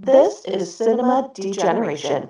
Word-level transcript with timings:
This 0.00 0.44
is 0.44 0.74
Cinema 0.74 1.30
Degeneration. 1.34 2.28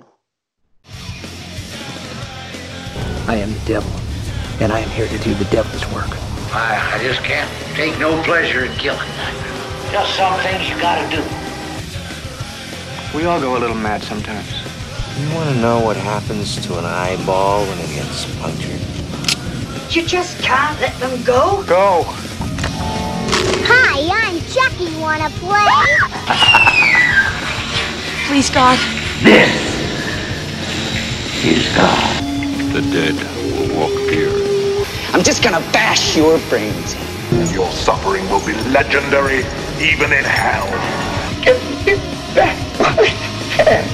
I 3.27 3.35
am 3.35 3.53
the 3.53 3.59
devil, 3.65 3.91
and 4.59 4.73
I 4.73 4.79
am 4.79 4.89
here 4.89 5.07
to 5.07 5.17
do 5.19 5.35
the 5.35 5.45
devil's 5.45 5.85
work. 5.93 6.09
I, 6.51 6.95
I 6.95 7.03
just 7.03 7.23
can't 7.23 7.47
take 7.75 7.99
no 7.99 8.21
pleasure 8.23 8.65
in 8.65 8.71
killing. 8.77 9.07
Just 9.91 10.15
some 10.15 10.39
things 10.39 10.67
you 10.67 10.79
gotta 10.81 11.07
do. 11.15 11.21
We 13.15 13.25
all 13.25 13.39
go 13.39 13.55
a 13.55 13.59
little 13.59 13.77
mad 13.77 14.01
sometimes. 14.01 14.49
You 15.19 15.35
want 15.35 15.49
to 15.49 15.61
know 15.61 15.79
what 15.79 15.95
happens 15.95 16.55
to 16.65 16.79
an 16.79 16.85
eyeball 16.85 17.65
when 17.67 17.77
it 17.77 17.89
gets 17.93 18.25
punctured? 18.39 18.81
You 19.95 20.07
just 20.07 20.39
can't 20.41 20.79
let 20.81 20.99
them 20.99 21.23
go. 21.23 21.63
Go! 21.67 22.03
Hi, 23.67 24.09
I'm 24.11 24.39
Chucky. 24.49 24.99
Wanna 24.99 25.29
play? 25.37 26.95
Please, 28.29 28.51
God. 28.51 28.77
This 29.23 29.49
is 31.43 31.75
God. 31.75 32.23
The 32.71 32.81
dead 32.93 33.15
will 33.57 33.75
walk 33.75 33.97
here. 34.11 34.29
I'm 35.13 35.23
just 35.23 35.41
gonna 35.41 35.61
bash 35.71 36.15
your 36.15 36.37
brains. 36.47 36.93
Your 37.51 37.71
suffering 37.71 38.29
will 38.29 38.45
be 38.45 38.53
legendary, 38.69 39.39
even 39.81 40.13
in 40.13 40.23
hell. 40.23 40.69
Get 41.41 41.59
me 41.87 41.95
back 42.35 42.55
my 42.79 43.03
head. 43.57 43.85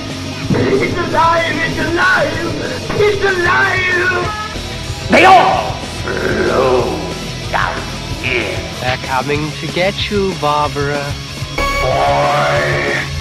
It's 0.52 0.98
alive! 0.98 1.56
It's 1.56 1.80
alive! 1.80 2.52
It's 3.00 3.24
alive! 3.24 5.10
They 5.12 5.24
all 5.24 5.72
flow 6.04 6.92
down 7.52 7.80
here. 8.22 8.60
They're 8.82 8.98
coming 8.98 9.50
to 9.62 9.68
get 9.68 10.12
you, 10.12 10.34
Barbara. 10.42 11.10
Boy, 11.56 13.06
you're 13.06 13.15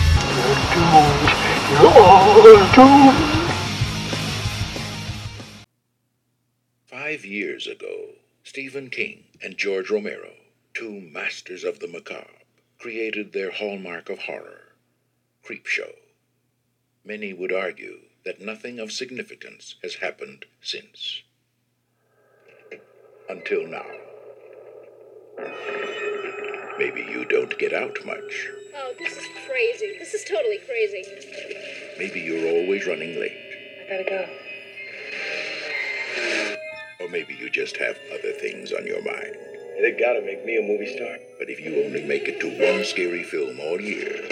Five 6.84 7.24
years 7.24 7.66
ago, 7.66 8.10
Stephen 8.42 8.90
King 8.90 9.24
and 9.42 9.56
George 9.56 9.88
Romero, 9.90 10.32
two 10.74 11.00
masters 11.00 11.64
of 11.64 11.78
the 11.78 11.88
macabre, 11.88 12.28
created 12.78 13.32
their 13.32 13.52
hallmark 13.52 14.10
of 14.10 14.18
horror, 14.18 14.74
Creepshow. 15.42 15.94
Many 17.06 17.32
would 17.32 17.52
argue 17.52 18.00
that 18.26 18.42
nothing 18.42 18.78
of 18.78 18.92
significance 18.92 19.76
has 19.82 19.94
happened 19.94 20.44
since. 20.60 21.22
Until 23.30 23.66
now. 23.66 23.86
Maybe 26.78 27.00
you 27.00 27.24
don't 27.24 27.58
get 27.58 27.72
out 27.72 28.04
much. 28.04 28.50
Oh, 28.76 28.92
this 28.98 29.16
is 29.16 29.28
crazy. 29.46 29.96
This 29.98 30.14
is 30.14 30.24
totally 30.24 30.58
crazy. 30.58 31.04
Maybe 31.96 32.20
you're 32.20 32.48
always 32.48 32.86
running 32.86 33.20
late. 33.20 33.38
I 33.86 33.88
gotta 33.88 34.04
go. 34.04 34.26
Or 37.04 37.08
maybe 37.08 37.34
you 37.34 37.50
just 37.50 37.76
have 37.76 37.96
other 38.12 38.32
things 38.32 38.72
on 38.72 38.84
your 38.84 39.02
mind. 39.02 39.36
They 39.80 39.92
gotta 39.92 40.22
make 40.22 40.44
me 40.44 40.56
a 40.56 40.62
movie 40.62 40.92
star. 40.96 41.18
But 41.38 41.50
if 41.50 41.60
you 41.60 41.84
only 41.84 42.02
make 42.02 42.26
it 42.26 42.40
to 42.40 42.48
one 42.48 42.84
scary 42.84 43.22
film 43.22 43.60
all 43.60 43.80
year, 43.80 44.26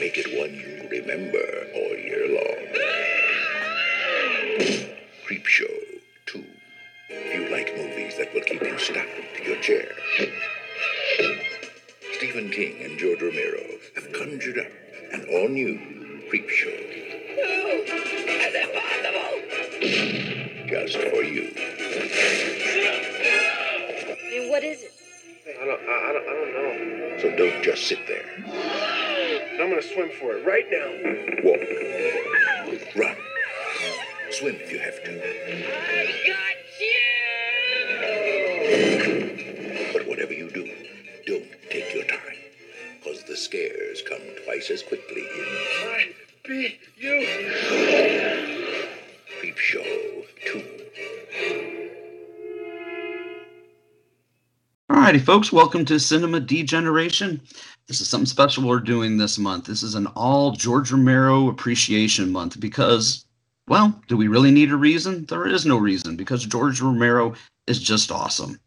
make 0.00 0.16
it 0.16 0.38
one 0.38 0.54
you 0.54 0.88
remember 0.90 1.66
all 1.74 1.96
year 1.98 2.28
long. 2.28 2.64
Creepshow 5.26 6.00
2. 6.26 6.44
If 7.10 7.34
you 7.34 7.48
like 7.50 7.76
movies 7.76 8.16
that 8.16 8.32
will 8.32 8.42
keep 8.42 8.62
you 8.62 8.78
stuck 8.78 9.06
to 9.36 9.44
your 9.44 9.60
chair. 9.60 9.92
Stephen 12.12 12.50
King 12.50 12.76
and 12.82 12.98
George 12.98 13.22
Romero 13.22 13.62
have 13.94 14.12
conjured 14.12 14.58
up 14.58 14.66
an 15.12 15.24
all-new 15.30 15.78
Creepshow. 16.30 16.76
No! 17.36 17.42
Oh, 17.42 17.84
that's 18.26 18.54
impossible! 18.54 19.40
Just 20.68 20.96
for 20.98 21.22
you. 21.22 21.52
I 24.10 24.16
mean, 24.30 24.50
what 24.50 24.62
is 24.62 24.82
it? 24.82 24.92
I 25.46 25.64
don't, 25.64 25.80
I, 25.80 25.92
I 26.08 26.12
don't, 26.12 26.28
I 26.28 26.32
don't 26.32 26.52
know. 26.52 27.18
So 27.20 27.36
don't 27.36 27.62
just 27.62 27.86
sit 27.86 28.06
there. 28.06 28.26
I'm 29.60 29.68
gonna 29.70 29.82
swim 29.82 30.10
for 30.20 30.36
it 30.36 30.44
right 30.46 30.68
now. 30.70 30.88
Walk. 31.44 31.60
Run. 32.96 33.16
Swim 34.30 34.56
if 34.56 34.70
you 34.72 34.78
have 34.78 35.02
to. 35.04 35.10
I 39.00 39.03
Alrighty, 55.14 55.24
folks, 55.24 55.52
welcome 55.52 55.84
to 55.84 56.00
Cinema 56.00 56.40
Degeneration. 56.40 57.40
This 57.86 58.00
is 58.00 58.08
something 58.08 58.26
special 58.26 58.66
we're 58.66 58.80
doing 58.80 59.16
this 59.16 59.38
month. 59.38 59.66
This 59.66 59.84
is 59.84 59.94
an 59.94 60.08
all 60.08 60.50
George 60.50 60.90
Romero 60.90 61.48
Appreciation 61.48 62.32
Month 62.32 62.58
because, 62.58 63.24
well, 63.68 63.94
do 64.08 64.16
we 64.16 64.26
really 64.26 64.50
need 64.50 64.72
a 64.72 64.76
reason? 64.76 65.24
There 65.26 65.46
is 65.46 65.66
no 65.66 65.76
reason 65.76 66.16
because 66.16 66.44
George 66.44 66.80
Romero 66.80 67.34
is 67.68 67.80
just 67.80 68.10
awesome. 68.10 68.58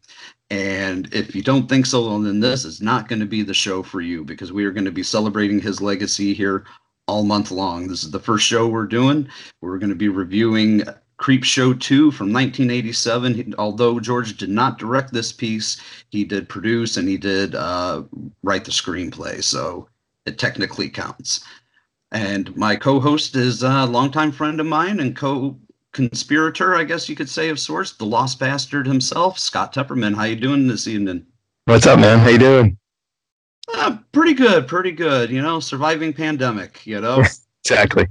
And 0.48 1.12
if 1.12 1.34
you 1.34 1.42
don't 1.42 1.68
think 1.68 1.84
so, 1.84 2.18
then 2.18 2.40
this 2.40 2.64
is 2.64 2.80
not 2.80 3.08
going 3.08 3.20
to 3.20 3.26
be 3.26 3.42
the 3.42 3.52
show 3.52 3.82
for 3.82 4.00
you 4.00 4.24
because 4.24 4.50
we 4.50 4.64
are 4.64 4.72
going 4.72 4.86
to 4.86 4.90
be 4.90 5.02
celebrating 5.02 5.60
his 5.60 5.82
legacy 5.82 6.32
here 6.32 6.64
all 7.06 7.24
month 7.24 7.50
long. 7.50 7.88
This 7.88 8.04
is 8.04 8.10
the 8.10 8.18
first 8.18 8.46
show 8.46 8.66
we're 8.66 8.86
doing. 8.86 9.28
We're 9.60 9.76
going 9.76 9.90
to 9.90 9.96
be 9.96 10.08
reviewing 10.08 10.82
Creepshow 11.18 11.78
2 11.80 12.10
from 12.12 12.32
1987. 12.32 13.34
He- 13.34 13.54
Although 13.58 14.00
George 14.00 14.36
did 14.36 14.50
not 14.50 14.78
direct 14.78 15.12
this 15.12 15.32
piece, 15.32 15.80
he 16.10 16.24
did 16.24 16.48
produce 16.48 16.96
and 16.96 17.08
he 17.08 17.16
did 17.16 17.54
uh, 17.54 18.02
write 18.42 18.64
the 18.64 18.70
screenplay. 18.70 19.42
So 19.42 19.88
it 20.26 20.38
technically 20.38 20.88
counts. 20.88 21.44
And 22.12 22.56
my 22.56 22.76
co 22.76 23.00
host 23.00 23.36
is 23.36 23.62
a 23.62 23.84
longtime 23.84 24.32
friend 24.32 24.60
of 24.60 24.66
mine 24.66 25.00
and 25.00 25.14
co 25.14 25.58
conspirator, 25.92 26.74
I 26.74 26.84
guess 26.84 27.08
you 27.08 27.16
could 27.16 27.28
say, 27.28 27.48
of 27.48 27.58
sorts, 27.58 27.92
the 27.92 28.06
lost 28.06 28.38
bastard 28.38 28.86
himself, 28.86 29.38
Scott 29.38 29.74
Tepperman. 29.74 30.14
How 30.14 30.24
you 30.24 30.36
doing 30.36 30.68
this 30.68 30.86
evening? 30.86 31.26
What's 31.66 31.86
up, 31.86 31.98
man? 31.98 32.18
How 32.20 32.28
you 32.28 32.38
doing? 32.38 32.78
Uh, 33.74 33.98
pretty 34.12 34.32
good, 34.32 34.66
pretty 34.66 34.92
good. 34.92 35.30
You 35.30 35.42
know, 35.42 35.60
surviving 35.60 36.12
pandemic. 36.12 36.86
You 36.86 37.00
know, 37.00 37.22
Exactly. 37.64 38.06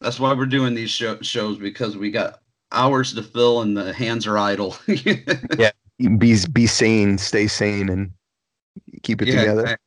That's 0.00 0.18
why 0.18 0.32
we're 0.32 0.46
doing 0.46 0.74
these 0.74 0.90
show- 0.90 1.20
shows 1.20 1.58
because 1.58 1.96
we 1.96 2.10
got 2.10 2.40
hours 2.72 3.12
to 3.14 3.22
fill 3.22 3.62
and 3.62 3.76
the 3.76 3.92
hands 3.92 4.26
are 4.26 4.38
idle. 4.38 4.76
Yeah. 5.58 5.70
Be 6.16 6.34
be 6.50 6.66
sane, 6.66 7.18
stay 7.18 7.46
sane, 7.46 7.90
and 7.90 8.10
keep 9.02 9.20
it 9.20 9.28
Yeah, 9.28 9.40
together. 9.40 9.78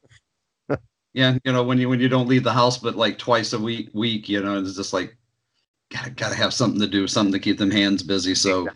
yeah, 1.13 1.40
you 1.44 1.51
know, 1.51 1.63
when 1.63 1.79
you 1.79 1.90
when 1.90 2.00
you 2.00 2.07
don't 2.07 2.28
leave 2.28 2.44
the 2.44 2.53
house 2.53 2.78
but 2.78 2.96
like 2.96 3.18
twice 3.18 3.53
a 3.53 3.59
week, 3.59 3.90
week, 3.94 4.29
you 4.29 4.40
know, 4.40 4.59
it's 4.59 4.75
just 4.75 4.94
like 4.94 5.18
gotta 5.91 6.12
gotta 6.12 6.35
have 6.35 6.53
something 6.53 6.80
to 6.80 6.85
do, 6.85 7.07
something 7.07 7.34
to 7.34 7.40
keep 7.40 7.57
them 7.57 7.72
hands 7.72 8.03
busy. 8.03 8.35
So, 8.35 8.68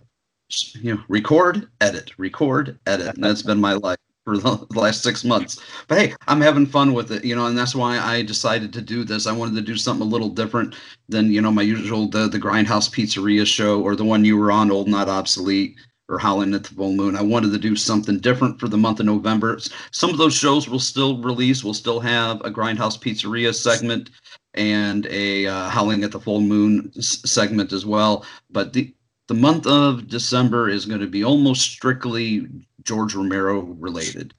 you 0.81 0.95
know, 0.95 1.03
record, 1.09 1.69
edit, 1.79 2.11
record, 2.17 2.79
edit, 2.87 3.13
and 3.13 3.23
that's 3.23 3.43
been 3.43 3.61
my 3.61 3.73
life 3.73 3.99
for 4.27 4.37
the 4.37 4.67
last 4.75 5.03
six 5.03 5.23
months. 5.23 5.57
But 5.87 5.99
hey, 5.99 6.15
I'm 6.27 6.41
having 6.41 6.65
fun 6.67 6.93
with 6.93 7.13
it, 7.13 7.23
you 7.23 7.33
know, 7.35 7.47
and 7.47 7.57
that's 7.57 7.75
why 7.75 7.97
I 7.97 8.23
decided 8.23 8.73
to 8.73 8.81
do 8.81 9.05
this. 9.05 9.25
I 9.25 9.31
wanted 9.31 9.55
to 9.55 9.61
do 9.61 9.77
something 9.77 10.05
a 10.05 10.09
little 10.09 10.29
different 10.29 10.75
than 11.09 11.31
you 11.31 11.41
know 11.41 11.51
my 11.51 11.63
usual 11.63 12.09
the 12.09 12.27
the 12.27 12.39
Grindhouse 12.39 12.91
Pizzeria 12.91 13.47
show 13.47 13.81
or 13.81 13.95
the 13.95 14.05
one 14.05 14.25
you 14.25 14.37
were 14.37 14.51
on, 14.51 14.71
Old 14.71 14.89
Not 14.89 15.09
Obsolete. 15.09 15.77
Or 16.09 16.19
Howling 16.19 16.53
at 16.53 16.63
the 16.63 16.75
Full 16.75 16.93
Moon. 16.93 17.17
I 17.17 17.21
wanted 17.21 17.51
to 17.53 17.57
do 17.57 17.75
something 17.75 18.19
different 18.19 18.61
for 18.61 18.69
the 18.69 18.77
month 18.77 19.01
of 19.01 19.07
November. 19.07 19.59
Some 19.91 20.11
of 20.11 20.17
those 20.17 20.35
shows 20.35 20.69
will 20.69 20.79
still 20.79 21.21
release. 21.21 21.63
We'll 21.65 21.73
still 21.73 21.99
have 21.99 22.41
a 22.45 22.51
Grindhouse 22.51 22.99
Pizzeria 22.99 23.53
segment 23.55 24.11
and 24.53 25.05
a 25.07 25.47
uh, 25.47 25.69
Howling 25.69 26.05
at 26.05 26.11
the 26.11 26.19
Full 26.21 26.41
Moon 26.41 26.91
s- 26.97 27.21
segment 27.25 27.73
as 27.73 27.85
well. 27.85 28.25
But 28.51 28.73
the 28.73 28.93
the 29.27 29.33
month 29.33 29.67
of 29.67 30.07
December 30.07 30.69
is 30.69 30.85
going 30.85 31.01
to 31.01 31.07
be 31.07 31.23
almost 31.23 31.63
strictly 31.63 32.47
George 32.87 33.13
Romero 33.15 33.59
related. 33.59 34.33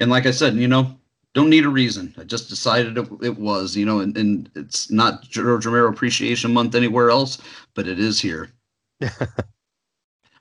And 0.00 0.10
like 0.10 0.24
I 0.24 0.30
said, 0.30 0.54
you 0.54 0.66
know, 0.66 0.96
don't 1.34 1.50
need 1.50 1.66
a 1.66 1.68
reason. 1.68 2.14
I 2.18 2.24
just 2.24 2.48
decided 2.48 2.96
it, 2.96 3.06
it 3.22 3.38
was, 3.38 3.76
you 3.76 3.84
know, 3.84 4.00
and, 4.00 4.16
and 4.16 4.50
it's 4.56 4.90
not 4.90 5.22
George 5.22 5.66
Romero 5.66 5.90
Appreciation 5.90 6.52
Month 6.52 6.74
anywhere 6.74 7.10
else, 7.10 7.38
but 7.74 7.86
it 7.86 8.00
is 8.00 8.18
here. 8.18 8.48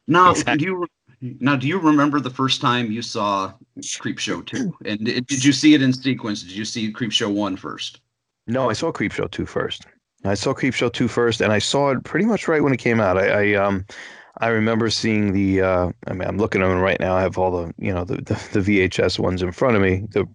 now, 0.08 0.32
Exactly. 0.32 0.58
do 0.58 0.66
you 0.66 0.88
now 1.42 1.56
do 1.56 1.68
you 1.68 1.80
remember 1.80 2.20
the 2.20 2.30
first 2.30 2.62
time 2.62 2.92
you 2.92 3.02
saw 3.02 3.52
Creepshow 3.80 4.46
2? 4.46 4.78
And 4.86 5.04
did, 5.04 5.28
did 5.28 5.44
you 5.44 5.52
see 5.52 5.74
it 5.74 5.82
in 5.82 5.92
sequence? 5.92 6.44
Did 6.44 6.54
you 6.54 6.64
see 6.66 6.94
Creepshow 6.94 7.34
1 7.34 7.58
first? 7.58 8.00
No, 8.46 8.70
I 8.70 8.74
saw 8.74 8.92
Creepshow 8.92 9.30
2 9.32 9.46
first. 9.46 9.86
I 10.24 10.36
saw 10.36 10.54
Creepshow 10.54 10.94
2 10.94 11.08
first, 11.08 11.42
and 11.42 11.52
I 11.52 11.60
saw 11.60 11.90
it 11.92 12.04
pretty 12.04 12.26
much 12.26 12.48
right 12.48 12.64
when 12.64 12.74
it 12.74 12.78
came 12.78 13.02
out. 13.02 13.18
I, 13.18 13.52
I 13.52 13.54
um 13.56 13.86
I 14.40 14.50
remember 14.50 14.90
seeing 14.90 15.34
the 15.34 15.62
uh 15.62 15.92
I 16.08 16.14
mean 16.14 16.28
I'm 16.28 16.38
looking 16.38 16.62
at 16.62 16.68
them 16.68 16.80
right 16.80 17.00
now. 17.00 17.16
I 17.16 17.22
have 17.22 17.38
all 17.38 17.52
the 17.52 17.74
you 17.78 17.94
know 17.94 18.04
the, 18.04 18.18
the, 18.18 18.60
the 18.60 18.60
VHS 18.60 19.20
ones 19.20 19.42
in 19.42 19.52
front 19.52 19.76
of 19.76 19.82
me. 19.82 20.04
The 20.12 20.26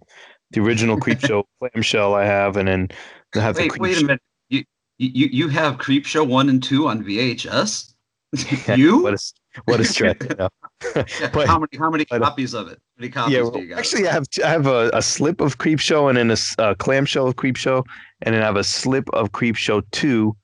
the 0.51 0.61
original 0.61 0.97
Creepshow 0.97 1.43
clamshell 1.59 2.13
I 2.13 2.25
have, 2.25 2.57
and 2.57 2.67
then 2.67 2.89
I 3.35 3.39
have 3.39 3.55
the 3.55 3.61
Wait, 3.61 3.71
Creep 3.71 3.81
wait 3.81 3.97
a 3.97 4.01
minute. 4.01 4.21
You 4.49 4.63
you 4.97 5.27
you 5.31 5.47
have 5.49 5.77
Creepshow 5.77 6.27
one 6.27 6.49
and 6.49 6.61
two 6.61 6.87
on 6.87 7.03
VHS? 7.03 7.89
Yeah, 8.67 8.75
you? 8.75 9.03
What 9.03 9.13
is 9.13 9.33
what 9.65 9.79
is 9.79 9.89
stretch? 9.91 10.23
you 10.23 10.35
know? 10.37 10.49
Yeah, 10.95 11.29
but- 11.31 11.47
how 11.47 11.59
many 11.59 11.77
how 11.77 11.89
many 11.89 12.05
but, 12.09 12.21
uh, 12.21 12.25
copies 12.25 12.53
of 12.53 12.67
it? 12.67 12.79
How 12.97 12.99
many 13.01 13.11
copies 13.11 13.33
yeah, 13.33 13.39
do 13.39 13.49
well, 13.49 13.61
you 13.61 13.69
got? 13.69 13.79
actually, 13.79 14.07
I 14.07 14.11
have 14.11 14.25
I 14.43 14.49
have 14.49 14.67
a, 14.67 14.89
a 14.93 15.01
slip 15.01 15.39
of 15.39 15.59
Creepshow 15.59 16.09
and 16.09 16.17
then 16.17 16.31
a, 16.31 16.61
uh, 16.61 16.73
clamshell 16.75 17.27
of 17.27 17.35
Creepshow, 17.35 17.85
and 18.21 18.35
then 18.35 18.41
I 18.41 18.45
have 18.45 18.57
a 18.57 18.63
slip 18.63 19.07
of 19.13 19.31
Creepshow 19.31 19.83
two, 19.91 20.35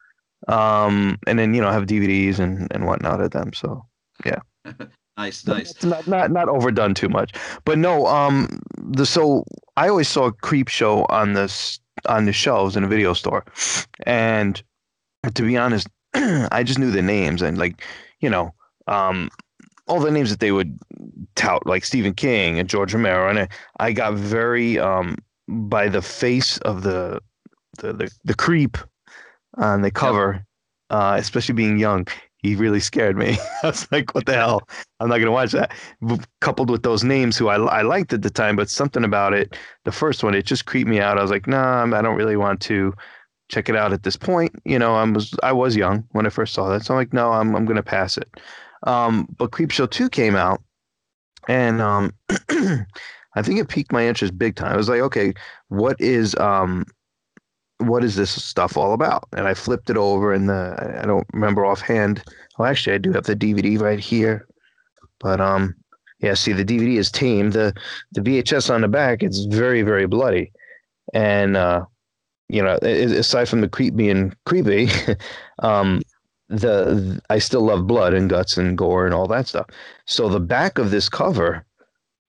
um, 0.48 1.18
and 1.28 1.38
then 1.38 1.54
you 1.54 1.62
know 1.62 1.72
have 1.72 1.86
DVDs 1.86 2.40
and 2.40 2.68
and 2.72 2.86
whatnot 2.86 3.22
of 3.22 3.32
them. 3.32 3.54
So 3.54 3.86
yeah. 4.26 4.40
nice, 5.18 5.46
nice. 5.46 5.72
It's 5.72 5.86
not 5.86 6.08
not 6.08 6.32
not 6.32 6.50
overdone 6.50 6.94
too 6.94 7.10
much, 7.10 7.34
but 7.66 7.78
no. 7.78 8.08
Um, 8.08 8.62
the 8.78 9.06
so 9.06 9.44
I 9.78 9.90
always 9.90 10.08
saw 10.08 10.28
a 10.28 10.34
Creepshow 10.34 11.06
on 11.10 11.34
this 11.34 11.80
on 12.08 12.26
the 12.26 12.34
shelves 12.34 12.76
in 12.76 12.84
a 12.84 12.88
video 12.88 13.14
store, 13.14 13.46
and 14.06 14.62
to 15.34 15.44
be 15.44 15.58
honest, 15.58 15.88
I 16.14 16.64
just 16.64 16.80
knew 16.80 16.92
the 16.92 17.02
names 17.02 17.42
and 17.42 17.58
like 17.58 17.84
you 18.22 18.30
know 18.30 18.54
um 18.88 19.30
all 19.88 20.00
the 20.00 20.12
names 20.12 20.30
that 20.30 20.40
they 20.40 20.52
would 20.52 20.78
tout 21.36 21.66
like 21.66 21.84
Stephen 21.84 22.14
King 22.14 22.60
and 22.60 22.70
George 22.70 22.94
Romero, 22.94 23.30
and 23.30 23.40
I, 23.40 23.48
I 23.80 23.92
got 23.92 24.14
very 24.14 24.80
um 24.80 25.18
by 25.48 25.90
the 25.90 26.02
face 26.02 26.58
of 26.60 26.84
the 26.84 27.22
the 27.80 27.94
the, 27.94 28.12
the 28.24 28.36
creep 28.36 28.78
on 29.60 29.82
the 29.82 29.92
cover, 29.92 30.44
uh, 30.90 31.16
especially 31.20 31.54
being 31.54 31.78
young 31.78 32.08
he 32.42 32.56
really 32.56 32.80
scared 32.80 33.18
me. 33.18 33.38
I 33.64 33.68
was 33.68 33.88
like, 33.92 34.16
what 34.16 34.26
the 34.26 34.34
hell? 34.34 34.68
I'm 35.00 35.10
not 35.10 35.16
going 35.16 35.26
to 35.26 35.32
watch 35.32 35.52
that. 35.52 35.74
Coupled 36.42 36.70
with 36.70 36.84
those 36.84 37.04
names 37.04 37.38
who 37.38 37.50
I, 37.50 37.58
I 37.58 37.82
liked 37.82 38.14
at 38.14 38.22
the 38.22 38.30
time, 38.30 38.56
but 38.56 38.70
something 38.70 39.04
about 39.04 39.34
it, 39.34 39.56
the 39.86 39.92
first 39.92 40.24
one, 40.24 40.34
it 40.34 40.46
just 40.46 40.66
creeped 40.66 40.90
me 40.90 41.00
out. 41.00 41.18
I 41.18 41.22
was 41.22 41.32
like, 41.32 41.48
nah, 41.48 41.84
I 41.84 42.02
don't 42.02 42.18
really 42.18 42.38
want 42.38 42.62
to 42.62 42.94
check 43.50 43.68
it 43.68 43.76
out 43.76 43.94
at 43.94 44.04
this 44.04 44.16
point. 44.16 44.54
You 44.64 44.80
know, 44.80 44.96
I 44.96 45.04
was 45.04 45.34
I 45.44 45.52
was 45.52 45.76
young 45.76 46.08
when 46.12 46.26
I 46.26 46.30
first 46.30 46.54
saw 46.54 46.70
that. 46.70 46.86
So 46.86 46.94
I'm 46.94 47.00
like, 47.00 47.14
no, 47.14 47.32
I'm 47.32 47.56
I'm 47.56 47.66
going 47.66 47.76
to 47.76 47.84
pass 47.84 48.18
it. 48.18 48.30
Um, 48.84 49.28
but 49.38 49.52
Creepshow 49.52 49.90
2 49.90 50.10
came 50.10 50.36
out 50.36 50.62
and 51.50 51.82
um, 51.82 52.14
I 52.50 53.42
think 53.42 53.60
it 53.60 53.68
piqued 53.68 53.92
my 53.92 54.08
interest 54.08 54.38
big 54.38 54.56
time. 54.56 54.72
I 54.72 54.78
was 54.78 54.88
like, 54.88 55.02
okay, 55.02 55.34
what 55.68 56.00
is 56.00 56.36
um 56.36 56.86
what 57.80 58.04
is 58.04 58.16
this 58.16 58.32
stuff 58.32 58.78
all 58.78 58.94
about? 58.94 59.28
And 59.34 59.48
I 59.48 59.54
flipped 59.54 59.90
it 59.90 59.98
over, 59.98 60.34
and 60.34 60.50
the 60.50 61.00
I- 61.02 61.06
don't 61.06 61.28
remember 61.34 61.66
offhand. 61.66 62.24
Well, 62.58 62.68
actually, 62.70 62.96
I 62.96 63.00
do 63.00 63.12
have 63.14 63.26
the 63.26 63.36
DVD 63.36 63.80
right 63.80 64.00
here, 64.00 64.48
but 65.20 65.40
um, 65.42 65.76
yeah. 66.20 66.34
See, 66.34 66.54
the 66.54 66.66
DVD 66.66 66.98
is 66.98 67.12
tame. 67.12 67.52
the 67.52 67.74
The 68.12 68.22
VHS 68.22 68.74
on 68.74 68.82
the 68.82 68.88
back, 68.88 69.24
it's 69.24 69.46
very, 69.46 69.82
very 69.82 70.06
bloody, 70.08 70.52
and 71.14 71.56
uh, 71.58 71.86
you 72.50 72.62
know, 72.62 72.78
aside 72.82 73.48
from 73.48 73.62
the 73.62 73.70
creep 73.70 73.96
being 73.96 74.34
creepy, 74.46 74.90
um, 75.60 76.02
the 76.50 77.22
I 77.30 77.40
still 77.40 77.62
love 77.62 77.88
blood 77.88 78.14
and 78.14 78.30
guts 78.30 78.58
and 78.58 78.78
gore 78.78 79.06
and 79.06 79.14
all 79.16 79.28
that 79.28 79.48
stuff. 79.48 79.68
So 80.06 80.28
the 80.30 80.40
back 80.40 80.78
of 80.78 80.92
this 80.92 81.08
cover 81.10 81.66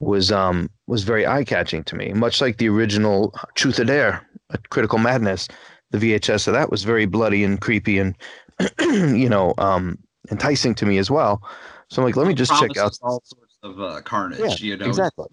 was 0.00 0.32
um 0.32 0.70
was 0.87 1.05
very 1.05 1.26
eye 1.26 1.44
catching 1.44 1.85
to 1.85 1.94
me, 1.94 2.12
much 2.12 2.41
like 2.41 2.56
the 2.56 2.69
original 2.69 3.35
Truth 3.55 3.79
or 3.79 3.85
Dare, 3.85 4.26
a 4.50 4.58
Critical 4.70 4.99
Madness. 4.99 5.47
The 5.91 5.99
VHS 5.99 6.47
of 6.47 6.55
that 6.55 6.70
was 6.70 6.85
very 6.85 7.06
bloody 7.06 7.44
and 7.44 7.61
creepy 7.61 7.99
and 7.99 8.17
you 8.81 9.29
know 9.29 9.55
um 9.58 9.99
enticing 10.31 10.75
to 10.76 10.87
me 10.87 10.99
as 10.99 11.11
well. 11.11 11.43
So 11.88 12.00
I'm 12.00 12.06
like, 12.06 12.17
let 12.17 12.26
me 12.26 12.35
just 12.35 12.52
check 12.58 12.76
out. 12.76 12.97
All 13.02 13.23
sorts 13.25 13.58
of 13.62 13.81
uh, 13.81 14.00
carnage. 14.02 14.41
Yeah, 14.41 14.55
you 14.69 14.76
know 14.76 14.87
exactly. 14.87 15.26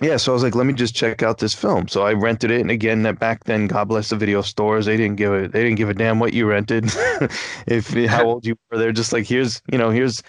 Yeah, 0.00 0.16
so 0.16 0.30
I 0.30 0.34
was 0.34 0.44
like, 0.44 0.54
let 0.54 0.66
me 0.66 0.74
just 0.74 0.94
check 0.94 1.24
out 1.24 1.38
this 1.38 1.54
film. 1.54 1.88
So 1.88 2.02
I 2.02 2.12
rented 2.12 2.52
it, 2.52 2.60
and 2.60 2.70
again, 2.70 3.02
that 3.02 3.18
back 3.18 3.44
then, 3.44 3.66
God 3.66 3.88
bless 3.88 4.10
the 4.10 4.16
video 4.16 4.42
stores, 4.42 4.86
they 4.86 4.96
didn't 4.96 5.16
give 5.16 5.32
a 5.32 5.48
they 5.48 5.62
didn't 5.64 5.76
give 5.76 5.88
a 5.88 5.94
damn 5.94 6.20
what 6.20 6.34
you 6.34 6.46
rented, 6.46 6.84
if 7.66 7.92
how 8.08 8.24
old 8.26 8.46
you 8.46 8.56
were. 8.70 8.78
They're 8.78 8.92
just 8.92 9.12
like, 9.12 9.26
here's 9.26 9.60
you 9.72 9.78
know, 9.78 9.90
here's 9.90 10.22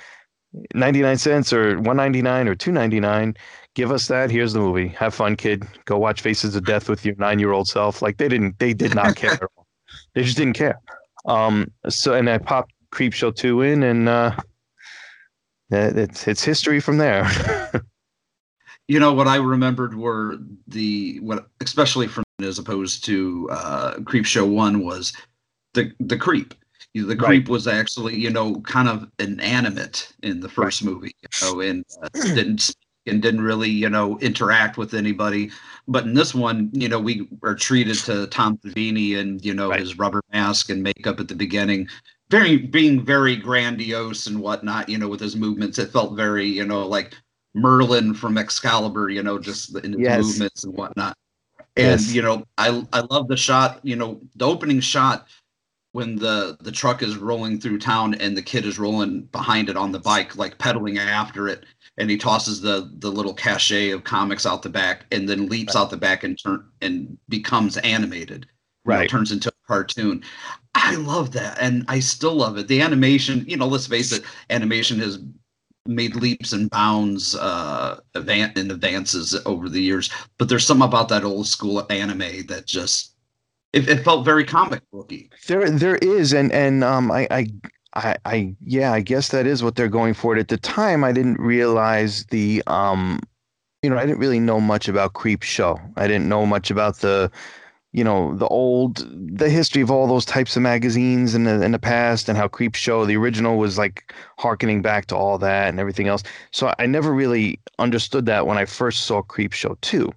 ninety 0.74 1.02
nine 1.02 1.18
cents 1.18 1.54
or 1.54 1.80
one 1.80 1.98
ninety 1.98 2.22
nine 2.22 2.48
or 2.48 2.56
two 2.56 2.72
ninety 2.72 3.00
nine. 3.00 3.36
Give 3.76 3.92
us 3.92 4.08
that. 4.08 4.32
Here's 4.32 4.54
the 4.54 4.60
movie. 4.60 4.88
Have 4.90 5.14
fun, 5.14 5.36
kid. 5.36 5.64
Go 5.86 5.98
watch 5.98 6.22
Faces 6.22 6.56
of 6.56 6.66
Death 6.66 6.90
with 6.90 7.06
your 7.06 7.16
nine 7.16 7.40
year 7.40 7.52
old 7.52 7.68
self. 7.68 8.02
Like 8.02 8.18
they 8.18 8.28
didn't, 8.28 8.60
they 8.60 8.74
did 8.74 8.96
not 8.96 9.16
care. 9.16 9.40
They 10.16 10.24
just 10.24 10.38
didn't 10.38 10.54
care. 10.54 10.80
Um. 11.26 11.72
So 11.88 12.14
and 12.14 12.30
I 12.30 12.38
popped 12.38 12.74
Creepshow 12.92 13.36
two 13.36 13.62
in, 13.62 13.84
and 13.84 14.10
uh, 14.10 14.36
it's 15.72 16.28
it's 16.28 16.44
history 16.44 16.80
from 16.80 16.98
there. 16.98 17.30
you 18.88 19.00
know 19.00 19.14
what 19.14 19.28
I 19.28 19.36
remembered 19.36 19.96
were 19.96 20.38
the 20.68 21.20
what 21.22 21.48
especially 21.62 22.08
from 22.08 22.24
as 22.42 22.58
opposed 22.58 23.06
to 23.06 23.48
uh 23.52 23.96
Creepshow 23.98 24.50
one 24.50 24.84
was 24.84 25.14
the 25.74 25.92
the 26.00 26.18
creep. 26.18 26.54
You 26.94 27.04
know, 27.04 27.08
The 27.10 27.16
Right. 27.18 27.26
creep 27.26 27.50
was 27.50 27.68
actually 27.68 28.18
you 28.18 28.30
know 28.30 28.62
kind 28.62 28.88
of 28.88 29.10
inanimate 29.20 30.12
in 30.24 30.40
the 30.40 30.50
first 30.50 30.84
movie, 30.84 31.14
you 31.22 31.30
know, 31.42 31.62
and 31.62 31.86
uh, 32.02 32.10
didn't 32.34 32.76
and 33.06 33.22
didn't 33.22 33.42
really 33.42 33.70
you 33.70 33.90
know 33.90 34.18
interact 34.20 34.78
with 34.78 34.94
anybody. 34.94 35.52
But 35.88 36.06
in 36.06 36.14
this 36.14 36.34
one, 36.36 36.70
you 36.74 36.90
know, 36.90 37.00
we 37.00 37.28
are 37.44 37.56
treated 37.56 38.04
to 38.06 38.28
Tom 38.28 38.58
Savini 38.58 39.18
and 39.18 39.44
you 39.46 39.54
know 39.54 39.72
his 39.72 39.98
rubber 39.98 40.22
mask 40.34 40.70
and 40.70 40.84
makeup 40.84 41.20
at 41.20 41.28
the 41.28 41.36
beginning. 41.36 41.88
Very 42.30 42.58
being 42.58 43.04
very 43.06 43.36
grandiose 43.36 44.28
and 44.28 44.40
whatnot, 44.42 44.90
you 44.90 44.98
know, 44.98 45.08
with 45.08 45.20
his 45.20 45.36
movements. 45.36 45.80
It 45.80 45.92
felt 45.92 46.16
very, 46.16 46.46
you 46.46 46.66
know, 46.66 46.88
like 46.88 47.16
Merlin 47.56 48.14
from 48.14 48.38
Excalibur, 48.38 49.10
you 49.10 49.24
know, 49.24 49.40
just 49.40 49.76
in 49.78 49.94
his 49.94 50.02
Yes. 50.02 50.26
movements 50.26 50.64
and 50.64 50.74
whatnot. 50.76 51.16
And 51.78 52.02
Yes. 52.02 52.14
you 52.14 52.22
know, 52.22 52.44
I 52.58 52.86
I 52.94 53.02
love 53.10 53.28
the 53.28 53.38
shot. 53.38 53.80
You 53.84 53.96
know, 53.96 54.20
the 54.36 54.46
opening 54.46 54.80
shot 54.82 55.28
when 55.94 56.16
the 56.16 56.58
the 56.62 56.72
truck 56.72 57.02
is 57.02 57.18
rolling 57.18 57.60
through 57.60 57.80
town 57.80 58.14
and 58.16 58.38
the 58.38 58.42
kid 58.42 58.66
is 58.66 58.80
rolling 58.80 59.24
behind 59.24 59.70
it 59.70 59.78
on 59.78 59.92
the 59.92 60.00
bike, 60.00 60.36
like 60.38 60.58
pedaling 60.58 60.98
after 60.98 61.48
it, 61.48 61.66
and 61.98 62.10
he 62.10 62.18
tosses 62.18 62.62
the 62.62 62.92
the 63.00 63.12
little 63.12 63.34
cachet 63.34 63.90
of 63.92 64.04
comics 64.04 64.46
out 64.46 64.62
the 64.62 64.70
back, 64.70 65.06
and 65.12 65.28
then 65.28 65.48
leaps 65.48 65.76
out 65.76 65.90
the 65.90 65.98
back 65.98 66.24
and 66.24 66.38
turn 66.44 66.66
and 66.82 67.18
becomes 67.30 67.78
animated. 67.78 68.46
you 68.86 68.96
know, 68.96 69.00
Right. 69.00 69.10
turns 69.10 69.32
into 69.32 69.50
a 69.50 69.68
cartoon. 69.68 70.24
I 70.76 70.96
love 70.96 71.32
that, 71.34 71.58
and 71.60 71.86
I 71.88 72.00
still 72.00 72.36
love 72.36 72.58
it. 72.58 72.68
The 72.68 72.82
animation, 72.82 73.46
you 73.48 73.58
know, 73.58 73.68
let's 73.68 73.88
face 73.88 74.12
it, 74.12 74.24
animation 74.50 75.00
has 75.00 75.20
made 75.86 76.16
leaps 76.16 76.54
and 76.54 76.70
bounds 76.70 77.36
uh 77.36 78.00
avant 78.14 78.58
and 78.58 78.72
advances 78.72 79.36
over 79.46 79.70
the 79.70 79.82
years 79.82 80.10
but 80.38 80.48
there's 80.48 80.66
something 80.66 80.86
about 80.88 81.10
that 81.10 81.24
old 81.24 81.48
school 81.48 81.86
anime 81.90 82.46
that 82.48 82.66
just 82.68 83.14
it, 83.74 83.88
it 83.88 84.04
felt 84.04 84.26
very 84.26 84.44
comic 84.44 84.82
booky 84.92 85.30
There, 85.48 85.70
there 85.70 85.98
is, 85.98 86.34
and 86.34 86.52
and 86.52 86.84
um, 86.84 87.12
I, 87.12 87.28
I, 87.30 87.48
I, 87.96 88.18
I, 88.26 88.56
yeah, 88.62 88.92
I 88.94 89.02
guess 89.02 89.30
that 89.30 89.48
is 89.48 89.64
what 89.64 89.76
they're 89.76 89.88
going 89.88 90.14
for. 90.14 90.36
At 90.38 90.48
the 90.48 90.58
time, 90.58 91.04
I 91.04 91.12
didn't 91.12 91.40
realize 91.40 92.26
the, 92.26 92.64
um, 92.68 93.20
you 93.82 93.90
know, 93.90 93.98
I 93.98 94.06
didn't 94.06 94.20
really 94.20 94.40
know 94.40 94.60
much 94.60 94.88
about 94.88 95.14
Creepshow. 95.14 95.80
I 95.98 96.08
didn't 96.08 96.30
know 96.30 96.46
much 96.46 96.70
about 96.70 96.98
the, 96.98 97.32
you 97.92 98.04
know, 98.04 98.36
the 98.36 98.48
old, 98.48 99.08
the 99.38 99.50
history 99.50 99.82
of 99.82 99.90
all 99.90 100.06
those 100.08 100.26
types 100.26 100.56
of 100.56 100.62
magazines 100.62 101.34
in 101.34 101.46
the 101.46 101.62
in 101.64 101.72
the 101.72 101.80
past, 101.80 102.30
and 102.30 102.38
how 102.38 102.48
Creepshow, 102.48 103.08
the 103.08 103.18
original, 103.18 103.58
was 103.58 103.78
like 103.78 104.14
harkening 104.38 104.82
back 104.82 105.08
to 105.08 105.16
all 105.16 105.38
that 105.40 105.70
and 105.70 105.80
everything 105.80 106.08
else. 106.08 106.24
So 106.52 106.74
I 106.78 106.86
never 106.86 107.14
really 107.14 107.60
understood 107.80 108.26
that 108.28 108.46
when 108.46 108.58
I 108.58 108.66
first 108.66 109.06
saw 109.06 109.24
Creepshow 109.24 109.80
two, 109.82 110.12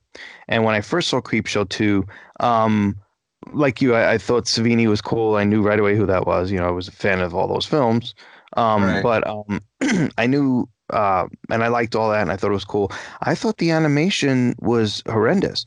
and 0.49 0.65
when 0.65 0.75
I 0.75 0.81
first 0.83 1.09
saw 1.09 1.21
Creepshow 1.21 1.69
two, 1.69 2.07
um 2.41 2.97
like 3.53 3.81
you, 3.83 3.95
I, 3.95 4.15
I 4.15 4.19
thought 4.19 4.45
Savini 4.47 4.87
was 4.89 5.01
cool. 5.01 5.37
I 5.37 5.45
knew 5.45 5.63
right 5.63 5.79
away 5.81 5.97
who 5.97 6.07
that 6.07 6.27
was. 6.27 6.51
You 6.51 6.59
know, 6.59 6.69
I 6.69 6.71
was 6.71 6.89
a 6.89 6.93
fan 6.93 7.21
of 7.21 7.35
all 7.35 7.49
those 7.49 7.67
films. 7.67 8.15
Um, 8.57 8.83
Right. 8.83 9.01
But 9.01 9.27
um, 9.27 9.63
I 10.19 10.27
knew, 10.27 10.69
uh, 10.91 11.27
and 11.51 11.63
I 11.65 11.69
liked 11.69 11.95
all 11.97 12.11
that, 12.11 12.23
and 12.23 12.31
I 12.33 12.37
thought 12.37 12.51
it 12.51 12.55
was 12.55 12.65
cool. 12.65 12.93
I 13.23 13.35
thought 13.35 13.59
the 13.59 13.71
animation 13.71 14.55
was 14.61 15.03
horrendous. 15.07 15.65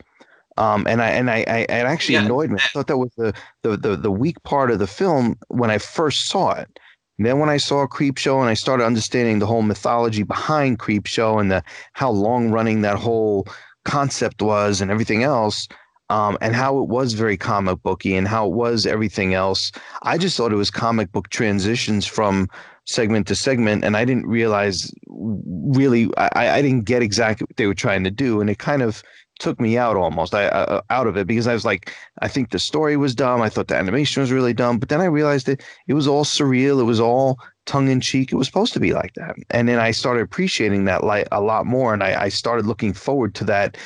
Um, 0.58 0.86
and 0.88 1.02
I 1.02 1.10
and 1.10 1.30
I, 1.30 1.44
I 1.48 1.58
it 1.62 1.70
actually 1.72 2.16
Yeah. 2.16 2.22
annoyed 2.26 2.50
me. 2.50 2.60
I 2.64 2.68
thought 2.74 2.88
that 2.88 2.98
was 2.98 3.12
the, 3.18 3.34
the 3.64 3.76
the 3.78 3.96
the 3.98 4.12
weak 4.12 4.42
part 4.44 4.72
of 4.72 4.80
the 4.80 4.88
film 4.88 5.38
when 5.50 5.70
I 5.70 5.78
first 5.80 6.28
saw 6.28 6.54
it. 6.54 6.80
then 7.18 7.40
when 7.40 7.50
I 7.50 7.58
saw 7.58 7.86
Creepshow 7.88 8.40
and 8.42 8.50
I 8.50 8.54
started 8.56 8.86
understanding 8.86 9.40
the 9.40 9.46
whole 9.48 9.62
mythology 9.64 10.24
behind 10.24 10.80
Creepshow 10.80 11.40
and 11.42 11.52
the 11.52 11.64
how 11.94 12.10
long 12.12 12.52
running 12.52 12.82
that 12.82 12.98
whole 12.98 13.48
concept 13.86 14.42
was 14.42 14.82
and 14.82 14.92
everything 14.92 15.24
else, 15.24 15.68
um, 16.10 16.38
and 16.42 16.56
how 16.56 16.80
it 16.80 16.88
was 16.88 17.14
very 17.14 17.38
comic 17.38 17.82
booky 17.82 18.16
and 18.16 18.28
how 18.28 18.48
it 18.48 18.54
was 18.54 18.86
everything 18.86 19.34
else. 19.34 19.72
I 20.04 20.18
just 20.18 20.38
thought 20.38 20.52
it 20.52 20.58
was 20.58 20.72
comic 20.72 21.12
book 21.12 21.30
transitions 21.30 22.06
from 22.06 22.50
segment 22.86 23.28
to 23.28 23.36
segment, 23.36 23.84
and 23.84 23.98
I 23.98 24.06
didn't 24.06 24.28
realize 24.28 24.94
really. 25.08 26.10
I, 26.18 26.58
I 26.58 26.62
didn't 26.62 26.86
get 26.86 27.02
exactly 27.02 27.46
what 27.46 27.58
they 27.58 27.68
were 27.68 27.74
trying 27.74 28.04
to 28.04 28.12
do, 28.12 28.42
and 28.42 28.50
it 28.50 28.60
kind 28.60 28.82
of 28.82 29.04
took 29.40 29.60
me 29.60 29.78
out 29.78 29.98
almost 29.98 30.34
I, 30.34 30.46
uh, 30.46 30.82
out 30.90 31.08
of 31.08 31.18
it 31.18 31.28
because 31.28 31.46
I 31.46 31.54
was 31.54 31.66
like, 31.66 31.94
I 32.20 32.30
think 32.30 32.52
the 32.52 32.60
story 32.60 32.96
was 32.96 33.14
dumb. 33.14 33.42
I 33.42 33.50
thought 33.50 33.68
the 33.68 33.76
animation 33.76 34.22
was 34.22 34.32
really 34.32 34.54
dumb, 34.54 34.80
but 34.80 34.88
then 34.88 35.02
I 35.02 35.06
realized 35.06 35.48
that 35.48 35.62
it 35.88 35.94
was 35.94 36.08
all 36.08 36.24
surreal. 36.24 36.80
It 36.80 36.84
was 36.84 37.02
all 37.02 37.38
tongue 37.66 37.90
in 37.90 38.00
cheek. 38.00 38.32
It 38.32 38.36
was 38.36 38.48
supposed 38.48 38.74
to 38.74 38.80
be 38.80 38.94
like 38.94 39.14
that, 39.16 39.36
and 39.50 39.68
then 39.68 39.80
I 39.80 39.92
started 39.92 40.22
appreciating 40.22 40.86
that 40.86 41.04
light 41.04 41.28
a 41.32 41.42
lot 41.42 41.66
more, 41.66 41.94
and 41.94 42.04
I, 42.04 42.24
I 42.24 42.30
started 42.30 42.66
looking 42.66 42.94
forward 42.94 43.34
to 43.36 43.44
that 43.46 43.78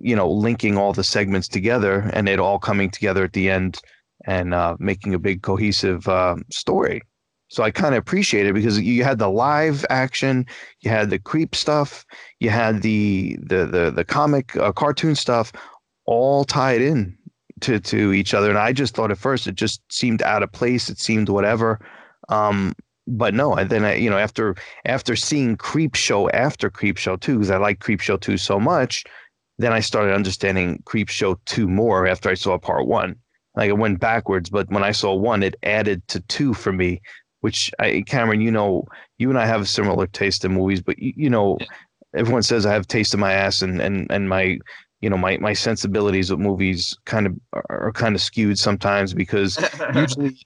you 0.00 0.14
know 0.14 0.30
linking 0.30 0.76
all 0.76 0.92
the 0.92 1.04
segments 1.04 1.48
together 1.48 2.10
and 2.12 2.28
it 2.28 2.38
all 2.38 2.58
coming 2.58 2.90
together 2.90 3.24
at 3.24 3.32
the 3.32 3.50
end 3.50 3.80
and 4.26 4.54
uh, 4.54 4.76
making 4.78 5.14
a 5.14 5.18
big 5.18 5.42
cohesive 5.42 6.08
uh, 6.08 6.36
story. 6.50 7.00
So 7.50 7.62
I 7.62 7.70
kind 7.70 7.94
of 7.94 7.98
appreciate 7.98 8.46
it 8.46 8.52
because 8.52 8.78
you 8.78 9.04
had 9.04 9.18
the 9.18 9.30
live 9.30 9.86
action, 9.88 10.44
you 10.80 10.90
had 10.90 11.08
the 11.08 11.18
creep 11.18 11.54
stuff, 11.54 12.04
you 12.40 12.50
had 12.50 12.82
the 12.82 13.38
the 13.42 13.66
the 13.66 13.90
the 13.90 14.04
comic 14.04 14.54
uh, 14.56 14.72
cartoon 14.72 15.14
stuff, 15.14 15.52
all 16.04 16.44
tied 16.44 16.82
in 16.82 17.16
to 17.60 17.80
to 17.80 18.12
each 18.12 18.34
other. 18.34 18.50
And 18.50 18.58
I 18.58 18.72
just 18.72 18.94
thought 18.94 19.10
at 19.10 19.18
first 19.18 19.46
it 19.46 19.54
just 19.54 19.80
seemed 19.90 20.22
out 20.22 20.42
of 20.42 20.52
place. 20.52 20.90
It 20.90 20.98
seemed 20.98 21.30
whatever. 21.30 21.80
Um, 22.28 22.74
but 23.06 23.32
no, 23.32 23.54
and 23.54 23.70
then 23.70 23.84
I, 23.84 23.94
you 23.94 24.10
know, 24.10 24.18
after 24.18 24.54
after 24.84 25.16
seeing 25.16 25.56
Creepshow 25.56 26.30
after 26.34 26.68
Creepshow 26.70 27.18
two, 27.18 27.36
because 27.38 27.50
I 27.50 27.56
like 27.56 27.80
Creepshow 27.80 28.20
two 28.20 28.36
so 28.36 28.60
much, 28.60 29.04
then 29.58 29.72
I 29.72 29.80
started 29.80 30.14
understanding 30.14 30.82
Creepshow 30.84 31.38
two 31.44 31.68
more 31.68 32.06
after 32.06 32.30
I 32.30 32.34
saw 32.34 32.58
part 32.58 32.86
one. 32.86 33.16
Like 33.56 33.68
it 33.68 33.78
went 33.78 33.98
backwards, 34.00 34.50
but 34.50 34.70
when 34.70 34.84
I 34.84 34.92
saw 34.92 35.14
one, 35.14 35.42
it 35.42 35.56
added 35.62 36.06
to 36.08 36.20
two 36.20 36.54
for 36.54 36.72
me. 36.72 37.02
Which 37.40 37.70
I, 37.78 38.02
Cameron, 38.06 38.40
you 38.40 38.50
know, 38.50 38.84
you 39.18 39.30
and 39.30 39.38
I 39.38 39.46
have 39.46 39.60
a 39.60 39.66
similar 39.66 40.08
taste 40.08 40.44
in 40.44 40.52
movies, 40.52 40.80
but 40.80 40.98
you, 40.98 41.12
you 41.16 41.30
know, 41.30 41.58
everyone 42.16 42.42
says 42.42 42.66
I 42.66 42.72
have 42.72 42.88
taste 42.88 43.14
in 43.14 43.20
my 43.20 43.32
ass, 43.32 43.62
and 43.62 43.80
and 43.80 44.10
and 44.10 44.28
my 44.28 44.58
you 45.00 45.08
know 45.08 45.16
my 45.16 45.36
my 45.38 45.52
sensibilities 45.52 46.30
with 46.30 46.40
movies 46.40 46.96
kind 47.04 47.26
of 47.26 47.34
are 47.52 47.92
kind 47.92 48.14
of 48.14 48.20
skewed 48.20 48.58
sometimes 48.58 49.14
because 49.14 49.58
usually 49.94 50.36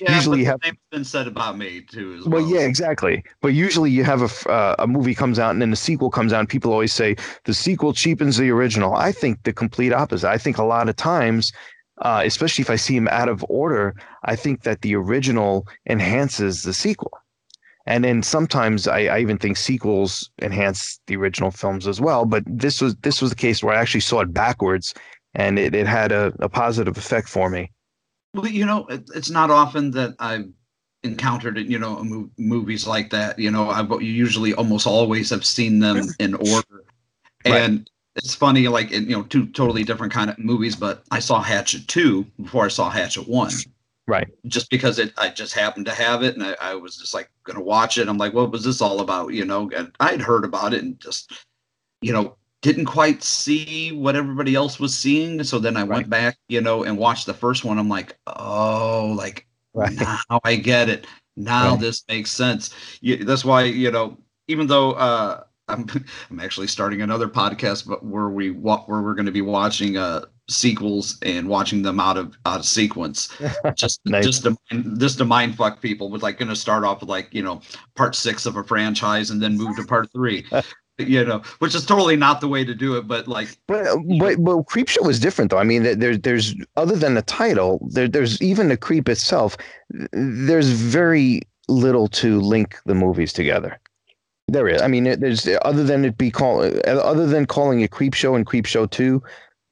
yeah, 0.00 0.14
usually 0.14 0.40
you 0.40 0.46
have 0.46 0.60
been 0.90 1.04
said 1.04 1.26
about 1.26 1.56
me 1.56 1.80
too. 1.80 2.14
As 2.18 2.26
well, 2.26 2.42
well, 2.42 2.52
yeah, 2.52 2.60
exactly. 2.60 3.24
But 3.40 3.48
usually 3.48 3.90
you 3.90 4.04
have 4.04 4.22
a 4.22 4.50
uh, 4.50 4.76
a 4.78 4.86
movie 4.86 5.14
comes 5.14 5.38
out 5.38 5.50
and 5.50 5.62
then 5.62 5.70
the 5.70 5.76
sequel 5.76 6.10
comes 6.10 6.32
out, 6.32 6.40
and 6.40 6.48
people 6.48 6.72
always 6.72 6.92
say 6.92 7.16
the 7.44 7.54
sequel 7.54 7.92
cheapens 7.92 8.36
the 8.36 8.50
original. 8.50 8.94
I 8.94 9.12
think 9.12 9.42
the 9.44 9.52
complete 9.52 9.92
opposite. 9.92 10.28
I 10.28 10.38
think 10.38 10.58
a 10.58 10.64
lot 10.64 10.88
of 10.88 10.96
times, 10.96 11.52
uh, 12.02 12.22
especially 12.24 12.62
if 12.62 12.70
I 12.70 12.76
see 12.76 12.94
them 12.94 13.08
out 13.08 13.28
of 13.28 13.44
order, 13.48 13.94
I 14.24 14.36
think 14.36 14.62
that 14.62 14.82
the 14.82 14.94
original 14.94 15.66
enhances 15.88 16.62
the 16.62 16.74
sequel. 16.74 17.12
And 17.86 18.04
then 18.04 18.22
sometimes 18.22 18.88
I, 18.88 19.04
I 19.04 19.18
even 19.20 19.38
think 19.38 19.56
sequels 19.56 20.28
enhance 20.42 20.98
the 21.06 21.16
original 21.16 21.52
films 21.52 21.86
as 21.86 22.00
well. 22.00 22.24
But 22.24 22.42
this 22.46 22.80
was 22.80 22.96
this 22.96 23.22
was 23.22 23.30
the 23.30 23.36
case 23.36 23.62
where 23.62 23.74
I 23.74 23.80
actually 23.80 24.00
saw 24.00 24.20
it 24.20 24.32
backwards, 24.34 24.92
and 25.34 25.58
it, 25.58 25.74
it 25.74 25.86
had 25.86 26.10
a, 26.10 26.32
a 26.40 26.48
positive 26.48 26.96
effect 26.98 27.28
for 27.28 27.48
me. 27.48 27.70
Well, 28.34 28.48
you 28.48 28.66
know, 28.66 28.86
it, 28.86 29.08
it's 29.14 29.30
not 29.30 29.50
often 29.50 29.92
that 29.92 30.14
I've 30.18 30.48
encountered 31.04 31.58
it. 31.58 31.66
You 31.66 31.78
know, 31.78 32.02
mo- 32.02 32.30
movies 32.38 32.88
like 32.88 33.10
that. 33.10 33.38
You 33.38 33.52
know, 33.52 33.70
I've 33.70 33.90
usually 34.02 34.52
almost 34.54 34.86
always 34.88 35.30
have 35.30 35.44
seen 35.44 35.78
them 35.78 36.02
in 36.18 36.34
order, 36.34 36.84
Right. 37.46 37.54
and 37.62 37.88
it's 38.16 38.34
funny. 38.34 38.66
Like, 38.66 38.90
in, 38.90 39.04
you 39.04 39.16
know, 39.16 39.22
two 39.22 39.46
totally 39.46 39.84
different 39.84 40.12
kind 40.12 40.28
of 40.28 40.38
movies. 40.40 40.74
But 40.74 41.04
I 41.12 41.20
saw 41.20 41.40
Hatchet 41.40 41.86
two 41.86 42.26
before 42.42 42.64
I 42.64 42.68
saw 42.68 42.90
Hatchet 42.90 43.28
one. 43.28 43.52
Right. 44.08 44.26
Just 44.46 44.70
because 44.70 44.98
it, 44.98 45.12
I 45.16 45.30
just 45.30 45.54
happened 45.54 45.86
to 45.86 45.92
have 45.92 46.24
it, 46.24 46.34
and 46.34 46.42
I, 46.42 46.56
I 46.60 46.74
was 46.74 46.96
just 46.96 47.14
like 47.14 47.30
gonna 47.46 47.62
watch 47.62 47.98
it. 47.98 48.08
I'm 48.08 48.18
like, 48.18 48.34
what 48.34 48.50
was 48.50 48.64
this 48.64 48.80
all 48.82 49.00
about? 49.00 49.32
You 49.32 49.44
know, 49.44 49.70
and 49.74 49.94
I'd 50.00 50.20
heard 50.20 50.44
about 50.44 50.74
it, 50.74 50.82
and 50.84 50.98
just, 51.00 51.32
you 52.02 52.12
know, 52.12 52.36
didn't 52.62 52.86
quite 52.86 53.22
see 53.22 53.92
what 53.92 54.16
everybody 54.16 54.54
else 54.54 54.80
was 54.80 54.96
seeing. 54.96 55.42
So 55.44 55.58
then 55.58 55.76
I 55.76 55.84
went 55.84 56.10
back, 56.10 56.36
you 56.48 56.60
know, 56.60 56.84
and 56.84 56.98
watched 56.98 57.26
the 57.26 57.34
first 57.34 57.64
one. 57.64 57.78
I'm 57.78 57.88
like, 57.88 58.18
oh, 58.26 59.14
like 59.16 59.46
Right. 59.74 59.92
now 59.92 60.40
I 60.44 60.56
get 60.56 60.88
it. 60.88 61.06
Now 61.36 61.72
Right. 61.72 61.80
this 61.80 62.04
makes 62.08 62.30
sense. 62.30 62.74
You, 63.00 63.24
that's 63.24 63.44
why, 63.44 63.64
you 63.64 63.90
know, 63.90 64.16
even 64.48 64.66
though 64.66 64.92
uh, 64.92 65.44
I'm 65.68 65.86
I'm 66.30 66.40
actually 66.40 66.68
starting 66.68 67.02
another 67.02 67.28
podcast, 67.28 67.86
but 67.86 68.04
where 68.04 68.28
we 68.28 68.50
where 68.50 68.84
we're 68.88 69.14
going 69.14 69.26
to 69.26 69.32
be 69.32 69.42
watching 69.42 69.96
uh 69.96 70.24
sequels 70.48 71.18
and 71.22 71.48
watching 71.48 71.82
them 71.82 71.98
out 72.00 72.16
of 72.16 72.36
out 72.46 72.60
of 72.60 72.64
sequence, 72.66 73.28
just 73.74 74.00
Nice. 74.06 74.24
just 74.24 74.42
to 74.44 74.56
mind- 74.70 75.00
just 75.00 75.18
to 75.18 75.24
mind 75.24 75.56
fuck 75.56 75.80
people. 75.80 76.10
With 76.10 76.22
like 76.22 76.38
going 76.38 76.48
to 76.48 76.56
start 76.56 76.84
off 76.84 77.00
with 77.00 77.08
like 77.08 77.28
you 77.32 77.42
know 77.42 77.60
part 77.94 78.14
six 78.14 78.46
of 78.46 78.56
a 78.56 78.64
franchise 78.64 79.30
and 79.30 79.42
then 79.42 79.56
move 79.56 79.76
to 79.76 79.84
part 79.84 80.10
three. 80.12 80.44
You 80.98 81.26
know, 81.26 81.42
which 81.58 81.74
is 81.74 81.84
totally 81.84 82.16
not 82.16 82.40
the 82.40 82.48
way 82.48 82.64
to 82.64 82.74
do 82.74 82.96
it, 82.96 83.06
but 83.06 83.28
like 83.28 83.54
But 83.68 83.86
uh, 83.86 83.96
but 84.18 84.42
but 84.42 84.56
Creepshow 84.62 85.10
is 85.10 85.20
different 85.20 85.50
though. 85.50 85.58
I 85.58 85.62
mean, 85.62 85.82
there- 85.82 85.94
there's 85.94 86.18
there's 86.20 86.54
other 86.78 86.96
than 86.96 87.12
the 87.12 87.20
title, 87.20 87.86
there 87.92 88.08
there's 88.08 88.40
even 88.40 88.70
the 88.70 88.78
creep 88.78 89.06
itself. 89.10 89.58
There's 90.12 90.70
very 90.70 91.42
little 91.68 92.08
to 92.08 92.40
link 92.40 92.78
the 92.86 92.94
movies 92.94 93.34
together. 93.34 93.78
There 94.48 94.68
is. 94.68 94.80
I 94.80 94.88
mean, 94.88 95.04
there's 95.20 95.46
other 95.66 95.84
than 95.84 96.06
it 96.06 96.16
be 96.16 96.30
called 96.30 96.64
uh, 96.86 96.92
other 96.92 97.26
than 97.26 97.44
calling 97.44 97.82
it 97.82 97.90
Creepshow 97.90 98.34
and 98.34 98.46
Creepshow 98.46 98.90
Two. 98.90 99.22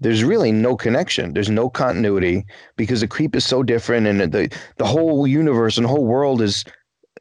There's 0.05 0.23
really 0.23 0.53
no 0.53 0.77
connection. 0.77 1.33
There's 1.33 1.49
no 1.49 1.71
continuity 1.71 2.45
because 2.77 3.01
the 3.01 3.09
creep 3.09 3.35
is 3.35 3.47
so 3.47 3.63
different, 3.63 4.07
and 4.07 4.21
the 4.21 4.55
the 4.77 4.85
whole 4.85 5.27
universe 5.27 5.79
and 5.79 5.87
whole 5.87 6.05
world 6.05 6.43
is 6.43 6.63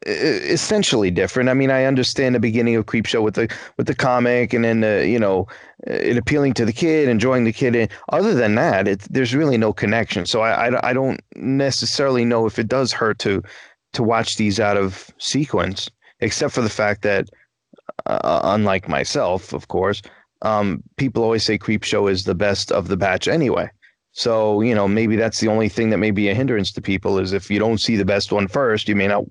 essentially 0.06 1.10
different. 1.10 1.48
I 1.48 1.54
mean, 1.54 1.70
I 1.70 1.84
understand 1.84 2.34
the 2.34 2.40
beginning 2.40 2.76
of 2.76 2.84
Creepshow 2.84 3.22
with 3.22 3.36
the 3.36 3.50
with 3.78 3.86
the 3.86 3.94
comic, 3.94 4.52
and 4.52 4.64
then 4.66 4.84
uh, 4.84 5.02
you 5.02 5.18
know, 5.18 5.46
it 5.86 6.18
appealing 6.18 6.52
to 6.54 6.66
the 6.66 6.74
kid, 6.74 7.08
enjoying 7.08 7.44
the 7.44 7.54
kid. 7.54 7.74
And 7.74 7.90
other 8.12 8.34
than 8.34 8.54
that, 8.56 8.86
it 8.86 9.00
there's 9.10 9.34
really 9.34 9.56
no 9.56 9.72
connection. 9.72 10.26
So 10.26 10.42
I, 10.42 10.68
I 10.68 10.90
I 10.90 10.92
don't 10.92 11.22
necessarily 11.36 12.26
know 12.26 12.44
if 12.44 12.58
it 12.58 12.68
does 12.68 12.92
hurt 12.92 13.18
to 13.20 13.42
to 13.94 14.02
watch 14.02 14.36
these 14.36 14.60
out 14.60 14.76
of 14.76 15.10
sequence, 15.16 15.88
except 16.20 16.52
for 16.52 16.60
the 16.60 16.68
fact 16.68 17.00
that, 17.00 17.30
uh, 18.04 18.40
unlike 18.42 18.90
myself, 18.90 19.54
of 19.54 19.68
course, 19.68 20.02
um, 20.44 20.82
people 20.96 21.22
always 21.22 21.42
say 21.42 21.58
Creepshow 21.58 22.10
is 22.10 22.24
the 22.24 22.34
best 22.34 22.70
of 22.70 22.88
the 22.88 22.96
batch 22.96 23.26
anyway. 23.28 23.68
So 24.12 24.60
you 24.60 24.74
know, 24.74 24.86
maybe 24.86 25.16
that's 25.16 25.40
the 25.40 25.48
only 25.48 25.68
thing 25.68 25.90
that 25.90 25.98
may 25.98 26.12
be 26.12 26.28
a 26.28 26.34
hindrance 26.34 26.70
to 26.72 26.80
people 26.80 27.18
is 27.18 27.32
if 27.32 27.50
you 27.50 27.58
don't 27.58 27.78
see 27.78 27.96
the 27.96 28.04
best 28.04 28.30
one 28.30 28.46
first, 28.48 28.88
you 28.88 28.94
may 28.94 29.08
not 29.08 29.24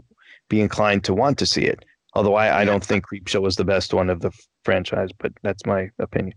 be 0.49 0.59
inclined 0.59 1.03
to 1.05 1.13
want 1.13 1.37
to 1.39 1.45
see 1.45 1.63
it. 1.63 1.85
Although 2.15 2.35
I, 2.35 2.61
I 2.61 2.65
don't 2.65 2.83
think 2.83 3.05
Creepshow 3.07 3.47
is 3.47 3.55
the 3.55 3.65
best 3.65 3.93
one 3.93 4.09
of 4.09 4.21
the 4.21 4.31
franchise, 4.65 5.09
but 5.17 5.31
that's 5.41 5.65
my 5.65 5.89
opinion. 5.99 6.35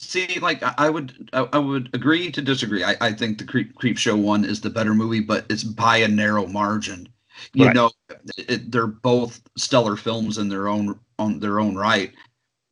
See, 0.00 0.40
like 0.40 0.62
I 0.62 0.90
would, 0.90 1.30
I, 1.32 1.48
I 1.52 1.58
would 1.58 1.88
agree 1.94 2.30
to 2.32 2.42
disagree. 2.42 2.82
I, 2.84 2.96
I 3.00 3.12
think 3.12 3.38
the 3.38 3.44
Creep 3.44 3.74
Creepshow 3.78 4.20
one 4.20 4.44
is 4.44 4.60
the 4.60 4.70
better 4.70 4.94
movie, 4.94 5.20
but 5.20 5.46
it's 5.48 5.64
by 5.64 5.98
a 5.98 6.08
narrow 6.08 6.46
margin. 6.46 7.08
You 7.52 7.66
Right. 7.66 7.74
know, 7.74 7.90
it, 8.36 8.70
they're 8.70 8.86
both 8.86 9.40
stellar 9.56 9.96
films 9.96 10.38
in 10.38 10.48
their 10.48 10.68
own 10.68 10.98
on 11.18 11.38
their 11.38 11.60
own 11.60 11.76
right. 11.76 12.12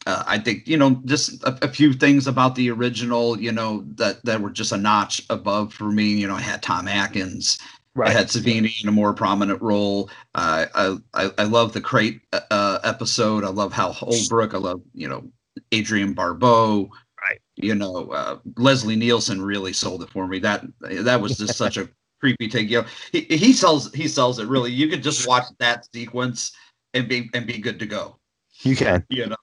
Uh, 0.07 0.25
I 0.27 0.39
think 0.39 0.67
you 0.67 0.77
know 0.77 1.01
just 1.05 1.43
a, 1.45 1.59
a 1.63 1.69
few 1.69 1.93
things 1.93 2.27
about 2.27 2.55
the 2.55 2.71
original, 2.71 3.39
you 3.39 3.53
know, 3.53 3.85
that 3.97 4.25
that 4.25 4.41
were 4.41 4.51
just 4.51 4.73
a 4.73 4.77
notch 4.77 5.25
above 5.31 5.73
for 5.73 5.91
me. 5.91 6.09
You 6.09 6.27
know, 6.27 6.35
I 6.35 6.41
had 6.41 6.63
Tom 6.63 6.89
Atkins. 6.89 7.59
I 8.03 8.11
had 8.11 8.29
Savini 8.29 8.83
in 8.83 8.89
a 8.89 8.93
more 8.93 9.13
prominent 9.13 9.61
role. 9.61 10.09
Uh, 10.35 10.67
I, 10.75 10.97
I 11.15 11.31
I 11.39 11.45
love 11.45 11.73
the 11.73 11.81
crate 11.81 12.23
uh, 12.33 12.79
episode. 12.85 13.45
I 13.45 13.49
love 13.49 13.73
Hal 13.73 13.93
Holbrook. 13.93 14.55
I 14.55 14.59
love 14.59 14.81
you 14.95 15.09
know 15.09 15.31
Adrienne 15.75 16.15
Barbeau. 16.15 16.91
Right. 17.21 17.41
You 17.57 17.75
know 17.75 18.11
uh, 18.11 18.39
Leslie 18.57 18.97
Nielsen 18.97 19.43
really 19.43 19.73
sold 19.73 20.03
it 20.03 20.11
for 20.11 20.27
me. 20.27 20.39
That 20.39 20.65
that 20.81 21.21
was 21.21 21.37
just 21.37 21.57
such 21.57 21.77
a 21.77 21.89
creepy 22.19 22.49
take. 22.49 22.71
You 22.71 22.81
know 22.81 22.87
he, 23.13 23.21
he 23.23 23.53
sells 23.53 23.93
he 23.93 24.09
sells 24.09 24.39
it 24.39 24.49
really. 24.49 24.73
You 24.73 24.89
could 24.89 25.03
just 25.03 25.29
watch 25.29 25.45
that 25.59 25.87
sequence 25.95 26.53
and 26.95 27.07
be 27.09 27.29
and 27.35 27.47
be 27.47 27.59
good 27.59 27.79
to 27.79 27.87
go. 27.87 28.17
You 28.63 28.75
can. 28.75 29.05
You 29.11 29.27
know. 29.27 29.37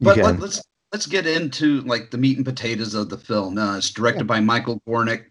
But 0.00 0.18
let, 0.18 0.38
let's 0.38 0.62
let's 0.92 1.06
get 1.06 1.26
into 1.26 1.80
like 1.82 2.10
the 2.10 2.18
meat 2.18 2.36
and 2.36 2.46
potatoes 2.46 2.94
of 2.94 3.08
the 3.08 3.18
film. 3.18 3.58
Uh, 3.58 3.78
it's 3.78 3.90
directed 3.90 4.26
by 4.26 4.40
Michael 4.40 4.80
Gornick, 4.88 5.26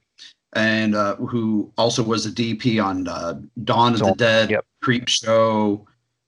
and 0.53 0.95
uh, 0.95 1.15
who 1.17 1.71
also 1.77 2.03
was 2.03 2.25
a 2.25 2.31
DP 2.31 2.83
on 2.83 3.07
uh, 3.07 3.39
Dawn 3.63 3.93
of 3.93 3.99
the 3.99 4.13
Dead, 4.13 4.49
yep. 4.49 4.65
Creep 4.81 5.07
Show, 5.07 5.85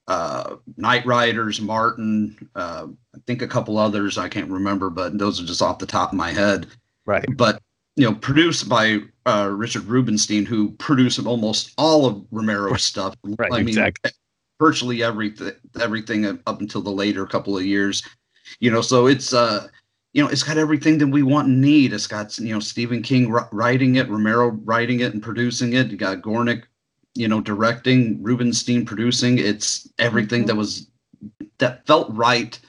uh, 0.07 0.55
Knightriders, 0.79 1.61
Martin. 1.61 2.49
Uh, 2.55 2.87
I 3.15 3.19
think 3.25 3.41
a 3.41 3.47
couple 3.47 3.77
others 3.77 4.17
I 4.17 4.29
can't 4.29 4.49
remember, 4.49 4.89
but 4.89 5.17
those 5.17 5.41
are 5.41 5.45
just 5.45 5.61
off 5.61 5.79
the 5.79 5.85
top 5.85 6.11
of 6.11 6.17
my 6.17 6.31
head. 6.31 6.67
Right. 7.05 7.25
But 7.35 7.61
you 7.95 8.05
know, 8.05 8.13
produced 8.13 8.69
by 8.69 8.99
uh, 9.25 9.49
Richard 9.51 9.83
Rubinstein, 9.85 10.45
who 10.45 10.71
produced 10.73 11.25
almost 11.25 11.73
all 11.77 12.05
of 12.05 12.23
Romero's 12.31 12.83
stuff. 12.83 13.15
Right, 13.23 13.51
I 13.51 13.57
mean, 13.57 13.69
exactly. 13.69 14.11
virtually 14.59 15.01
everything, 15.01 15.53
everything 15.81 16.25
up 16.25 16.61
until 16.61 16.81
the 16.81 16.91
later 16.91 17.25
couple 17.25 17.57
of 17.57 17.65
years. 17.65 18.03
You 18.59 18.71
know, 18.71 18.81
so 18.81 19.07
it's 19.07 19.33
uh, 19.33 19.67
you 20.13 20.23
know, 20.23 20.29
it's 20.29 20.43
got 20.43 20.57
everything 20.57 20.97
that 20.99 21.07
we 21.07 21.23
want 21.23 21.47
and 21.47 21.61
need. 21.61 21.93
It's 21.93 22.07
got 22.07 22.37
you 22.39 22.53
know 22.53 22.59
Stephen 22.59 23.01
King 23.01 23.29
writing 23.29 23.95
it, 23.95 24.09
Romero 24.09 24.49
writing 24.65 25.01
it 25.01 25.13
and 25.13 25.21
producing 25.21 25.73
it. 25.73 25.91
You 25.91 25.97
got 25.97 26.21
Gornick, 26.21 26.63
you 27.15 27.27
know, 27.27 27.41
directing, 27.41 28.21
Rubinstein 28.23 28.85
producing. 28.85 29.37
It's 29.37 29.89
everything 29.99 30.45
that 30.45 30.55
was 30.55 30.87
that 31.57 31.85
felt 31.85 32.13
right 32.13 32.59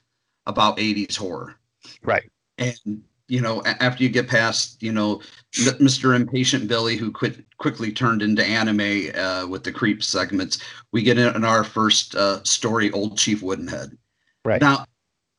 about 0.47 0.79
80s 0.79 1.17
horror 1.17 1.57
Right. 2.03 2.31
and 2.57 3.03
you 3.29 3.41
know 3.41 3.63
after 3.81 4.03
you 4.03 4.09
get 4.09 4.29
past 4.29 4.83
you 4.83 4.93
know 4.93 5.21
mr 5.55 6.17
impatient 6.17 6.67
billy 6.69 6.97
who 6.97 7.13
quit 7.13 7.45
quickly 7.59 7.93
turned 7.93 8.23
into 8.23 8.43
anime 8.45 9.11
uh, 9.15 9.47
with 9.47 9.63
the 9.65 9.73
creep 9.73 10.03
segments 10.03 10.59
we 10.93 11.03
get 11.03 11.19
in, 11.19 11.35
in 11.37 11.45
our 11.45 11.65
first 11.65 12.15
uh, 12.15 12.43
story 12.45 12.91
old 12.93 13.19
chief 13.19 13.43
woodenhead 13.43 13.97
Right. 14.45 14.61
now 14.63 14.87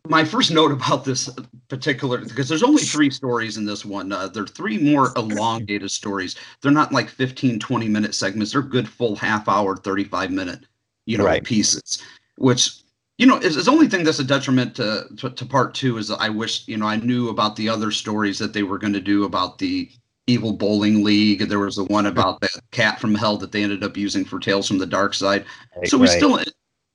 my 0.08 0.24
first 0.24 0.52
note 0.52 0.72
about 0.72 1.04
this 1.04 1.30
particular 1.68 2.20
because 2.20 2.48
there's 2.48 2.64
only 2.64 2.82
three 2.82 3.10
stories 3.10 3.58
in 3.58 3.66
this 3.66 3.84
one 3.84 4.12
uh, 4.12 4.28
they're 4.28 4.48
three 4.48 4.78
more 4.78 5.12
elongated 5.16 5.92
stories. 5.92 6.36
They're 6.62 6.72
not 6.72 6.92
like 6.92 7.10
15 7.10 7.60
20 7.60 7.88
minute 7.88 8.16
segments. 8.16 8.54
They're 8.54 8.62
good 8.62 8.88
full 8.88 9.16
half 9.16 9.48
hour 9.48 9.76
35 9.76 10.32
minute 10.32 10.66
you 11.06 11.18
know 11.18 11.26
Right. 11.26 11.44
pieces 11.44 12.02
which 12.38 12.82
you 13.18 13.26
know 13.26 13.38
is, 13.38 13.58
is 13.58 13.66
the 13.66 13.72
only 13.72 13.88
thing 13.88 14.04
that's 14.04 14.20
a 14.20 14.24
detriment 14.24 14.76
to, 14.76 15.06
to 15.18 15.30
to 15.32 15.46
part 15.46 15.74
two 15.74 15.98
is 15.98 16.12
i 16.12 16.30
wish 16.30 16.68
you 16.68 16.78
know 16.78 16.86
i 16.86 16.98
knew 16.98 17.30
about 17.30 17.56
the 17.56 17.68
other 17.68 17.90
stories 17.90 18.38
that 18.38 18.54
they 18.54 18.64
were 18.64 18.78
going 18.78 18.94
to 18.94 19.02
do 19.02 19.24
about 19.24 19.58
the 19.58 19.90
evil 20.30 20.54
bowling 20.54 21.04
league. 21.04 21.42
There 21.50 21.60
was 21.60 21.76
the 21.76 21.86
one 21.86 22.06
about 22.06 22.40
that 22.42 22.52
cat 22.72 23.00
from 23.00 23.16
hell 23.16 23.36
that 23.38 23.52
they 23.52 23.64
ended 23.64 23.84
up 23.84 23.98
using 23.98 24.24
for 24.24 24.40
tales 24.40 24.68
from 24.68 24.78
the 24.78 24.86
dark 24.86 25.14
side. 25.14 25.44
So 25.86 25.98
we 25.98 26.08
right. 26.08 26.16
still 26.16 26.40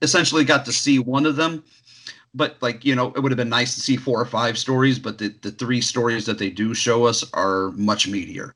essentially 0.03 0.45
got 0.45 0.65
to 0.67 0.73
see 0.73 0.99
one 0.99 1.27
of 1.27 1.37
them 1.37 1.65
but 2.35 2.57
like 2.63 2.85
you 2.85 2.95
know 2.95 3.13
it 3.15 3.21
would 3.21 3.33
have 3.33 3.37
been 3.39 3.49
nice 3.49 3.75
to 3.75 3.81
see 3.81 3.97
four 3.97 4.21
or 4.21 4.27
five 4.27 4.59
stories 4.59 4.99
but 4.99 5.19
the, 5.19 5.29
the 5.43 5.51
three 5.53 5.81
stories 5.81 6.27
that 6.27 6.39
they 6.39 6.51
do 6.51 6.75
show 6.75 7.05
us 7.05 7.25
are 7.33 7.71
much 7.73 8.09
meatier 8.09 8.53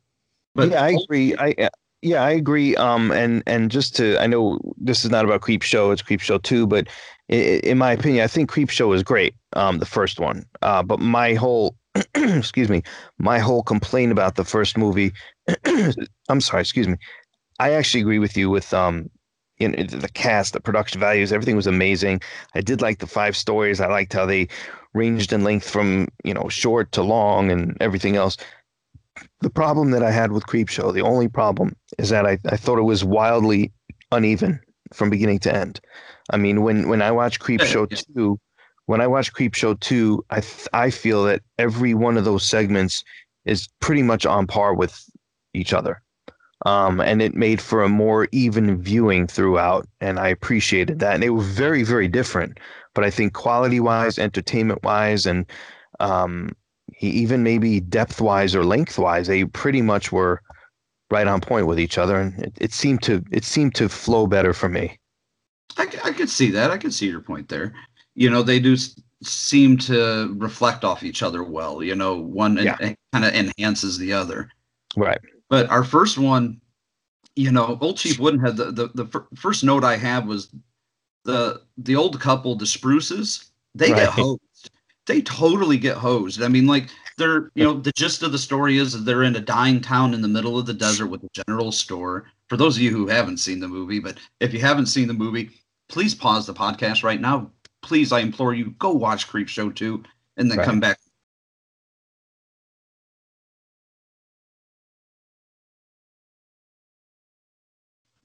but 0.55 0.71
yeah, 0.71 0.83
I 0.83 0.91
agree. 0.91 1.35
I 1.39 1.71
yeah, 2.03 2.23
I 2.23 2.31
agree. 2.31 2.77
Um, 2.77 3.11
and 3.11 3.43
and 3.47 3.71
just 3.71 3.97
to, 3.97 4.19
I 4.21 4.27
know 4.27 4.59
this 4.77 5.05
is 5.05 5.11
not 5.11 5.25
about 5.25 5.41
Creepshow. 5.41 5.93
It's 5.93 6.03
Creepshow 6.03 6.43
two, 6.43 6.67
but 6.67 6.89
i- 7.31 7.35
i- 7.35 7.61
in 7.65 7.79
my 7.79 7.93
opinion, 7.93 8.23
I 8.23 8.29
think 8.29 8.51
Creepshow 8.51 8.95
is 8.95 9.03
great. 9.03 9.35
Um, 9.55 9.79
the 9.79 9.87
first 9.87 10.21
one. 10.21 10.45
Uh, 10.63 10.83
but 10.83 11.01
my 11.01 11.35
whole, 11.35 11.77
excuse 12.15 12.69
me, 12.69 12.83
my 13.19 13.39
whole 13.41 13.63
complaint 13.65 14.13
about 14.13 14.37
the 14.37 14.45
first 14.45 14.79
movie. 14.79 15.13
I'm 16.29 16.41
sorry. 16.41 16.61
Excuse 16.63 16.87
me. 16.89 16.97
I 17.61 17.73
actually 17.73 18.03
agree 18.03 18.19
with 18.21 18.37
you 18.37 18.51
with 18.51 18.73
um, 18.75 19.11
in 19.61 19.73
the 19.73 20.09
cast, 20.15 20.53
the 20.53 20.61
production 20.61 21.00
values, 21.00 21.33
everything 21.33 21.57
was 21.57 21.67
amazing. 21.67 22.21
I 22.55 22.61
did 22.61 22.81
like 22.81 22.99
the 22.99 23.07
five 23.07 23.37
stories. 23.37 23.81
I 23.81 23.88
liked 23.88 24.12
how 24.12 24.27
they 24.27 24.49
ranged 24.95 25.33
in 25.33 25.45
length 25.45 25.69
from 25.69 26.09
you 26.25 26.33
know 26.33 26.49
short 26.49 26.93
to 26.93 27.03
long 27.03 27.50
and 27.50 27.77
everything 27.81 28.17
else 28.17 28.37
the 29.41 29.50
problem 29.50 29.91
that 29.93 30.03
I 30.03 30.11
had 30.11 30.33
with 30.33 30.47
Creepshow, 30.47 30.93
the 30.93 31.03
only 31.03 31.29
problem 31.29 31.77
is 31.99 32.09
that 32.11 32.27
I, 32.27 32.38
I 32.47 32.57
thought 32.57 32.79
it 32.79 32.83
was 32.83 33.05
wildly 33.05 33.73
uneven 34.12 34.61
from 34.93 35.11
beginning 35.11 35.38
to 35.41 35.55
end. 35.55 35.81
I 36.31 36.37
mean, 36.37 36.62
when 36.62 36.88
when 36.88 37.03
I 37.03 37.11
watch 37.11 37.41
Creepshow 37.41 37.91
Yeah. 37.91 38.15
two, 38.15 38.41
when 38.87 39.00
I 39.00 39.07
watch 39.07 39.33
Creepshow 39.33 39.79
two, 39.81 40.25
I 40.31 40.41
th- 40.41 40.69
I 40.73 40.91
feel 40.91 41.25
that 41.25 41.43
every 41.59 41.95
one 41.95 42.17
of 42.17 42.25
those 42.25 42.45
segments 42.45 43.05
is 43.45 43.69
pretty 43.81 44.03
much 44.03 44.27
on 44.27 44.47
par 44.47 44.75
with 44.75 45.05
each 45.55 45.73
other. 45.73 46.03
Um, 46.67 47.00
and 47.00 47.23
it 47.23 47.35
made 47.35 47.61
for 47.61 47.83
a 47.85 47.88
more 47.88 48.29
even 48.33 48.83
viewing 48.83 49.27
throughout, 49.29 49.87
and 50.00 50.19
I 50.19 50.29
appreciated 50.29 50.99
that. 50.99 51.15
And 51.15 51.23
they 51.23 51.31
were 51.31 51.43
very, 51.43 51.85
very 51.85 52.09
different, 52.09 52.59
but 52.95 53.05
I 53.05 53.11
think 53.11 53.33
quality 53.33 53.79
wise, 53.81 54.19
entertainment 54.19 54.83
wise, 54.83 55.25
and 55.25 55.47
um, 56.00 56.50
even 57.00 57.43
maybe 57.45 57.81
depth 57.81 58.21
wise 58.21 58.57
or 58.57 58.65
length 58.65 58.99
wise, 58.99 59.29
they 59.29 59.45
pretty 59.45 59.83
much 59.83 60.11
were 60.11 60.43
right 61.11 61.29
on 61.29 61.41
point 61.41 61.67
with 61.67 61.79
each 61.79 61.97
other, 61.97 62.19
and 62.19 62.38
it, 62.41 62.53
it 62.61 62.73
seemed 62.73 63.03
to 63.05 63.23
it 63.31 63.45
seemed 63.45 63.75
to 63.77 63.88
flow 63.88 64.27
better 64.27 64.53
for 64.53 64.69
me. 64.69 64.99
I 65.79 65.87
could 66.12 66.31
see 66.31 66.50
that 66.50 66.71
i 66.71 66.79
could 66.79 66.93
see 66.95 67.09
your 67.09 67.21
point 67.21 67.49
there 67.49 67.75
you 68.15 68.31
know 68.31 68.43
they 68.43 68.59
do 68.59 68.77
seem 69.23 69.77
to 69.79 70.35
reflect 70.38 70.85
off 70.85 71.03
each 71.03 71.23
other 71.23 71.43
well 71.43 71.83
you 71.83 71.95
know 71.95 72.17
one 72.17 72.57
Yeah. 72.57 72.77
kind 73.12 73.25
of 73.25 73.35
enhances 73.35 73.99
the 73.99 74.12
other 74.12 74.50
Right. 74.97 75.21
But 75.50 75.69
our 75.71 75.85
first 75.85 76.19
one, 76.19 76.61
you 77.37 77.50
know, 77.52 77.78
old 77.81 77.97
Chief 77.97 78.19
Woodenhead. 78.19 78.57
The 78.57 78.73
the, 78.73 78.88
the 78.95 79.07
fir- 79.07 79.26
first 79.37 79.64
note 79.64 79.85
I 79.85 79.97
have 79.97 80.26
was 80.26 80.49
the 81.25 81.62
the 81.78 81.97
old 81.97 82.21
couple, 82.21 82.55
the 82.57 82.67
Spruces. 82.67 83.50
They 83.75 83.93
Right. 83.93 84.00
get 84.00 84.09
hosed. 84.11 84.71
They 85.07 85.23
totally 85.23 85.78
get 85.78 85.97
hosed. 85.97 86.43
I 86.43 86.49
mean, 86.49 86.67
like 86.67 86.88
they're 87.17 87.50
you 87.55 87.64
know 87.64 87.75
the 87.81 87.93
gist 87.93 88.23
of 88.23 88.33
the 88.33 88.38
story 88.38 88.76
is 88.78 88.93
that 88.93 88.99
they're 89.00 89.23
in 89.23 89.37
a 89.37 89.40
dying 89.40 89.81
town 89.81 90.14
in 90.14 90.21
the 90.23 90.28
middle 90.28 90.59
of 90.59 90.67
the 90.67 90.75
desert 90.75 91.07
with 91.07 91.25
a 91.25 91.28
general 91.47 91.73
store. 91.73 92.26
For 92.49 92.57
those 92.57 92.76
of 92.76 92.83
you 92.83 92.90
who 92.90 93.07
haven't 93.09 93.38
seen 93.38 93.61
the 93.61 93.69
movie, 93.69 94.00
but 94.00 94.18
if 94.40 94.53
you 94.53 94.61
haven't 94.61 94.87
seen 94.87 95.09
the 95.09 95.14
movie, 95.14 95.51
please 95.88 96.14
pause 96.14 96.46
the 96.46 96.55
podcast 96.55 97.03
right 97.03 97.20
now. 97.20 97.51
Please, 97.83 98.11
I 98.12 98.20
implore 98.20 98.55
you, 98.55 98.70
go 98.79 98.90
watch 98.92 99.29
Creepshow 99.29 99.75
2 99.75 100.03
and 100.38 100.51
then 100.51 100.59
Right. 100.59 100.64
come 100.64 100.81
back 100.81 100.99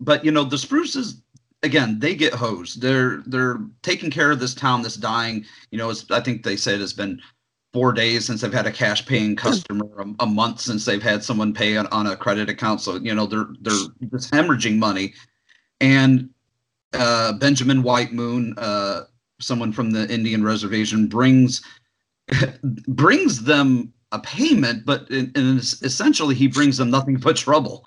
but 0.04 0.24
you 0.24 0.32
know 0.32 0.44
the 0.44 0.58
spruces 0.58 1.22
again 1.64 2.00
they 2.00 2.16
get 2.16 2.34
hosed. 2.34 2.82
They're 2.82 3.24
they're 3.26 3.60
taking 3.82 4.12
care 4.12 4.32
of 4.32 4.40
this 4.40 4.54
town 4.54 4.82
that's 4.82 4.96
dying. 4.96 5.46
You 5.72 5.78
know 5.78 5.90
it's, 5.90 6.10
i 6.12 6.20
think 6.20 6.44
they 6.44 6.58
said 6.58 6.82
it's 6.82 6.94
been 6.94 7.22
four 7.72 7.92
days 7.92 8.26
since 8.26 8.42
they've 8.42 8.54
had 8.54 8.68
a 8.68 8.72
cash 8.72 9.04
paying 9.06 9.36
customer 9.36 9.88
a, 9.98 10.24
a 10.24 10.28
month 10.28 10.62
since 10.62 10.86
they've 10.86 11.02
had 11.02 11.24
someone 11.24 11.54
pay 11.54 11.76
on, 11.76 11.88
on 11.88 12.08
a 12.08 12.16
credit 12.16 12.50
account. 12.50 12.82
So 12.82 12.98
you 12.98 13.16
know 13.16 13.26
they're 13.26 13.48
they're 13.62 14.10
just 14.12 14.32
hemorrhaging 14.32 14.78
money. 14.78 15.14
And 15.82 16.30
uh, 16.94 17.34
benjamin 17.34 17.84
white 17.84 18.14
moon 18.14 18.54
uh, 18.58 19.02
someone 19.40 19.72
from 19.72 19.92
the 19.92 20.08
indian 20.14 20.44
reservation 20.44 21.08
brings 21.08 21.62
brings 22.88 23.44
them 23.44 23.92
a 24.12 24.20
payment 24.20 24.86
but 24.86 25.10
in, 25.10 25.32
in 25.36 25.58
essentially 25.58 26.36
he 26.36 26.48
brings 26.48 26.78
them 26.78 26.92
nothing 26.92 27.16
but 27.16 27.36
trouble 27.36 27.86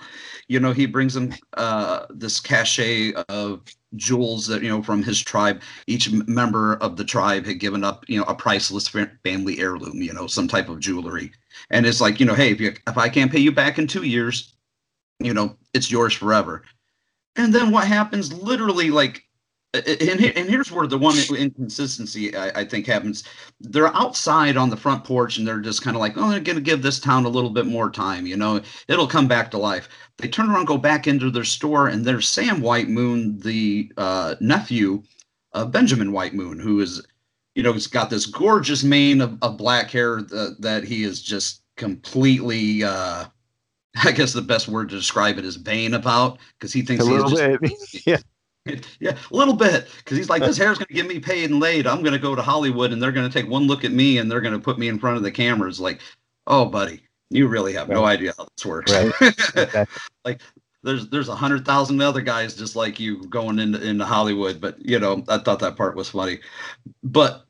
you 0.49 0.61
know 0.61 0.73
he 0.73 0.87
brings 0.87 1.15
them 1.15 1.33
uh, 1.55 2.07
this 2.11 2.41
cachet 2.41 3.13
of 3.29 3.63
jewels 3.97 4.47
that 4.47 4.63
you 4.63 4.69
know 4.69 4.83
from 4.83 5.03
his 5.03 5.21
tribe. 5.21 5.63
Each 5.87 6.11
member 6.11 6.75
of 6.77 6.97
the 6.97 7.05
tribe 7.05 7.47
had 7.47 7.59
given 7.59 7.85
up 7.85 8.05
you 8.09 8.19
know 8.19 8.25
a 8.25 8.35
priceless 8.35 8.89
family 8.89 9.59
heirloom 9.59 10.03
you 10.03 10.13
know 10.13 10.27
some 10.27 10.49
type 10.49 10.69
of 10.69 10.81
jewelry. 10.81 11.33
And 11.71 11.87
it's 11.87 12.01
like 12.01 12.21
you 12.21 12.27
know 12.27 12.35
hey 12.35 12.51
if 12.51 12.61
you 12.61 12.75
if 12.87 12.99
i 12.99 13.09
can't 13.09 13.33
pay 13.33 13.41
you 13.41 13.53
back 13.53 13.79
in 13.79 13.87
two 13.87 14.03
years 14.03 14.55
you 15.19 15.35
know 15.35 15.57
it's 15.75 15.91
yours 15.91 16.15
forever. 16.15 16.63
And 17.37 17.55
then 17.55 17.71
what 17.71 17.87
happens 17.87 18.33
literally 18.33 18.91
like 18.91 19.26
and, 19.77 20.25
and 20.25 20.49
here's 20.49 20.71
where 20.73 20.87
the 20.87 20.99
one 20.99 21.17
inconsistency 21.37 22.37
I, 22.37 22.61
I 22.61 22.65
think 22.65 22.87
happens. 22.87 23.25
They're 23.61 23.95
outside 23.95 24.57
on 24.57 24.71
the 24.71 24.77
front 24.77 25.05
porch 25.05 25.39
and 25.39 25.47
they're 25.47 25.61
just 25.61 25.83
kind 25.83 25.97
of 25.97 26.01
like 26.01 26.17
oh 26.17 26.25
i'm 26.25 26.43
going 26.43 26.57
to 26.57 26.61
give 26.61 26.83
this 26.83 27.01
town 27.01 27.25
a 27.25 27.29
little 27.29 27.51
bit 27.51 27.67
more 27.67 27.91
time 27.91 28.27
you 28.27 28.37
know? 28.37 28.61
It'll 28.89 29.07
come 29.07 29.29
back 29.29 29.51
to 29.51 29.59
life. 29.59 29.89
They 30.19 30.29
turn 30.29 30.51
around 30.51 30.67
go 30.67 30.79
back 30.79 31.07
into 31.07 31.31
their 31.31 31.45
store 31.45 31.89
and 31.89 32.05
there's 32.05 32.29
sam 32.29 32.61
white 32.61 32.89
moon 32.89 33.39
the 33.39 33.93
uh, 33.97 34.37
nephew 34.41 35.03
of 35.53 35.73
benjamin 35.73 36.13
white 36.13 36.35
moon 36.35 36.59
who 36.59 36.81
is 36.81 37.03
you 37.55 37.63
know 37.63 37.73
he's 37.73 37.87
got 37.87 38.11
this 38.11 38.27
gorgeous 38.27 38.85
mane 38.85 39.21
of, 39.21 39.39
of 39.43 39.57
black 39.57 39.91
hair 39.91 40.23
that, 40.23 40.57
that 40.61 40.85
he 40.85 41.03
is 41.03 41.23
just 41.23 41.63
completely 41.77 42.85
uh 42.85 43.25
i 44.05 44.13
guess 44.13 44.33
the 44.33 44.43
best 44.43 44.69
word 44.69 44.89
to 44.91 44.97
describe 44.97 45.39
it 45.39 45.45
is 45.45 45.57
vain 45.57 45.95
about 45.95 46.39
because 46.59 46.73
he 46.73 46.83
thinks 46.83 47.07
he's 47.07 47.23
just 47.25 48.07
yeah. 48.07 48.19
yeah, 49.01 49.17
a 49.31 49.37
little 49.37 49.55
bit, 49.55 49.89
because 49.99 50.17
he's 50.17 50.29
like, 50.29 50.43
this 50.43 50.57
hair's 50.57 50.79
going 50.79 50.89
to 50.89 50.95
get 50.95 51.07
me 51.07 51.19
paid 51.19 51.51
and 51.51 51.61
laid. 51.61 51.87
I'm 51.87 52.03
going 52.03 52.13
to 52.13 52.19
go 52.19 52.35
to 52.35 52.43
Hollywood, 52.43 52.93
and 52.93 53.03
they're 53.03 53.13
going 53.13 53.29
to 53.29 53.33
take 53.33 53.51
one 53.51 53.67
look 53.67 53.85
at 53.85 53.93
me, 53.93 54.19
and 54.19 54.31
they're 54.31 54.41
going 54.41 54.55
to 54.55 54.61
put 54.61 54.79
me 54.79 54.89
in 54.89 54.99
front 54.99 55.17
of 55.17 55.23
the 55.23 55.31
cameras. 55.31 55.81
Like, 55.81 56.01
oh, 56.47 56.65
buddy, 56.67 57.01
you 57.31 57.49
really 57.49 57.73
have 57.75 57.89
no 57.89 58.05
idea 58.05 58.35
how 58.37 58.47
this 58.57 58.67
works. 58.67 58.93
Right. 58.93 59.13
Exactly. 59.21 59.87
like, 60.25 60.41
there's 60.83 61.09
there's 61.09 61.29
a 61.29 61.35
hundred 61.35 61.65
thousand 61.65 62.01
other 62.01 62.21
guys 62.21 62.55
just 62.55 62.77
like 62.77 63.01
you 63.01 63.25
going 63.25 63.59
into 63.59 63.83
into 63.83 64.05
Hollywood, 64.05 64.61
but 64.61 64.79
you 64.79 64.99
know, 64.99 65.25
I 65.29 65.39
thought 65.39 65.59
that 65.61 65.77
part 65.77 65.97
was 65.97 66.11
funny. 66.11 66.39
But 67.03 67.45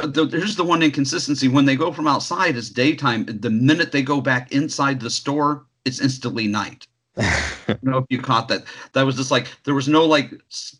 uh, 0.00 0.08
the, 0.08 0.26
here's 0.26 0.56
the 0.56 0.64
one 0.64 0.82
inconsistency: 0.82 1.46
when 1.46 1.64
they 1.64 1.76
go 1.76 1.92
from 1.92 2.08
outside, 2.08 2.56
it's 2.56 2.70
daytime. 2.70 3.24
The 3.26 3.50
minute 3.50 3.92
they 3.92 4.02
go 4.02 4.20
back 4.20 4.50
inside 4.50 5.00
the 5.00 5.10
store, 5.10 5.66
it's 5.84 6.00
instantly 6.00 6.48
night. 6.48 6.88
I 7.18 7.54
don't 7.66 7.82
know 7.84 7.98
if 7.98 8.06
you 8.08 8.20
caught 8.20 8.48
that. 8.48 8.64
That 8.94 9.02
was 9.02 9.16
just 9.16 9.30
like 9.30 9.48
there 9.64 9.74
was 9.74 9.88
no 9.88 10.04
like 10.06 10.30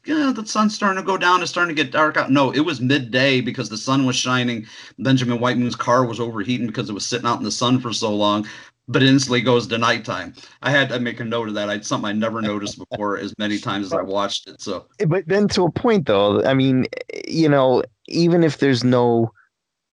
yeah, 0.07 0.33
the 0.35 0.47
sun's 0.47 0.75
starting 0.75 1.03
to 1.03 1.07
go 1.07 1.19
down, 1.19 1.43
it's 1.43 1.51
starting 1.51 1.75
to 1.75 1.83
get 1.83 1.93
dark 1.93 2.17
out. 2.17 2.31
No, 2.31 2.51
it 2.51 2.61
was 2.61 2.81
midday 2.81 3.41
because 3.41 3.69
the 3.69 3.77
sun 3.77 4.07
was 4.07 4.17
shining. 4.17 4.67
Benjamin 4.99 5.41
White 5.41 5.59
Moon's 5.59 5.77
car 5.77 6.05
was 6.07 6.21
overheating 6.21 6.67
because 6.67 6.89
it 6.89 6.95
was 6.95 7.07
sitting 7.07 7.27
out 7.27 7.39
in 7.39 7.45
the 7.45 7.51
sun 7.51 7.81
for 7.81 7.93
so 7.93 8.15
long. 8.15 8.47
But 8.89 9.03
it 9.03 9.09
instantly 9.11 9.43
goes 9.43 9.67
to 9.69 9.79
nighttime. 9.79 10.35
I 10.63 10.71
had 10.71 10.89
to 10.89 10.99
make 10.99 11.21
a 11.21 11.25
note 11.25 11.49
of 11.49 11.55
that. 11.55 11.71
I 11.71 11.81
something 11.81 12.09
I 12.09 12.13
never 12.13 12.43
noticed 12.43 12.79
before 12.79 13.17
as 13.17 13.33
many 13.39 13.59
times 13.59 13.87
as 13.87 13.93
I 13.93 14.03
watched 14.03 14.49
it. 14.49 14.61
So 14.61 14.87
But 15.07 15.29
then 15.29 15.49
to 15.49 15.65
a 15.65 15.71
point, 15.71 16.07
though, 16.07 16.43
I 16.45 16.55
mean, 16.55 16.87
you 17.29 17.49
know, 17.49 17.83
even 18.09 18.43
if 18.43 18.59
there's 18.59 18.83
no, 18.83 19.33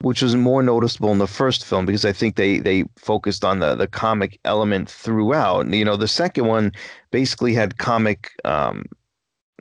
which 0.01 0.21
was 0.21 0.35
more 0.35 0.61
noticeable 0.61 1.11
in 1.11 1.17
the 1.17 1.27
first 1.27 1.65
film 1.65 1.85
because 1.85 2.05
I 2.05 2.11
think 2.11 2.35
they 2.35 2.59
they 2.59 2.83
focused 2.97 3.45
on 3.45 3.59
the 3.59 3.75
the 3.75 3.87
comic 3.87 4.39
element 4.45 4.89
throughout. 4.89 5.67
You 5.73 5.85
know, 5.85 5.97
the 5.97 6.07
second 6.07 6.45
one 6.45 6.71
basically 7.11 7.53
had 7.53 7.77
comic, 7.77 8.31
um, 8.43 8.85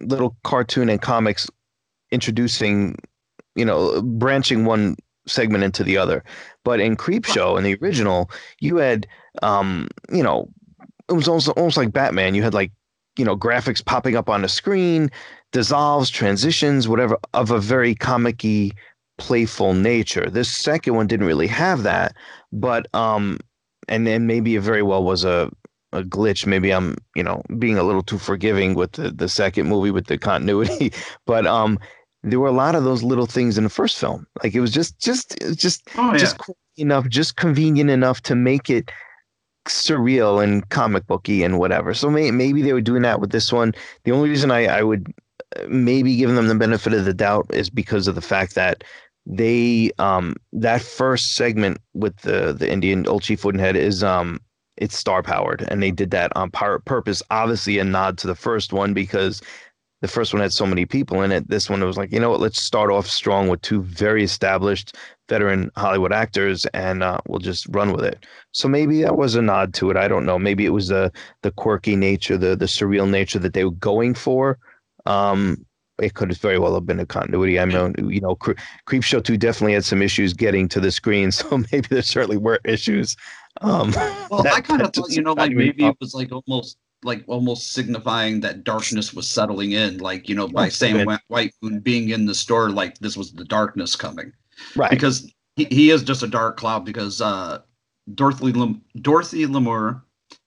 little 0.01 0.37
cartoon 0.45 0.89
and 0.89 1.01
comics 1.01 1.49
introducing, 2.11 2.97
you 3.55 3.65
know, 3.65 4.03
branching 4.03 4.65
one 4.65 4.97
segment 5.27 5.65
into 5.65 5.85
the 5.85 5.97
other. 5.97 6.25
But 6.65 6.81
in 6.81 6.97
Creepshow, 6.97 7.57
in 7.57 7.65
the 7.65 7.77
original, 7.81 8.31
you 8.61 8.77
had, 8.77 9.07
um, 9.43 9.89
you 10.13 10.23
know, 10.23 10.49
it 11.09 11.13
was 11.13 11.29
almost 11.29 11.49
almost 11.49 11.77
like 11.77 11.93
Batman. 11.93 12.35
You 12.35 12.43
had 12.43 12.55
like, 12.55 12.73
you 13.17 13.25
know, 13.25 13.37
graphics 13.37 13.85
popping 13.85 14.17
up 14.17 14.29
on 14.29 14.43
the 14.43 14.49
screen, 14.49 15.11
dissolves, 15.53 16.11
transitions, 16.11 16.89
whatever, 16.89 17.19
of 17.35 17.51
a 17.51 17.61
very 17.61 17.95
comic-y 17.95 18.73
playful 19.19 19.75
nature. 19.75 20.29
This 20.31 20.55
second 20.55 20.95
one 20.95 21.07
didn't 21.07 21.27
really 21.27 21.47
have 21.47 21.83
that, 21.85 22.15
but 22.53 22.87
um, 22.95 23.39
and 23.89 24.07
then 24.07 24.27
maybe 24.27 24.57
it 24.57 24.61
very 24.61 24.83
well 24.83 25.05
was 25.05 25.25
a 25.25 25.51
a 25.93 26.03
glitch. 26.03 26.47
Maybe 26.47 26.73
I'm 26.73 26.97
you 27.15 27.23
know 27.23 27.43
being 27.59 27.79
a 27.79 27.83
little 27.85 28.03
too 28.03 28.19
forgiving 28.19 28.75
with 28.75 28.93
the 28.93 29.11
the 29.11 29.29
second 29.29 29.69
movie 29.69 29.91
with 29.91 30.07
the 30.07 30.19
continuity, 30.19 30.93
but 31.27 31.47
um, 31.47 31.79
there 32.23 32.41
were 32.41 32.49
a 32.49 32.53
lot 32.53 32.75
of 32.75 32.85
those 32.85 33.03
little 33.03 33.27
things 33.27 33.57
in 33.59 33.65
the 33.65 33.71
first 33.71 33.99
film. 33.99 34.27
Like 34.43 34.55
it 34.55 34.61
was 34.61 34.73
just 34.73 34.99
just 35.01 35.37
just 35.57 35.83
Oh, 35.97 36.13
yeah. 36.13 36.19
just 36.19 36.39
cool 36.39 36.57
enough, 36.77 37.09
just 37.09 37.37
convenient 37.37 37.91
enough 37.91 38.21
to 38.23 38.35
make 38.35 38.69
it 38.71 38.91
surreal 39.69 40.43
and 40.43 40.69
comic 40.69 41.07
booky 41.07 41.43
and 41.43 41.59
whatever. 41.59 41.95
So 41.95 42.11
may, 42.11 42.31
maybe 42.31 42.61
they 42.63 42.73
were 42.73 42.81
doing 42.81 43.03
that 43.03 43.21
with 43.21 43.31
this 43.33 43.53
one. 43.53 43.73
The 44.05 44.13
only 44.13 44.29
reason 44.29 44.51
I, 44.51 44.67
I 44.67 44.83
would 44.83 45.13
uh, 45.57 45.63
maybe 45.69 46.17
give 46.17 46.31
them 46.35 46.49
the 46.49 46.55
benefit 46.55 46.93
of 46.93 47.05
the 47.07 47.15
doubt 47.15 47.47
is 47.51 47.71
because 47.71 48.07
of 48.07 48.15
the 48.15 48.21
fact 48.21 48.55
that 48.57 48.85
they 49.27 49.91
um 49.99 50.35
that 50.53 50.83
first 50.83 51.35
segment 51.35 51.79
with 51.95 52.17
the 52.19 52.53
the 52.53 52.71
Indian 52.71 53.07
old 53.07 53.23
chief 53.23 53.43
Woodenhead 53.43 53.75
is 53.75 54.05
um 54.05 54.41
it's 54.77 54.97
star 54.97 55.23
powered 55.23 55.65
and 55.69 55.83
they 55.83 55.91
did 55.91 56.11
that 56.11 56.33
on 56.37 56.51
purpose 56.51 57.23
obviously 57.31 57.79
a 57.79 57.85
nod 57.85 58.19
to 58.19 58.27
the 58.27 58.35
first 58.35 58.73
one 58.73 58.93
because 58.93 59.41
the 60.03 60.09
first 60.09 60.35
one 60.35 60.43
had 60.43 60.53
so 60.53 60.67
many 60.67 60.85
people 60.85 61.23
in 61.23 61.33
it. 61.33 61.49
This 61.49 61.71
one 61.71 61.83
was 61.83 61.97
like 61.97 62.13
you 62.13 62.21
know 62.21 62.29
what? 62.29 62.41
Let's 62.41 62.61
start 62.61 62.91
off 62.91 63.07
strong 63.07 63.49
with 63.49 63.63
two 63.63 63.83
very 63.83 64.23
established 64.23 64.97
veteran 65.31 65.71
hollywood 65.79 66.13
actors 66.13 66.67
and 66.75 67.03
uh, 67.03 67.19
we'll 67.27 67.39
just 67.39 67.67
run 67.71 67.93
with 67.93 68.05
it. 68.05 68.27
So 68.53 68.69
maybe 68.69 69.01
that 69.03 69.17
was 69.17 69.35
a 69.35 69.41
nod 69.41 69.73
to 69.75 69.91
it. 69.91 69.97
I 69.97 70.07
don't 70.07 70.27
know. 70.27 70.39
Maybe 70.39 70.67
it 70.67 70.71
was 70.71 70.89
the 70.89 71.11
the 71.43 71.51
quirky 71.53 71.97
nature 71.97 72.37
the 72.37 72.55
the 72.55 72.67
surreal 72.67 73.09
nature 73.09 73.39
that 73.39 73.55
they 73.55 73.65
were 73.65 73.71
going 73.71 74.13
for. 74.15 74.59
Um 75.07 75.65
it 76.01 76.15
could 76.15 76.37
very 76.37 76.59
well 76.59 76.75
have 76.75 76.87
been 76.87 77.01
a 77.01 77.07
continuity. 77.07 77.59
I 77.59 77.65
mean, 77.67 77.95
you 78.11 78.21
know, 78.21 78.35
Cre- 78.35 78.53
Creepshow 78.87 79.23
2 79.23 79.37
definitely 79.37 79.75
had 79.75 79.85
some 79.85 80.03
issues 80.03 80.33
getting 80.33 80.69
to 80.71 80.81
the 80.81 80.91
screen, 80.91 81.31
so 81.33 81.59
maybe 81.73 81.87
there 81.89 82.03
certainly 82.03 82.37
were 82.37 82.59
issues. 82.65 83.17
Um, 83.61 83.93
Well, 84.31 84.43
that- 84.43 84.55
I 84.55 84.61
kind 84.61 84.83
of 84.83 84.93
thought, 84.93 85.11
you 85.11 85.23
know, 85.23 85.35
like 85.35 85.53
maybe 85.53 85.85
it 85.87 85.97
was 86.01 86.15
like 86.15 86.31
almost 86.33 86.79
like 87.05 87.23
almost 87.27 87.73
signifying 87.73 88.41
that 88.41 88.65
darkness 88.65 89.13
was 89.13 89.29
settling 89.29 89.73
in, 89.73 89.99
like 89.99 90.29
you 90.29 90.35
know, 90.35 90.49
by 90.49 90.71
Sam 90.71 91.07
good. 91.07 91.19
White 91.29 91.53
Moon 91.63 91.81
being 91.81 92.09
in 92.09 92.25
the 92.25 92.35
store, 92.35 92.71
like 92.71 92.99
this 92.99 93.17
was 93.17 93.33
the 93.33 93.45
darkness 93.45 93.95
coming, 93.95 94.33
Right. 94.75 94.91
Because 94.91 95.31
he, 95.57 95.67
he 95.67 95.91
is 95.91 96.03
just 96.03 96.23
a 96.23 96.27
dark 96.27 96.57
cloud. 96.57 96.85
Because 96.87 97.21
uh, 97.21 97.59
Dorothy 98.15 98.53
Lam- 98.53 98.81
Dorothy 99.03 99.47
Lamour 99.47 100.01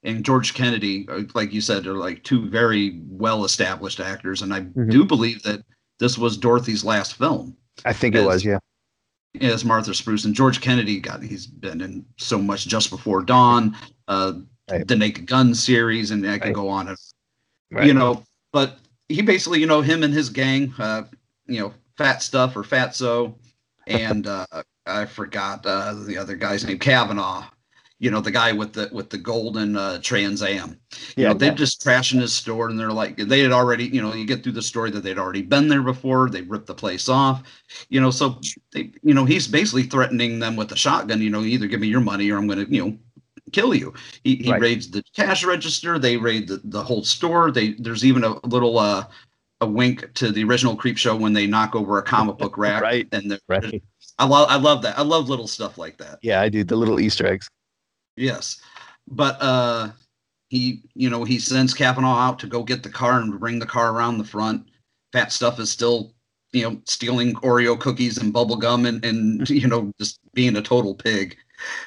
and 0.03 0.23
George 0.23 0.53
Kennedy, 0.53 1.07
uh, 1.09 1.21
like 1.33 1.53
you 1.53 1.61
said, 1.61 1.87
are 1.87 1.93
like 1.97 2.23
two 2.23 2.47
very 2.49 3.01
well 3.07 3.45
established 3.45 3.99
actors, 3.99 4.41
and 4.41 4.53
I 4.53 4.61
Mm-hmm. 4.61 4.89
do 4.89 5.03
believe 5.05 5.43
that 5.43 5.63
this 5.99 6.17
was 6.17 6.37
Dorothy's 6.37 6.85
last 6.85 7.15
film 7.15 7.55
I 7.85 7.93
think 7.93 8.15
it 8.15 8.23
was, 8.25 8.43
yeah. 8.45 8.59
as 9.41 9.65
Martha 9.65 9.93
Spruce 9.93 10.25
and 10.25 10.33
George 10.35 10.61
Kennedy. 10.61 10.99
God, 10.99 11.23
he's 11.23 11.47
been 11.47 11.81
in 11.81 12.05
so 12.17 12.37
much 12.39 12.67
just 12.67 12.89
before 12.89 13.21
dawn, 13.23 13.75
uh, 14.07 14.33
the 14.67 14.95
Naked 14.95 15.25
Gun 15.27 15.53
series, 15.53 16.11
and 16.11 16.25
I 16.27 16.39
can 16.39 16.53
go 16.53 16.69
on. 16.69 16.89
And, 16.89 16.97
Right. 17.69 17.85
You 17.85 17.93
know, 17.93 18.23
but 18.53 18.77
he 19.09 19.21
basically, 19.21 19.59
you 19.59 19.65
know, 19.65 19.81
him 19.81 20.01
and 20.03 20.13
his 20.13 20.29
gang, 20.29 20.73
uh, 20.79 21.03
you 21.47 21.59
know, 21.59 21.73
Fat 21.97 22.23
Stuff 22.23 22.55
or 22.55 22.63
Fatso, 22.63 23.35
and 23.87 24.25
uh, 24.25 24.45
I 24.85 25.05
forgot 25.05 25.65
uh, 25.65 25.93
the 25.93 26.17
other 26.17 26.35
guy's 26.37 26.65
name, 26.65 26.79
Kavanaugh. 26.79 27.43
You 27.99 28.11
know, 28.11 28.21
the 28.21 28.31
guy 28.31 28.51
with 28.51 28.73
the 28.73 28.89
with 28.91 29.09
the 29.09 29.17
golden 29.17 29.75
uh, 29.75 29.99
Trans 30.01 30.43
Am. 30.43 30.79
You 31.17 31.23
Yeah. 31.23 31.27
know, 31.29 31.33
they're 31.33 31.51
just 31.53 31.81
trashing 31.81 32.21
his 32.21 32.33
store, 32.33 32.69
and 32.69 32.79
they're 32.79 32.91
like, 32.91 33.17
they 33.17 33.39
had 33.41 33.51
already, 33.51 33.85
you 33.85 34.01
know, 34.01 34.13
you 34.13 34.25
get 34.25 34.43
through 34.43 34.51
the 34.53 34.61
story 34.61 34.91
that 34.91 35.01
they'd 35.03 35.17
already 35.17 35.41
been 35.41 35.67
there 35.67 35.81
before. 35.81 36.29
They 36.29 36.41
ripped 36.41 36.67
the 36.67 36.75
place 36.75 37.09
off, 37.09 37.43
you 37.89 37.99
know. 37.99 38.11
So, 38.11 38.39
they, 38.71 38.91
you 39.01 39.13
know, 39.15 39.25
he's 39.25 39.47
basically 39.47 39.83
threatening 39.83 40.39
them 40.39 40.55
with 40.55 40.71
a 40.71 40.75
shotgun. 40.75 41.21
You 41.21 41.31
know, 41.31 41.41
either 41.41 41.67
give 41.67 41.79
me 41.79 41.87
your 41.87 42.01
money 42.01 42.29
or 42.29 42.37
I'm 42.37 42.47
going 42.47 42.65
to, 42.65 42.71
you 42.71 42.85
know, 42.85 42.97
kill 43.51 43.73
you. 43.73 43.93
He, 44.23 44.35
he 44.35 44.51
Right. 44.51 44.61
raids 44.61 44.89
the 44.91 45.03
cash 45.15 45.43
register. 45.43 45.97
They 45.99 46.17
raid 46.17 46.47
the, 46.47 46.61
the 46.65 46.83
whole 46.83 47.03
store. 47.03 47.51
They 47.51 47.73
there's 47.73 48.05
even 48.05 48.23
a 48.23 48.45
little 48.47 48.77
uh 48.77 49.05
a 49.61 49.65
wink 49.67 50.13
to 50.13 50.31
the 50.31 50.43
original 50.43 50.75
creep 50.75 50.97
show 50.97 51.15
when 51.15 51.33
they 51.33 51.47
knock 51.47 51.75
over 51.75 51.97
a 51.97 52.03
comic 52.03 52.37
book 52.37 52.57
rack. 52.59 52.81
Right. 52.83 53.07
And 53.11 53.39
Right. 53.47 53.81
I 54.19 54.25
love 54.25 54.47
I 54.49 54.57
love 54.57 54.81
that. 54.83 54.97
I 54.99 55.01
love 55.01 55.29
little 55.29 55.47
stuff 55.47 55.77
like 55.77 55.97
that. 55.97 56.19
Yeah, 56.21 56.41
I 56.41 56.49
do. 56.49 56.63
The 56.63 56.75
little 56.75 56.99
Easter 56.99 57.25
eggs. 57.27 57.47
Yes. 58.17 58.59
But 59.07 59.37
uh 59.41 59.89
he 60.49 60.81
you 60.95 61.09
know 61.09 61.23
he 61.23 61.39
sends 61.39 61.73
Kavanaugh 61.73 62.17
out 62.19 62.39
to 62.39 62.47
go 62.47 62.63
get 62.63 62.83
the 62.83 62.89
car 62.89 63.19
and 63.21 63.39
bring 63.39 63.59
the 63.59 63.65
car 63.65 63.93
around 63.93 64.17
the 64.17 64.23
front. 64.23 64.67
Fat 65.13 65.31
stuff 65.31 65.59
is 65.59 65.71
still 65.71 66.13
you 66.51 66.63
know 66.63 66.81
stealing 66.85 67.35
Oreo 67.35 67.79
cookies 67.79 68.17
and 68.17 68.33
bubble 68.33 68.57
gum 68.57 68.85
and 68.85 69.03
and 69.05 69.49
you 69.49 69.67
know 69.67 69.91
just 69.99 70.19
being 70.33 70.55
a 70.57 70.61
total 70.61 70.95
pig. 70.95 71.37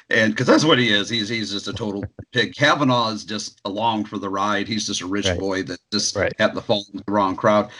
And 0.09 0.33
because 0.33 0.47
that's 0.47 0.65
what 0.65 0.79
he 0.79 0.89
is, 0.91 1.09
he's 1.09 1.29
he's 1.29 1.51
just 1.51 1.67
a 1.67 1.73
total 1.73 2.03
pig. 2.33 2.53
Kavanaugh 2.55 3.09
is 3.09 3.23
just 3.23 3.61
along 3.65 4.05
for 4.05 4.17
the 4.17 4.29
ride. 4.29 4.67
He's 4.67 4.85
just 4.87 5.01
a 5.01 5.07
rich 5.07 5.27
Right. 5.27 5.39
boy 5.39 5.63
that 5.63 5.79
just 5.93 6.15
Right. 6.15 6.33
had 6.37 6.53
to 6.55 6.61
fall 6.61 6.85
in 6.93 7.01
the 7.05 7.11
wrong 7.11 7.35
crowd. 7.35 7.71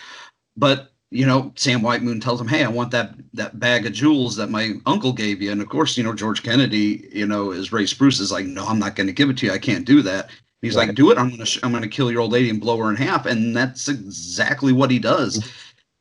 But 0.55 0.90
you 1.11 1.25
know, 1.25 1.51
Sam 1.55 1.81
White 1.81 2.01
Moon 2.01 2.21
tells 2.21 2.39
him, 2.39 2.47
"Hey, 2.47 2.63
I 2.63 2.69
want 2.69 2.91
that 2.91 3.13
that 3.33 3.59
bag 3.59 3.85
of 3.85 3.91
jewels 3.91 4.37
that 4.37 4.49
my 4.49 4.73
uncle 4.85 5.11
gave 5.11 5.41
you." 5.41 5.51
And 5.51 5.61
of 5.61 5.67
course, 5.67 5.97
you 5.97 6.03
know, 6.03 6.13
George 6.13 6.41
Kennedy, 6.41 7.07
you 7.13 7.27
know, 7.27 7.51
is 7.51 7.73
Ray 7.73 7.85
Spruce 7.85 8.19
is 8.21 8.31
like, 8.31 8.45
"No, 8.45 8.65
I'm 8.65 8.79
not 8.79 8.95
going 8.95 9.07
to 9.07 9.13
give 9.13 9.29
it 9.29 9.37
to 9.39 9.45
you. 9.45 9.51
I 9.51 9.59
can't 9.59 9.85
do 9.85 10.01
that." 10.03 10.29
He's 10.61 10.75
like, 10.75 10.95
"Do 10.95 11.11
it. 11.11 11.17
I'm 11.17 11.29
gonna 11.29 11.45
sh- 11.45 11.59
I'm 11.63 11.73
gonna 11.73 11.87
kill 11.87 12.11
your 12.11 12.21
old 12.21 12.31
lady 12.31 12.49
and 12.49 12.61
blow 12.61 12.77
her 12.77 12.89
in 12.89 12.95
half." 12.95 13.25
And 13.25 13.55
that's 13.55 13.89
exactly 13.89 14.71
what 14.71 14.89
he 14.89 14.99
does. 14.99 15.51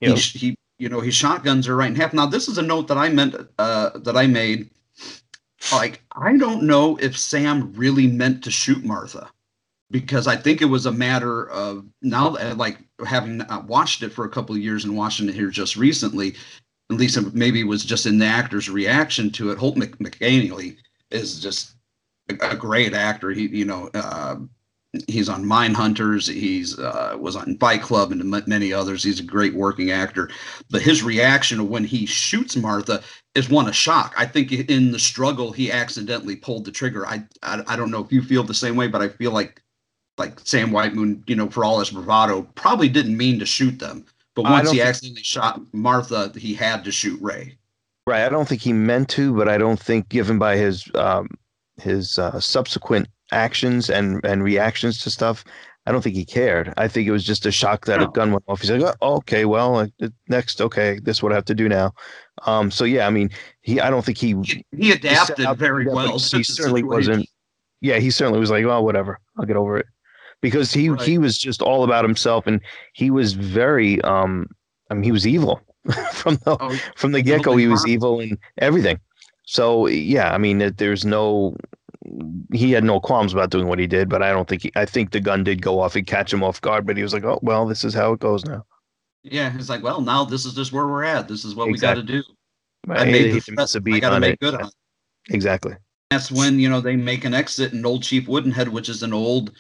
Yep. 0.01 0.15
He 0.15 0.21
sh- 0.21 0.33
he 0.35 0.57
you 0.79 0.89
know 0.89 1.01
he 1.01 1.11
shotguns 1.11 1.67
her 1.67 1.77
right 1.77 1.91
in 1.91 1.97
half. 1.97 2.13
Now 2.13 2.27
this 2.27 2.47
is 2.47 2.59
a 2.59 2.63
note 2.63 2.87
that 2.89 2.99
I 2.99 3.09
meant 3.09 3.35
uh, 3.59 3.91
that 3.99 4.17
I 4.17 4.27
made. 4.29 4.71
Like 5.73 6.03
I 6.13 6.37
don't 6.37 6.63
know 6.63 6.97
if 6.99 7.19
Sam 7.19 7.73
really 7.75 8.07
meant 8.07 8.45
to 8.45 8.51
shoot 8.51 8.85
Martha 8.85 9.29
because 9.91 10.27
I 10.27 10.37
think 10.37 10.63
it 10.63 10.67
was 10.67 10.87
a 10.87 10.93
matter 10.93 11.49
of 11.51 11.85
now 12.03 12.37
like 12.55 12.79
having 13.07 13.43
watched 13.67 14.03
it 14.03 14.13
for 14.13 14.25
a 14.25 14.31
couple 14.31 14.55
of 14.55 14.61
years 14.61 14.85
and 14.85 14.97
watching 14.97 15.29
it 15.29 15.35
here 15.35 15.51
just 15.51 15.77
recently, 15.77 16.37
at 16.91 16.97
least 16.97 17.35
maybe 17.35 17.61
it 17.61 17.67
was 17.67 17.85
just 17.85 18.07
in 18.07 18.19
the 18.19 18.27
actor's 18.27 18.71
reaction 18.71 19.31
to 19.33 19.51
it. 19.51 19.59
Holt 19.59 19.77
Mc- 19.77 19.99
McGaney 19.99 20.77
is 21.11 21.41
just 21.41 21.75
a, 22.29 22.51
a 22.51 22.57
great 22.57 22.95
actor. 22.95 23.31
He, 23.31 23.49
you 23.49 23.65
know, 23.65 23.91
uh, 23.95 24.37
he's 25.09 25.29
on 25.29 25.45
Mine 25.45 25.75
Hunters. 25.75 26.27
He's 26.27 26.79
uh, 26.79 27.17
was 27.19 27.35
on 27.35 27.59
Fight 27.59 27.83
Club 27.83 28.13
and 28.13 28.47
many 28.47 28.73
others. 28.73 29.03
He's 29.03 29.21
a 29.21 29.25
great 29.25 29.55
working 29.55 29.91
actor. 29.91 30.31
But 30.71 30.83
his 30.83 31.03
reaction 31.03 31.69
when 31.69 31.85
he 31.85 32.07
shoots 32.07 32.57
Martha 32.57 33.03
is 33.35 33.49
one 33.49 33.69
of 33.69 33.75
shock. 33.75 34.15
I 34.17 34.27
think 34.27 34.53
in 34.53 34.93
the 34.93 34.99
struggle 34.99 35.53
he 35.53 35.71
accidentally 35.73 36.37
pulled 36.37 36.65
the 36.65 36.73
trigger. 36.73 37.07
I, 37.07 37.25
I 37.43 37.63
I 37.67 37.77
don't 37.77 37.91
know 37.91 38.05
if 38.05 38.13
you 38.13 38.23
feel 38.23 38.45
the 38.45 38.55
same 38.55 38.77
way, 38.77 38.87
but 38.87 39.03
I 39.03 39.09
feel 39.09 39.33
like 39.33 39.63
like 40.21 40.39
Sam 40.45 40.71
White 40.71 40.95
Moon, 40.95 41.25
you 41.27 41.35
know, 41.35 41.49
for 41.51 41.65
all 41.65 41.81
his 41.81 41.91
bravado, 41.91 42.43
probably 42.55 42.89
didn't 42.89 43.17
mean 43.17 43.39
to 43.41 43.47
shoot 43.47 43.79
them. 43.81 44.05
But 44.37 44.45
once 44.45 44.71
he 44.71 44.77
think- 44.79 44.89
accidentally 44.89 45.23
shot 45.25 45.61
Martha, 45.73 46.33
he 46.37 46.55
had 46.55 46.85
to 46.85 46.93
shoot 46.93 47.21
Ray. 47.21 47.57
Right. 48.07 48.25
I 48.25 48.29
don't 48.29 48.49
think 48.49 48.61
he 48.63 48.73
meant 48.73 49.09
to, 49.11 49.35
but 49.35 49.49
I 49.49 49.59
don't 49.59 49.79
think, 49.81 50.09
given 50.09 50.39
by 50.39 50.57
his 50.57 50.89
um, 50.95 51.29
his 51.81 52.19
uh, 52.19 52.39
subsequent 52.41 53.09
actions 53.33 53.91
and 53.91 54.25
and 54.25 54.43
reactions 54.43 55.03
to 55.03 55.11
stuff, 55.11 55.45
I 55.87 55.93
don't 55.93 56.03
think 56.03 56.17
he 56.17 56.25
cared. 56.25 56.73
I 56.77 56.89
think 56.89 57.07
it 57.09 57.13
was 57.13 57.25
just 57.25 57.47
a 57.47 57.51
shock 57.53 57.87
that 57.87 58.03
a 58.03 58.09
gun 58.09 58.33
went 58.33 58.45
off. 58.49 58.61
He's 58.61 58.71
like, 58.71 58.95
oh, 59.01 59.17
okay, 59.17 59.45
well, 59.45 59.77
uh, 59.77 60.09
next, 60.29 60.61
okay, 60.61 60.99
this 61.03 61.19
is 61.19 61.23
what 61.23 61.33
I 61.33 61.37
have 61.37 61.45
to 61.47 61.55
do 61.55 61.69
now. 61.69 61.93
Um, 62.47 62.71
so 62.71 62.85
yeah, 62.85 63.07
I 63.07 63.11
mean, 63.11 63.31
he, 63.63 63.81
I 63.81 63.91
don't 63.91 64.05
think 64.05 64.19
he 64.19 64.35
He, 64.43 64.65
he 64.77 64.93
adapted 64.93 65.47
out- 65.47 65.59
very 65.59 65.87
well. 65.87 66.19
He 66.19 66.43
certainly 66.43 66.83
wasn't. 66.83 67.29
Yeah, 67.81 67.99
he 67.99 68.11
certainly 68.11 68.41
was 68.41 68.51
like, 68.51 68.65
oh, 68.65 68.83
whatever, 68.83 69.19
I'll 69.39 69.47
get 69.47 69.57
over 69.57 69.79
it, 69.79 69.87
because 70.41 70.73
he 70.73 70.89
Right. 70.91 71.01
he 71.03 71.19
was 71.19 71.37
just 71.39 71.63
all 71.63 71.85
about 71.85 72.05
himself, 72.05 72.47
and 72.47 72.61
he 72.95 73.11
was 73.11 73.33
very, 73.35 74.01
um, 74.03 74.49
I 74.91 74.95
mean, 74.95 75.03
he 75.03 75.13
was 75.13 75.27
evil 75.27 75.61
from 76.13 76.37
the 76.45 76.57
Oh, 76.61 76.77
from 76.97 77.13
the 77.13 77.23
get 77.23 77.43
go. 77.43 77.57
He 77.57 77.67
was 77.69 77.87
evil 77.87 78.21
and 78.21 78.39
everything. 78.59 78.99
So 79.45 79.87
yeah, 79.89 80.33
I 80.33 80.39
mean, 80.39 80.59
there's 80.77 81.05
no. 81.05 81.57
He 82.53 82.73
had 82.73 82.83
no 82.83 82.99
qualms 82.99 83.33
about 83.33 83.51
doing 83.51 83.69
what 83.69 83.79
he 83.79 83.87
did, 83.87 84.09
but 84.09 84.23
I 84.23 84.33
don't 84.33 84.49
think 84.49 84.63
he, 84.63 84.73
I 84.75 84.85
think 84.85 85.11
the 85.13 85.21
gun 85.21 85.45
did 85.45 85.63
go 85.63 85.81
off 85.81 85.95
and 85.97 86.07
catch 86.07 86.33
him 86.33 86.43
off 86.43 86.61
guard. 86.61 86.87
But 86.87 86.97
he 86.97 87.03
was 87.03 87.13
like, 87.13 87.25
"Oh 87.25 87.39
well, 87.43 87.67
this 87.67 87.85
is 87.85 87.95
how 87.95 88.13
it 88.13 88.21
goes 88.21 88.45
now." 88.45 88.65
Yeah, 89.23 89.53
it's 89.55 89.69
like, 89.69 89.83
well, 89.83 90.01
now 90.01 90.25
this 90.25 90.47
is 90.47 90.55
just 90.55 90.73
where 90.73 90.87
we're 90.87 91.05
at. 91.05 91.29
This 91.29 91.45
is 91.45 91.55
what 91.55 91.69
we 91.69 91.77
got 91.79 91.95
to 91.95 92.03
do. 92.03 92.23
I 92.89 93.05
He 93.05 93.13
made 93.13 93.33
the 93.35 93.41
to 93.43 93.53
miss 93.53 93.75
a 93.75 93.81
threat. 93.81 93.97
I 93.97 94.01
got 94.01 94.11
to 94.11 94.21
make 94.21 94.33
it. 94.35 94.41
good 94.41 94.55
on 94.55 94.65
it. 94.67 94.75
Exactly. 95.29 95.75
That's 96.11 96.33
when 96.33 96.59
you 96.59 96.69
know 96.71 96.81
they 96.81 96.97
make 96.97 97.25
an 97.25 97.35
exit, 97.35 97.73
and 97.73 97.85
Old 97.85 98.03
Chief 98.03 98.27
Woodenhead, 98.27 98.69
which 98.69 98.89
is 98.89 99.03
an 99.03 99.13
old 99.13 99.53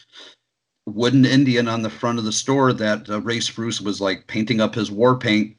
wooden 0.94 1.24
Indian 1.24 1.68
on 1.68 1.83
the 1.83 1.90
front 1.90 2.18
of 2.18 2.24
the 2.24 2.33
store 2.33 2.72
that 2.72 3.09
uh, 3.09 3.20
Ray 3.20 3.40
Spruce 3.40 3.81
was 3.81 4.00
like 4.00 4.26
painting 4.26 4.61
up 4.61 4.74
his 4.74 4.90
war 4.90 5.16
paint. 5.16 5.57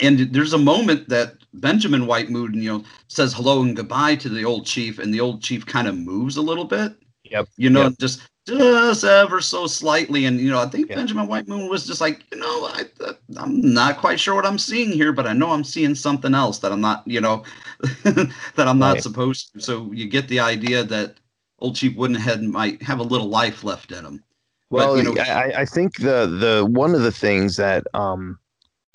And 0.00 0.18
there's 0.32 0.52
a 0.52 0.58
moment 0.58 1.08
that 1.08 1.34
Benjamin 1.54 2.06
White 2.06 2.28
Moon, 2.28 2.54
you 2.54 2.72
know, 2.72 2.84
says 3.08 3.32
hello 3.32 3.62
and 3.62 3.76
goodbye 3.76 4.16
to 4.16 4.28
the 4.28 4.44
old 4.44 4.66
chief, 4.66 4.98
and 4.98 5.14
the 5.14 5.20
old 5.20 5.40
chief 5.40 5.64
kind 5.64 5.86
of 5.86 5.96
moves 5.96 6.36
a 6.36 6.42
little 6.42 6.64
bit. 6.64 6.94
Yep. 7.24 7.48
You 7.56 7.70
know, 7.70 7.84
Yep. 7.84 7.98
just 7.98 8.20
just 8.46 9.04
ever 9.04 9.40
so 9.40 9.66
slightly. 9.66 10.26
And 10.26 10.40
you 10.40 10.50
know, 10.50 10.60
I 10.60 10.66
think. 10.66 10.88
Benjamin 10.88 11.26
White 11.28 11.48
Moon 11.48 11.70
was 11.70 11.86
just 11.86 12.00
like, 12.00 12.24
you 12.32 12.38
know, 12.38 12.66
I, 12.66 12.84
I'm 13.36 13.60
not 13.72 13.98
quite 13.98 14.20
sure 14.20 14.34
what 14.34 14.44
I'm 14.46 14.58
seeing 14.58 14.90
here, 14.90 15.12
but 15.12 15.26
I 15.26 15.32
know 15.32 15.50
I'm 15.50 15.64
seeing 15.64 15.94
something 15.94 16.34
else 16.34 16.58
that 16.58 16.72
I'm 16.72 16.80
not, 16.80 17.04
you 17.06 17.20
know, 17.20 17.44
that 18.02 18.32
I'm 18.58 18.78
not 18.78 18.94
right. 18.94 19.02
supposed 19.02 19.52
to. 19.54 19.60
So 19.60 19.92
you 19.92 20.08
get 20.08 20.28
the 20.28 20.40
idea 20.40 20.84
that 20.84 21.16
Old 21.60 21.76
Chief 21.76 21.96
Woodenhead 21.96 22.42
might 22.42 22.82
have 22.82 22.98
a 22.98 23.04
little 23.04 23.28
life 23.28 23.64
left 23.64 23.92
in 23.92 24.04
him. 24.04 24.22
Well, 24.74 24.96
but, 24.96 25.04
you 25.04 25.14
know, 25.14 25.22
I, 25.22 25.60
I 25.60 25.64
think 25.64 25.96
the 25.98 26.26
the 26.26 26.66
one 26.66 26.94
of 26.94 27.02
the 27.02 27.12
things 27.12 27.56
that 27.56 27.86
um 27.94 28.38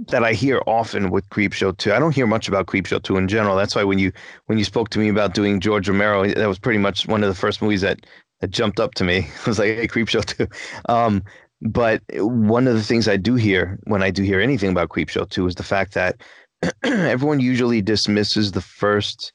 that 0.08 0.24
I 0.24 0.34
hear 0.34 0.62
often 0.66 1.10
with 1.10 1.30
Creepshow 1.30 1.78
2. 1.78 1.94
I 1.94 2.00
don't 2.00 2.16
hear 2.16 2.28
much 2.28 2.48
about 2.48 2.68
Creepshow 2.68 3.04
2 3.04 3.18
in 3.18 3.28
general. 3.28 3.56
That's 3.56 3.76
why 3.76 3.84
when 3.84 4.00
you 4.00 4.12
when 4.46 4.58
you 4.58 4.64
spoke 4.64 4.90
to 4.90 5.00
me 5.00 5.10
about 5.10 5.34
doing 5.34 5.60
George 5.60 5.90
Romero, 5.90 6.26
that 6.28 6.48
was 6.48 6.60
pretty 6.60 6.80
much 6.80 7.08
one 7.08 7.24
of 7.24 7.30
the 7.30 7.36
first 7.36 7.62
movies 7.62 7.82
that 7.82 8.06
that 8.42 8.52
jumped 8.52 8.80
up 8.80 8.94
to 8.96 9.04
me. 9.04 9.28
I 9.46 9.50
was 9.50 9.60
like, 9.60 9.76
"Hey, 9.76 9.88
Creepshow 9.88 10.26
2." 10.26 10.48
Um, 10.88 11.24
but 11.62 12.02
one 12.14 12.68
of 12.68 12.76
the 12.76 12.84
things 12.84 13.08
I 13.08 13.18
do 13.18 13.36
hear 13.36 13.78
when 13.84 14.02
I 14.02 14.12
do 14.12 14.24
hear 14.24 14.40
anything 14.40 14.72
about 14.72 14.90
Creepshow 14.90 15.30
2 15.30 15.48
is 15.48 15.56
the 15.56 15.64
fact 15.64 15.94
that 15.94 16.22
everyone 16.84 17.40
usually 17.40 17.82
dismisses 17.82 18.52
the 18.52 18.62
first 18.62 19.34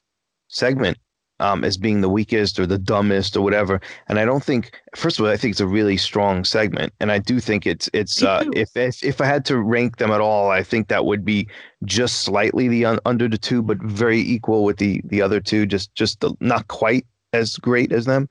segment 0.49 0.99
um, 1.41 1.65
as 1.65 1.77
being 1.77 2.01
the 2.01 2.09
weakest 2.09 2.59
or 2.59 2.67
the 2.67 2.79
dumbest 2.79 3.37
or 3.37 3.43
whatever. 3.43 3.81
And 4.09 4.19
I 4.19 4.25
don't 4.25 4.43
think, 4.43 4.81
first 4.97 5.19
of 5.19 5.25
all, 5.25 5.31
I 5.31 5.37
think 5.37 5.53
it's 5.53 5.61
a 5.61 5.67
really 5.67 5.97
strong 5.97 6.45
segment, 6.45 6.93
and 7.01 7.11
I 7.11 7.19
do 7.19 7.41
think 7.41 7.67
it's 7.67 7.91
it's 7.93 8.23
uh, 8.23 8.45
if, 8.55 8.77
if 8.77 9.03
if 9.03 9.21
I 9.21 9.27
had 9.27 9.45
to 9.47 9.59
rank 9.59 9.97
them 9.97 10.11
at 10.11 10.21
all, 10.21 10.51
I 10.51 10.63
think 10.63 10.89
that 10.89 11.05
would 11.05 11.25
be 11.25 11.49
just 11.85 12.23
slightly 12.23 12.69
the 12.69 12.85
un- 12.85 13.01
under 13.05 13.29
the 13.29 13.39
two, 13.39 13.63
but 13.63 13.79
very 13.83 14.21
equal 14.21 14.65
with 14.65 14.79
the 14.79 15.01
the 15.05 15.23
other 15.23 15.41
two, 15.41 15.67
just 15.67 15.95
just 15.95 16.21
the, 16.21 16.35
not 16.41 16.69
quite 16.69 17.07
as 17.33 17.57
great 17.57 17.93
as 17.93 18.05
them. 18.05 18.29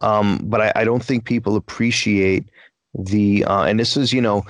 Um, 0.00 0.40
but 0.44 0.60
I, 0.60 0.72
I 0.76 0.84
don't 0.84 1.04
think 1.04 1.24
people 1.24 1.56
appreciate 1.56 2.48
the 2.94 3.44
uh, 3.44 3.62
and 3.62 3.80
this 3.80 3.96
was 3.96 4.12
you 4.12 4.20
know 4.20 4.44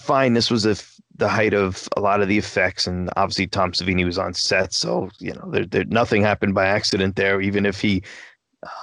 fine 0.00 0.32
this 0.32 0.50
was 0.50 0.64
a 0.64 0.74
the 1.16 1.28
height 1.28 1.54
of 1.54 1.88
a 1.96 2.00
lot 2.00 2.20
of 2.20 2.28
the 2.28 2.38
effects, 2.38 2.86
and 2.86 3.10
obviously 3.16 3.46
Tom 3.46 3.72
Savini 3.72 4.04
was 4.04 4.18
on 4.18 4.34
set, 4.34 4.72
so 4.72 5.10
you 5.18 5.32
know 5.32 5.48
there, 5.50 5.64
there 5.64 5.84
nothing 5.84 6.22
happened 6.22 6.54
by 6.54 6.66
accident 6.66 7.16
there. 7.16 7.40
Even 7.40 7.64
if 7.66 7.80
he, 7.80 8.02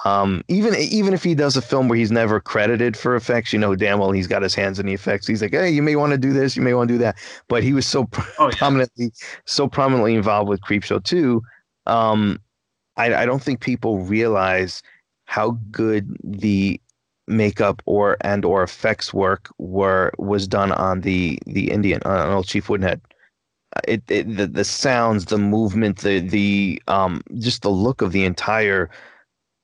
um, 0.04 0.42
even 0.48 0.74
even 0.76 1.12
if 1.12 1.22
he 1.22 1.34
does 1.34 1.56
a 1.56 1.62
film 1.62 1.88
where 1.88 1.98
he's 1.98 2.10
never 2.10 2.40
credited 2.40 2.96
for 2.96 3.16
effects, 3.16 3.52
you 3.52 3.58
know 3.58 3.76
damn 3.76 3.98
well 3.98 4.12
he's 4.12 4.26
got 4.26 4.42
his 4.42 4.54
hands 4.54 4.78
in 4.78 4.86
the 4.86 4.94
effects. 4.94 5.26
He's 5.26 5.42
like, 5.42 5.52
hey, 5.52 5.70
you 5.70 5.82
may 5.82 5.96
want 5.96 6.12
to 6.12 6.18
do 6.18 6.32
this, 6.32 6.56
you 6.56 6.62
may 6.62 6.74
want 6.74 6.88
to 6.88 6.94
do 6.94 6.98
that, 6.98 7.16
but 7.48 7.62
he 7.62 7.72
was 7.72 7.86
so 7.86 8.08
oh, 8.38 8.48
yeah. 8.48 8.56
prominently 8.56 9.12
so 9.44 9.68
prominently 9.68 10.14
involved 10.14 10.48
with 10.48 10.60
Creepshow 10.62 11.04
too. 11.04 11.42
Um, 11.86 12.38
I, 12.96 13.14
I 13.14 13.26
don't 13.26 13.42
think 13.42 13.60
people 13.60 14.00
realize 14.00 14.82
how 15.26 15.58
good 15.70 16.14
the 16.22 16.80
makeup 17.32 17.82
or 17.86 18.16
and 18.20 18.44
or 18.44 18.62
effects 18.62 19.12
work 19.12 19.50
were 19.58 20.12
was 20.18 20.46
done 20.46 20.72
on 20.72 21.00
the 21.00 21.38
the 21.46 21.70
Indian 21.70 22.02
on 22.04 22.28
old 22.32 22.46
Chief 22.46 22.66
Woodenhead. 22.68 23.00
It, 23.88 24.02
it 24.08 24.36
the 24.36 24.46
the 24.46 24.64
sounds, 24.64 25.26
the 25.26 25.38
movement, 25.38 25.98
the 25.98 26.20
the 26.20 26.82
um 26.88 27.22
just 27.38 27.62
the 27.62 27.70
look 27.70 28.02
of 28.02 28.12
the 28.12 28.24
entire 28.24 28.90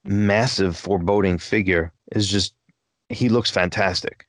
massive 0.04 0.76
foreboding 0.76 1.38
figure 1.38 1.92
is 2.12 2.28
just 2.28 2.54
he 3.08 3.28
looks 3.28 3.50
fantastic. 3.50 4.26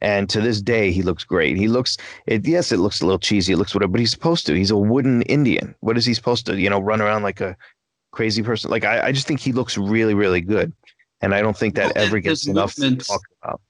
And 0.00 0.30
to 0.30 0.40
this 0.40 0.62
day, 0.62 0.92
he 0.92 1.02
looks 1.02 1.24
great. 1.24 1.56
He 1.56 1.66
looks, 1.66 1.96
it, 2.26 2.46
yes, 2.46 2.70
it 2.70 2.76
looks 2.78 3.00
a 3.00 3.04
little 3.04 3.18
cheesy. 3.18 3.52
It 3.52 3.56
looks 3.56 3.74
whatever, 3.74 3.90
but 3.90 4.00
he's 4.00 4.12
supposed 4.12 4.46
to. 4.46 4.54
He's 4.54 4.70
a 4.70 4.76
wooden 4.76 5.22
Indian. 5.22 5.74
What 5.80 5.98
is 5.98 6.04
he 6.04 6.14
supposed 6.14 6.46
to, 6.46 6.56
you 6.56 6.70
know, 6.70 6.80
run 6.80 7.00
around 7.00 7.24
like 7.24 7.40
a 7.40 7.56
crazy 8.12 8.42
person? 8.44 8.70
Like, 8.70 8.84
I, 8.84 9.08
I 9.08 9.12
just 9.12 9.26
think 9.26 9.40
he 9.40 9.50
looks 9.50 9.76
really, 9.76 10.14
really 10.14 10.40
good 10.40 10.72
and 11.20 11.34
I 11.34 11.42
don't 11.42 11.56
think 11.56 11.74
that 11.74 11.94
well, 11.94 12.04
ever 12.04 12.20
gets 12.20 12.46
enough 12.46 12.74
talked 12.74 13.26
about. 13.42 13.60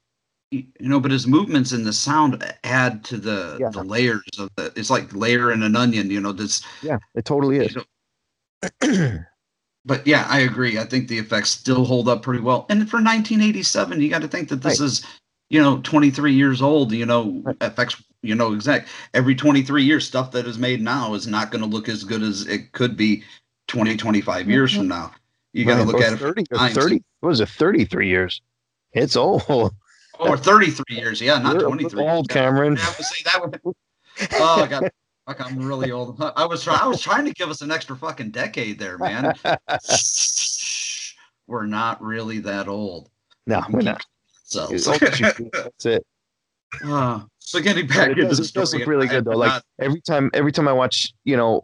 You 0.51 0.65
know, 0.79 0.99
but 0.99 1.11
his 1.11 1.27
movements 1.27 1.73
and 1.73 1.85
the 1.85 1.93
sound 1.93 2.43
add 2.63 3.03
to 3.05 3.17
the 3.17 3.57
yeah. 3.59 3.69
the 3.69 3.83
layers 3.83 4.23
of 4.39 4.49
the. 4.55 4.73
It's 4.75 4.89
like 4.89 5.13
layering 5.13 5.61
an 5.61 5.75
onion. 5.75 6.09
You 6.09 6.19
know, 6.19 6.31
this. 6.31 6.63
Yeah, 6.81 6.97
it 7.13 7.25
totally 7.25 7.57
is. 7.57 7.75
Know, 7.75 7.83
but 9.85 10.07
yeah, 10.07 10.25
I 10.27 10.39
agree. 10.39 10.79
I 10.79 10.85
think 10.85 11.07
the 11.07 11.19
effects 11.19 11.51
still 11.51 11.85
hold 11.85 12.09
up 12.09 12.23
pretty 12.23 12.41
well. 12.41 12.65
And 12.69 12.89
for 12.89 12.97
1987, 12.97 14.01
you 14.01 14.09
got 14.09 14.23
to 14.23 14.27
think 14.27 14.49
that 14.49 14.63
this 14.63 14.79
right. 14.79 14.85
is, 14.85 15.05
you 15.49 15.61
know, 15.61 15.81
23 15.81 16.33
years 16.33 16.63
old. 16.63 16.91
You 16.93 17.05
know, 17.05 17.41
right. 17.43 17.55
effects. 17.61 18.01
You 18.23 18.33
know, 18.35 18.53
exact. 18.53 18.89
Every 19.13 19.35
23 19.35 19.83
years, 19.83 20.05
stuff 20.05 20.31
that 20.31 20.47
is 20.47 20.57
made 20.57 20.81
now 20.81 21.13
is 21.13 21.27
not 21.27 21.51
going 21.51 21.61
to 21.61 21.69
look 21.69 21.87
as 21.87 22.03
good 22.03 22.21
as 22.23 22.47
it 22.47 22.73
could 22.73 22.97
be 22.97 23.23
20, 23.67 23.95
25 23.95 24.49
years 24.49 24.71
mm-hmm. 24.71 24.79
from 24.79 24.87
now. 24.89 25.11
You 25.53 25.65
got 25.65 25.77
to 25.77 25.83
look 25.83 26.01
at 26.01 26.13
it. 26.13 26.17
30, 26.17 26.45
30 26.51 27.03
what 27.21 27.29
was 27.29 27.41
it, 27.41 27.49
33 27.49 28.07
years? 28.07 28.41
It's 28.93 29.15
old. 29.15 29.43
Oh, 29.49 29.71
or 30.19 30.37
33 30.37 30.83
years. 30.89 31.21
Yeah, 31.21 31.39
not 31.39 31.59
23. 31.59 32.07
Old 32.07 32.29
Cameron. 32.29 32.77
Yeah, 32.77 32.85
say 32.85 33.23
that 33.25 33.41
would. 33.41 33.59
Oh, 34.33 34.63
I 34.63 34.67
got. 34.67 34.83
Fuck, 35.27 35.45
I'm 35.45 35.59
really 35.59 35.91
old. 35.91 36.21
I 36.35 36.45
was 36.45 36.63
trying. 36.63 36.79
I 36.81 36.87
was 36.87 37.01
trying 37.01 37.25
to 37.25 37.33
give 37.33 37.49
us 37.49 37.61
an 37.61 37.71
extra 37.71 37.95
fucking 37.95 38.31
decade 38.31 38.79
there, 38.79 38.97
man. 38.97 39.33
we're 41.47 41.65
not 41.65 42.01
really 42.01 42.39
that 42.39 42.67
old. 42.67 43.09
No, 43.45 43.63
we 43.67 43.75
we're 43.75 43.81
not. 43.81 44.05
So 44.43 44.67
that's 44.67 45.85
it. 45.85 46.05
Uh, 46.85 47.21
so 47.39 47.59
getting 47.59 47.87
back 47.87 48.09
into 48.09 48.21
does, 48.21 48.37
the 48.37 48.43
story, 48.43 48.61
does 48.61 48.75
look 48.75 48.85
really 48.85 49.07
good 49.07 49.25
though. 49.25 49.31
Like 49.31 49.49
not, 49.49 49.63
every 49.79 50.01
time, 50.01 50.29
every 50.35 50.51
time 50.51 50.67
I 50.67 50.71
watch, 50.71 51.11
you 51.23 51.35
know, 51.35 51.63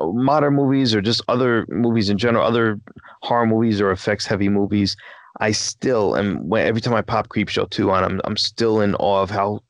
modern 0.00 0.54
movies 0.54 0.94
or 0.94 1.00
just 1.00 1.22
other 1.28 1.66
movies 1.68 2.10
in 2.10 2.18
general, 2.18 2.46
other 2.46 2.80
horror 3.22 3.46
movies 3.46 3.80
or 3.80 3.90
effects 3.90 4.26
heavy 4.26 4.48
movies, 4.48 4.96
I 5.40 5.52
still 5.52 6.16
am. 6.16 6.52
Every 6.54 6.80
time 6.80 6.94
I 6.94 7.02
pop 7.02 7.28
Creepshow 7.28 7.70
two 7.70 7.90
on, 7.90 8.04
I'm 8.04 8.20
I'm 8.24 8.36
still 8.36 8.80
in 8.80 8.94
awe 8.96 9.22
of 9.22 9.30
how 9.30 9.60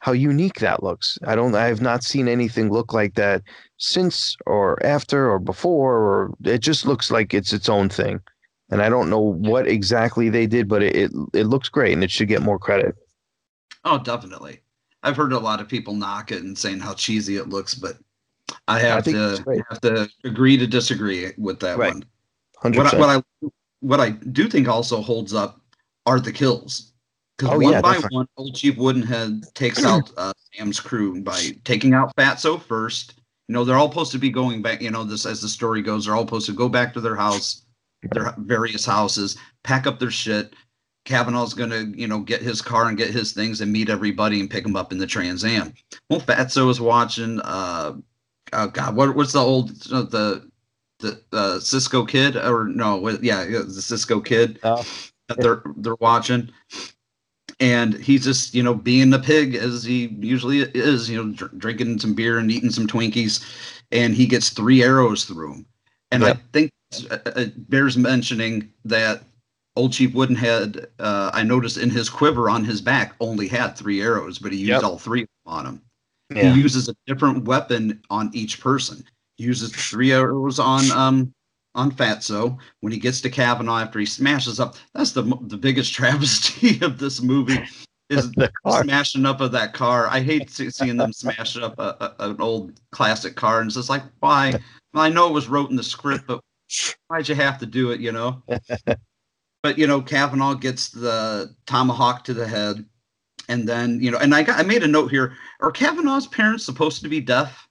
how 0.00 0.12
unique 0.12 0.60
that 0.60 0.82
looks. 0.82 1.18
I 1.24 1.34
don't. 1.34 1.54
I 1.54 1.66
have 1.66 1.80
not 1.80 2.04
seen 2.04 2.28
anything 2.28 2.70
look 2.70 2.92
like 2.92 3.14
that 3.14 3.42
since 3.78 4.36
or 4.46 4.84
after 4.84 5.30
or 5.30 5.38
before. 5.38 5.96
Or 5.96 6.34
it 6.44 6.58
just 6.58 6.84
looks 6.84 7.10
like 7.10 7.32
it's 7.32 7.52
its 7.52 7.68
own 7.68 7.88
thing. 7.88 8.20
And 8.70 8.82
I 8.82 8.88
don't 8.88 9.10
know 9.10 9.20
what 9.20 9.66
exactly 9.68 10.28
they 10.28 10.46
did, 10.46 10.68
but 10.68 10.82
it, 10.82 10.96
it, 10.96 11.10
it 11.32 11.44
looks 11.44 11.68
great 11.68 11.92
and 11.92 12.02
it 12.02 12.10
should 12.10 12.28
get 12.28 12.42
more 12.42 12.58
credit. 12.58 12.94
Oh, 13.84 13.98
definitely. 13.98 14.60
I've 15.02 15.16
heard 15.16 15.32
a 15.32 15.38
lot 15.38 15.60
of 15.60 15.68
people 15.68 15.94
knock 15.94 16.32
it 16.32 16.42
and 16.42 16.56
saying 16.56 16.80
how 16.80 16.94
cheesy 16.94 17.36
it 17.36 17.50
looks, 17.50 17.74
but 17.74 17.98
I 18.68 18.78
have 18.78 19.06
I 19.08 19.12
to 19.12 19.62
have 19.70 19.80
to 19.82 20.08
agree 20.24 20.56
to 20.56 20.66
disagree 20.66 21.32
with 21.38 21.60
that 21.60 21.78
right. 21.78 21.94
one. 21.94 22.04
100%. 22.62 22.76
What 22.76 22.94
I, 22.94 22.98
what 22.98 23.08
I 23.10 23.48
what 23.80 24.00
I 24.00 24.10
do 24.10 24.48
think 24.48 24.66
also 24.68 25.02
holds 25.02 25.34
up 25.34 25.60
are 26.06 26.20
the 26.20 26.32
kills. 26.32 26.92
Because 27.36 27.54
oh, 27.54 27.58
one 27.58 27.72
yeah, 27.72 27.80
by 27.80 27.94
definitely. 27.94 28.16
one, 28.16 28.28
Old 28.36 28.54
Chief 28.54 28.76
Woodenhead 28.76 29.52
takes 29.54 29.84
out 29.86 30.10
uh, 30.16 30.32
Sam's 30.54 30.80
crew 30.80 31.20
by 31.20 31.50
taking 31.64 31.94
out 31.94 32.14
Fatso 32.16 32.60
first. 32.60 33.14
You 33.48 33.52
know, 33.52 33.64
they're 33.64 33.76
all 33.76 33.90
supposed 33.90 34.12
to 34.12 34.18
be 34.18 34.30
going 34.30 34.62
back. 34.62 34.80
You 34.80 34.90
know, 34.90 35.04
this 35.04 35.26
as 35.26 35.40
the 35.40 35.48
story 35.48 35.82
goes, 35.82 36.06
they're 36.06 36.14
all 36.14 36.24
supposed 36.24 36.46
to 36.46 36.52
go 36.52 36.68
back 36.68 36.94
to 36.94 37.00
their 37.00 37.16
house, 37.16 37.66
their 38.12 38.34
various 38.38 38.86
houses, 38.86 39.36
pack 39.64 39.86
up 39.86 39.98
their 39.98 40.10
shit. 40.10 40.54
Kavanaugh's 41.04 41.52
gonna, 41.52 41.92
you 41.94 42.06
know, 42.08 42.20
get 42.20 42.40
his 42.40 42.62
car 42.62 42.88
and 42.88 42.96
get 42.96 43.10
his 43.10 43.32
things 43.32 43.60
and 43.60 43.70
meet 43.70 43.90
everybody 43.90 44.40
and 44.40 44.48
pick 44.48 44.62
them 44.62 44.76
up 44.76 44.90
in 44.90 44.96
the 44.96 45.06
Trans 45.06 45.44
Am. 45.44 45.74
Well, 46.08 46.20
Fatso 46.20 46.70
is 46.70 46.80
watching. 46.80 47.40
Uh, 47.40 47.94
oh 48.54 48.68
God, 48.68 48.96
what 48.96 49.14
what's 49.14 49.32
the 49.32 49.40
old 49.40 49.70
the 49.70 50.48
the 51.00 51.20
uh, 51.32 51.58
Cisco 51.58 52.04
Kid 52.04 52.36
or 52.36 52.68
no? 52.68 53.08
Yeah, 53.20 53.44
the 53.44 53.82
Cisco 53.82 54.20
Kid 54.20 54.58
oh. 54.62 54.84
that 55.28 55.40
they're 55.40 55.62
they're 55.76 55.96
watching, 55.96 56.50
and 57.60 57.94
he's 57.94 58.24
just 58.24 58.54
you 58.54 58.62
know 58.62 58.74
being 58.74 59.12
a 59.12 59.18
pig 59.18 59.54
as 59.54 59.84
he 59.84 60.06
usually 60.20 60.60
is, 60.60 61.10
you 61.10 61.22
know, 61.22 61.32
dr- 61.32 61.58
drinking 61.58 61.98
some 61.98 62.14
beer 62.14 62.38
and 62.38 62.50
eating 62.50 62.70
some 62.70 62.86
Twinkies, 62.86 63.44
and 63.92 64.14
he 64.14 64.26
gets 64.26 64.50
three 64.50 64.82
arrows 64.82 65.24
through 65.24 65.54
him, 65.54 65.66
and 66.10 66.22
yep. 66.22 66.36
I 66.36 66.40
think 66.52 66.70
uh, 67.10 67.18
it 67.36 67.70
bears 67.70 67.96
mentioning 67.96 68.70
that 68.84 69.24
Old 69.76 69.92
Chief 69.92 70.12
Woodenhead, 70.12 70.86
uh, 71.00 71.30
I 71.34 71.42
noticed 71.42 71.78
in 71.78 71.90
his 71.90 72.08
quiver 72.08 72.48
on 72.48 72.64
his 72.64 72.80
back 72.80 73.14
only 73.20 73.48
had 73.48 73.76
three 73.76 74.00
arrows, 74.00 74.38
but 74.38 74.52
he 74.52 74.58
used 74.58 74.70
yep. 74.70 74.84
all 74.84 74.98
three 74.98 75.26
on 75.46 75.66
him. 75.66 75.82
Yeah. 76.34 76.52
He 76.52 76.60
uses 76.60 76.88
a 76.88 76.96
different 77.06 77.44
weapon 77.44 78.02
on 78.10 78.30
each 78.34 78.60
person. 78.60 79.04
He 79.36 79.44
uses 79.44 79.72
three 79.72 80.12
arrows 80.12 80.58
on 80.58 80.90
um 80.90 81.32
on 81.74 81.90
Fatso. 81.90 82.58
When 82.80 82.92
he 82.92 82.98
gets 82.98 83.20
to 83.22 83.30
Kavanaugh 83.30 83.80
after 83.80 83.98
he 83.98 84.06
smashes 84.06 84.60
up, 84.60 84.76
that's 84.94 85.12
the 85.12 85.22
the 85.42 85.56
biggest 85.56 85.92
travesty 85.94 86.84
of 86.84 86.98
this 86.98 87.20
movie 87.20 87.58
is 88.10 88.30
the 88.32 88.50
smashing 88.82 89.26
up 89.26 89.40
of 89.40 89.52
that 89.52 89.72
car. 89.72 90.06
I 90.08 90.20
hate 90.20 90.50
seeing 90.50 90.96
them 90.96 91.12
smash 91.12 91.56
up 91.56 91.78
a, 91.78 92.14
a, 92.18 92.30
an 92.30 92.40
old 92.40 92.72
classic 92.90 93.34
car, 93.34 93.60
and 93.60 93.68
it's 93.68 93.76
just 93.76 93.88
like, 93.88 94.02
why? 94.20 94.54
I 94.94 95.08
know 95.08 95.28
it 95.28 95.32
was 95.32 95.48
wrote 95.48 95.70
in 95.70 95.76
the 95.76 95.82
script, 95.82 96.26
but 96.26 96.40
why'd 97.08 97.28
you 97.28 97.34
have 97.34 97.58
to 97.58 97.66
do 97.66 97.90
it? 97.90 98.00
You 98.00 98.12
know. 98.12 98.42
but 99.62 99.78
you 99.78 99.86
know, 99.86 100.00
Kavanaugh 100.00 100.54
gets 100.54 100.90
the 100.90 101.54
tomahawk 101.66 102.24
to 102.24 102.34
the 102.34 102.46
head 102.46 102.84
and 103.48 103.68
then 103.68 104.00
you 104.00 104.10
know, 104.10 104.18
and 104.18 104.34
I 104.34 104.42
got 104.42 104.58
I 104.58 104.62
made 104.62 104.82
a 104.82 104.88
note 104.88 105.10
here: 105.10 105.36
Are 105.60 105.70
Kavanaugh's 105.70 106.26
parents 106.26 106.64
supposed 106.64 107.02
to 107.02 107.08
be 107.08 107.20
deaf? 107.20 107.68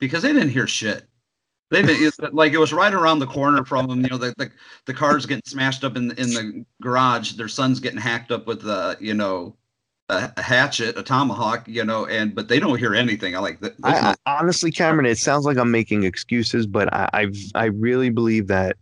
Because 0.00 0.22
they 0.22 0.32
didn't 0.32 0.50
hear 0.50 0.66
shit. 0.66 1.08
They 1.70 1.82
didn't 1.82 2.14
like 2.34 2.52
it 2.52 2.58
was 2.58 2.72
right 2.72 2.92
around 2.92 3.18
the 3.18 3.26
corner 3.26 3.64
from 3.64 3.88
them. 3.88 4.02
You 4.02 4.08
know, 4.08 4.18
the 4.18 4.34
the, 4.36 4.50
the 4.86 4.94
car's 4.94 5.26
getting 5.26 5.42
smashed 5.46 5.84
up 5.84 5.96
in 5.96 6.08
the, 6.08 6.20
in 6.20 6.28
the 6.28 6.64
garage. 6.82 7.32
Their 7.32 7.48
son's 7.48 7.80
getting 7.80 8.00
hacked 8.00 8.30
up 8.30 8.46
with 8.46 8.62
the 8.62 8.96
you 9.00 9.14
know 9.14 9.56
a, 10.08 10.32
a 10.36 10.42
hatchet, 10.42 10.98
a 10.98 11.02
tomahawk. 11.02 11.66
You 11.66 11.84
know, 11.84 12.06
and 12.06 12.34
but 12.34 12.48
they 12.48 12.60
don't 12.60 12.78
hear 12.78 12.94
anything. 12.94 13.34
I 13.36 13.40
like 13.40 13.60
that. 13.60 13.74
I, 13.82 14.14
I, 14.26 14.38
honestly, 14.38 14.70
Cameron, 14.70 15.06
it 15.06 15.18
sounds 15.18 15.44
like 15.44 15.56
I'm 15.56 15.70
making 15.70 16.04
excuses, 16.04 16.66
but 16.66 16.92
I 16.92 17.08
I've, 17.12 17.36
I 17.54 17.66
really 17.66 18.10
believe 18.10 18.46
that 18.48 18.76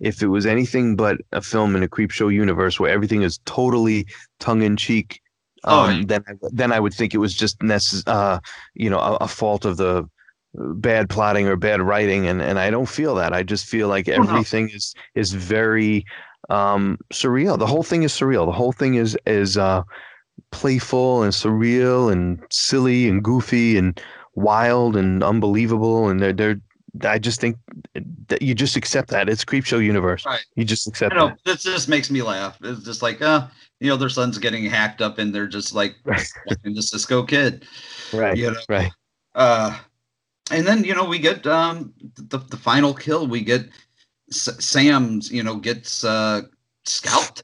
if 0.00 0.22
it 0.22 0.28
was 0.28 0.46
anything 0.46 0.96
but 0.96 1.18
a 1.32 1.42
film 1.42 1.74
in 1.74 1.82
a 1.82 1.88
creep 1.88 2.10
show 2.10 2.28
universe 2.28 2.78
where 2.78 2.90
everything 2.90 3.22
is 3.22 3.38
totally 3.44 4.06
tongue 4.38 4.62
in 4.62 4.76
cheek. 4.76 5.20
Oh, 5.64 5.86
Um, 5.86 6.02
then, 6.02 6.22
I, 6.28 6.32
then 6.52 6.72
I 6.72 6.80
would 6.80 6.94
think 6.94 7.14
it 7.14 7.18
was 7.18 7.34
just 7.34 7.58
necess- 7.60 8.04
uh, 8.06 8.38
you 8.74 8.88
know, 8.88 8.98
a, 8.98 9.16
a 9.16 9.28
fault 9.28 9.64
of 9.64 9.76
the 9.76 10.08
bad 10.54 11.08
plotting 11.10 11.46
or 11.46 11.56
bad 11.56 11.80
writing, 11.82 12.26
and 12.26 12.40
and 12.40 12.58
I 12.58 12.70
don't 12.70 12.88
feel 12.88 13.14
that. 13.16 13.32
I 13.32 13.42
just 13.42 13.66
feel 13.66 13.88
like 13.88 14.08
Oh, 14.08 14.12
everything 14.12 14.70
is 14.70 14.94
is 15.14 15.32
very 15.32 16.04
um, 16.48 16.98
surreal. 17.12 17.58
The 17.58 17.66
whole 17.66 17.82
thing 17.82 18.02
is 18.02 18.12
surreal. 18.12 18.46
The 18.46 18.52
whole 18.52 18.72
thing 18.72 18.94
is 18.94 19.16
is 19.26 19.56
uh, 19.58 19.82
playful 20.50 21.22
and 21.22 21.32
surreal 21.32 22.10
and 22.12 22.42
silly 22.50 23.08
and 23.08 23.22
goofy 23.22 23.76
and 23.76 24.00
wild 24.34 24.96
and 24.96 25.22
unbelievable. 25.22 26.08
And 26.08 26.20
they're 26.20 26.32
they're. 26.32 26.60
I 27.04 27.18
just 27.18 27.40
think 27.40 27.56
that 28.28 28.40
you 28.42 28.54
just 28.54 28.74
accept 28.74 29.10
that 29.10 29.28
it's 29.28 29.44
Creepshow 29.44 29.84
universe. 29.84 30.24
Right. 30.24 30.44
You 30.56 30.64
just 30.64 30.88
accept 30.88 31.12
I 31.14 31.16
know 31.18 31.28
that. 31.28 31.38
this 31.44 31.62
just 31.62 31.88
makes 31.88 32.10
me 32.10 32.22
laugh. 32.22 32.58
It's 32.62 32.82
just 32.82 33.02
like, 33.02 33.20
uh, 33.20 33.46
you 33.80 33.88
know, 33.88 33.96
their 33.96 34.08
son's 34.08 34.38
getting 34.38 34.64
hacked 34.64 35.00
up, 35.00 35.18
and 35.18 35.34
they're 35.34 35.46
just 35.46 35.74
like 35.74 35.96
watching 36.04 36.74
the 36.74 36.82
Cisco 36.82 37.22
kid. 37.22 37.64
Right. 38.12 38.36
You 38.36 38.50
know. 38.52 38.60
Right. 38.68 38.90
Uh, 39.34 39.78
and 40.50 40.66
then 40.66 40.82
you 40.84 40.94
know 40.94 41.04
we 41.04 41.18
get 41.18 41.46
um 41.46 41.92
the 42.16 42.38
the 42.38 42.56
final 42.56 42.94
kill. 42.94 43.26
We 43.26 43.40
get 43.42 43.68
S- 44.30 44.64
Sam's. 44.64 45.30
You 45.30 45.42
know 45.42 45.56
gets 45.56 46.04
uh 46.04 46.42
scalped. 46.84 47.42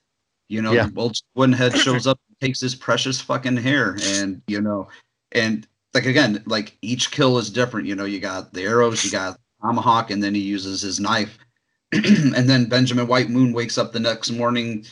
You 0.48 0.60
know, 0.60 0.72
Yeah. 0.72 0.88
well, 0.94 1.10
Woodenhead 1.36 1.74
shows 1.76 2.06
up, 2.06 2.20
and 2.28 2.38
takes 2.40 2.60
his 2.60 2.74
precious 2.74 3.20
fucking 3.20 3.56
hair, 3.56 3.96
and 4.02 4.42
you 4.46 4.60
know, 4.60 4.88
and 5.32 5.66
like 5.94 6.06
again, 6.06 6.42
like 6.46 6.76
each 6.82 7.10
kill 7.10 7.38
is 7.38 7.50
different. 7.50 7.86
You 7.86 7.94
know, 7.94 8.04
you 8.04 8.20
got 8.20 8.52
the 8.52 8.62
arrows, 8.62 9.04
you 9.04 9.10
got 9.10 9.38
tomahawk, 9.62 10.10
and 10.10 10.22
then 10.22 10.34
he 10.34 10.40
uses 10.42 10.82
his 10.82 11.00
knife. 11.00 11.38
and 11.92 12.48
then 12.48 12.66
Benjamin 12.66 13.06
White 13.06 13.30
Moon 13.30 13.52
wakes 13.52 13.78
up 13.78 13.92
the 13.92 14.00
next 14.00 14.30
morning. 14.30 14.84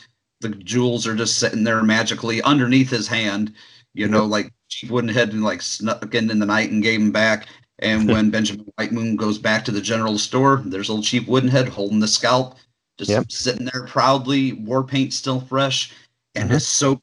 The 0.43 0.49
jewels 0.49 1.07
are 1.07 1.15
just 1.15 1.39
sitting 1.39 1.63
there 1.63 1.81
magically 1.83 2.41
underneath 2.43 2.89
his 2.89 3.07
hand. 3.07 3.53
You 3.93 4.07
know, 4.07 4.25
like 4.25 4.51
Chief 4.69 4.89
Woodenhead 4.89 5.31
and 5.31 5.43
like 5.43 5.61
snuck 5.61 6.13
in 6.15 6.29
in 6.31 6.39
the 6.39 6.45
night 6.45 6.71
and 6.71 6.83
gave 6.83 6.99
him 6.99 7.11
back. 7.11 7.47
And 7.79 8.07
when 8.11 8.29
Benjamin 8.29 8.71
White 8.75 8.91
Moon 8.91 9.15
goes 9.15 9.37
back 9.37 9.65
to 9.65 9.71
the 9.71 9.81
general 9.81 10.17
store, 10.17 10.61
there's 10.65 10.89
old 10.89 11.03
Chief 11.03 11.23
Woodenhead 11.27 11.69
holding 11.69 11.99
the 11.99 12.07
scalp, 12.07 12.57
just 12.97 13.11
Yep. 13.11 13.31
sitting 13.31 13.69
there 13.71 13.85
proudly, 13.87 14.53
war 14.53 14.83
paint 14.83 15.13
still 15.13 15.41
fresh, 15.41 15.93
and 16.35 16.49
Mhm. 16.49 16.55
it's 16.55 16.67
so 16.67 17.01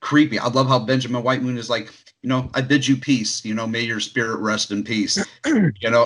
creepy. 0.00 0.38
I 0.38 0.48
love 0.48 0.68
how 0.68 0.78
Benjamin 0.80 1.22
White 1.22 1.42
Moon 1.42 1.56
is 1.58 1.70
like, 1.70 1.92
you 2.22 2.28
know, 2.28 2.50
I 2.54 2.60
bid 2.60 2.86
you 2.86 2.96
peace. 2.96 3.44
You 3.44 3.54
know, 3.54 3.66
may 3.66 3.80
your 3.82 4.00
spirit 4.00 4.38
rest 4.40 4.70
in 4.70 4.84
peace. 4.84 5.18
you 5.46 5.90
know, 5.90 6.04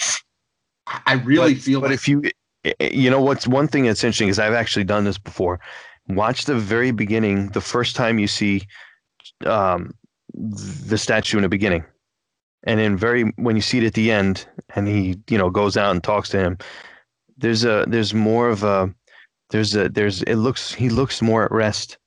I- 0.86 1.00
I 1.06 1.12
really 1.14 1.54
but, 1.54 1.62
feel 1.62 1.80
but 1.80 1.90
like 1.90 1.94
if 1.94 2.08
you 2.08 2.22
eh, 2.64 2.72
eh, 2.80 2.90
you 2.92 3.10
know 3.10 3.20
what's 3.20 3.46
one 3.46 3.68
thing 3.68 3.84
that's 3.84 4.04
interesting 4.04 4.28
is 4.28 4.38
i've 4.38 4.52
actually 4.54 4.84
done 4.84 5.04
this 5.04 5.18
before 5.18 5.60
watch 6.08 6.44
the 6.44 6.54
very 6.56 6.90
beginning 6.90 7.48
the 7.48 7.60
first 7.60 7.96
time 7.96 8.18
you 8.18 8.26
see 8.26 8.62
um 9.44 9.92
the 10.34 10.98
statue 10.98 11.38
in 11.38 11.42
the 11.42 11.48
beginning. 11.48 11.84
And 12.64 12.80
then 12.80 12.96
very 12.96 13.24
when 13.36 13.56
you 13.56 13.62
see 13.62 13.78
it 13.78 13.84
at 13.84 13.94
the 13.94 14.10
end 14.10 14.46
and 14.74 14.86
he 14.88 15.16
you 15.28 15.38
know 15.38 15.50
goes 15.50 15.76
out 15.76 15.92
and 15.92 16.02
talks 16.02 16.28
to 16.30 16.38
him 16.38 16.58
there's 17.38 17.64
a 17.64 17.84
there's 17.88 18.14
more 18.14 18.48
of 18.48 18.62
a 18.62 18.92
there's 19.50 19.74
a 19.76 19.88
there's 19.88 20.22
it 20.22 20.36
looks 20.36 20.72
he 20.72 20.88
looks 20.88 21.22
more 21.22 21.44
at 21.44 21.52
rest. 21.52 21.98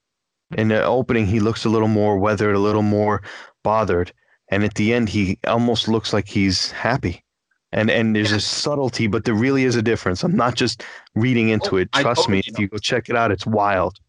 In 0.58 0.70
the 0.70 0.84
opening 0.84 1.28
he 1.28 1.40
looks 1.40 1.66
a 1.66 1.70
little 1.70 1.88
more 1.88 2.18
weathered 2.18 2.56
a 2.56 2.60
little 2.60 2.82
more 2.82 3.22
bothered. 3.64 4.12
And 4.52 4.64
at 4.64 4.76
the 4.76 4.94
end 4.94 5.10
he 5.10 5.38
almost 5.48 5.88
looks 5.88 6.12
like 6.12 6.28
he's 6.28 6.72
happy 6.72 7.24
and 7.72 7.90
and 7.92 8.16
there's 8.16 8.32
a 8.32 8.40
subtlety 8.40 9.08
but 9.08 9.26
there 9.26 9.36
really 9.36 9.64
is 9.64 9.76
a 9.76 9.82
difference 9.82 10.24
i'm 10.24 10.36
not 10.36 10.56
just 10.56 10.84
reading 11.16 11.50
oh, 11.50 11.54
into 11.54 11.76
Oh, 11.76 11.78
it 11.78 11.92
I 11.94 12.02
trust 12.02 12.30
me 12.30 12.42
if 12.46 12.58
you 12.60 12.68
go 12.68 12.78
check 12.78 13.10
it 13.10 13.16
out 13.16 13.32
it's 13.32 13.46
wild 13.46 14.00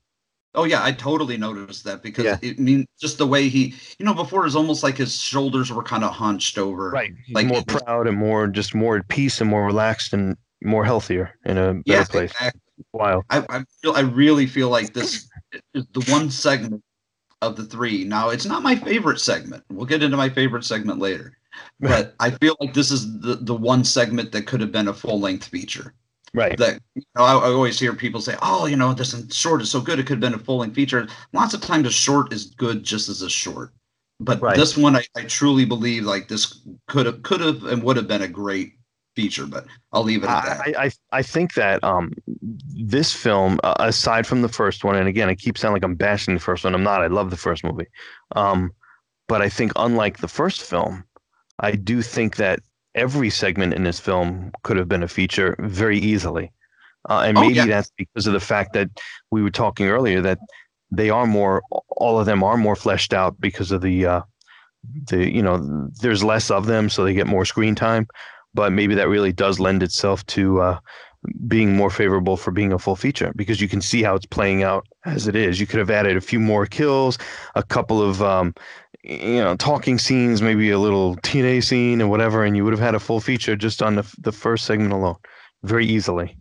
Oh 0.52 0.64
yeah, 0.64 0.82
I 0.82 0.90
totally 0.90 1.36
noticed 1.36 1.84
that 1.84 2.02
because 2.02 2.24
Yeah. 2.24 2.38
it 2.42 2.58
mean 2.58 2.84
just 3.00 3.18
the 3.18 3.26
way 3.26 3.48
he, 3.48 3.74
you 3.98 4.04
know, 4.04 4.14
before 4.14 4.40
it 4.40 4.44
was 4.46 4.56
almost 4.56 4.82
like 4.82 4.96
his 4.96 5.16
shoulders 5.16 5.70
were 5.72 5.82
kind 5.82 6.02
of 6.02 6.12
hunched 6.12 6.58
over. 6.58 6.90
right 6.92 7.12
he's 7.24 7.36
Like 7.36 7.46
more 7.46 7.62
proud 7.64 8.06
and 8.08 8.16
more 8.16 8.46
just 8.48 8.74
more 8.74 8.96
at 8.96 9.06
peace 9.08 9.40
and 9.40 9.48
more 9.48 9.64
relaxed 9.64 10.12
and 10.12 10.36
more 10.62 10.84
healthier 10.84 11.30
in 11.44 11.56
a 11.56 11.74
better 11.74 11.84
Yeah, 11.86 12.02
place 12.02 12.32
exactly. 12.32 12.60
wild 12.92 13.24
I, 13.30 13.46
I 13.48 13.64
feel 13.80 13.92
I 13.92 14.00
really 14.00 14.46
feel 14.46 14.70
like 14.70 14.92
this 14.92 15.28
is 15.74 15.86
the 15.92 16.00
one 16.10 16.30
segment 16.30 16.82
of 17.42 17.56
the 17.56 17.64
three. 17.64 18.04
Now 18.04 18.30
it's 18.30 18.46
not 18.46 18.62
my 18.62 18.76
favorite 18.76 19.20
segment. 19.20 19.64
We'll 19.70 19.86
get 19.86 20.02
into 20.02 20.16
my 20.16 20.28
favorite 20.30 20.64
segment 20.64 20.98
later. 20.98 21.36
But 21.80 22.14
I 22.20 22.30
feel 22.30 22.56
like 22.60 22.74
this 22.74 22.90
is 22.90 23.20
the, 23.20 23.36
the 23.36 23.54
one 23.54 23.84
segment 23.84 24.32
that 24.32 24.46
could 24.46 24.60
have 24.60 24.72
been 24.72 24.88
a 24.88 24.94
full 24.94 25.20
length 25.20 25.46
feature. 25.46 25.94
right 26.34 26.56
That 26.58 26.80
you 26.94 27.02
know, 27.16 27.24
I, 27.24 27.32
I 27.32 27.50
always 27.50 27.78
hear 27.78 27.94
people 27.94 28.20
say, 28.20 28.36
"Oh, 28.42 28.66
you 28.66 28.76
know, 28.76 28.92
this 28.92 29.14
short 29.32 29.62
is 29.62 29.70
so 29.70 29.80
good; 29.80 29.98
it 29.98 30.06
could 30.06 30.22
have 30.22 30.32
been 30.32 30.38
a 30.40 30.44
full 30.44 30.58
length 30.58 30.74
feature." 30.74 31.08
Lots 31.32 31.54
of 31.54 31.60
times, 31.60 31.86
a 31.86 31.90
short 31.90 32.32
is 32.32 32.46
good 32.46 32.82
just 32.82 33.08
as 33.08 33.22
a 33.22 33.30
short. 33.30 33.72
But 34.20 34.42
Right. 34.42 34.56
this 34.56 34.76
one, 34.76 34.96
I, 34.96 35.04
I 35.16 35.24
truly 35.24 35.64
believe 35.64 36.04
like 36.04 36.28
this 36.28 36.60
could 36.88 37.06
have, 37.06 37.22
could 37.22 37.40
have, 37.40 37.64
and 37.64 37.82
would 37.82 37.96
have 37.96 38.06
been 38.06 38.22
a 38.22 38.28
great 38.28 38.74
feature. 39.16 39.46
But 39.46 39.66
I'll 39.92 40.02
leave 40.02 40.22
it 40.22 40.28
at 40.28 40.44
that. 40.44 40.60
I, 40.60 40.84
I 40.84 40.90
I 41.12 41.22
think 41.22 41.54
that 41.54 41.82
um 41.82 42.12
this 42.74 43.12
film 43.12 43.58
uh, 43.64 43.74
aside 43.78 44.26
from 44.26 44.42
the 44.42 44.48
first 44.48 44.84
one 44.84 44.96
and 44.96 45.08
again 45.08 45.28
I 45.28 45.34
keep 45.34 45.58
sounding 45.58 45.74
like 45.74 45.84
I'm 45.84 45.94
bashing 45.94 46.34
the 46.34 46.40
first 46.40 46.64
one 46.64 46.74
I'm 46.74 46.82
not 46.82 47.02
I 47.02 47.06
love 47.08 47.30
the 47.30 47.36
first 47.36 47.64
movie 47.64 47.86
um 48.36 48.72
but 49.28 49.42
I 49.42 49.48
think 49.48 49.72
unlike 49.76 50.18
the 50.18 50.28
first 50.28 50.62
film 50.62 51.04
I 51.60 51.72
do 51.72 52.02
think 52.02 52.36
that 52.36 52.60
every 52.94 53.30
segment 53.30 53.74
in 53.74 53.84
this 53.84 54.00
film 54.00 54.52
could 54.64 54.76
have 54.76 54.88
been 54.88 55.02
a 55.02 55.08
feature 55.08 55.56
very 55.60 55.98
easily 55.98 56.52
uh, 57.08 57.22
and 57.26 57.36
Oh, 57.36 57.40
maybe 57.40 57.54
yeah. 57.54 57.66
that's 57.66 57.90
because 57.96 58.26
of 58.26 58.32
the 58.32 58.40
fact 58.40 58.72
that 58.74 58.90
we 59.30 59.42
were 59.42 59.50
talking 59.50 59.88
earlier 59.88 60.20
that 60.22 60.38
they 60.90 61.10
are 61.10 61.26
more 61.26 61.62
all 61.90 62.18
of 62.18 62.26
them 62.26 62.42
are 62.42 62.56
more 62.56 62.76
fleshed 62.76 63.12
out 63.14 63.40
because 63.40 63.70
of 63.72 63.80
the 63.82 64.06
uh 64.06 64.22
the 65.08 65.30
you 65.30 65.42
know 65.42 65.88
there's 66.00 66.24
less 66.24 66.50
of 66.50 66.66
them 66.66 66.88
so 66.88 67.04
they 67.04 67.14
get 67.14 67.26
more 67.26 67.44
screen 67.44 67.74
time 67.74 68.06
but 68.54 68.72
maybe 68.72 68.94
that 68.94 69.08
really 69.08 69.32
does 69.32 69.60
lend 69.60 69.82
itself 69.82 70.26
to 70.26 70.60
uh, 70.60 70.78
being 71.46 71.76
more 71.76 71.90
favorable 71.90 72.36
for 72.36 72.50
being 72.50 72.72
a 72.72 72.78
full 72.78 72.96
feature 72.96 73.32
because 73.36 73.60
you 73.60 73.68
can 73.68 73.80
see 73.80 74.02
how 74.02 74.14
it's 74.14 74.26
playing 74.26 74.62
out 74.62 74.86
as 75.04 75.28
it 75.28 75.36
is. 75.36 75.60
You 75.60 75.66
could 75.66 75.78
have 75.78 75.90
added 75.90 76.16
a 76.16 76.20
few 76.20 76.40
more 76.40 76.66
kills, 76.66 77.18
a 77.54 77.62
couple 77.62 78.02
of 78.02 78.22
um, 78.22 78.54
you 79.02 79.40
know 79.42 79.56
talking 79.56 79.98
scenes, 79.98 80.42
maybe 80.42 80.70
a 80.70 80.78
little 80.78 81.16
TNA 81.18 81.62
scene 81.64 82.02
or 82.02 82.08
whatever, 82.08 82.44
and 82.44 82.56
you 82.56 82.64
would 82.64 82.72
have 82.72 82.80
had 82.80 82.94
a 82.94 83.00
full 83.00 83.20
feature 83.20 83.56
just 83.56 83.82
on 83.82 83.96
the 83.96 84.14
the 84.18 84.32
first 84.32 84.66
segment 84.66 84.92
alone, 84.92 85.16
very 85.62 85.86
easily. 85.86 86.36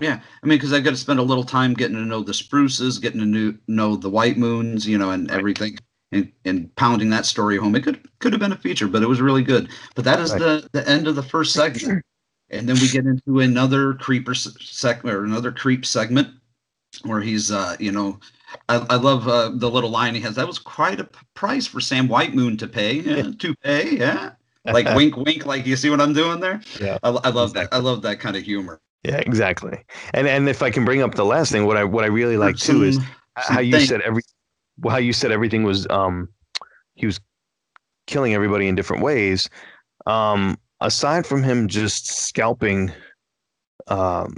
Yeah, 0.00 0.20
I 0.42 0.46
mean, 0.46 0.58
because 0.58 0.72
I 0.72 0.80
got 0.80 0.90
to 0.90 0.96
spend 0.96 1.20
a 1.20 1.22
little 1.22 1.44
time 1.44 1.72
getting 1.74 1.96
to 1.96 2.02
know 2.02 2.22
the 2.22 2.34
spruces, 2.34 2.98
getting 2.98 3.20
to 3.20 3.26
know, 3.26 3.54
know 3.68 3.96
the 3.96 4.10
white 4.10 4.36
moons, 4.36 4.88
you 4.88 4.98
know, 4.98 5.10
and 5.10 5.30
everything, 5.30 5.78
and, 6.10 6.32
and 6.44 6.74
pounding 6.74 7.10
that 7.10 7.26
story 7.26 7.56
home. 7.58 7.76
It 7.76 7.84
could 7.84 8.08
could 8.18 8.32
have 8.32 8.40
been 8.40 8.52
a 8.52 8.56
feature, 8.56 8.88
but 8.88 9.02
it 9.02 9.08
was 9.08 9.20
really 9.20 9.44
good. 9.44 9.68
But 9.94 10.04
that 10.04 10.18
is 10.18 10.32
Right. 10.32 10.40
the 10.40 10.68
the 10.72 10.88
end 10.88 11.06
of 11.06 11.14
the 11.14 11.22
first 11.22 11.54
segment, 11.54 12.02
and 12.50 12.68
then 12.68 12.80
we 12.80 12.88
get 12.88 13.06
into 13.06 13.40
another 13.40 13.94
creeper 13.94 14.34
segment 14.34 15.14
or 15.16 15.24
another 15.24 15.52
creep 15.52 15.86
segment 15.86 16.28
where 17.04 17.20
he's, 17.20 17.50
uh, 17.50 17.76
you 17.80 17.92
know, 17.92 18.18
I, 18.68 18.84
I 18.90 18.96
love 18.96 19.26
uh, 19.28 19.50
the 19.54 19.70
little 19.70 19.90
line 19.90 20.14
he 20.14 20.20
has. 20.20 20.34
That 20.36 20.46
was 20.46 20.58
quite 20.58 21.00
a 21.00 21.04
p- 21.04 21.18
price 21.34 21.66
for 21.66 21.80
Sam 21.80 22.08
White 22.08 22.34
Moon 22.34 22.56
to 22.58 22.66
pay. 22.68 22.94
Yeah, 23.00 23.30
to 23.38 23.54
pay, 23.56 23.96
yeah. 23.96 24.30
Like 24.66 24.86
wink, 24.96 25.14
wink. 25.18 25.44
Like 25.44 25.66
you 25.66 25.76
see 25.76 25.90
what 25.90 26.00
I'm 26.00 26.14
doing 26.14 26.40
there? 26.40 26.58
Yeah, 26.80 26.96
I, 27.02 27.10
I 27.10 27.28
love 27.28 27.52
that. 27.52 27.68
I 27.70 27.76
love 27.78 28.00
that 28.00 28.18
kind 28.18 28.34
of 28.34 28.42
humor. 28.42 28.80
Yeah, 29.04 29.18
exactly. 29.18 29.78
And 30.14 30.26
and 30.26 30.48
if 30.48 30.62
I 30.62 30.70
can 30.70 30.86
bring 30.86 31.02
up 31.02 31.16
the 31.16 31.24
last 31.26 31.52
thing, 31.52 31.66
what 31.66 31.76
I 31.76 31.84
what 31.84 32.02
I 32.02 32.06
really 32.06 32.38
like 32.38 32.56
too 32.56 32.82
is 32.82 32.98
how 33.36 33.60
you 33.60 33.72
things- 33.76 33.88
said 33.90 34.00
every 34.00 34.22
well, 34.80 34.92
how 34.92 34.98
you 34.98 35.12
said 35.12 35.32
everything 35.32 35.64
was 35.64 35.86
um 35.90 36.30
he 36.94 37.04
was 37.04 37.20
killing 38.06 38.32
everybody 38.32 38.66
in 38.66 38.74
different 38.74 39.02
ways. 39.02 39.50
Um 40.06 40.58
aside 40.80 41.26
from 41.26 41.42
him 41.42 41.68
just 41.68 42.06
scalping 42.06 42.90
um 43.88 44.36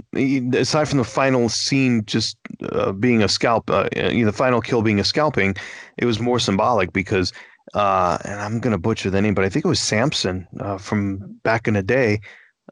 aside 0.53 0.87
from 0.89 0.97
the 0.97 1.03
final 1.05 1.47
scene 1.49 2.03
just 2.05 2.37
uh, 2.71 2.91
being 2.91 3.23
a 3.23 3.29
scalp 3.29 3.69
uh, 3.69 3.87
you 3.95 4.19
know, 4.25 4.25
the 4.31 4.37
final 4.37 4.61
kill 4.61 4.81
being 4.81 4.99
a 4.99 5.03
scalping 5.05 5.55
it 5.97 6.05
was 6.05 6.19
more 6.19 6.39
symbolic 6.39 6.91
because 6.91 7.31
uh 7.73 8.17
and 8.25 8.39
i'm 8.41 8.59
gonna 8.59 8.77
butcher 8.77 9.09
the 9.09 9.21
name 9.21 9.33
but 9.33 9.45
i 9.45 9.49
think 9.49 9.63
it 9.63 9.69
was 9.69 9.79
samson 9.79 10.45
uh, 10.59 10.77
from 10.77 11.17
back 11.43 11.67
in 11.67 11.73
the 11.75 11.83
day 11.83 12.19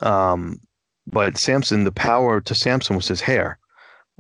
um 0.02 0.60
but 1.08 1.38
samson 1.38 1.84
the 1.86 1.92
power 1.92 2.42
to 2.42 2.54
samson 2.54 2.96
was 2.96 3.08
his 3.08 3.22
hair 3.22 3.58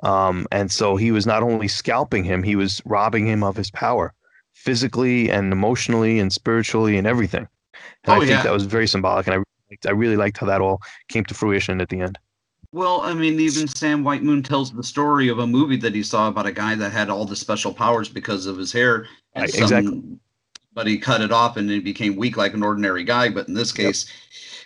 um 0.03 0.45
and 0.51 0.72
so 0.72 0.95
he 0.95 1.12
was 1.12 1.26
not 1.26 1.43
only 1.43 1.68
scalping 1.68 2.24
him 2.24 2.43
he 2.43 2.56
was 2.56 2.82
robbing 2.86 3.26
him 3.28 3.43
of 3.43 3.56
his 3.56 3.72
power 3.72 4.14
physically 4.53 5.30
and 5.30 5.51
emotionally 5.51 6.20
and 6.20 6.32
spiritually 6.32 6.97
and 6.97 7.08
everything 7.08 7.47
and 8.06 8.16
Oh, 8.16 8.22
i 8.22 8.26
think 8.26 8.30
yeah. 8.30 8.43
that 8.43 8.53
was 8.53 8.66
very 8.66 8.88
symbolic 8.88 9.28
and 9.28 9.36
i. 9.36 9.43
I 9.88 9.91
really 9.91 10.16
liked 10.16 10.38
how 10.38 10.45
that 10.47 10.62
all 10.62 10.80
came 11.10 11.26
to 11.26 11.34
fruition 11.34 11.82
at 11.82 11.89
the 11.89 11.99
end. 11.99 12.18
Well, 12.76 12.99
I 12.99 13.13
mean, 13.13 13.39
even 13.39 13.69
Sam 13.69 14.03
White 14.03 14.21
Moon 14.21 14.43
tells 14.43 14.73
the 14.73 14.84
story 14.84 15.30
of 15.30 15.39
a 15.39 15.47
movie 15.47 15.78
that 15.78 15.95
he 15.95 16.03
saw 16.03 16.28
about 16.28 16.45
a 16.45 16.51
guy 16.51 16.76
that 16.76 16.91
had 16.91 17.09
all 17.09 17.23
the 17.23 17.34
special 17.34 17.73
powers 17.73 18.09
because 18.09 18.47
of 18.47 18.57
his 18.57 18.73
hair. 18.73 19.07
And 19.32 19.43
Right, 19.43 19.55
exactly. 19.57 20.03
But 20.73 20.86
he 20.86 20.97
cut 20.97 21.21
it 21.21 21.32
off 21.32 21.55
and 21.55 21.69
he 21.69 21.80
became 21.80 22.17
weak 22.17 22.36
like 22.36 22.53
an 22.53 22.63
ordinary 22.63 23.05
guy. 23.05 23.30
But 23.30 23.47
in 23.47 23.53
this 23.53 23.71
case, 23.71 24.11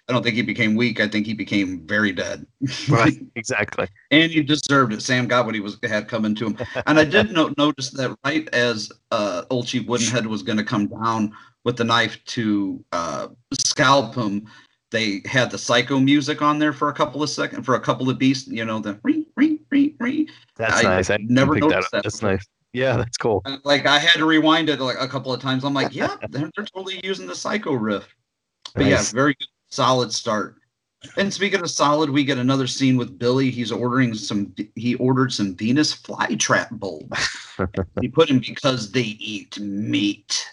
I 0.07 0.13
don't 0.13 0.23
think 0.23 0.35
he 0.35 0.41
became 0.41 0.73
weak. 0.73 0.99
I 0.99 1.07
think 1.07 1.27
he 1.27 1.35
became 1.35 1.85
very 1.85 2.11
dead. 2.11 2.47
Right. 2.89 3.13
exactly. 3.35 3.87
and 4.09 4.31
he 4.31 4.41
deserved 4.41 4.91
it. 4.91 5.03
Sam 5.03 5.27
got 5.27 5.45
what 5.45 5.53
he 5.53 5.61
was 5.61 5.77
had 5.83 6.07
coming 6.07 6.33
to 6.33 6.47
him. 6.47 6.57
And 6.87 6.97
I 6.99 7.05
did 7.05 7.31
no- 7.31 7.53
notice 7.59 7.91
that 7.91 8.17
right 8.25 8.49
as 8.55 8.91
uh, 9.11 9.43
Old 9.51 9.67
Chief 9.67 9.85
Woodenhead 9.85 10.25
was 10.25 10.41
going 10.41 10.57
to 10.57 10.63
come 10.63 10.87
down 10.87 11.31
with 11.63 11.77
the 11.77 11.83
knife 11.83 12.17
to 12.25 12.83
uh, 12.91 13.27
scalp 13.53 14.15
him, 14.15 14.47
they 14.91 15.21
had 15.25 15.51
the 15.51 15.57
psycho 15.57 15.99
music 15.99 16.41
on 16.41 16.59
there 16.59 16.73
for 16.73 16.89
a 16.89 16.93
couple 16.93 17.21
of 17.21 17.29
seconds, 17.29 17.65
for 17.65 17.75
a 17.75 17.79
couple 17.79 18.09
of 18.09 18.17
beats. 18.17 18.47
You 18.47 18.65
know, 18.65 18.79
the 18.79 18.99
ring, 19.03 19.25
ring, 19.35 19.59
ring, 19.69 19.95
ring. 19.99 20.27
That's 20.55 20.79
I 20.79 20.83
nice. 20.83 21.09
I 21.09 21.17
never 21.17 21.53
that 21.55 21.59
noticed 21.61 21.85
up. 21.85 21.91
that 21.91 22.03
That's 22.03 22.21
nice. 22.21 22.45
Yeah, 22.73 22.97
that's 22.97 23.17
cool. 23.17 23.41
Uh, 23.45 23.57
like 23.63 23.85
I 23.85 23.97
had 23.97 24.17
to 24.19 24.25
rewind 24.25 24.69
it 24.69 24.79
like 24.79 24.97
a 24.99 25.07
couple 25.07 25.33
of 25.33 25.41
times. 25.41 25.63
I'm 25.63 25.73
like, 25.73 25.93
yeah, 25.95 26.15
they're, 26.29 26.49
they're 26.55 26.65
totally 26.65 26.99
using 27.03 27.27
the 27.27 27.35
psycho 27.35 27.73
riff. 27.73 28.07
But 28.75 28.83
Nice. 28.83 29.11
yeah, 29.11 29.15
very 29.15 29.33
good, 29.33 29.47
solid 29.69 30.13
start. 30.13 30.55
And 31.17 31.33
speaking 31.33 31.61
of 31.61 31.69
solid, 31.69 32.09
we 32.09 32.23
get 32.23 32.37
another 32.37 32.67
scene 32.67 32.97
with 32.97 33.17
Billy. 33.17 33.49
He's 33.49 33.71
ordering 33.71 34.13
some. 34.13 34.53
He 34.75 34.95
ordered 34.95 35.31
some 35.31 35.55
Venus 35.55 35.95
flytrap 35.95 36.67
bulbs. 36.77 37.29
he 38.01 38.09
put 38.09 38.27
them 38.27 38.39
because 38.39 38.91
they 38.91 39.01
eat 39.01 39.57
meat. 39.59 40.45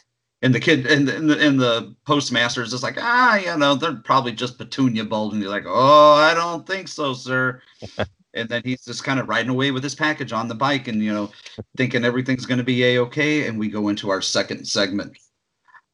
And 0.47 0.55
the 0.55 0.61
kid 0.61 0.87
and 0.87 1.09
the, 1.09 1.17
and 1.17 1.29
the, 1.29 1.45
and 1.45 1.59
the 1.59 1.97
postmaster 2.07 2.63
is 2.63 2.71
just 2.71 2.85
like, 2.85 2.99
ah, 3.01 3.35
you 3.35 3.57
know, 3.57 3.75
they're 3.75 3.97
probably 3.97 4.31
just 4.31 4.59
petunia 4.59 5.05
bulbs. 5.05 5.35
And 5.35 5.43
he's 5.43 5.51
like, 5.51 5.65
oh, 5.67 6.13
I 6.13 6.35
don't 6.35 6.65
think 6.65 6.87
so, 6.87 7.15
sir. 7.15 7.61
and 8.35 8.49
then 8.49 8.63
he's 8.65 8.85
just 8.85 9.03
kind 9.03 9.19
of 9.19 9.29
riding 9.29 9.51
away 9.51 9.73
with 9.73 9.83
his 9.83 9.97
package 9.97 10.33
on 10.33 10.47
the 10.47 10.55
bike 10.55 10.87
and, 10.87 11.03
you 11.03 11.13
know, 11.13 11.33
thinking 11.77 12.05
everything's 12.05 12.47
going 12.47 12.59
to 12.59 12.65
be 12.65 12.85
a 12.85 13.01
okay. 13.01 13.49
And 13.49 13.59
we 13.59 13.69
go 13.69 13.89
into 13.89 14.09
our 14.09 14.23
second 14.23 14.67
segment. 14.67 15.19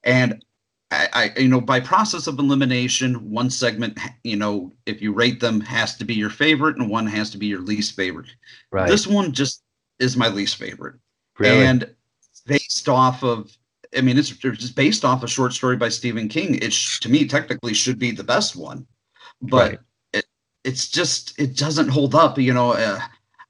And 0.04 0.44
I, 0.90 1.08
I, 1.14 1.40
you 1.40 1.48
know, 1.48 1.62
by 1.62 1.80
process 1.80 2.26
of 2.26 2.38
elimination, 2.38 3.30
one 3.30 3.48
segment, 3.48 3.98
you 4.22 4.36
know, 4.36 4.70
if 4.84 5.00
you 5.00 5.14
rate 5.14 5.40
them, 5.40 5.62
has 5.62 5.96
to 5.96 6.04
be 6.04 6.12
your 6.12 6.28
favorite, 6.28 6.76
and 6.76 6.90
one 6.90 7.06
has 7.06 7.30
to 7.30 7.38
be 7.38 7.46
your 7.46 7.62
least 7.62 7.96
favorite. 7.96 8.28
Right. 8.70 8.86
This 8.86 9.06
one 9.06 9.32
just 9.32 9.62
is 9.98 10.14
my 10.14 10.28
least 10.28 10.56
favorite, 10.56 10.96
Really? 11.38 11.64
and 11.64 11.94
based 12.44 12.90
off 12.90 13.24
of, 13.24 13.50
I 13.96 14.00
mean, 14.00 14.18
it's, 14.18 14.30
it's 14.30 14.58
just 14.58 14.76
based 14.76 15.04
off 15.04 15.22
a 15.22 15.28
short 15.28 15.52
story 15.52 15.76
by 15.76 15.88
Stephen 15.90 16.28
King. 16.28 16.56
It 16.56 16.72
sh- 16.72 17.00
to 17.00 17.08
me 17.08 17.26
technically 17.26 17.74
should 17.74 17.98
be 17.98 18.10
the 18.10 18.24
best 18.24 18.56
one, 18.56 18.86
but 19.40 19.70
Right. 19.70 19.78
it, 20.12 20.26
it's 20.64 20.88
just 20.88 21.38
it 21.38 21.56
doesn't 21.56 21.88
hold 21.88 22.14
up. 22.14 22.38
You 22.38 22.54
know, 22.54 22.72
uh, 22.72 23.00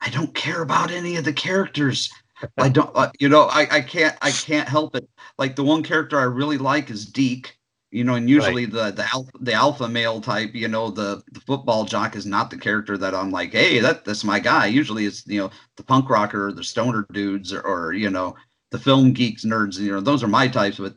I 0.00 0.10
don't 0.10 0.34
care 0.34 0.62
about 0.62 0.90
any 0.90 1.16
of 1.16 1.24
the 1.24 1.32
characters. 1.32 2.10
I 2.58 2.68
don't, 2.70 2.90
uh, 2.94 3.10
you 3.20 3.28
know, 3.28 3.42
I, 3.44 3.68
I 3.70 3.80
can't, 3.82 4.16
I 4.20 4.32
can't 4.32 4.68
help 4.68 4.96
it. 4.96 5.08
Like 5.38 5.54
the 5.56 5.62
one 5.64 5.82
character 5.82 6.18
I 6.18 6.24
really 6.24 6.58
like 6.58 6.90
is 6.90 7.06
Deke, 7.06 7.56
you 7.92 8.02
know, 8.04 8.14
and 8.14 8.28
usually 8.28 8.64
the 8.66 8.90
the 8.90 9.04
alpha, 9.12 9.30
the 9.40 9.52
alpha 9.52 9.88
male 9.88 10.20
type, 10.20 10.54
you 10.54 10.66
know, 10.68 10.90
the 10.90 11.22
the 11.32 11.40
football 11.40 11.84
jock 11.84 12.16
is 12.16 12.26
not 12.26 12.50
the 12.50 12.56
character 12.58 12.98
that 12.98 13.14
I'm 13.14 13.30
like, 13.30 13.52
hey, 13.52 13.78
that 13.80 14.04
that's 14.04 14.24
my 14.24 14.40
guy. 14.40 14.66
Usually 14.66 15.06
it's 15.06 15.24
you 15.26 15.38
know 15.40 15.50
the 15.76 15.84
punk 15.84 16.10
rocker, 16.10 16.48
or 16.48 16.52
the 16.52 16.64
stoner 16.64 17.06
dudes, 17.12 17.52
or, 17.52 17.60
or 17.60 17.92
you 17.92 18.10
know 18.10 18.34
the 18.72 18.78
film 18.78 19.12
geeks, 19.12 19.44
nerds. 19.44 19.78
You 19.78 19.92
know, 19.92 20.00
those 20.00 20.22
are 20.22 20.28
my 20.28 20.48
types. 20.48 20.78
But 20.78 20.94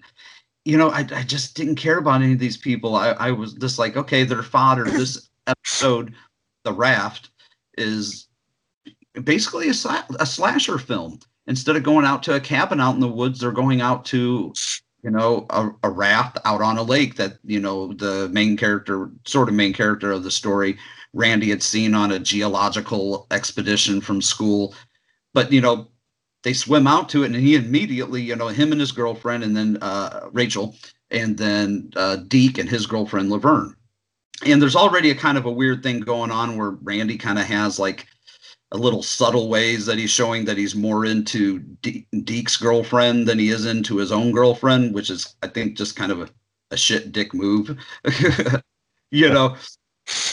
you 0.64 0.78
know, 0.78 0.90
I 0.90 1.08
I 1.14 1.24
just 1.24 1.56
didn't 1.56 1.76
care 1.76 2.00
about 2.00 2.22
any 2.22 2.34
of 2.34 2.40
these 2.40 2.58
people. 2.58 2.96
I 2.96 3.10
I 3.12 3.32
was 3.32 3.54
just 3.54 3.78
like, 3.78 3.96
okay, 3.96 4.24
they're 4.24 4.44
fodder. 4.44 4.86
This 4.86 5.30
episode, 5.48 6.14
The 6.64 6.74
Raft, 6.74 7.30
is 7.78 8.28
basically 9.24 9.68
a, 9.70 9.74
sla- 9.74 10.16
a 10.20 10.26
slasher 10.26 10.78
film. 10.78 11.20
Instead 11.48 11.76
of 11.76 11.84
going 11.84 12.06
out 12.06 12.24
to 12.24 12.36
a 12.36 12.40
cabin 12.40 12.80
out 12.80 12.96
in 12.96 13.00
the 13.02 13.08
woods, 13.08 13.40
they're 13.40 13.52
going 13.52 13.80
out 13.80 14.04
to, 14.06 14.52
you 15.04 15.12
know, 15.12 15.46
a, 15.52 15.70
a 15.84 15.90
raft 15.90 16.40
out 16.44 16.62
on 16.62 16.78
a 16.78 16.84
lake 16.84 17.16
that, 17.16 17.38
you 17.44 17.60
know, 17.60 17.94
the 17.94 18.30
main 18.30 18.58
character, 18.58 19.12
sort 19.26 19.48
of 19.48 19.54
main 19.54 19.72
character 19.72 20.12
of 20.12 20.24
the 20.24 20.32
story, 20.32 20.78
Randy 21.14 21.50
had 21.50 21.62
seen 21.62 21.94
on 21.94 22.12
a 22.12 22.20
geological 22.20 23.28
expedition 23.30 24.02
from 24.02 24.22
school. 24.22 24.74
But, 25.34 25.52
you 25.52 25.62
know, 25.62 25.88
they 26.46 26.54
swim 26.54 26.86
out 26.86 27.10
to 27.10 27.24
it 27.24 27.32
and 27.32 27.36
he 27.36 27.56
immediately, 27.56 28.22
you 28.22 28.36
know, 28.36 28.50
him 28.50 28.72
and 28.72 28.80
his 28.80 28.92
girlfriend 28.92 29.44
and 29.44 29.58
then 29.58 29.80
uh, 29.82 30.30
Rachel 30.32 30.76
and 31.10 31.36
then 31.36 31.92
uh, 31.96 32.18
Deke 32.28 32.60
and 32.60 32.70
his 32.70 32.86
girlfriend 32.86 33.32
Laverne. 33.32 33.76
And 34.46 34.62
there's 34.62 34.76
already 34.76 35.10
a 35.10 35.16
kind 35.16 35.40
of 35.40 35.48
a 35.48 35.52
weird 35.52 35.82
thing 35.82 36.02
going 36.02 36.30
on 36.30 36.56
where 36.56 36.78
Randy 36.84 37.18
kind 37.18 37.40
of 37.40 37.46
has 37.46 37.80
like 37.80 38.06
a 38.72 38.78
little 38.78 39.02
subtle 39.02 39.50
ways 39.50 39.88
that 39.88 39.98
he's 39.98 40.12
showing 40.12 40.46
that 40.46 40.56
he's 40.56 40.76
more 40.76 41.06
into 41.06 41.60
De- 41.82 42.06
Deke's 42.24 42.58
girlfriend 42.58 43.28
than 43.28 43.40
he 43.40 43.50
is 43.50 43.66
into 43.66 43.98
his 43.98 44.12
own 44.12 44.32
girlfriend, 44.32 44.94
which 44.94 45.10
is, 45.10 45.36
I 45.42 45.48
think, 45.48 45.76
just 45.76 45.96
kind 45.96 46.12
of 46.12 46.22
a, 46.22 46.30
a 46.70 46.78
shit 46.78 47.12
dick 47.12 47.34
move. 47.34 47.76
you 49.10 49.32
know, 49.32 49.56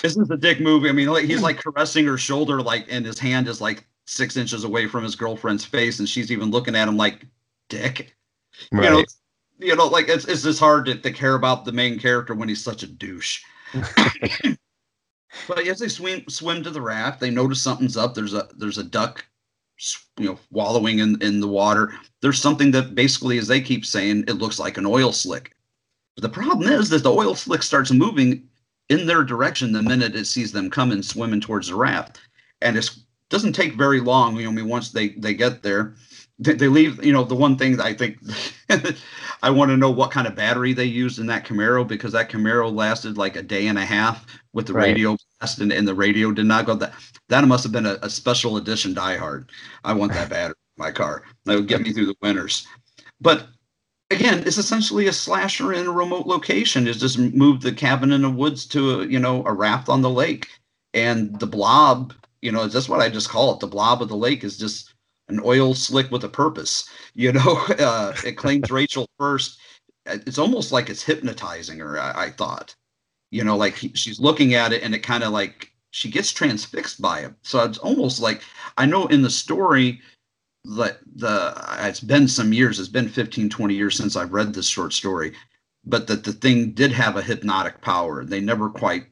this 0.03 0.17
is 0.19 0.31
a 0.31 0.37
dick 0.37 0.61
move. 0.61 0.85
I 0.85 0.93
mean, 0.93 1.09
like 1.09 1.25
he's 1.25 1.41
like 1.41 1.57
caressing 1.63 2.05
her 2.05 2.19
shoulder, 2.19 2.61
like, 2.61 2.87
and 2.91 3.07
his 3.07 3.19
hand 3.19 3.49
is 3.49 3.63
like 3.63 3.87
six 4.13 4.37
inches 4.37 4.65
away 4.65 4.87
from 4.87 5.05
his 5.05 5.17
girlfriend's 5.17 5.65
face, 5.65 5.99
and 5.99 6.09
she's 6.09 6.31
even 6.31 6.51
looking 6.51 6.77
at 6.77 6.89
him 6.89 6.97
like, 6.97 7.27
dick. 7.69 8.15
You 8.71 8.81
know, 8.81 9.05
you 9.59 9.77
know, 9.77 9.87
like 9.87 10.09
it's 10.09 10.27
it's 10.27 10.43
just 10.43 10.61
hard 10.61 10.87
to, 10.87 10.97
to 10.97 11.11
care 11.11 11.35
about 11.35 11.65
the 11.65 11.73
main 11.73 11.99
character 11.99 12.35
when 12.35 12.49
he's 12.49 12.63
such 12.63 12.83
a 12.83 12.87
douche. 12.87 13.43
But 15.49 15.67
as 15.67 15.79
they 15.79 15.89
swim 15.89 16.29
swim 16.29 16.63
to 16.63 16.71
the 16.71 16.83
raft, 16.83 17.21
they 17.21 17.31
notice 17.31 17.63
something's 17.63 17.97
up. 17.97 18.15
There's 18.15 18.35
a 18.35 18.49
there's 18.57 18.79
a 18.79 18.85
duck, 18.85 19.25
you 20.19 20.27
know, 20.27 20.39
wallowing 20.51 20.99
in 20.99 21.21
in 21.23 21.41
the 21.41 21.49
water. 21.49 21.95
There's 22.21 22.41
something 22.41 22.71
that 22.73 22.95
basically, 22.95 23.39
as 23.39 23.49
they 23.49 23.61
keep 23.61 23.87
saying, 23.87 24.25
it 24.29 24.35
looks 24.35 24.59
like 24.59 24.77
an 24.77 24.87
oil 24.87 25.13
slick. 25.13 25.55
But 26.15 26.23
the 26.23 26.29
problem 26.29 26.69
is 26.71 26.91
that 26.91 27.03
the 27.03 27.13
oil 27.13 27.35
slick 27.35 27.63
starts 27.63 27.91
moving 27.91 28.47
in 28.91 29.07
their 29.07 29.25
direction 29.25 29.73
the 29.73 29.83
minute 29.83 30.15
it 30.15 30.27
sees 30.27 30.53
them 30.53 30.69
coming 30.69 31.03
swimming 31.03 31.41
towards 31.41 31.69
the 31.69 31.77
raft, 31.77 32.21
and 32.61 32.77
it 32.77 32.91
doesn't 33.33 33.55
take 33.55 33.73
very 33.75 33.99
long. 34.01 34.37
You 34.37 34.45
know, 34.45 34.51
I 34.51 34.53
mean, 34.53 34.69
once 34.69 34.93
they 34.93 35.09
they 35.11 35.35
get 35.35 35.63
there, 35.63 35.95
they, 36.39 36.53
they 36.53 36.69
leave. 36.69 37.05
You 37.05 37.13
know, 37.13 37.25
the 37.25 37.35
one 37.35 37.57
thing 37.57 37.77
that 37.79 37.87
I 37.87 37.95
think 37.95 38.19
I 39.43 39.51
want 39.51 39.71
to 39.71 39.77
know 39.77 39.91
what 39.91 40.13
kind 40.13 40.27
of 40.29 40.37
battery 40.37 40.73
they 40.75 40.85
used 40.85 41.19
in 41.19 41.27
that 41.27 41.45
Camaro 41.47 41.87
because 41.89 42.13
that 42.13 42.31
Camaro 42.31 42.73
lasted 42.73 43.17
like 43.19 43.35
a 43.37 43.43
day 43.43 43.67
and 43.67 43.79
a 43.79 43.85
half 43.85 44.27
with 44.53 44.67
the 44.67 44.75
Right. 44.75 44.89
radio 44.89 45.17
blast 45.41 45.61
and, 45.61 45.73
and 45.73 45.89
the 45.89 45.95
radio 45.95 46.31
did 46.31 46.47
not 46.47 46.67
go 46.67 46.75
that 46.77 46.93
that 47.29 47.45
must 47.49 47.65
have 47.65 47.73
been 47.73 47.87
a, 47.87 47.99
a 48.03 48.11
special 48.11 48.59
edition 48.59 48.95
Die 48.95 49.17
Hard. 49.17 49.51
I 49.85 49.95
want 49.95 50.13
that 50.13 50.29
battery 50.31 50.55
in 50.77 50.85
my 50.85 50.93
car. 50.93 51.25
That 51.47 51.57
would 51.57 51.69
get 51.69 51.81
me 51.83 51.93
through 51.93 52.07
the 52.07 52.17
winters. 52.23 52.67
But 53.21 53.49
again, 54.11 54.43
it's 54.47 54.59
essentially 54.59 55.07
a 55.07 55.13
slasher 55.13 55.73
in 55.73 55.87
a 55.87 55.91
remote 55.93 56.27
location. 56.27 56.87
Is 56.87 57.01
just 57.01 57.19
moved 57.19 57.63
the 57.63 57.73
cabin 57.73 58.13
in 58.13 58.23
the 58.23 58.31
woods 58.31 58.67
to 58.67 59.01
a, 59.03 59.07
you 59.07 59.19
know 59.19 59.45
a 59.47 59.53
raft 59.53 59.89
on 59.89 60.03
the 60.03 60.11
lake, 60.11 60.49
and 60.95 61.39
the 61.41 61.47
blob. 61.47 62.13
You 62.43 62.53
know, 62.53 62.67
that's 62.67 62.89
what 62.89 63.01
I 63.01 63.09
just 63.09 63.29
call 63.31 63.55
it. 63.55 63.61
The 63.61 63.67
blob 63.69 64.03
of 64.03 64.09
the 64.09 64.17
lake 64.17 64.45
is 64.45 64.59
just 64.59 64.95
an 65.29 65.41
oil 65.45 65.75
slick 65.75 66.11
with 66.11 66.25
a 66.25 66.29
purpose. 66.29 66.89
You 67.15 67.33
know, 67.33 67.59
uh, 67.79 68.15
it 68.25 68.39
claims 68.39 68.71
Rachel 68.71 69.07
first. 69.19 69.61
It's 70.07 70.39
almost 70.39 70.73
like 70.73 70.89
it's 70.91 71.03
hypnotizing 71.03 71.79
her. 71.79 72.01
I, 72.01 72.27
I 72.27 72.31
thought, 72.31 72.75
you 73.31 73.45
know, 73.45 73.57
like 73.57 73.77
he- 73.77 73.93
she's 73.95 74.21
looking 74.21 74.55
at 74.55 74.73
it 74.73 74.83
and 74.83 74.95
it 74.95 75.01
kind 75.01 75.25
of 75.25 75.33
like 75.33 75.73
she 75.93 76.11
gets 76.11 76.33
transfixed 76.33 77.03
by 77.03 77.21
it. 77.21 77.35
So 77.43 77.65
it's 77.65 77.79
almost 77.79 78.21
like 78.21 78.43
I 78.79 78.87
know 78.87 79.07
in 79.09 79.23
the 79.23 79.31
story 79.31 80.01
that 80.65 80.99
the 81.17 81.55
it's 81.81 82.01
been 82.01 82.29
some 82.29 82.53
years, 82.53 82.79
it's 82.81 82.89
been 82.89 83.09
15, 83.09 83.51
20 83.51 83.75
years 83.75 83.97
since 83.97 84.17
I've 84.17 84.33
read 84.33 84.55
this 84.55 84.69
short 84.69 84.93
story, 84.93 85.33
but 85.85 86.07
that 86.09 86.25
the 86.25 86.33
thing 86.33 86.73
did 86.73 86.93
have 86.93 87.17
a 87.17 87.23
hypnotic 87.23 87.81
power. 87.81 88.25
They 88.25 88.41
never 88.41 88.69
quite 88.71 89.07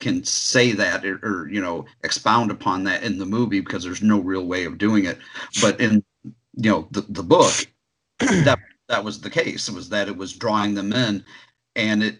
can 0.00 0.24
say 0.24 0.72
that 0.72 1.04
or, 1.04 1.20
or 1.22 1.48
you 1.48 1.60
know 1.60 1.84
expound 2.02 2.50
upon 2.50 2.84
that 2.84 3.02
in 3.02 3.18
the 3.18 3.26
movie 3.26 3.60
because 3.60 3.84
there's 3.84 4.02
no 4.02 4.18
real 4.18 4.46
way 4.46 4.64
of 4.64 4.78
doing 4.78 5.04
it. 5.04 5.18
But 5.60 5.80
in 5.80 6.02
you 6.56 6.70
know 6.70 6.88
the, 6.90 7.02
the 7.02 7.22
book, 7.22 7.52
that 8.18 8.58
that 8.88 9.04
was 9.04 9.20
the 9.20 9.30
case. 9.30 9.68
It 9.68 9.74
was 9.74 9.88
that 9.90 10.08
it 10.08 10.16
was 10.16 10.32
drawing 10.32 10.74
them 10.74 10.92
in, 10.92 11.24
and 11.76 12.02
it 12.02 12.18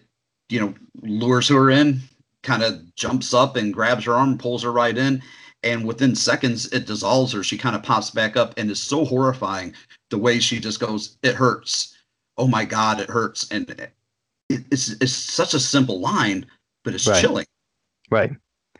you 0.49 0.59
know 0.59 0.73
lures 1.01 1.49
her 1.49 1.69
in, 1.69 1.99
kind 2.43 2.63
of 2.63 2.95
jumps 2.95 3.33
up 3.33 3.55
and 3.55 3.73
grabs 3.73 4.05
her 4.05 4.13
arm, 4.13 4.37
pulls 4.37 4.63
her 4.63 4.71
right 4.71 4.97
in, 4.97 5.21
and 5.63 5.85
within 5.85 6.15
seconds 6.15 6.67
it 6.71 6.85
dissolves 6.85 7.33
her. 7.33 7.43
She 7.43 7.57
kind 7.57 7.75
of 7.75 7.83
pops 7.83 8.11
back 8.11 8.37
up 8.37 8.53
and 8.57 8.69
is 8.69 8.81
so 8.81 9.03
horrifying 9.03 9.73
the 10.09 10.19
way 10.19 10.39
she 10.39 10.59
just 10.59 10.79
goes, 10.79 11.17
"It 11.23 11.35
hurts." 11.35 11.97
Oh 12.37 12.47
my 12.47 12.63
God, 12.63 12.99
it 12.99 13.09
hurts, 13.09 13.49
and 13.51 13.69
it, 13.69 13.93
it's 14.71 14.89
it's 15.01 15.13
such 15.13 15.53
a 15.53 15.59
simple 15.59 15.99
line, 15.99 16.45
but 16.83 16.93
it's 16.93 17.07
Right. 17.07 17.21
chilling. 17.21 17.45
Right. 18.11 18.31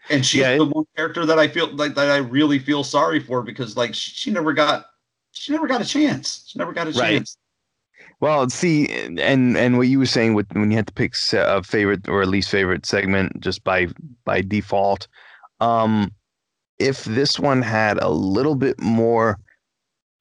And 0.09 0.25
she's 0.25 0.41
Yeah, 0.41 0.57
the 0.57 0.65
one 0.65 0.85
character 0.95 1.25
that 1.25 1.39
I 1.39 1.47
feel 1.47 1.73
like 1.75 1.95
that 1.95 2.09
I 2.09 2.17
really 2.17 2.59
feel 2.59 2.83
sorry 2.83 3.19
for 3.19 3.41
because 3.43 3.77
like 3.77 3.93
she, 3.95 4.11
she 4.11 4.31
never 4.31 4.53
got 4.53 4.85
she 5.31 5.51
never 5.53 5.67
got 5.67 5.81
a 5.81 5.85
chance. 5.85 6.45
She 6.47 6.59
never 6.59 6.73
got 6.73 6.87
a 6.87 6.93
Right. 6.93 7.23
chance. 7.23 7.37
Well, 8.19 8.49
see, 8.49 8.87
and 9.19 9.57
and 9.57 9.77
what 9.77 9.87
you 9.87 9.99
were 9.99 10.05
saying 10.05 10.33
with 10.35 10.47
when 10.53 10.71
you 10.71 10.77
had 10.77 10.87
to 10.87 10.93
pick 10.93 11.15
a 11.33 11.63
favorite 11.63 12.07
or 12.07 12.25
least 12.25 12.49
favorite 12.49 12.85
segment 12.85 13.39
just 13.41 13.63
by 13.63 13.87
by 14.25 14.41
default, 14.41 15.07
um, 15.61 16.11
if 16.79 17.05
this 17.05 17.39
one 17.39 17.61
had 17.61 17.99
a 18.01 18.09
little 18.09 18.55
bit 18.55 18.79
more 18.81 19.39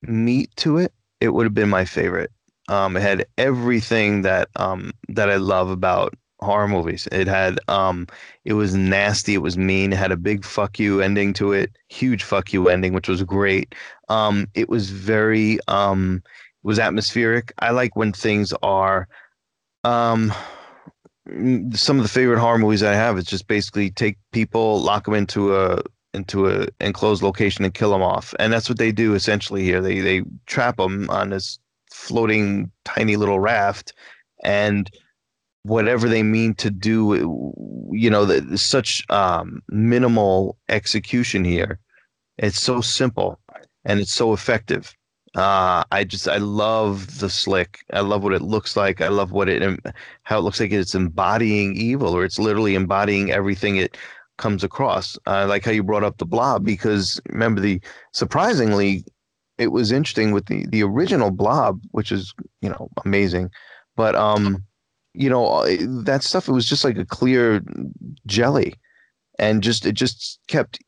meat 0.03 0.51
to 0.59 0.79
it, 0.79 0.93
it 1.21 1.31
would 1.31 1.45
have 1.47 1.55
been 1.55 1.71
my 1.71 1.85
favorite. 1.85 2.33
Um, 2.69 2.97
it 2.97 3.03
had 3.03 3.27
everything 3.39 4.23
that 4.23 4.49
um 4.57 4.93
that 5.09 5.31
I 5.31 5.37
love 5.37 5.71
about 5.71 6.15
horror 6.43 6.69
movies. 6.69 7.09
It 7.13 7.27
had 7.27 7.59
um 7.69 8.07
it 8.45 8.55
was 8.55 8.75
nasty, 8.75 9.35
it 9.35 9.43
was 9.43 9.57
mean, 9.57 9.93
it 9.93 9.99
had 9.99 10.13
a 10.13 10.17
big 10.17 10.45
fuck 10.45 10.79
you 10.79 11.01
ending 11.01 11.33
to 11.35 11.53
it, 11.53 11.77
huge 11.89 12.23
fuck 12.23 12.53
you 12.53 12.69
ending, 12.69 12.93
which 12.93 13.09
was 13.09 13.23
great. 13.23 13.75
Um, 14.09 14.47
it 14.55 14.69
was 14.69 14.91
very 14.91 15.59
um 15.69 16.23
it 16.25 16.67
was 16.67 16.79
atmospheric. 16.79 17.53
I 17.59 17.71
like 17.71 17.97
when 17.97 18.13
things 18.13 18.53
are 18.63 19.09
um 19.85 20.33
some 21.73 21.99
of 21.99 22.03
the 22.03 22.09
favorite 22.09 22.41
horror 22.41 22.59
movies 22.59 22.83
I 22.83 22.95
have 22.95 23.19
is 23.19 23.25
just 23.25 23.47
basically 23.47 23.91
take 23.91 24.19
people, 24.33 24.81
lock 24.81 25.05
them 25.05 25.15
into 25.15 25.57
a 25.57 25.83
into 26.13 26.51
a 26.51 26.67
enclosed 26.81 27.23
location 27.23 27.65
and 27.65 27.73
kill 27.75 27.93
them 27.93 28.03
off, 28.03 28.35
and 28.39 28.53
that's 28.53 28.69
what 28.69 28.79
they 28.79 28.93
do 28.93 29.15
essentially 29.15 29.63
here. 29.63 29.81
They 29.81 30.01
they 30.01 30.23
trap 30.47 30.77
them 30.77 31.09
on 31.11 31.31
this 31.31 31.59
floating 31.93 32.71
tiny 32.85 33.17
little 33.17 33.41
raft, 33.41 33.93
and 34.43 34.91
whatever 35.63 36.09
they 36.09 36.23
mean 36.23 36.55
to 36.55 36.71
do, 36.71 37.15
you 37.93 38.11
know, 38.11 38.25
the, 38.25 38.57
such 38.57 39.05
um, 39.11 39.63
minimal 39.69 40.57
execution 40.69 41.45
here. 41.45 41.79
It's 42.39 42.61
so 42.61 42.81
simple 42.81 43.39
and 43.85 44.01
it's 44.01 44.15
so 44.15 44.33
effective. 44.33 44.95
Uh, 45.37 45.85
I 45.93 46.05
just 46.05 46.27
I 46.27 46.39
love 46.39 47.21
the 47.21 47.31
slick. 47.31 47.81
I 47.93 48.01
love 48.01 48.25
what 48.25 48.33
it 48.33 48.43
looks 48.43 48.77
like. 48.77 49.01
I 49.01 49.09
love 49.09 49.31
what 49.31 49.49
it 49.49 49.63
how 50.25 50.39
it 50.39 50.43
looks 50.43 50.59
like 50.59 50.73
it's 50.73 50.95
embodying 50.95 51.77
evil, 51.77 52.17
or 52.17 52.25
it's 52.25 52.39
literally 52.39 52.75
embodying 52.75 53.31
everything 53.31 53.77
it 53.77 53.97
comes 54.39 54.65
across. 54.65 55.17
I 55.27 55.45
like 55.45 55.65
how 55.65 55.71
you 55.71 55.85
brought 55.85 56.03
up 56.03 56.19
the 56.19 56.27
blob 56.27 56.65
because 56.65 57.21
remember 57.29 57.61
the 57.61 57.81
surprisingly, 58.13 59.05
it 59.59 59.69
was 59.69 59.93
interesting 59.93 60.33
with 60.33 60.47
the 60.47 60.67
the 60.67 60.83
original 60.83 61.31
blob, 61.31 61.81
which 61.93 62.11
is 62.11 62.35
you 62.61 62.69
know 62.69 62.89
amazing, 63.05 63.51
but 63.95 64.17
um, 64.17 64.65
you 65.15 65.29
know 65.31 65.65
that 66.03 66.23
stuff 66.23 66.49
it 66.49 66.53
was 66.53 66.69
just 66.69 66.85
like 66.85 66.99
a 66.99 67.05
clear 67.05 67.63
jelly, 68.27 68.75
and 69.39 69.63
just 69.63 69.87
it 69.87 69.93
just 69.93 70.41
kept 70.47 70.79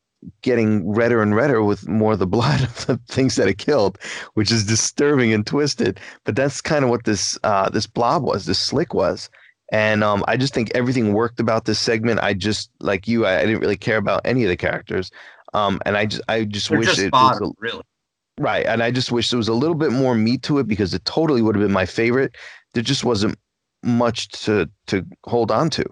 getting 0.41 0.89
redder 0.89 1.21
and 1.21 1.35
redder 1.35 1.63
with 1.63 1.87
more 1.87 2.13
of 2.13 2.19
the 2.19 2.27
blood 2.37 2.61
of 2.61 2.85
the 2.85 2.97
things 3.09 3.35
that 3.35 3.47
it 3.47 3.57
killed, 3.57 3.97
which 4.35 4.51
is 4.51 4.65
disturbing 4.65 5.33
and 5.33 5.45
twisted. 5.45 5.99
But 6.23 6.35
that's 6.35 6.61
kind 6.61 6.83
of 6.83 6.89
what 6.89 7.05
this 7.05 7.37
uh, 7.43 7.69
this 7.69 7.87
blob 7.87 8.23
was, 8.23 8.45
this 8.45 8.59
slick 8.59 8.93
was. 8.93 9.29
And 9.71 10.03
um, 10.03 10.23
I 10.27 10.37
just 10.37 10.53
think 10.53 10.71
everything 10.75 11.13
worked 11.13 11.39
about 11.39 11.65
this 11.65 11.79
segment. 11.79 12.19
I 12.21 12.33
just 12.33 12.69
like 12.79 13.07
you, 13.07 13.25
I, 13.25 13.39
I 13.39 13.45
didn't 13.45 13.61
really 13.61 13.77
care 13.77 13.97
about 13.97 14.21
any 14.25 14.43
of 14.43 14.49
the 14.49 14.57
characters. 14.57 15.09
Um, 15.53 15.79
and 15.85 15.97
I 15.97 16.05
just 16.05 16.23
I 16.27 16.43
just 16.45 16.69
They're 16.69 16.79
wish 16.79 16.95
just 16.95 16.99
it 16.99 17.11
bottom, 17.11 17.41
was 17.41 17.51
a, 17.51 17.53
really. 17.59 17.83
right. 18.39 18.65
And 18.65 18.83
I 18.83 18.91
just 18.91 19.11
wish 19.11 19.29
there 19.29 19.37
was 19.37 19.47
a 19.47 19.53
little 19.53 19.75
bit 19.75 19.91
more 19.91 20.15
meat 20.15 20.43
to 20.43 20.59
it 20.59 20.67
because 20.67 20.93
it 20.93 21.05
totally 21.05 21.41
would 21.41 21.55
have 21.55 21.63
been 21.63 21.71
my 21.73 21.85
favorite. 21.85 22.35
There 22.73 22.83
just 22.83 23.03
wasn't 23.03 23.37
much 23.83 24.29
to 24.43 24.69
to 24.87 25.05
hold 25.25 25.51
on 25.51 25.69
to. 25.71 25.85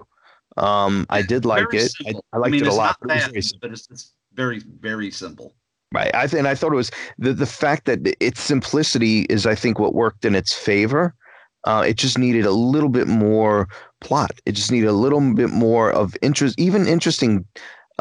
Um, 0.57 1.05
I 1.09 1.21
did 1.21 1.45
like 1.45 1.69
Very 1.71 1.85
it. 1.85 1.93
I. 2.05 2.13
I 2.33 2.37
liked 2.37 2.51
mean, 2.51 2.65
it 2.65 2.67
a 2.67 2.73
lot. 2.73 2.97
But 3.01 3.17
it 3.17 3.31
very 3.31 3.43
but 3.61 3.71
it's, 3.71 3.87
it's 3.89 4.13
very 4.33 4.61
very 4.79 5.11
simple. 5.11 5.55
Right. 5.93 6.13
I 6.13 6.27
th- 6.27 6.39
and 6.39 6.47
I 6.47 6.55
thought 6.55 6.71
it 6.71 6.77
was 6.77 6.91
the 7.17 7.33
the 7.33 7.45
fact 7.45 7.85
that 7.85 7.99
its 8.19 8.41
simplicity 8.41 9.21
is 9.23 9.45
I 9.45 9.55
think 9.55 9.79
what 9.79 9.93
worked 9.93 10.25
in 10.25 10.35
its 10.35 10.53
favor. 10.53 11.15
Uh, 11.63 11.83
it 11.87 11.95
just 11.95 12.17
needed 12.17 12.45
a 12.45 12.51
little 12.51 12.89
bit 12.89 13.07
more 13.07 13.67
plot. 13.99 14.31
It 14.45 14.53
just 14.53 14.71
needed 14.71 14.87
a 14.87 14.93
little 14.93 15.21
bit 15.35 15.51
more 15.51 15.91
of 15.91 16.15
interest, 16.23 16.59
even 16.59 16.87
interesting 16.87 17.45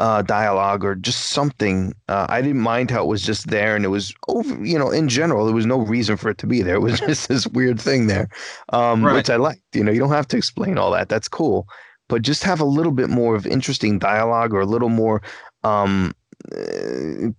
uh, 0.01 0.21
dialogue 0.23 0.83
or 0.83 0.95
just 0.95 1.27
something. 1.27 1.93
Uh, 2.09 2.25
I 2.27 2.41
didn't 2.41 2.61
mind 2.61 2.89
how 2.89 3.03
it 3.03 3.07
was 3.07 3.21
just 3.21 3.49
there, 3.51 3.75
and 3.75 3.85
it 3.85 3.89
was 3.89 4.13
over. 4.27 4.55
You 4.65 4.79
know, 4.79 4.89
in 4.89 5.07
general, 5.07 5.45
there 5.45 5.53
was 5.55 5.67
no 5.67 5.77
reason 5.79 6.17
for 6.17 6.29
it 6.31 6.39
to 6.39 6.47
be 6.47 6.63
there. 6.63 6.75
It 6.75 6.79
was 6.81 6.99
just 7.07 7.27
this 7.29 7.45
weird 7.47 7.79
thing 7.79 8.07
there, 8.07 8.27
um, 8.73 9.05
Right. 9.05 9.13
which 9.13 9.29
I 9.29 9.35
liked. 9.35 9.61
You 9.73 9.83
know, 9.83 9.91
you 9.91 9.99
don't 9.99 10.09
have 10.09 10.27
to 10.29 10.37
explain 10.37 10.79
all 10.79 10.91
that. 10.91 11.07
That's 11.07 11.27
cool, 11.27 11.67
but 12.09 12.23
just 12.23 12.43
have 12.43 12.59
a 12.59 12.65
little 12.65 12.91
bit 12.91 13.09
more 13.09 13.35
of 13.35 13.45
interesting 13.45 13.99
dialogue 13.99 14.53
or 14.55 14.61
a 14.61 14.65
little 14.65 14.89
more 14.89 15.21
um, 15.63 16.13
uh, 16.57 17.29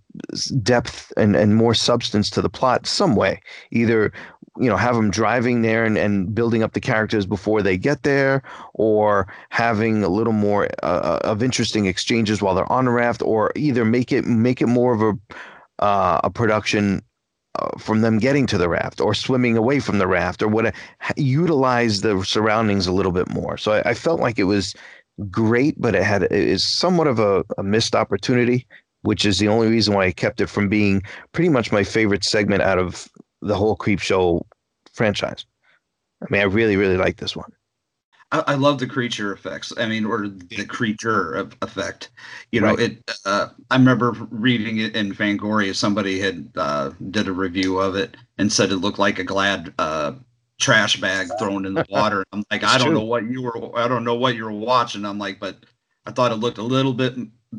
depth 0.63 1.13
and, 1.17 1.35
and 1.35 1.57
more 1.57 1.75
substance 1.75 2.31
to 2.31 2.41
the 2.43 2.49
plot 2.49 2.87
some 2.87 3.17
way 3.17 3.41
either 3.73 4.13
you 4.59 4.69
know 4.69 4.77
have 4.77 4.95
them 4.97 5.11
driving 5.11 5.63
there 5.63 5.85
and, 5.85 5.97
and 5.97 6.35
building 6.35 6.63
up 6.63 6.73
the 6.73 6.81
characters 6.81 7.25
before 7.25 7.63
they 7.63 7.77
get 7.77 8.03
there 8.03 8.43
or 8.75 9.27
having 9.51 10.05
a 10.05 10.09
little 10.09 10.33
more 10.33 10.69
uh, 10.83 11.19
of 11.25 11.43
interesting 11.43 11.87
exchanges 11.87 12.43
while 12.43 12.55
they're 12.55 12.71
on 12.71 12.85
the 12.85 12.91
raft 12.91 13.23
or 13.23 13.51
either 13.57 13.85
make 13.85 14.13
it 14.13 14.25
make 14.27 14.61
it 14.61 14.67
more 14.67 14.93
of 14.93 15.01
a 15.01 15.83
uh, 15.83 16.21
a 16.25 16.31
production 16.31 17.03
uh, 17.59 17.69
from 17.79 18.03
them 18.03 18.19
getting 18.19 18.47
to 18.47 18.59
the 18.59 18.69
raft 18.69 19.01
or 19.01 19.15
swimming 19.15 19.57
away 19.57 19.81
from 19.81 19.99
the 19.99 20.07
raft 20.07 20.43
or 20.43 20.49
what 20.49 20.75
utilize 21.17 22.01
the 22.03 22.23
surroundings 22.25 22.87
a 22.87 22.93
little 22.93 23.13
bit 23.13 23.29
more. 23.31 23.57
So 23.57 23.73
I, 23.73 23.91
I 23.91 23.95
felt 23.95 24.21
like 24.21 24.39
it 24.39 24.45
was 24.45 24.75
great 25.31 25.79
but 25.81 25.95
it 25.95 26.03
had 26.03 26.23
it 26.23 26.33
is 26.33 26.65
somewhat 26.65 27.07
of 27.07 27.19
a, 27.19 27.45
a 27.59 27.63
missed 27.63 27.95
opportunity 27.95 28.67
which 29.03 29.25
is 29.25 29.39
the 29.39 29.49
only 29.49 29.69
reason 29.69 29.95
why 29.95 30.07
I 30.07 30.13
kept 30.13 30.41
it 30.41 30.47
from 30.47 30.69
being 30.69 31.03
pretty 31.33 31.49
much 31.49 31.73
my 31.73 31.85
favorite 31.85 32.25
segment 32.25 32.63
out 32.63 32.79
of 32.79 33.09
the 33.43 33.57
whole 33.57 33.77
Creepshow 33.77 34.43
franchise. 34.95 35.47
I 36.23 36.27
mean, 36.31 36.43
I 36.43 36.45
really, 36.45 36.77
really 36.77 36.97
like 36.99 37.19
this 37.19 37.37
one. 37.37 37.53
I, 38.31 38.45
I 38.49 38.55
love 38.55 38.79
the 38.79 38.87
creature 38.87 39.33
effects. 39.33 39.73
I 39.77 39.87
mean, 39.87 40.05
or 40.05 40.29
the 40.29 40.65
creature 40.67 41.33
of 41.35 41.57
effect. 41.63 42.11
You 42.51 42.61
know, 42.61 42.75
Right. 42.75 42.79
it. 42.79 43.11
Uh, 43.25 43.49
I 43.71 43.77
remember 43.77 44.13
reading 44.31 44.79
it 44.79 44.95
in 44.97 45.13
Fangoria. 45.15 45.75
Somebody 45.75 46.19
had 46.21 46.51
uh, 46.57 46.91
did 47.11 47.29
a 47.29 47.33
review 47.33 47.79
of 47.79 47.97
it 47.97 48.17
and 48.39 48.53
said 48.53 48.71
it 48.71 48.77
looked 48.77 48.99
like 48.99 49.19
a 49.19 49.25
Glad 49.25 49.75
uh, 49.79 50.13
trash 50.61 51.01
bag 51.01 51.37
thrown 51.39 51.67
in 51.67 51.75
the 51.75 51.85
water. 51.91 52.25
I'm 52.33 52.45
like, 52.51 52.63
It's 52.63 52.73
I 52.73 52.79
don't 52.79 52.85
true. 52.85 52.95
know 52.95 53.05
what 53.05 53.25
you 53.29 53.43
were. 53.43 53.77
I 53.79 53.89
don't 53.89 54.05
know 54.05 54.15
what 54.15 54.37
you 54.37 54.45
were 54.45 54.53
watching. 54.53 55.05
I'm 55.05 55.19
like, 55.19 55.39
but 55.41 55.65
I 56.07 56.13
thought 56.13 56.33
it 56.33 56.37
looked 56.37 56.59
a 56.59 56.63
little 56.63 56.95
bit, 56.95 57.17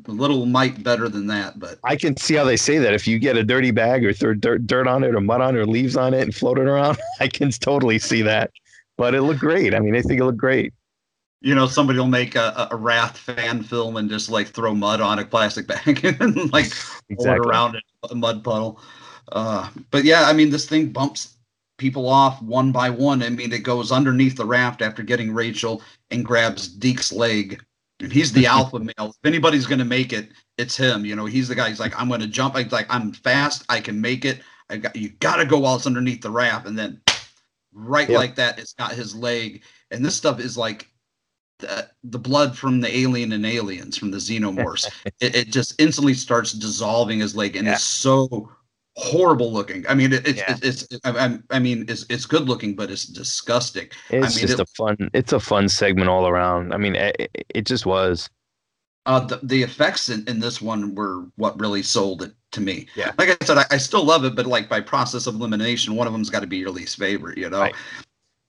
little 0.08 0.46
might 0.46 0.84
better 0.84 1.08
than 1.10 1.28
that. 1.28 1.60
But 1.60 1.80
I 1.84 1.96
can 1.96 2.18
see 2.18 2.36
how 2.36 2.44
they 2.46 2.58
say 2.58 2.78
that. 2.80 2.94
If 2.94 3.08
you 3.08 3.20
get 3.20 3.38
a 3.38 3.44
dirty 3.44 3.72
bag 3.72 4.06
or 4.06 4.14
throw 4.14 4.34
dirt, 4.34 4.66
dirt 4.68 4.88
on 4.88 5.04
it 5.04 5.16
or 5.16 5.22
mud 5.22 5.42
on 5.42 5.56
it 5.56 5.60
or 5.60 5.66
leaves 5.68 5.96
on 5.98 6.14
it 6.14 6.22
and 6.22 6.34
float 6.36 6.58
it 6.60 6.68
around, 6.68 6.98
I 7.20 7.28
can 7.28 7.52
totally 7.52 8.00
see 8.00 8.22
that. 8.24 8.52
But 8.98 9.16
it 9.16 9.22
looked 9.24 9.40
great. 9.42 9.74
I 9.74 9.80
mean, 9.80 9.96
I 9.96 10.02
think 10.02 10.20
it 10.20 10.26
looked 10.26 10.38
great. 10.38 10.74
you 11.42 11.54
know, 11.56 11.68
somebody 11.68 12.00
will 12.00 12.08
make 12.08 12.36
a, 12.36 12.68
a 12.72 12.76
Raft 12.76 13.18
fan 13.18 13.64
film 13.64 13.98
and 13.98 14.10
just 14.10 14.30
like 14.30 14.48
throw 14.48 14.74
mud 14.74 15.02
on 15.02 15.20
a 15.20 15.26
plastic 15.26 15.68
bag 15.68 16.04
and 16.22 16.52
like 16.54 16.72
Exactly. 17.10 17.48
around 17.50 17.76
in 17.76 17.82
a 18.12 18.16
mud 18.16 18.44
puddle. 18.44 18.80
Uh, 19.32 19.70
but 19.92 20.04
yeah, 20.06 20.24
I 20.24 20.34
mean, 20.34 20.50
this 20.50 20.68
thing 20.68 20.92
bumps 20.92 21.36
people 21.78 22.08
off 22.08 22.42
one 22.42 22.72
by 22.72 22.90
one. 22.90 23.24
I 23.24 23.30
mean, 23.30 23.52
it 23.52 23.64
goes 23.64 23.92
underneath 23.92 24.38
the 24.38 24.46
raft 24.46 24.82
after 24.82 25.04
getting 25.04 25.34
Rachel 25.34 25.82
and 26.12 26.24
grabs 26.26 26.68
Deke's 26.68 27.12
leg. 27.12 27.62
And 28.00 28.12
he's 28.12 28.32
the 28.34 28.46
alpha 28.58 28.80
male. 28.80 28.94
If 29.10 29.26
anybody's 29.26 29.66
going 29.66 29.80
to 29.80 29.86
make 29.86 30.14
it, 30.14 30.32
it's 30.58 30.76
him. 30.78 31.06
You 31.06 31.16
know, 31.16 31.26
he's 31.26 31.48
the 31.48 31.56
guy. 31.56 31.70
He's 31.70 31.80
like, 31.80 32.00
I'm 32.00 32.08
going 32.08 32.20
to 32.22 32.28
jump. 32.28 32.56
He's 32.58 32.72
like, 32.72 32.88
I'm 32.90 33.12
fast. 33.12 33.64
I 33.70 33.80
can 33.80 34.00
make 34.00 34.26
it. 34.26 34.42
I 34.70 34.78
got 34.78 34.96
you. 34.96 35.10
Got 35.20 35.38
to 35.38 35.46
go 35.46 35.60
while 35.60 35.76
it's 35.76 35.88
underneath 35.88 36.22
the 36.22 36.32
raft, 36.32 36.68
and 36.68 36.78
then 36.78 37.02
right 37.74 38.10
Yep. 38.10 38.18
like 38.18 38.36
that, 38.36 38.60
it's 38.60 38.74
got 38.74 38.92
his 38.94 39.16
leg. 39.16 39.64
And 39.92 40.04
this 40.04 40.16
stuff 40.16 40.40
is 40.40 40.58
like 40.58 40.88
the, 41.60 41.90
the 42.04 42.20
blood 42.20 42.58
from 42.58 42.82
the 42.82 42.96
alien 42.96 43.32
and 43.34 43.46
aliens 43.46 43.98
from 43.98 44.12
the 44.12 44.18
xenomorphs. 44.18 44.90
it, 45.20 45.36
it 45.36 45.48
just 45.50 45.80
instantly 45.82 46.14
starts 46.14 46.54
dissolving 46.54 47.20
his 47.20 47.36
leg, 47.36 47.56
and 47.56 47.68
Yeah. 47.68 47.74
it's 47.74 47.84
so 47.84 48.50
horrible 48.96 49.52
looking. 49.52 49.86
I 49.88 49.94
mean, 49.96 50.14
it, 50.14 50.28
it's 50.28 50.40
Yeah. 50.40 50.58
it's, 50.62 50.84
it's 50.84 51.00
I, 51.04 51.40
I- 51.50 51.60
mean, 51.60 51.86
it's 51.88 52.06
it's 52.10 52.26
good 52.26 52.48
looking, 52.48 52.76
but 52.76 52.92
it's 52.92 53.06
disgusting. 53.06 53.88
It's 54.10 54.36
I 54.36 54.40
mean, 54.40 54.48
just 54.48 54.54
it- 54.54 54.60
a 54.60 54.66
fun. 54.78 55.10
It's 55.14 55.34
a 55.34 55.40
fun 55.40 55.68
segment 55.70 56.10
all 56.10 56.28
around. 56.28 56.74
I 56.74 56.78
mean, 56.78 56.96
it, 56.96 57.32
it- 57.54 57.66
just 57.66 57.86
was. 57.86 58.30
uh, 59.06 59.20
the, 59.20 59.40
the 59.44 59.64
effects 59.64 60.10
in, 60.10 60.24
in 60.28 60.40
this 60.40 60.62
one 60.62 60.96
were 60.96 61.26
what 61.36 61.60
really 61.60 61.84
sold 61.84 62.22
it 62.22 62.34
to 62.52 62.62
me. 62.62 62.88
Yeah. 62.96 63.12
Like 63.18 63.30
I 63.42 63.46
said, 63.46 63.58
I, 63.58 63.66
I 63.72 63.78
still 63.78 64.04
love 64.06 64.24
it, 64.26 64.36
but 64.36 64.46
like 64.46 64.70
by 64.70 64.80
process 64.80 65.28
of 65.28 65.36
elimination, 65.36 65.96
one 65.96 66.08
of 66.08 66.14
them's 66.14 66.30
got 66.30 66.40
to 66.42 66.48
be 66.48 66.58
your 66.58 66.70
least 66.70 66.98
favorite, 66.98 67.38
you 67.38 67.50
know? 67.50 67.60
Right. 67.62 67.76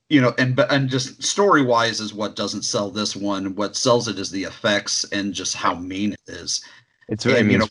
You 0.09 0.21
know, 0.21 0.35
and 0.37 0.55
but 0.55 0.71
and 0.71 0.87
just 0.87 1.23
story 1.23 1.63
wise 1.63 1.99
is 1.99 2.13
what 2.13 2.35
doesn't 2.35 2.61
sell 2.61 2.91
this 2.91 3.15
one. 3.15 3.55
What 3.55 3.75
sells 3.75 4.07
it 4.07 4.19
is 4.19 4.29
the 4.29 4.43
effects 4.43 5.03
and 5.11 5.33
just 5.33 5.55
how 5.55 5.73
mean 5.73 6.13
it 6.13 6.19
is. 6.27 6.63
It's 7.09 7.23
very 7.23 7.39
And, 7.39 7.47
mean. 7.47 7.53
you 7.53 7.59
know, 7.59 7.67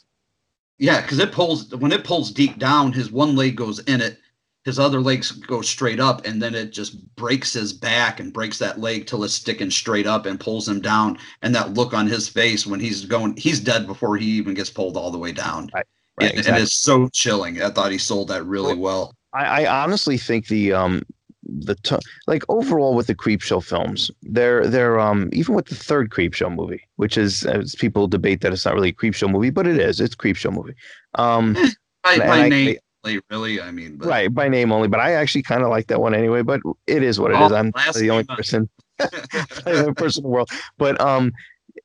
yeah, 0.78 1.00
because 1.00 1.18
it 1.18 1.32
pulls 1.32 1.74
when 1.74 1.92
it 1.92 2.04
pulls 2.04 2.30
deep 2.30 2.58
down, 2.58 2.92
his 2.92 3.10
one 3.10 3.36
leg 3.36 3.56
goes 3.56 3.78
in 3.80 4.00
it, 4.00 4.18
his 4.64 4.78
other 4.78 5.00
legs 5.00 5.30
go 5.30 5.60
straight 5.60 6.00
up, 6.00 6.26
and 6.26 6.42
then 6.42 6.54
it 6.54 6.72
just 6.72 7.14
breaks 7.16 7.52
his 7.52 7.72
back 7.72 8.18
and 8.18 8.32
breaks 8.32 8.58
that 8.58 8.80
leg 8.80 9.06
till 9.06 9.22
it's 9.22 9.34
sticking 9.34 9.70
straight 9.70 10.06
up 10.06 10.26
and 10.26 10.40
pulls 10.40 10.66
him 10.66 10.80
down. 10.80 11.18
And 11.42 11.54
that 11.54 11.74
look 11.74 11.92
on 11.92 12.06
his 12.06 12.28
face 12.28 12.66
when 12.66 12.80
he's 12.80 13.04
going, 13.04 13.36
he's 13.36 13.60
dead 13.60 13.86
before 13.86 14.16
he 14.16 14.26
even 14.26 14.54
gets 14.54 14.70
pulled 14.70 14.96
all 14.96 15.10
the 15.10 15.18
way 15.18 15.32
down. 15.32 15.70
Right, 15.74 15.86
right, 16.18 16.30
and, 16.30 16.38
exactly. 16.38 16.52
and 16.52 16.62
it's 16.62 16.74
so 16.74 17.08
chilling. 17.10 17.60
I 17.60 17.70
thought 17.70 17.92
he 17.92 17.98
sold 17.98 18.28
that 18.28 18.44
really 18.44 18.74
well. 18.74 19.14
I, 19.34 19.64
I 19.64 19.82
honestly 19.82 20.16
think 20.16 20.48
the 20.48 20.72
um 20.72 21.02
the 21.46 21.74
to- 21.76 22.00
like 22.26 22.42
overall 22.48 22.94
with 22.94 23.06
the 23.06 23.14
Creepshow 23.14 23.62
films 23.62 24.10
they're 24.22 24.66
they're 24.66 24.98
um 24.98 25.28
even 25.32 25.54
with 25.54 25.66
the 25.66 25.74
third 25.74 26.10
Creepshow 26.10 26.54
movie 26.54 26.82
which 26.96 27.16
is 27.18 27.44
as 27.44 27.74
people 27.74 28.06
debate 28.06 28.40
that 28.40 28.52
it's 28.52 28.64
not 28.64 28.74
really 28.74 28.90
a 28.90 28.92
Creepshow 28.94 29.30
movie 29.30 29.50
but 29.50 29.66
it 29.66 29.78
is 29.78 30.00
it's 30.00 30.14
a 30.14 30.18
Creepshow 30.18 30.52
movie 30.52 30.74
um 31.16 31.54
by, 32.02 32.18
by 32.18 32.42
I- 32.44 32.48
name, 32.48 32.76
like, 33.02 33.20
really. 33.30 33.60
I 33.60 33.70
mean, 33.70 33.96
but 33.96 34.08
right 34.08 34.34
by 34.34 34.48
name 34.48 34.72
only 34.72 34.88
but 34.88 35.00
i 35.00 35.12
actually 35.12 35.42
kind 35.42 35.62
of 35.62 35.68
like 35.68 35.86
that 35.88 36.00
one 36.00 36.14
anyway 36.14 36.42
but 36.42 36.60
it 36.86 37.02
is 37.02 37.20
what 37.20 37.30
it 37.30 37.40
is 37.40 37.52
Oh, 37.52 37.56
i'm 37.56 37.72
the 37.94 38.10
only 38.10 38.24
person 38.24 38.68
the 38.98 39.80
only 39.80 39.94
person 39.94 40.20
in 40.20 40.22
the 40.24 40.28
world 40.34 40.50
but 40.78 40.98
um 41.00 41.32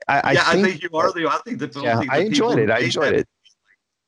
i, 0.08 0.22
I 0.24 0.34
yeah, 0.34 0.44
think, 0.44 0.66
I 0.66 0.70
think 0.72 0.84
you 0.84 0.90
are 0.98 1.12
the. 1.12 1.28
I 1.28 1.40
think 1.46 1.60
the. 1.60 1.68
yeah 1.84 2.02
i 2.10 2.20
enjoyed 2.20 2.60
it 2.60 2.70
i 2.70 2.80
enjoyed 2.80 3.14
it 3.14 3.28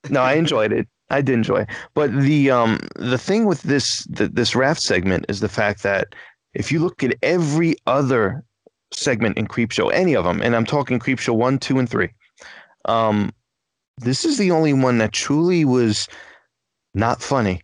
no 0.10 0.22
i 0.22 0.34
enjoyed 0.34 0.72
it 0.72 0.88
i 1.12 1.22
did 1.22 1.34
enjoy 1.34 1.66
but 1.94 2.12
the 2.22 2.50
um 2.50 2.80
the 2.96 3.18
thing 3.18 3.46
with 3.46 3.62
this 3.64 4.06
the, 4.10 4.28
this 4.28 4.56
raft 4.56 4.82
segment 4.82 5.26
is 5.30 5.40
the 5.40 5.50
fact 5.50 5.84
that 5.84 6.16
if 6.54 6.72
you 6.72 6.80
look 6.80 7.04
at 7.04 7.16
every 7.22 7.76
other 7.88 8.44
segment 8.94 9.38
in 9.38 9.48
Creepshow 9.48 9.92
any 9.94 10.16
of 10.16 10.26
them 10.26 10.42
and 10.42 10.56
i'm 10.56 10.66
talking 10.66 11.00
Creepshow 11.00 11.36
one 11.36 11.60
two 11.60 11.80
and 11.80 11.90
three 11.90 12.10
um 12.86 13.32
this 13.98 14.26
is 14.26 14.38
the 14.38 14.52
only 14.52 14.74
one 14.74 14.98
that 14.98 15.14
truly 15.14 15.64
was 15.64 16.08
not 16.94 17.22
funny. 17.22 17.62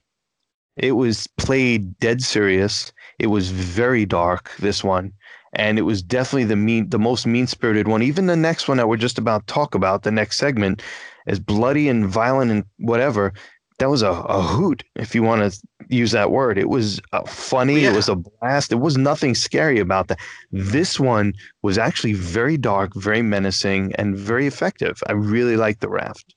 It 0.77 0.91
was 0.93 1.27
played 1.37 1.97
dead 1.99 2.21
serious. 2.21 2.91
It 3.19 3.27
was 3.27 3.49
very 3.49 4.05
dark 4.05 4.51
this 4.59 4.83
one 4.83 5.11
and 5.53 5.79
it 5.79 5.83
was 5.83 6.03
definitely 6.03 6.43
the 6.43 6.55
mean 6.55 6.89
the 6.89 6.99
most 6.99 7.25
mean 7.25 7.47
spirited 7.47 7.87
one. 7.87 8.03
Even 8.03 8.27
the 8.27 8.35
next 8.35 8.67
one 8.67 8.77
that 8.77 8.87
we're 8.87 8.97
just 8.97 9.17
about 9.17 9.47
to 9.47 9.53
talk 9.53 9.73
about 9.73 10.03
the 10.03 10.11
next 10.11 10.37
segment 10.37 10.83
as 11.28 11.39
bloody 11.39 11.88
and 11.89 12.07
violent 12.07 12.51
and 12.51 12.63
whatever 12.78 13.34
that 13.80 13.89
was 13.91 14.01
a, 14.01 14.09
a 14.09 14.41
hoot 14.41 14.84
if 14.95 15.13
you 15.13 15.21
want 15.21 15.53
to 15.53 15.59
use 15.89 16.11
that 16.11 16.32
word. 16.32 16.57
It 16.57 16.67
was 16.69 16.99
uh, 17.13 17.21
funny 17.28 17.82
Yeah. 17.82 17.91
it 17.91 17.95
was 17.95 18.09
a 18.09 18.15
blast 18.15 18.69
there 18.69 18.78
was 18.80 18.97
nothing 18.97 19.36
scary 19.36 19.80
about 19.80 20.07
that. 20.07 20.19
This 20.51 20.99
one 20.99 21.34
was 21.61 21.78
actually 21.78 22.13
very 22.13 22.57
dark 22.57 22.93
very 22.95 23.21
menacing 23.21 23.93
and 23.95 24.17
very 24.17 24.47
effective. 24.47 25.01
I 25.07 25.11
really 25.13 25.57
liked 25.57 25.82
the 25.82 25.89
raft 25.89 26.34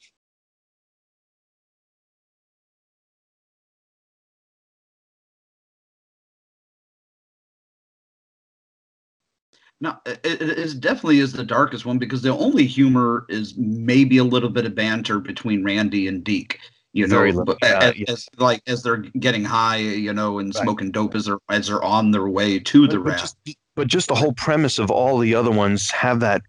No, 9.82 9.96
it, 10.04 10.20
it 10.24 10.42
is 10.42 10.74
definitely 10.74 11.20
is 11.20 11.32
the 11.32 11.44
darkest 11.44 11.86
one 11.86 11.98
because 11.98 12.20
the 12.22 12.36
only 12.36 12.66
humor 12.66 13.24
is 13.30 13.56
maybe 13.56 14.18
a 14.18 14.24
little 14.24 14.50
bit 14.50 14.66
of 14.66 14.74
banter 14.74 15.18
between 15.20 15.64
Randy 15.64 16.06
and 16.06 16.22
Deke. 16.22 16.58
You 16.92 17.06
know, 17.06 17.16
Very 17.16 17.30
little, 17.32 17.44
but 17.44 17.58
yeah, 17.62 17.92
as, 18.08 18.08
as- 18.08 18.28
like 18.36 18.62
as 18.66 18.82
they're 18.82 18.96
getting 18.96 19.44
high, 19.44 19.76
you 19.76 20.12
know, 20.12 20.38
and 20.40 20.52
Right. 20.54 20.62
smoking 20.62 20.90
dope 20.90 21.14
as 21.14 21.26
they're 21.26 21.38
as 21.48 21.68
they're 21.68 21.82
on 21.84 22.10
their 22.10 22.28
way 22.28 22.58
to 22.58 22.88
the 22.88 22.98
but, 22.98 23.04
but 23.04 23.18
just, 23.18 23.36
but 23.76 23.86
just 23.86 24.08
the 24.08 24.14
whole 24.16 24.32
premise 24.32 24.78
of 24.78 24.90
all 24.90 25.18
the 25.18 25.34
other 25.34 25.52
ones 25.52 25.90
have 25.92 26.18
that 26.20 26.42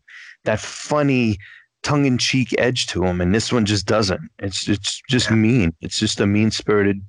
that 0.43 0.59
funny 0.59 1.37
tongue-in-cheek 1.83 2.53
edge 2.57 2.87
to 2.87 3.01
them 3.01 3.21
and 3.21 3.33
this 3.33 3.51
one 3.53 3.65
just 3.65 3.85
doesn't 3.85 4.21
it's 4.39 4.67
it's 4.67 5.01
just 5.09 5.29
Yeah. 5.29 5.35
mean 5.35 5.73
it's 5.81 5.99
just 5.99 6.19
a 6.19 6.27
mean-spirited 6.27 7.01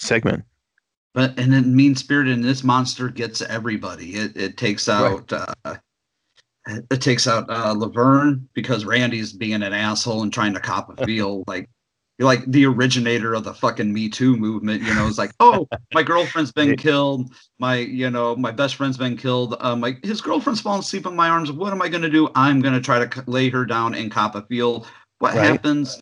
segment 0.00 0.44
But 1.16 1.38
and 1.38 1.50
then 1.50 1.74
mean 1.74 1.96
spirited 1.96 2.34
and 2.34 2.44
this 2.44 2.62
monster 2.62 3.08
gets 3.08 3.40
everybody. 3.40 4.16
It 4.16 4.36
it 4.36 4.56
takes 4.58 4.86
out 4.86 5.32
uh 5.32 5.76
it 6.66 7.00
takes 7.00 7.26
out 7.26 7.48
uh 7.48 7.72
Laverne 7.72 8.46
because 8.52 8.84
Randy's 8.84 9.32
being 9.32 9.62
an 9.62 9.72
asshole 9.72 10.22
and 10.22 10.32
trying 10.32 10.52
to 10.52 10.60
cop 10.60 10.90
a 10.90 11.04
feel 11.06 11.42
like 11.46 11.70
you're 12.18 12.26
like 12.26 12.44
the 12.46 12.66
originator 12.66 13.32
of 13.32 13.44
the 13.44 13.54
fucking 13.54 13.92
Me 13.92 14.10
Too 14.10 14.36
movement, 14.36 14.82
you 14.82 14.94
know, 14.94 15.06
it's 15.06 15.18
like, 15.18 15.32
oh, 15.40 15.66
my 15.92 16.02
girlfriend's 16.02 16.52
been 16.52 16.76
killed, 16.78 17.34
my, 17.58 17.76
you 17.76 18.08
know, 18.08 18.34
my 18.36 18.50
best 18.50 18.76
friend's 18.76 18.96
been 18.96 19.18
killed. 19.18 19.54
Um, 19.60 19.82
like 19.82 20.02
his 20.02 20.22
girlfriend's 20.22 20.62
falling 20.62 20.80
asleep 20.80 21.04
in 21.06 21.14
my 21.14 21.28
arms. 21.28 21.52
What 21.52 21.72
am 21.72 21.82
I 21.82 21.88
gonna 21.88 22.08
do? 22.08 22.30
I'm 22.34 22.60
gonna 22.60 22.80
try 22.80 23.04
to 23.04 23.24
lay 23.26 23.48
her 23.50 23.64
down 23.66 23.94
and 23.94 24.10
cop 24.10 24.34
a 24.34 24.42
feel. 24.42 24.86
What 25.18 25.34
Right. 25.34 25.44
happens? 25.44 26.00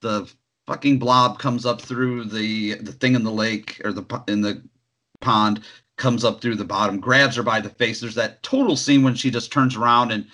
The 0.00 0.30
fucking 0.66 0.98
blob 0.98 1.38
comes 1.38 1.66
up 1.66 1.80
through 1.80 2.24
the 2.24 2.74
the 2.74 2.92
thing 2.92 3.14
in 3.14 3.22
the 3.24 3.30
lake 3.30 3.80
or 3.84 3.92
the 3.92 4.04
in 4.28 4.40
the 4.40 4.62
pond 5.20 5.62
comes 5.96 6.24
up 6.24 6.40
through 6.40 6.56
the 6.56 6.64
bottom 6.64 6.98
grabs 6.98 7.36
her 7.36 7.42
by 7.42 7.60
the 7.60 7.70
face. 7.70 8.00
There's 8.00 8.14
that 8.16 8.42
total 8.42 8.76
scene 8.76 9.02
when 9.02 9.14
she 9.14 9.30
just 9.30 9.52
turns 9.52 9.76
around 9.76 10.10
and 10.10 10.26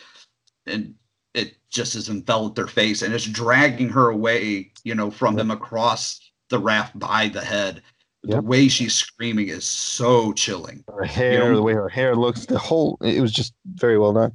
and 0.67 0.95
it 1.35 1.57
just 1.71 1.95
is 1.95 2.09
enveloped 2.09 2.57
their 2.57 2.67
face 2.67 3.03
and 3.03 3.15
it's 3.15 3.27
dragging 3.27 3.89
her 3.89 4.09
away 4.11 4.73
you 4.85 4.95
know 4.95 5.11
from 5.11 5.39
him 5.39 5.51
across 5.51 6.21
the 6.49 6.59
raft 6.59 6.99
by 6.99 7.29
the 7.29 7.41
head. 7.45 7.83
The 8.23 8.35
Yep. 8.35 8.45
way 8.45 8.69
she's 8.69 8.95
screaming 8.95 9.49
is 9.49 9.65
so 9.65 10.33
chilling 10.35 10.85
her 10.89 11.05
hair 11.05 11.51
know- 11.51 11.57
the 11.57 11.63
way 11.63 11.73
her 11.75 11.89
hair 11.89 12.15
looks 12.15 12.47
the 12.47 12.59
whole 12.59 12.99
it 13.01 13.21
was 13.21 13.33
just 13.33 13.55
very 13.75 13.99
well 13.99 14.13
done. 14.13 14.33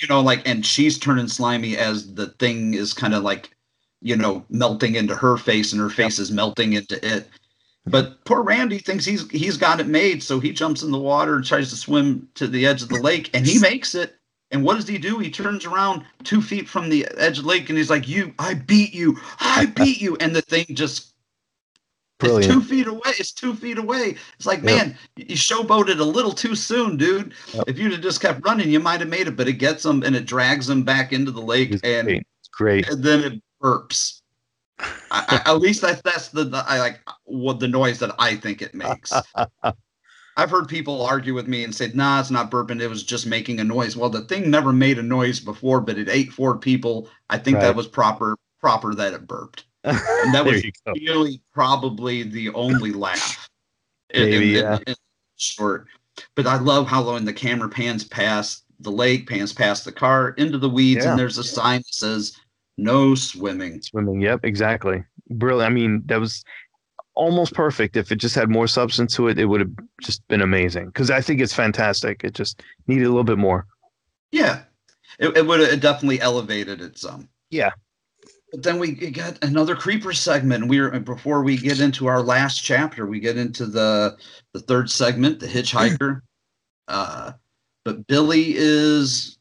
You 0.00 0.08
know, 0.08 0.20
like, 0.22 0.48
and 0.48 0.64
she's 0.64 0.98
turning 0.98 1.28
slimy 1.28 1.76
as 1.76 2.14
the 2.14 2.28
thing 2.38 2.72
is 2.74 2.94
kind 2.94 3.14
of 3.14 3.22
like, 3.22 3.54
you 4.02 4.16
know, 4.16 4.44
melting 4.50 4.96
into 4.96 5.14
her 5.14 5.36
face, 5.36 5.72
and 5.72 5.80
her 5.80 5.90
face 5.90 6.18
is 6.18 6.30
melting 6.30 6.74
into 6.74 6.96
it. 7.06 7.28
But 7.86 8.24
poor 8.24 8.42
Randy 8.42 8.78
thinks 8.78 9.04
he's 9.04 9.28
he's 9.30 9.56
got 9.56 9.80
it 9.80 9.86
made, 9.88 10.22
so 10.22 10.38
he 10.40 10.52
jumps 10.52 10.82
in 10.82 10.90
the 10.90 10.98
water 10.98 11.36
and 11.36 11.44
tries 11.44 11.70
to 11.70 11.76
swim 11.76 12.28
to 12.34 12.46
the 12.46 12.66
edge 12.66 12.82
of 12.82 12.88
the 12.88 13.00
lake, 13.00 13.30
and 13.34 13.46
he 13.46 13.58
makes 13.60 13.94
it. 13.94 14.16
And 14.50 14.62
what 14.62 14.76
does 14.76 14.86
he 14.86 14.98
do? 14.98 15.18
He 15.18 15.30
turns 15.30 15.64
around 15.64 16.04
two 16.24 16.42
feet 16.42 16.68
from 16.68 16.90
the 16.90 17.06
edge 17.16 17.38
of 17.38 17.44
the 17.44 17.48
lake, 17.50 17.68
and 17.70 17.78
he's 17.78 17.90
like, 17.90 18.06
"You, 18.06 18.34
I 18.38 18.54
beat 18.54 18.92
you, 18.94 19.18
I 19.40 19.66
beat 19.76 20.00
you," 20.00 20.16
and 20.20 20.34
the 20.36 20.42
thing 20.42 20.66
just 20.72 21.12
it's 22.22 22.30
Brilliant. 22.30 22.52
two 22.52 22.62
feet 22.62 22.86
away. 22.86 23.00
It's 23.18 23.32
two 23.32 23.52
feet 23.54 23.78
away. 23.78 24.14
It's 24.36 24.46
like, 24.46 24.62
Yep. 24.62 24.64
man, 24.64 24.98
you 25.16 25.34
showboated 25.34 25.98
a 25.98 26.04
little 26.04 26.30
too 26.30 26.54
soon, 26.54 26.96
dude. 26.96 27.34
Yep. 27.52 27.64
If 27.66 27.78
you'd 27.78 27.90
have 27.92 28.00
just 28.00 28.20
kept 28.20 28.44
running, 28.44 28.70
you 28.70 28.78
might 28.78 29.00
have 29.00 29.08
made 29.08 29.26
it. 29.26 29.36
But 29.36 29.48
it 29.48 29.54
gets 29.54 29.82
them 29.82 30.04
and 30.04 30.14
it 30.14 30.24
drags 30.24 30.68
them 30.68 30.84
back 30.84 31.12
into 31.12 31.32
the 31.32 31.40
lake, 31.40 31.72
It's 31.72 31.82
and, 31.82 32.06
great. 32.06 32.26
It's 32.38 32.48
great 32.52 32.88
and 32.88 33.02
then 33.02 33.24
it 33.24 33.42
burps. 33.62 34.20
I, 35.10 35.42
at 35.46 35.58
least 35.60 35.80
that's 35.82 36.02
that's 36.02 36.28
the, 36.28 36.44
the 36.44 36.64
I 36.66 36.78
like 36.78 37.00
what 37.24 37.60
the 37.60 37.68
noise 37.68 37.98
that 38.00 38.14
I 38.18 38.34
think 38.36 38.62
it 38.62 38.74
makes. 38.74 39.12
I've 40.36 40.50
heard 40.50 40.66
people 40.66 41.02
argue 41.02 41.34
with 41.34 41.46
me 41.46 41.62
and 41.62 41.74
say, 41.74 41.90
"Nah, 41.94 42.18
it's 42.18 42.30
not 42.30 42.50
burping. 42.50 42.80
It 42.80 42.88
was 42.88 43.02
just 43.04 43.26
making 43.26 43.60
a 43.60 43.64
noise." 43.64 43.96
Well, 43.96 44.10
the 44.10 44.22
thing 44.22 44.50
never 44.50 44.72
made 44.72 44.98
a 44.98 45.02
noise 45.02 45.38
before, 45.40 45.80
but 45.80 45.98
it 45.98 46.08
ate 46.08 46.32
four 46.32 46.56
people. 46.58 47.08
I 47.30 47.38
think 47.38 47.56
Right. 47.56 47.64
that 47.64 47.76
was 47.76 47.86
proper 47.86 48.36
proper 48.60 48.94
that 48.94 49.12
it 49.12 49.26
burped 49.26 49.64
and 49.84 50.32
that 50.32 50.44
was 50.46 50.62
really 50.86 51.42
probably 51.52 52.22
the 52.22 52.48
only 52.50 52.92
laugh. 52.92 53.48
Maybe, 54.14 54.56
in- 54.58 54.64
yeah. 54.64 54.76
in- 54.76 54.82
in 54.88 54.94
short, 55.36 55.86
but 56.34 56.46
I 56.46 56.58
love 56.58 56.86
how 56.86 57.12
when 57.12 57.24
the 57.24 57.32
camera 57.32 57.68
pans 57.68 58.04
past 58.04 58.64
the 58.80 58.90
lake, 58.90 59.28
pans 59.28 59.52
past 59.52 59.84
the 59.84 59.92
car 59.92 60.30
into 60.30 60.58
the 60.58 60.68
weeds, 60.68 61.04
Yeah. 61.04 61.10
and 61.12 61.18
there's 61.18 61.38
a 61.38 61.44
sign 61.44 61.78
that 61.80 61.94
says 61.94 62.36
"No 62.78 63.14
swimming." 63.14 63.80
swimming 63.82 64.20
yep 64.20 64.40
exactly 64.44 65.04
brilliant 65.30 65.70
i 65.70 65.74
mean 65.74 66.02
that 66.06 66.20
was 66.20 66.44
almost 67.14 67.52
perfect 67.54 67.96
if 67.96 68.10
it 68.10 68.16
just 68.16 68.34
had 68.34 68.48
more 68.48 68.66
substance 68.66 69.14
to 69.14 69.28
it 69.28 69.38
it 69.38 69.44
would 69.46 69.60
have 69.60 69.70
just 70.02 70.26
been 70.28 70.40
amazing 70.42 70.86
because 70.86 71.10
i 71.10 71.20
think 71.20 71.40
it's 71.40 71.52
fantastic 71.54 72.24
it 72.24 72.34
just 72.34 72.62
needed 72.86 73.04
a 73.04 73.08
little 73.08 73.24
bit 73.24 73.38
more 73.38 73.66
Yeah, 74.32 74.62
it, 75.18 75.36
it 75.36 75.46
would 75.46 75.60
have 75.60 75.80
definitely 75.80 76.20
elevated 76.22 76.80
it 76.80 76.96
some. 76.98 77.28
yeah 77.50 77.70
But 78.50 78.62
then 78.62 78.78
we 78.78 78.92
get 78.92 79.42
another 79.44 79.74
creeper 79.76 80.12
segment. 80.14 80.68
We're 80.68 80.98
before 81.00 81.42
we 81.42 81.56
get 81.58 81.80
into 81.80 82.06
our 82.06 82.22
last 82.22 82.60
chapter, 82.64 83.06
we 83.06 83.20
get 83.20 83.36
into 83.36 83.66
the 83.66 84.16
the 84.54 84.60
third 84.60 84.90
segment, 84.90 85.40
the 85.40 85.46
hitchhiker. 85.46 86.20
uh, 86.88 87.32
but 87.84 88.06
Billy 88.06 88.54
is 88.56 89.38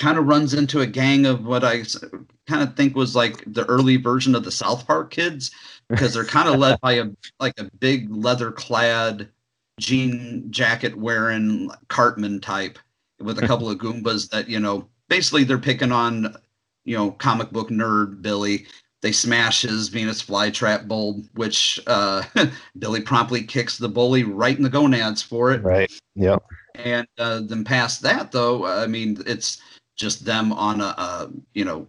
kind 0.00 0.18
of 0.18 0.26
runs 0.26 0.54
into 0.54 0.80
a 0.80 0.86
gang 0.86 1.26
of 1.26 1.44
what 1.44 1.62
I 1.62 1.84
kind 2.48 2.62
of 2.62 2.74
think 2.74 2.96
was 2.96 3.14
like 3.14 3.44
the 3.46 3.66
early 3.66 3.96
version 3.96 4.34
of 4.34 4.44
the 4.44 4.50
South 4.50 4.86
Park 4.86 5.12
kids 5.12 5.52
because 5.88 6.14
they're 6.14 6.24
kind 6.24 6.48
of 6.48 6.58
led 6.58 6.80
by 6.80 6.94
a 6.94 7.06
like 7.38 7.58
a 7.60 7.70
big 7.78 8.10
leather 8.10 8.50
clad 8.50 9.28
jean 9.78 10.50
jacket 10.50 10.96
wearing 10.96 11.70
Cartman 11.88 12.40
type 12.40 12.78
with 13.20 13.38
a 13.38 13.46
couple 13.46 13.70
of 13.70 13.78
Goombas 13.78 14.30
that 14.30 14.48
you 14.48 14.58
know 14.58 14.88
basically 15.08 15.44
they're 15.44 15.58
picking 15.58 15.92
on 15.92 16.34
you 16.84 16.96
know 16.96 17.12
comic 17.12 17.50
book 17.50 17.68
nerd 17.68 18.22
Billy. 18.22 18.66
They 19.02 19.12
smash 19.12 19.62
his 19.62 19.88
Venus 19.88 20.22
flytrap 20.22 20.86
bulb, 20.86 21.24
which 21.32 21.80
uh, 21.86 22.22
Billy 22.78 23.00
promptly 23.00 23.42
kicks 23.42 23.78
the 23.78 23.88
bully 23.88 24.24
right 24.24 24.54
in 24.56 24.62
the 24.62 24.68
gonads 24.68 25.22
for 25.22 25.52
it. 25.52 25.62
right 25.62 25.90
yep 26.14 26.42
And 26.74 27.06
uh, 27.18 27.40
then 27.44 27.64
past 27.64 28.02
that, 28.02 28.30
though, 28.30 28.66
I 28.66 28.86
mean, 28.86 29.16
it's 29.26 29.62
just 30.00 30.24
them 30.24 30.52
on 30.52 30.80
a, 30.80 30.94
a 30.96 31.30
you 31.54 31.64
know 31.64 31.86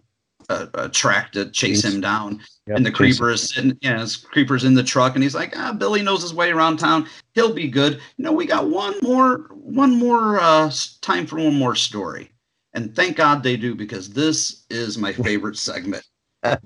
a, 0.49 0.67
a 0.75 0.89
track 0.89 1.31
to 1.31 1.49
chase 1.51 1.83
him 1.83 2.01
down. 2.01 2.41
Yep, 2.67 2.77
and 2.77 2.85
the 2.85 2.91
creeper 2.91 3.31
is 3.31 3.49
sitting, 3.49 3.77
yeah, 3.81 3.99
his 3.99 4.17
creeper's 4.17 4.63
in 4.63 4.73
the 4.73 4.83
truck, 4.83 5.15
and 5.15 5.23
he's 5.23 5.35
like, 5.35 5.57
ah, 5.57 5.73
Billy 5.73 6.01
knows 6.01 6.21
his 6.21 6.33
way 6.33 6.51
around 6.51 6.77
town. 6.77 7.07
He'll 7.33 7.53
be 7.53 7.67
good. 7.67 7.93
You 8.17 8.25
know, 8.25 8.31
we 8.33 8.45
got 8.45 8.69
one 8.69 8.95
more, 9.01 9.49
one 9.53 9.95
more 9.95 10.39
uh, 10.39 10.71
time 11.01 11.25
for 11.25 11.37
one 11.37 11.55
more 11.55 11.75
story, 11.75 12.31
and 12.73 12.95
thank 12.95 13.17
God 13.17 13.43
they 13.43 13.57
do 13.57 13.73
because 13.75 14.09
this 14.09 14.65
is 14.69 14.97
my 14.97 15.13
favorite 15.27 15.57
segment. 15.57 16.05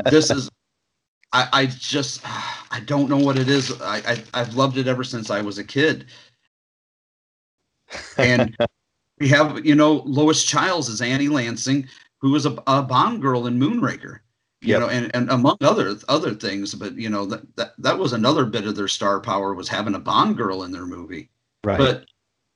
This 0.05 0.31
is, 0.31 0.49
I, 1.33 1.47
I 1.53 1.65
just, 1.65 2.21
I 2.25 2.81
don't 2.85 3.09
know 3.09 3.17
what 3.17 3.37
it 3.37 3.49
is. 3.49 3.79
I, 3.81 3.97
I, 3.97 4.23
I've 4.33 4.55
loved 4.55 4.77
it 4.77 4.87
ever 4.87 5.03
since 5.03 5.29
I 5.29 5.41
was 5.41 5.57
a 5.57 5.63
kid 5.63 6.05
And 8.17 8.55
we 9.19 9.27
have, 9.29 9.65
you 9.65 9.75
know, 9.75 10.03
Lois 10.05 10.43
Chiles 10.43 10.89
as 10.89 11.01
Annie 11.01 11.29
Lansing, 11.29 11.87
who 12.19 12.31
was 12.31 12.45
a, 12.45 12.55
a 12.67 12.81
Bond 12.81 13.21
girl 13.21 13.47
in 13.47 13.59
Moonraker. 13.59 14.19
You 14.61 14.71
Yep. 14.71 14.79
know, 14.79 14.89
and, 14.89 15.15
and 15.15 15.29
among 15.29 15.57
other 15.61 15.95
other 16.07 16.33
things, 16.33 16.73
but 16.73 16.95
you 16.97 17.09
know 17.09 17.25
that, 17.27 17.55
that 17.55 17.73
that 17.77 17.99
was 17.99 18.13
another 18.13 18.45
bit 18.45 18.65
of 18.65 18.75
their 18.75 18.87
star 18.87 19.19
power 19.19 19.53
was 19.53 19.67
having 19.69 19.93
a 19.93 19.99
Bond 19.99 20.37
girl 20.37 20.63
in 20.63 20.71
their 20.71 20.87
movie. 20.87 21.29
Right. 21.63 21.77
But 21.77 22.05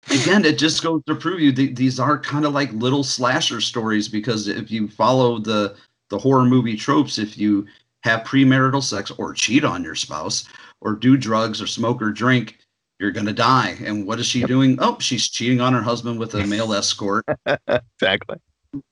again, 0.09 0.43
it 0.43 0.57
just 0.57 0.81
goes 0.81 1.03
to 1.05 1.13
prove 1.13 1.39
you 1.39 1.51
th- 1.51 1.75
these 1.75 1.99
are 1.99 2.17
kind 2.17 2.45
of 2.45 2.53
like 2.53 2.71
little 2.73 3.03
slasher 3.03 3.61
stories 3.61 4.07
because 4.07 4.47
if 4.47 4.71
you 4.71 4.87
follow 4.87 5.37
the 5.37 5.75
the 6.09 6.17
horror 6.17 6.45
movie 6.45 6.75
tropes, 6.75 7.19
if 7.19 7.37
you 7.37 7.67
have 8.01 8.21
premarital 8.21 8.81
sex 8.81 9.11
or 9.11 9.33
cheat 9.33 9.63
on 9.63 9.83
your 9.83 9.93
spouse 9.93 10.47
or 10.81 10.93
do 10.95 11.15
drugs 11.15 11.61
or 11.61 11.67
smoke 11.67 12.01
or 12.01 12.11
drink, 12.11 12.57
you're 12.99 13.11
gonna 13.11 13.33
die. 13.33 13.77
And 13.85 14.05
what 14.05 14.19
is 14.19 14.25
she 14.25 14.43
doing? 14.43 14.77
Oh, 14.81 14.97
she's 14.99 15.27
cheating 15.29 15.61
on 15.61 15.73
her 15.73 15.81
husband 15.81 16.19
with 16.19 16.33
a 16.35 16.45
male 16.45 16.73
escort. 16.81 17.25
exactly. 17.45 18.37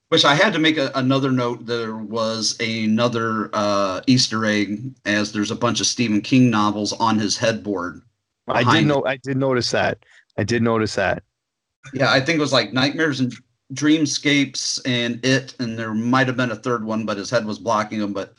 Which 0.10 0.24
I 0.24 0.36
had 0.36 0.54
to 0.54 0.60
make 0.60 0.78
a, 0.78 0.90
another 0.96 1.32
note. 1.32 1.66
There 1.66 1.98
was 1.98 2.58
another 2.62 3.50
uh, 3.52 4.00
Easter 4.08 4.46
egg, 4.46 4.94
as 5.06 5.34
there's 5.34 5.52
a 5.52 5.56
bunch 5.56 5.82
of 5.82 5.86
Stephen 5.88 6.22
King 6.22 6.50
novels 6.50 6.94
on 6.94 7.20
his 7.20 7.38
headboard. 7.38 8.02
I 8.48 8.64
did 8.64 8.88
know. 8.88 9.04
I 9.06 9.18
did 9.18 9.36
notice 9.36 9.72
that. 9.72 9.98
I 10.38 10.44
did 10.46 10.62
notice 10.64 10.96
that. 10.96 11.24
Yeah, 11.94 12.10
I 12.12 12.22
think 12.22 12.38
it 12.38 12.42
was 12.42 12.54
like 12.54 12.72
Nightmares 12.72 13.20
and 13.20 13.34
Dreamscapes 13.74 14.80
and 14.86 15.24
It, 15.26 15.54
and 15.60 15.78
there 15.78 15.94
might 15.94 16.28
have 16.28 16.38
been 16.38 16.52
a 16.52 16.56
third 16.56 16.86
one, 16.86 17.06
but 17.06 17.18
his 17.18 17.30
head 17.30 17.46
was 17.46 17.60
blocking 17.60 18.00
him. 18.00 18.14
But 18.14 18.34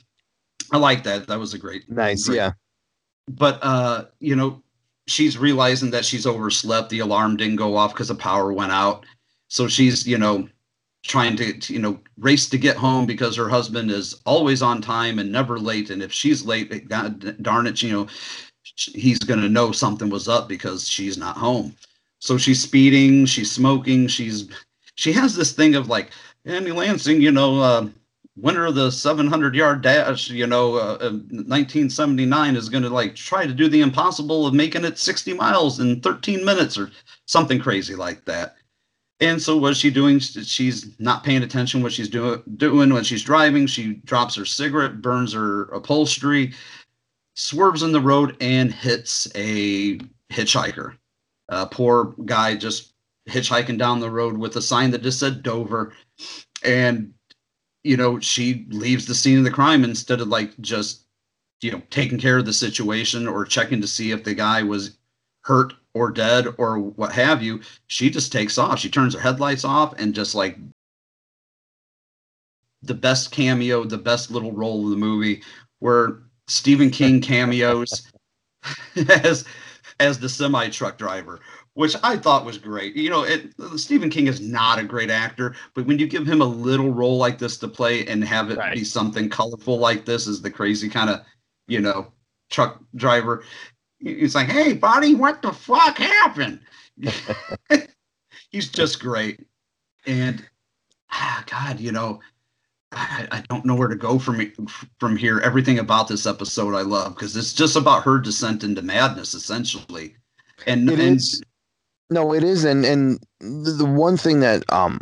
I 0.72 0.78
like 0.78 1.02
that. 1.04 1.26
That 1.26 1.38
was 1.38 1.52
a 1.52 1.58
great. 1.58 1.90
Nice. 1.90 2.26
great- 2.26 2.36
Yeah. 2.36 2.52
But 3.28 3.58
uh, 3.62 4.06
you 4.20 4.36
know, 4.36 4.62
she's 5.08 5.38
realizing 5.38 5.90
that 5.90 6.04
she's 6.04 6.26
overslept. 6.26 6.90
The 6.90 7.00
alarm 7.00 7.36
didn't 7.36 7.56
go 7.56 7.76
off 7.76 7.92
because 7.94 8.08
the 8.08 8.14
power 8.14 8.52
went 8.52 8.72
out. 8.72 9.04
So 9.48 9.66
she's, 9.68 10.06
you 10.06 10.18
know, 10.18 10.48
trying 11.04 11.36
to, 11.36 11.72
you 11.72 11.78
know, 11.78 11.98
race 12.18 12.48
to 12.50 12.58
get 12.58 12.76
home 12.76 13.06
because 13.06 13.36
her 13.36 13.48
husband 13.48 13.90
is 13.90 14.20
always 14.26 14.62
on 14.62 14.82
time 14.82 15.18
and 15.18 15.32
never 15.32 15.58
late. 15.58 15.90
And 15.90 16.02
if 16.02 16.12
she's 16.12 16.44
late, 16.44 16.88
God 16.88 17.42
darn 17.42 17.66
it, 17.66 17.82
you 17.82 17.92
know, 17.92 18.08
he's 18.76 19.18
going 19.18 19.40
to 19.40 19.48
know 19.48 19.72
something 19.72 20.10
was 20.10 20.28
up 20.28 20.48
because 20.48 20.88
she's 20.88 21.16
not 21.16 21.36
home. 21.36 21.74
So 22.20 22.36
she's 22.36 22.60
speeding, 22.60 23.26
she's 23.26 23.50
smoking, 23.50 24.08
she's 24.08 24.48
she 24.96 25.12
has 25.12 25.36
this 25.36 25.52
thing 25.52 25.76
of 25.76 25.88
like 25.88 26.10
Annie 26.44 26.72
Lansing, 26.72 27.22
you 27.22 27.30
know, 27.30 27.60
uh, 27.60 27.88
winner 28.40 28.66
of 28.66 28.74
the 28.74 28.90
700 28.90 29.54
yard 29.54 29.82
dash, 29.82 30.30
you 30.30 30.46
know, 30.46 30.76
uh, 30.76 30.98
uh, 31.00 31.10
1979 31.10 32.56
is 32.56 32.68
going 32.68 32.82
to 32.82 32.88
like 32.88 33.14
try 33.14 33.46
to 33.46 33.52
do 33.52 33.68
the 33.68 33.80
impossible 33.80 34.46
of 34.46 34.54
making 34.54 34.84
it 34.84 34.98
60 34.98 35.34
miles 35.34 35.80
in 35.80 36.00
13 36.00 36.44
minutes 36.44 36.78
or 36.78 36.90
something 37.26 37.58
crazy 37.58 37.94
like 37.94 38.24
that. 38.24 38.56
And 39.20 39.42
so 39.42 39.56
what's 39.56 39.78
she 39.78 39.90
doing? 39.90 40.20
She's 40.20 40.98
not 41.00 41.24
paying 41.24 41.42
attention 41.42 41.82
what 41.82 41.92
she's 41.92 42.08
doing 42.08 42.40
doing 42.56 42.92
when 42.92 43.02
she's 43.02 43.22
driving. 43.22 43.66
She 43.66 43.94
drops 44.04 44.36
her 44.36 44.44
cigarette, 44.44 45.02
burns 45.02 45.32
her 45.32 45.64
upholstery, 45.64 46.52
swerves 47.34 47.82
in 47.82 47.92
the 47.92 48.00
road 48.00 48.36
and 48.40 48.72
hits 48.72 49.26
a 49.34 49.98
hitchhiker. 50.30 50.96
A 51.48 51.66
poor 51.66 52.14
guy 52.26 52.54
just 52.54 52.92
hitchhiking 53.28 53.78
down 53.78 53.98
the 53.98 54.10
road 54.10 54.38
with 54.38 54.56
a 54.56 54.62
sign 54.62 54.92
that 54.92 55.02
just 55.02 55.18
said 55.18 55.42
Dover. 55.42 55.92
And 56.62 57.12
you 57.84 57.96
know, 57.96 58.18
she 58.20 58.66
leaves 58.70 59.06
the 59.06 59.14
scene 59.14 59.38
of 59.38 59.44
the 59.44 59.50
crime 59.50 59.84
instead 59.84 60.20
of 60.20 60.28
like 60.28 60.58
just 60.60 61.02
you 61.60 61.72
know, 61.72 61.82
taking 61.90 62.18
care 62.18 62.38
of 62.38 62.46
the 62.46 62.52
situation 62.52 63.26
or 63.26 63.44
checking 63.44 63.80
to 63.80 63.88
see 63.88 64.12
if 64.12 64.24
the 64.24 64.34
guy 64.34 64.62
was 64.62 64.96
hurt 65.42 65.72
or 65.94 66.10
dead 66.10 66.46
or 66.58 66.78
what 66.78 67.12
have 67.12 67.42
you, 67.42 67.60
she 67.88 68.10
just 68.10 68.30
takes 68.30 68.58
off. 68.58 68.78
She 68.78 68.90
turns 68.90 69.14
her 69.14 69.20
headlights 69.20 69.64
off 69.64 69.94
and 69.98 70.14
just 70.14 70.34
like 70.34 70.56
the 72.82 72.94
best 72.94 73.32
cameo, 73.32 73.84
the 73.84 73.98
best 73.98 74.30
little 74.30 74.52
role 74.52 74.84
of 74.84 74.90
the 74.90 74.96
movie 74.96 75.42
where 75.80 76.18
Stephen 76.46 76.90
King 76.90 77.20
cameos 77.20 78.10
as 79.08 79.44
as 80.00 80.18
the 80.20 80.28
semi 80.28 80.68
truck 80.68 80.96
driver, 80.96 81.40
which 81.78 81.94
I 82.02 82.16
thought 82.16 82.44
was 82.44 82.58
great. 82.58 82.96
You 82.96 83.08
know, 83.08 83.22
it, 83.22 83.54
Stephen 83.76 84.10
King 84.10 84.26
is 84.26 84.40
not 84.40 84.80
a 84.80 84.82
great 84.82 85.10
actor, 85.10 85.54
but 85.76 85.86
when 85.86 85.96
you 85.96 86.08
give 86.08 86.26
him 86.26 86.40
a 86.40 86.44
little 86.44 86.90
role 86.90 87.18
like 87.18 87.38
this 87.38 87.56
to 87.58 87.68
play 87.68 88.04
and 88.08 88.24
have 88.24 88.50
it 88.50 88.58
be 88.74 88.82
something 88.82 89.28
colorful 89.28 89.78
like 89.78 90.04
this, 90.04 90.26
is 90.26 90.42
the 90.42 90.50
crazy 90.50 90.88
kind 90.88 91.08
of, 91.08 91.20
you 91.68 91.78
know, 91.78 92.08
truck 92.50 92.80
driver. 92.96 93.44
It's 94.00 94.34
like, 94.34 94.48
hey, 94.48 94.72
buddy, 94.72 95.14
what 95.14 95.40
the 95.40 95.52
fuck 95.52 95.98
happened? 95.98 96.58
He's 98.50 98.70
just 98.70 98.98
great. 98.98 99.46
And 100.04 100.44
ah, 101.12 101.44
God, 101.46 101.78
you 101.78 101.92
know, 101.92 102.18
I, 102.90 103.28
I 103.30 103.44
don't 103.48 103.64
know 103.64 103.76
where 103.76 103.86
to 103.86 103.94
go 103.94 104.18
from 104.18 104.52
from 104.98 105.16
here. 105.16 105.38
Everything 105.38 105.78
about 105.78 106.08
this 106.08 106.26
episode 106.26 106.74
I 106.74 106.82
love 106.82 107.14
because 107.14 107.36
it's 107.36 107.52
just 107.52 107.76
about 107.76 108.02
her 108.02 108.18
descent 108.18 108.64
into 108.64 108.82
madness, 108.82 109.32
essentially. 109.32 110.16
And, 110.66 110.90
It 110.90 110.98
and 110.98 111.18
is. 111.18 111.40
No, 112.10 112.32
it 112.32 112.42
is, 112.42 112.64
and 112.64 112.84
and 112.84 113.18
the, 113.40 113.84
one 113.84 114.16
thing 114.16 114.40
that 114.40 114.62
um 114.72 115.00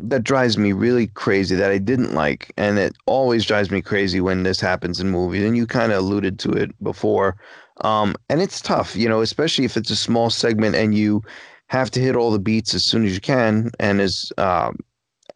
that 0.00 0.24
drives 0.24 0.58
me 0.58 0.72
really 0.72 1.08
crazy 1.08 1.56
that 1.56 1.70
I 1.72 1.78
didn't 1.78 2.14
like, 2.14 2.52
and 2.56 2.78
it 2.78 2.96
always 3.06 3.44
drives 3.46 3.70
me 3.70 3.82
crazy 3.82 4.20
when 4.20 4.42
this 4.44 4.60
happens 4.60 5.00
in 5.00 5.10
movies, 5.10 5.44
and 5.44 5.56
you 5.56 5.66
kind 5.66 5.92
of 5.92 5.98
alluded 5.98 6.38
to 6.40 6.50
it 6.52 6.70
before. 6.82 7.36
Um, 7.82 8.16
and 8.30 8.42
it's 8.42 8.60
tough, 8.60 8.96
you 8.96 9.08
know, 9.08 9.22
especially 9.22 9.64
if 9.66 9.76
it's 9.76 9.90
a 9.90 9.96
small 9.96 10.30
segment 10.30 10.76
and 10.76 10.94
you 10.96 11.22
have 11.68 11.90
to 11.92 12.00
hit 12.00 12.16
all 12.16 12.30
the 12.32 12.38
beats 12.40 12.74
as 12.74 12.84
soon 12.84 13.06
as 13.06 13.14
you 13.14 13.20
can 13.20 13.70
and 13.80 14.00
as 14.00 14.32
um, 14.38 14.76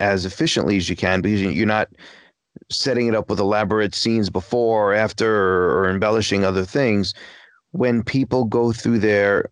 as 0.01 0.27
efficiently 0.27 0.77
as 0.77 0.89
you 0.91 0.97
can 0.97 1.23
because 1.23 1.41
you- 1.43 1.51
you're 1.51 1.67
not 1.67 1.89
setting 2.71 3.07
it 3.07 3.15
up 3.15 3.31
with 3.31 3.39
elaborate 3.39 3.95
scenes 3.95 4.31
before 4.31 4.93
or 4.93 4.95
after 4.95 5.29
or, 5.35 5.81
or 5.81 5.91
embellishing 5.91 6.45
other 6.45 6.65
things. 6.65 7.15
When 7.73 8.03
people 8.03 8.45
go 8.47 8.73
through 8.73 9.01
their 9.01 9.47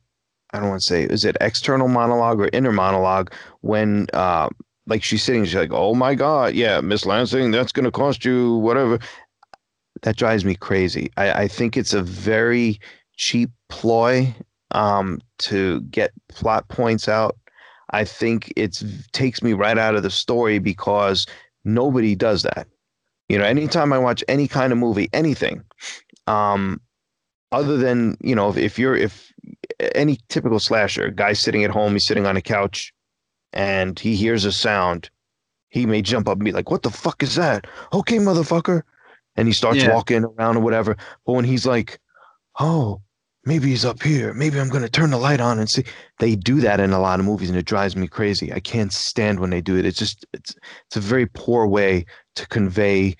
I 0.54 0.60
don't 0.60 0.68
want 0.68 0.82
to 0.82 0.86
say, 0.86 1.02
is 1.02 1.24
it 1.24 1.36
external 1.40 1.88
monologue 1.88 2.40
or 2.40 2.48
inner 2.52 2.70
monologue 2.70 3.32
when, 3.62 4.06
uh, 4.12 4.48
like 4.86 5.02
she's 5.02 5.24
sitting, 5.24 5.44
she's 5.44 5.56
like, 5.56 5.72
oh 5.72 5.96
my 5.96 6.14
God, 6.14 6.54
yeah, 6.54 6.80
Miss 6.80 7.04
Lansing, 7.04 7.50
that's 7.50 7.72
going 7.72 7.84
to 7.84 7.90
cost 7.90 8.24
you 8.24 8.54
whatever. 8.58 9.00
That 10.02 10.16
drives 10.16 10.44
me 10.44 10.54
crazy. 10.54 11.10
I, 11.16 11.32
I 11.32 11.48
think 11.48 11.76
it's 11.76 11.92
a 11.92 12.02
very 12.02 12.78
cheap 13.16 13.50
ploy 13.68 14.32
um, 14.70 15.20
to 15.38 15.80
get 15.82 16.12
plot 16.28 16.68
points 16.68 17.08
out. 17.08 17.36
I 17.90 18.04
think 18.04 18.52
it 18.56 18.80
takes 19.12 19.42
me 19.42 19.54
right 19.54 19.76
out 19.76 19.96
of 19.96 20.04
the 20.04 20.10
story 20.10 20.60
because 20.60 21.26
nobody 21.64 22.14
does 22.14 22.42
that. 22.44 22.68
You 23.28 23.38
know, 23.38 23.44
anytime 23.44 23.92
I 23.92 23.98
watch 23.98 24.22
any 24.28 24.46
kind 24.46 24.72
of 24.72 24.78
movie, 24.78 25.08
anything, 25.12 25.64
um, 26.28 26.80
other 27.50 27.76
than 27.76 28.16
you 28.20 28.34
know, 28.34 28.50
if, 28.50 28.56
if 28.56 28.78
you're 28.78 28.96
if 28.96 29.32
any 29.94 30.18
typical 30.28 30.58
slasher, 30.58 31.10
guy 31.10 31.32
sitting 31.32 31.64
at 31.64 31.70
home, 31.70 31.92
he's 31.92 32.04
sitting 32.04 32.26
on 32.26 32.36
a 32.36 32.42
couch, 32.42 32.92
and 33.52 33.98
he 33.98 34.16
hears 34.16 34.44
a 34.44 34.52
sound, 34.52 35.10
he 35.68 35.86
may 35.86 36.02
jump 36.02 36.28
up 36.28 36.36
and 36.38 36.44
be 36.44 36.52
like, 36.52 36.70
"What 36.70 36.82
the 36.82 36.90
fuck 36.90 37.22
is 37.22 37.34
that?" 37.36 37.66
Okay, 37.92 38.18
motherfucker, 38.18 38.82
and 39.36 39.48
he 39.48 39.52
starts 39.54 39.82
Yeah. 39.82 39.92
walking 39.92 40.24
around 40.24 40.56
or 40.56 40.60
whatever. 40.60 40.96
But 41.26 41.32
when 41.32 41.44
he's 41.44 41.66
like, 41.66 41.98
"Oh, 42.60 43.00
maybe 43.44 43.68
he's 43.68 43.84
up 43.84 44.02
here. 44.02 44.32
Maybe 44.32 44.58
I'm 44.58 44.68
gonna 44.68 44.88
turn 44.88 45.10
the 45.10 45.18
light 45.18 45.40
on 45.40 45.58
and 45.58 45.68
see," 45.68 45.84
they 46.18 46.36
do 46.36 46.60
that 46.60 46.80
in 46.80 46.92
a 46.92 47.00
lot 47.00 47.20
of 47.20 47.26
movies, 47.26 47.50
and 47.50 47.58
it 47.58 47.66
drives 47.66 47.96
me 47.96 48.06
crazy. 48.08 48.52
I 48.52 48.60
can't 48.60 48.92
stand 48.92 49.40
when 49.40 49.50
they 49.50 49.60
do 49.60 49.76
it. 49.76 49.84
It's 49.84 49.98
just 49.98 50.24
it's 50.32 50.54
it's 50.86 50.96
a 50.96 51.00
very 51.00 51.26
poor 51.26 51.66
way 51.66 52.06
to 52.36 52.46
convey 52.48 53.16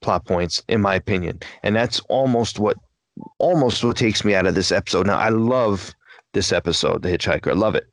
plot 0.00 0.24
points, 0.26 0.62
in 0.68 0.80
my 0.80 0.94
opinion, 0.94 1.40
and 1.62 1.74
that's 1.74 2.00
almost 2.08 2.58
what 2.58 2.76
almost 3.38 3.84
what 3.84 3.96
takes 3.96 4.24
me 4.24 4.34
out 4.34 4.46
of 4.46 4.54
this 4.54 4.72
episode. 4.72 5.06
Now 5.06 5.18
I 5.18 5.28
love 5.28 5.94
this 6.32 6.52
episode, 6.52 7.02
The 7.02 7.08
Hitchhiker. 7.08 7.52
I 7.52 7.54
love 7.54 7.74
it. 7.74 7.86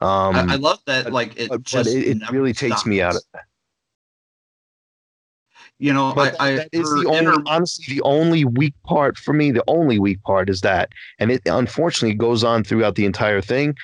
Um, 0.00 0.34
I, 0.34 0.54
I 0.54 0.56
love 0.56 0.80
that. 0.86 1.12
Like 1.12 1.38
it 1.38 1.48
but, 1.48 1.58
but 1.58 1.62
just 1.62 1.94
it, 1.94 2.16
it 2.16 2.30
really 2.30 2.52
takes 2.52 2.84
me 2.84 3.00
out 3.00 3.14
of 3.14 3.22
stops. 3.22 3.44
You 5.78 5.92
know, 5.92 6.12
But 6.14 6.40
I, 6.40 6.52
I 6.52 6.56
that 6.56 6.68
is 6.72 6.88
her 6.88 7.02
the 7.02 7.08
only, 7.08 7.18
inner- 7.18 7.42
honestly, 7.46 7.92
the 7.92 8.02
only 8.02 8.44
weak 8.44 8.74
part 8.84 9.16
for 9.16 9.32
me. 9.32 9.50
The 9.50 9.64
only 9.66 9.98
weak 9.98 10.22
part 10.22 10.48
is 10.48 10.60
that, 10.60 10.90
and 11.18 11.32
it 11.32 11.42
unfortunately 11.46 12.14
goes 12.14 12.44
on 12.44 12.62
throughout 12.62 12.94
the 12.94 13.04
entire 13.04 13.40
thing. 13.40 13.74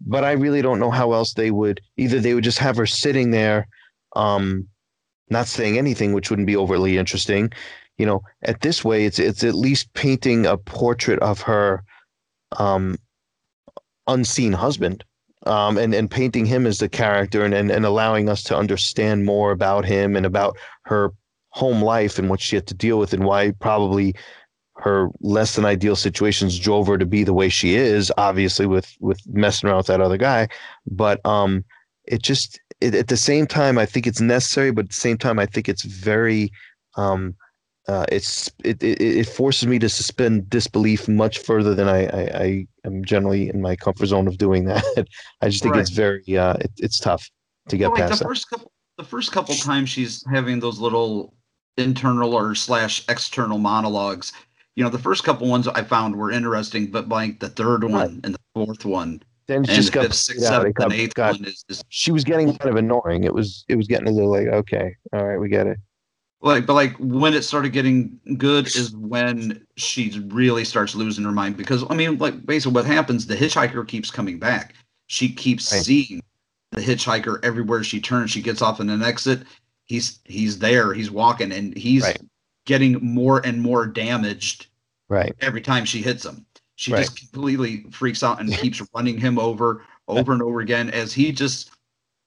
But 0.00 0.24
I 0.24 0.32
really 0.32 0.60
don't 0.60 0.80
know 0.80 0.90
how 0.90 1.12
else 1.12 1.34
they 1.34 1.52
would. 1.52 1.80
Either 1.96 2.18
they 2.20 2.34
would 2.34 2.44
just 2.44 2.58
have 2.58 2.76
her 2.76 2.86
sitting 2.86 3.30
there, 3.30 3.68
um, 4.16 4.66
not 5.30 5.46
saying 5.46 5.78
anything, 5.78 6.12
which 6.12 6.30
wouldn't 6.30 6.46
be 6.46 6.56
overly 6.56 6.98
interesting. 6.98 7.52
You 7.98 8.06
know, 8.06 8.22
at 8.42 8.60
this 8.60 8.84
way, 8.84 9.04
it's 9.04 9.18
it's 9.18 9.42
at 9.44 9.54
least 9.54 9.92
painting 9.94 10.46
a 10.46 10.56
portrait 10.56 11.18
of 11.20 11.40
her, 11.42 11.82
um, 12.58 12.96
unseen 14.06 14.52
husband, 14.52 15.04
um, 15.46 15.78
and 15.78 15.94
and 15.94 16.10
painting 16.10 16.44
him 16.44 16.66
as 16.66 16.78
the 16.78 16.88
character, 16.88 17.44
and, 17.44 17.54
and 17.54 17.70
and 17.70 17.86
allowing 17.86 18.28
us 18.28 18.42
to 18.44 18.56
understand 18.56 19.24
more 19.24 19.50
about 19.50 19.84
him 19.84 20.14
and 20.14 20.26
about 20.26 20.56
her 20.84 21.12
home 21.50 21.80
life 21.80 22.18
and 22.18 22.28
what 22.28 22.40
she 22.40 22.54
had 22.54 22.66
to 22.66 22.74
deal 22.74 22.98
with 22.98 23.14
and 23.14 23.24
why 23.24 23.50
probably 23.60 24.14
her 24.76 25.08
less 25.20 25.56
than 25.56 25.64
ideal 25.64 25.96
situations 25.96 26.58
drove 26.58 26.86
her 26.86 26.98
to 26.98 27.06
be 27.06 27.24
the 27.24 27.32
way 27.32 27.48
she 27.48 27.74
is. 27.74 28.12
Obviously, 28.18 28.66
with 28.66 28.94
with 29.00 29.20
messing 29.26 29.68
around 29.68 29.78
with 29.78 29.86
that 29.86 30.02
other 30.02 30.18
guy, 30.18 30.48
but 30.86 31.24
um, 31.24 31.64
it 32.04 32.22
just 32.22 32.60
it, 32.80 32.94
at 32.94 33.08
the 33.08 33.16
same 33.16 33.46
time, 33.46 33.78
I 33.78 33.86
think 33.86 34.06
it's 34.06 34.20
necessary, 34.20 34.70
but 34.70 34.84
at 34.84 34.88
the 34.90 34.94
same 34.94 35.16
time, 35.16 35.38
I 35.38 35.46
think 35.46 35.68
it's 35.68 35.82
very 35.82 36.52
um, 36.96 37.34
uh, 37.88 38.04
it's 38.10 38.50
it, 38.64 38.82
it 38.82 39.00
it 39.00 39.28
forces 39.28 39.66
me 39.68 39.78
to 39.78 39.88
suspend 39.88 40.50
disbelief 40.50 41.08
much 41.08 41.38
further 41.38 41.74
than 41.74 41.88
I 41.88 42.06
I, 42.06 42.42
I 42.44 42.66
am 42.84 43.04
generally 43.04 43.48
in 43.48 43.60
my 43.60 43.76
comfort 43.76 44.06
zone 44.06 44.26
of 44.28 44.38
doing 44.38 44.64
that. 44.72 45.06
I 45.40 45.48
just 45.48 45.62
think 45.62 45.74
Right. 45.74 45.80
it's 45.82 45.90
very 45.90 46.22
uh, 46.36 46.54
it, 46.54 46.70
it's 46.78 46.98
tough 46.98 47.28
to 47.68 47.76
get 47.76 47.94
past 47.94 48.18
the 48.18 48.24
that. 48.24 48.28
first 48.28 48.50
couple 48.50 48.72
the 48.98 49.04
first 49.04 49.30
couple 49.32 49.54
times 49.54 49.90
she's 49.90 50.24
having 50.32 50.58
those 50.60 50.78
little 50.80 51.34
internal 51.76 52.34
or 52.34 52.54
slash 52.54 53.04
external 53.08 53.58
monologues 53.58 54.32
you 54.76 54.82
know 54.84 54.88
the 54.88 54.98
first 54.98 55.24
couple 55.24 55.46
ones 55.46 55.68
i 55.68 55.82
found 55.82 56.16
were 56.16 56.30
interesting 56.30 56.86
but 56.90 57.06
like 57.10 57.38
the 57.40 57.50
third 57.50 57.84
one 57.84 58.18
and 58.24 58.34
the 58.34 58.38
fourth 58.54 58.84
one 58.86 59.20
Then 59.46 59.58
and 59.58 59.66
just 59.66 59.88
the 59.92 59.94
got 59.96 60.02
fifth 60.06 60.14
sixth 60.14 60.44
seventh 60.46 60.74
got- 60.76 60.84
and 60.84 60.92
eighth 60.94 61.14
got- 61.14 61.34
one 61.38 61.44
is, 61.44 61.64
is 61.68 61.82
she 61.90 62.12
was 62.12 62.24
getting 62.24 62.56
kind 62.56 62.70
of 62.70 62.76
annoying. 62.76 63.24
It 63.24 63.34
was 63.34 63.64
it 63.68 63.76
was 63.76 63.86
getting 63.86 64.08
a 64.08 64.10
little 64.10 64.30
like 64.30 64.46
okay, 64.48 64.94
all 65.12 65.26
right, 65.26 65.36
we 65.38 65.48
get 65.50 65.66
it. 65.66 65.78
Like 66.46 66.66
but 66.66 66.74
like 66.74 66.94
when 66.98 67.34
it 67.34 67.42
started 67.42 67.70
getting 67.72 68.18
good 68.38 68.66
is 68.66 68.94
when 68.96 69.66
she 69.76 70.20
really 70.28 70.64
starts 70.64 70.94
losing 70.94 71.24
her 71.24 71.32
mind 71.32 71.56
because 71.56 71.84
i 71.90 71.94
mean 71.94 72.16
like 72.18 72.44
basically 72.46 72.74
what 72.74 72.84
happens 72.86 73.26
the 73.26 73.34
hitchhiker 73.36 73.86
keeps 73.86 74.10
coming 74.10 74.38
back 74.38 74.74
she 75.06 75.28
keeps 75.28 75.70
Right. 75.72 75.82
seeing 75.84 76.22
the 76.72 76.80
hitchhiker 76.80 77.44
everywhere 77.44 77.82
she 77.84 78.00
turns 78.00 78.30
she 78.30 78.42
gets 78.42 78.62
off 78.62 78.80
in 78.80 78.90
an 78.90 79.02
exit 79.02 79.42
he's 79.84 80.20
he's 80.24 80.58
there 80.58 80.92
he's 80.92 81.10
walking 81.10 81.52
and 81.52 81.76
he's 81.76 82.04
Right. 82.04 82.20
getting 82.64 82.94
more 83.04 83.44
and 83.46 83.60
more 83.60 83.86
damaged 83.86 84.66
Right. 85.08 85.34
every 85.40 85.60
time 85.60 85.84
she 85.84 86.02
hits 86.02 86.24
him 86.24 86.44
she 86.76 86.92
Right. 86.92 86.98
just 87.00 87.18
completely 87.18 87.84
freaks 87.90 88.22
out 88.22 88.40
and 88.40 88.52
keeps 88.58 88.82
running 88.94 89.18
him 89.18 89.38
over 89.38 89.84
over 90.08 90.32
and 90.32 90.42
over 90.42 90.60
again 90.60 90.90
as 90.90 91.12
he 91.12 91.32
just 91.32 91.70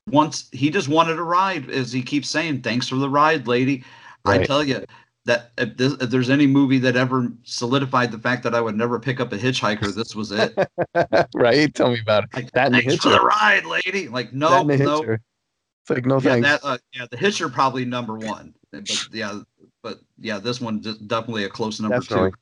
wants 0.07 0.49
he 0.51 0.69
just 0.69 0.87
wanted 0.87 1.17
a 1.19 1.23
ride 1.23 1.69
as 1.69 1.91
he 1.91 2.01
keeps 2.01 2.29
saying 2.29 2.61
thanks 2.61 2.87
for 2.87 2.95
the 2.95 3.09
ride 3.09 3.47
lady 3.47 3.83
i 4.25 4.43
tell 4.43 4.63
you 4.63 4.83
that 5.25 5.51
if, 5.57 5.77
this, 5.77 5.93
if 5.93 6.09
there's 6.09 6.29
any 6.29 6.47
movie 6.47 6.79
that 6.79 6.95
ever 6.95 7.27
solidified 7.43 8.11
the 8.11 8.19
fact 8.19 8.43
that 8.43 8.55
i 8.55 8.61
would 8.61 8.75
never 8.75 8.99
pick 8.99 9.19
up 9.19 9.31
a 9.33 9.37
hitchhiker 9.37 9.93
this 9.93 10.15
was 10.15 10.31
it 10.31 10.53
right? 11.35 11.73
Tell 11.75 11.91
me 11.91 11.99
about 11.99 12.25
it. 12.25 12.29
like, 12.33 12.51
That 12.51 12.71
thanks 12.71 12.95
for 12.97 13.09
the 13.09 13.21
ride 13.21 13.65
lady 13.65 14.07
like 14.07 14.33
no 14.33 14.63
no 14.63 14.75
hitcher. 14.75 15.21
It's 15.81 15.89
like 15.89 16.05
no 16.05 16.15
yeah, 16.15 16.31
thanks. 16.31 16.47
that, 16.47 16.59
uh, 16.63 16.77
yeah 16.93 17.05
the 17.09 17.17
hitcher 17.17 17.49
probably 17.49 17.85
number 17.85 18.15
one 18.17 18.53
but 18.71 19.13
yeah 19.13 19.39
but 19.83 19.99
yeah 20.17 20.39
this 20.39 20.61
one 20.61 20.79
definitely 20.79 21.43
a 21.45 21.49
close 21.49 21.79
number 21.79 21.99
Definitely. 21.99 22.31
two 22.31 22.37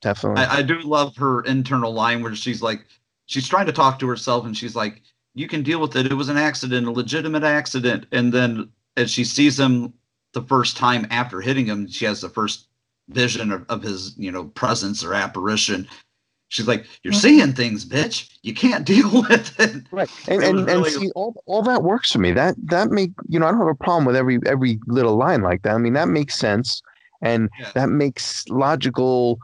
Definitely. 0.00 0.44
I, 0.44 0.58
I 0.58 0.62
do 0.62 0.80
love 0.80 1.16
her 1.16 1.42
internal 1.42 1.92
line 1.92 2.22
where 2.22 2.34
she's 2.34 2.62
like, 2.62 2.84
she's 3.26 3.48
trying 3.48 3.66
to 3.66 3.72
talk 3.72 3.98
to 3.98 4.08
herself 4.08 4.46
and 4.46 4.56
she's 4.56 4.76
like, 4.76 5.02
you 5.34 5.48
can 5.48 5.62
deal 5.62 5.80
with 5.80 5.96
it. 5.96 6.06
It 6.06 6.14
was 6.14 6.28
an 6.28 6.36
accident, 6.36 6.86
a 6.86 6.90
legitimate 6.90 7.44
accident. 7.44 8.06
And 8.12 8.32
then 8.32 8.70
as 8.96 9.10
she 9.10 9.24
sees 9.24 9.58
him 9.58 9.92
the 10.34 10.42
first 10.42 10.76
time 10.76 11.06
after 11.10 11.40
hitting 11.40 11.66
him, 11.66 11.88
she 11.88 12.04
has 12.04 12.20
the 12.20 12.28
first 12.28 12.68
vision 13.08 13.52
of, 13.52 13.64
of 13.68 13.82
his, 13.82 14.14
you 14.18 14.30
know, 14.30 14.44
presence 14.44 15.02
or 15.02 15.14
apparition. 15.14 15.88
She's 16.48 16.68
like, 16.68 16.86
you're 17.02 17.12
mm-hmm. 17.12 17.20
seeing 17.20 17.52
things, 17.52 17.84
bitch. 17.84 18.30
You 18.42 18.54
can't 18.54 18.84
deal 18.86 19.10
with 19.28 19.58
it. 19.60 19.86
Right. 19.90 20.10
And 20.28 20.42
It 20.42 20.48
and, 20.48 20.66
was 20.82 20.94
and 20.94 21.02
see 21.04 21.10
all, 21.14 21.42
all 21.46 21.62
that 21.62 21.82
works 21.82 22.12
for 22.12 22.18
me. 22.18 22.32
That 22.32 22.54
that 22.64 22.90
make 22.90 23.10
you 23.28 23.38
know, 23.38 23.46
I 23.46 23.50
don't 23.50 23.60
have 23.60 23.68
a 23.68 23.74
problem 23.74 24.04
with 24.04 24.16
every 24.16 24.38
every 24.46 24.78
little 24.86 25.16
line 25.16 25.42
like 25.42 25.62
that. 25.62 25.74
I 25.74 25.78
mean, 25.78 25.94
that 25.94 26.08
makes 26.08 26.36
sense 26.36 26.82
and 27.20 27.48
Yeah. 27.58 27.70
that 27.74 27.88
makes 27.88 28.48
logical 28.48 29.38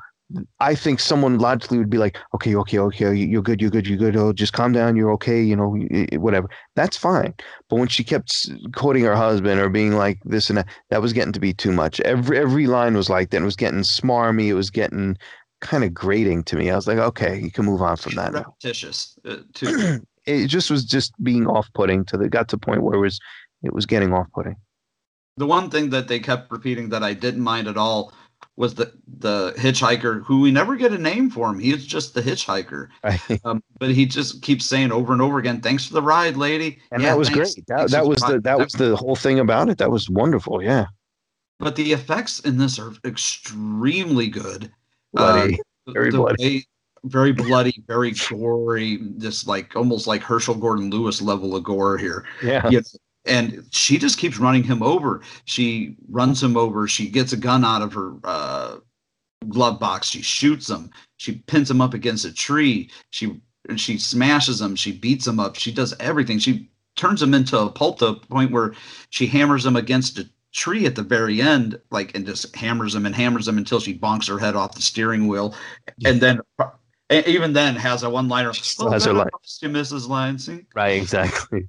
I 0.61 0.75
think 0.75 1.01
someone 1.01 1.39
logically 1.39 1.79
would 1.79 1.91
be 1.91 1.99
like, 1.99 2.19
okay, 2.35 2.55
okay, 2.57 2.79
okay, 2.79 3.15
you're 3.15 3.43
good, 3.43 3.61
you're 3.61 3.71
good, 3.71 3.87
you're 3.87 3.99
good. 3.99 4.17
Oh, 4.17 4.33
just 4.33 4.53
calm 4.53 4.73
down, 4.73 4.97
you're 4.97 5.13
okay, 5.13 5.43
you 5.43 5.57
know, 5.57 5.77
whatever. 6.19 6.49
That's 6.77 6.97
fine. 6.97 7.35
But 7.69 7.77
when 7.77 7.89
she 7.89 8.05
kept 8.05 8.49
quoting 8.75 9.05
her 9.05 9.17
husband 9.17 9.61
or 9.61 9.69
being 9.69 9.93
like 9.93 10.19
this 10.25 10.49
and 10.49 10.59
that, 10.59 10.69
that 10.91 11.03
was 11.03 11.13
getting 11.13 11.33
to 11.33 11.41
be 11.41 11.53
too 11.53 11.73
much. 11.73 12.01
Every 12.01 12.39
every 12.39 12.67
line 12.67 12.95
was 12.95 13.11
like 13.11 13.31
that. 13.31 13.43
It 13.43 13.45
was 13.45 13.57
getting 13.57 13.81
smarmy. 13.81 14.47
It 14.47 14.55
was 14.55 14.71
getting 14.71 15.17
kind 15.61 15.85
of 15.85 15.95
grating 15.95 16.45
to 16.45 16.57
me. 16.57 16.71
I 16.71 16.77
was 16.77 16.87
like, 16.87 16.99
okay, 16.99 17.41
you 17.41 17.51
can 17.51 17.65
move 17.65 17.83
on 17.83 17.97
from 17.97 18.15
that 18.15 18.33
repetitious 18.33 19.19
uh, 19.25 19.39
too. 19.55 20.01
it 20.27 20.47
just 20.49 20.71
was 20.71 20.85
just 20.85 21.13
being 21.23 21.47
off-putting 21.47 22.05
to 22.07 22.17
the 22.17 22.29
got 22.29 22.49
to 22.49 22.57
the 22.57 22.61
point 22.61 22.83
where 22.83 22.95
it 22.95 23.01
was 23.01 23.19
it 23.63 23.73
was 23.73 23.87
getting 23.87 24.13
off-putting 24.13 24.57
the 25.37 25.47
one 25.47 25.71
thing 25.71 25.91
that 25.91 26.09
they 26.09 26.21
kept 26.21 26.51
repeating 26.53 26.89
that 26.91 27.03
I 27.03 27.13
didn't 27.13 27.43
mind 27.43 27.67
at 27.67 27.77
all 27.77 28.13
was 28.57 28.75
the 28.75 28.93
the 29.19 29.53
hitchhiker 29.57 30.23
who 30.25 30.41
we 30.41 30.51
never 30.53 30.77
get 30.77 30.93
a 30.93 30.99
name 30.99 31.29
for 31.31 31.49
him. 31.51 31.59
He's 31.59 31.85
just 31.85 32.15
the 32.15 32.23
hitchhiker. 32.23 32.89
Right. 33.03 33.21
Um, 33.45 33.63
but 33.79 33.91
he 33.91 34.07
just 34.07 34.43
keeps 34.43 34.65
saying 34.65 34.93
over 34.93 35.13
and 35.13 35.21
over 35.21 35.39
again, 35.39 35.61
"Thanks 35.61 35.87
for 35.87 35.95
the 35.95 36.03
ride, 36.03 36.37
lady." 36.37 36.79
and 36.93 37.03
Yeah, 37.03 37.11
that 37.11 37.19
was 37.19 37.29
thanks- 37.29 37.55
great 37.55 37.67
that, 37.67 37.77
thanks 37.79 37.93
that 37.93 38.07
was 38.07 38.21
the 38.21 38.35
ride." 38.35 38.45
that 38.45 38.59
was 38.59 38.73
the 38.75 38.97
whole 38.97 39.17
thing 39.17 39.41
about 39.41 39.69
it 39.71 39.79
that 39.79 39.91
was 39.91 40.09
wonderful 40.09 40.63
yeah 40.63 40.87
But 41.59 41.75
the 41.77 41.93
effects 41.93 42.41
in 42.41 42.57
this 42.59 42.79
are 42.79 42.93
extremely 43.05 44.29
good. 44.29 44.71
bloody 45.13 45.59
Uh, 45.87 45.93
Very 45.93 46.11
the 46.11 46.17
bloody. 46.19 46.45
way- 46.45 46.67
very 47.07 47.33
bloody, 47.33 47.83
very 47.87 48.13
gory. 48.31 48.99
Just 49.19 49.47
like 49.47 49.77
almost 49.77 50.07
like 50.07 50.23
Herschell 50.23 50.55
Gordon 50.55 50.89
Lewis 50.89 51.21
level 51.21 51.55
of 51.55 51.63
gore 51.63 51.99
here. 51.99 52.25
yeah 52.43 52.67
you 52.71 52.79
know, 52.79 52.83
and 53.27 53.65
she 53.71 53.99
just 53.99 54.19
keeps 54.19 54.39
running 54.39 54.63
him 54.63 54.83
over. 54.83 55.23
She 55.45 55.97
runs 56.09 56.43
him 56.43 56.57
over. 56.57 56.87
She 56.87 57.09
gets 57.09 57.33
a 57.33 57.37
gun 57.37 57.65
out 57.65 57.83
of 57.83 57.93
her 57.95 58.15
uh, 58.25 58.77
glove 59.49 59.79
box. 59.81 60.09
She 60.09 60.23
shoots 60.23 60.69
him. 60.69 60.91
She 61.17 61.37
pins 61.47 61.71
him 61.71 61.81
up 61.81 61.95
against 61.95 62.25
a 62.25 62.33
tree. 62.33 62.91
She 63.11 63.41
and 63.69 63.81
she 63.81 63.97
smashes 63.99 64.61
him. 64.61 64.77
She 64.77 64.93
beats 64.93 65.27
him 65.27 65.41
up. 65.41 65.57
She 65.57 65.73
does 65.73 65.95
everything. 66.01 66.39
She 66.39 66.69
turns 66.97 67.23
him 67.23 67.33
into 67.35 67.59
a 67.59 67.71
pulp 67.71 67.99
to 67.99 68.07
the 68.07 68.15
point 68.15 68.51
where 68.53 68.75
she 69.11 69.27
hammers 69.27 69.65
him 69.65 69.77
against 69.77 70.19
a 70.19 70.29
tree 70.53 70.87
at 70.87 70.95
the 70.95 71.03
very 71.03 71.41
end, 71.41 71.81
like 71.91 72.15
and 72.15 72.27
just 72.27 72.55
hammers 72.55 72.95
him 72.95 73.07
and 73.07 73.15
hammers 73.15 73.49
him 73.49 73.59
until 73.59 73.81
she 73.81 73.99
bonks 73.99 74.29
her 74.29 74.39
head 74.39 74.55
off 74.55 74.75
the 74.75 74.83
steering 74.83 75.27
wheel, 75.29 75.55
and 76.05 76.21
then. 76.21 76.41
and 77.11 77.27
Even 77.27 77.53
then, 77.53 77.75
has 77.77 78.03
a 78.03 78.11
one-liner. 78.11 78.53
still 78.53 78.89
"Oh, 78.89 78.91
has 78.91 79.05
her 79.07 79.13
God, 79.13 79.19
line." 79.19 79.73
Mrs. 79.73 80.09
Lansing. 80.09 80.67
right 80.75 81.01
exactly 81.01 81.69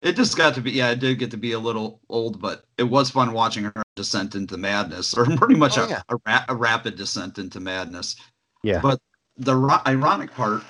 It 0.00 0.14
just 0.14 0.36
got 0.36 0.54
to 0.54 0.60
be, 0.60 0.70
yeah, 0.70 0.90
it 0.90 1.00
did 1.00 1.18
get 1.18 1.30
to 1.32 1.36
be 1.36 1.52
a 1.52 1.58
little 1.58 2.00
old, 2.08 2.40
but 2.40 2.64
it 2.78 2.84
was 2.84 3.10
fun 3.10 3.32
watching 3.32 3.64
her 3.64 3.82
descent 3.96 4.34
into 4.34 4.56
madness, 4.56 5.14
or 5.18 5.24
pretty 5.36 5.56
much 5.56 5.76
Oh, 5.76 5.84
a, 5.84 5.88
yeah. 5.88 6.02
a, 6.08 6.16
ra- 6.26 6.44
a 6.48 6.54
rapid 6.54 6.96
descent 6.96 7.38
into 7.38 7.60
madness. 7.60 8.16
yeah 8.62 8.80
But 8.80 9.00
the 9.36 9.56
ro- 9.56 9.80
ironic 9.86 10.32
part 10.32 10.62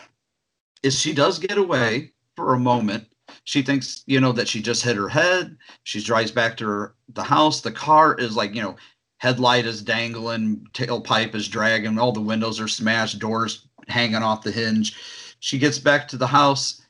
is 0.83 0.99
she 0.99 1.12
does 1.12 1.39
get 1.39 1.59
away 1.59 2.12
for 2.37 2.55
a 2.55 2.59
moment. 2.59 3.07
She 3.45 3.61
thinks, 3.62 4.03
you 4.07 4.20
know, 4.20 4.33
that 4.33 4.49
she 4.49 4.62
just 4.62 4.83
hit 4.83 4.97
her 4.97 5.09
head. 5.09 5.57
She 5.83 6.01
drives 6.03 6.31
back 6.31 6.57
to 6.59 6.66
her, 6.66 6.95
the 7.12 7.22
house. 7.22 7.61
The 7.61 7.72
car 7.72 8.14
is 8.14 8.35
like, 8.37 8.55
you 8.55 8.62
know, 8.62 8.76
headlight 9.18 9.66
is 9.66 9.83
dangling, 9.83 10.66
tailpipe 10.72 11.35
is 11.35 11.49
dragging, 11.49 11.99
all 11.99 12.12
the 12.12 12.20
windows 12.20 12.61
are 12.61 12.68
smashed, 12.68 13.18
doors 13.18 13.66
hanging 13.89 14.22
off 14.22 14.43
the 14.43 14.53
hinge. 14.53 14.97
She 15.41 15.59
gets 15.59 15.79
back 15.79 16.09
to 16.09 16.16
the 16.16 16.26
house 16.26 16.81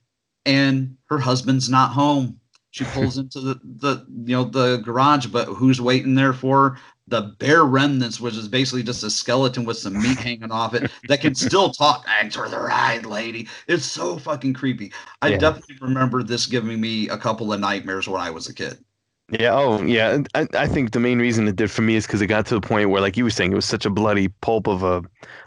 and 0.49 0.97
her 1.07 1.19
husband's 1.19 1.69
not 1.69 1.93
home. 1.93 2.41
She 2.71 2.85
pulls 2.85 3.19
into 3.19 3.41
the, 3.41 3.61
the 3.65 4.07
you 4.25 4.37
know 4.37 4.45
the 4.45 4.79
garage, 4.79 5.27
but 5.27 5.47
who's 5.47 5.81
waiting 5.81 6.15
there 6.15 6.33
for 6.33 6.71
her? 6.71 6.79
the 7.11 7.23
bare 7.39 7.65
remnants, 7.65 8.21
which 8.21 8.37
is 8.37 8.49
basically 8.49 8.83
just 8.83 9.03
a 9.03 9.09
skeleton 9.09 9.65
with 9.65 9.79
some 9.79 9.99
meat 10.03 10.21
hanging 10.21 10.53
off 10.53 10.75
it 10.75 10.91
that 11.07 11.23
can 11.23 11.35
still 11.35 11.71
talk. 11.71 12.05
Thanks 12.21 12.37
for 12.37 12.51
the 12.51 12.59
ride, 12.61 13.07
lady. 13.07 13.49
It's 13.67 13.87
so 13.87 14.19
fucking 14.19 14.53
creepy. 14.53 14.93
I 15.23 15.31
Yeah. 15.31 15.39
definitely 15.39 15.77
remember 15.81 16.23
this 16.23 16.45
giving 16.47 16.81
me 16.81 17.09
a 17.09 17.17
couple 17.17 17.51
of 17.53 17.61
nightmares 17.61 18.09
when 18.09 18.21
I 18.21 18.31
was 18.31 18.49
a 18.49 18.55
kid. 18.55 18.85
Yeah. 19.31 19.53
Oh, 19.55 19.83
yeah. 19.83 20.23
I, 20.35 20.47
I 20.55 20.67
think 20.67 20.93
the 20.93 21.01
main 21.01 21.19
reason 21.19 21.47
it 21.49 21.57
did 21.57 21.71
for 21.71 21.83
me 21.83 21.97
is 21.97 22.07
because 22.07 22.23
it 22.23 22.29
got 22.29 22.47
to 22.47 22.55
the 22.55 22.63
point 22.67 22.89
where, 22.89 23.03
like 23.03 23.17
you 23.19 23.25
were 23.25 23.31
saying, 23.31 23.53
it 23.53 23.57
was 23.57 23.67
such 23.67 23.85
a 23.85 23.91
bloody 23.91 24.29
pulp 24.41 24.67
of 24.67 24.83
a 24.83 25.03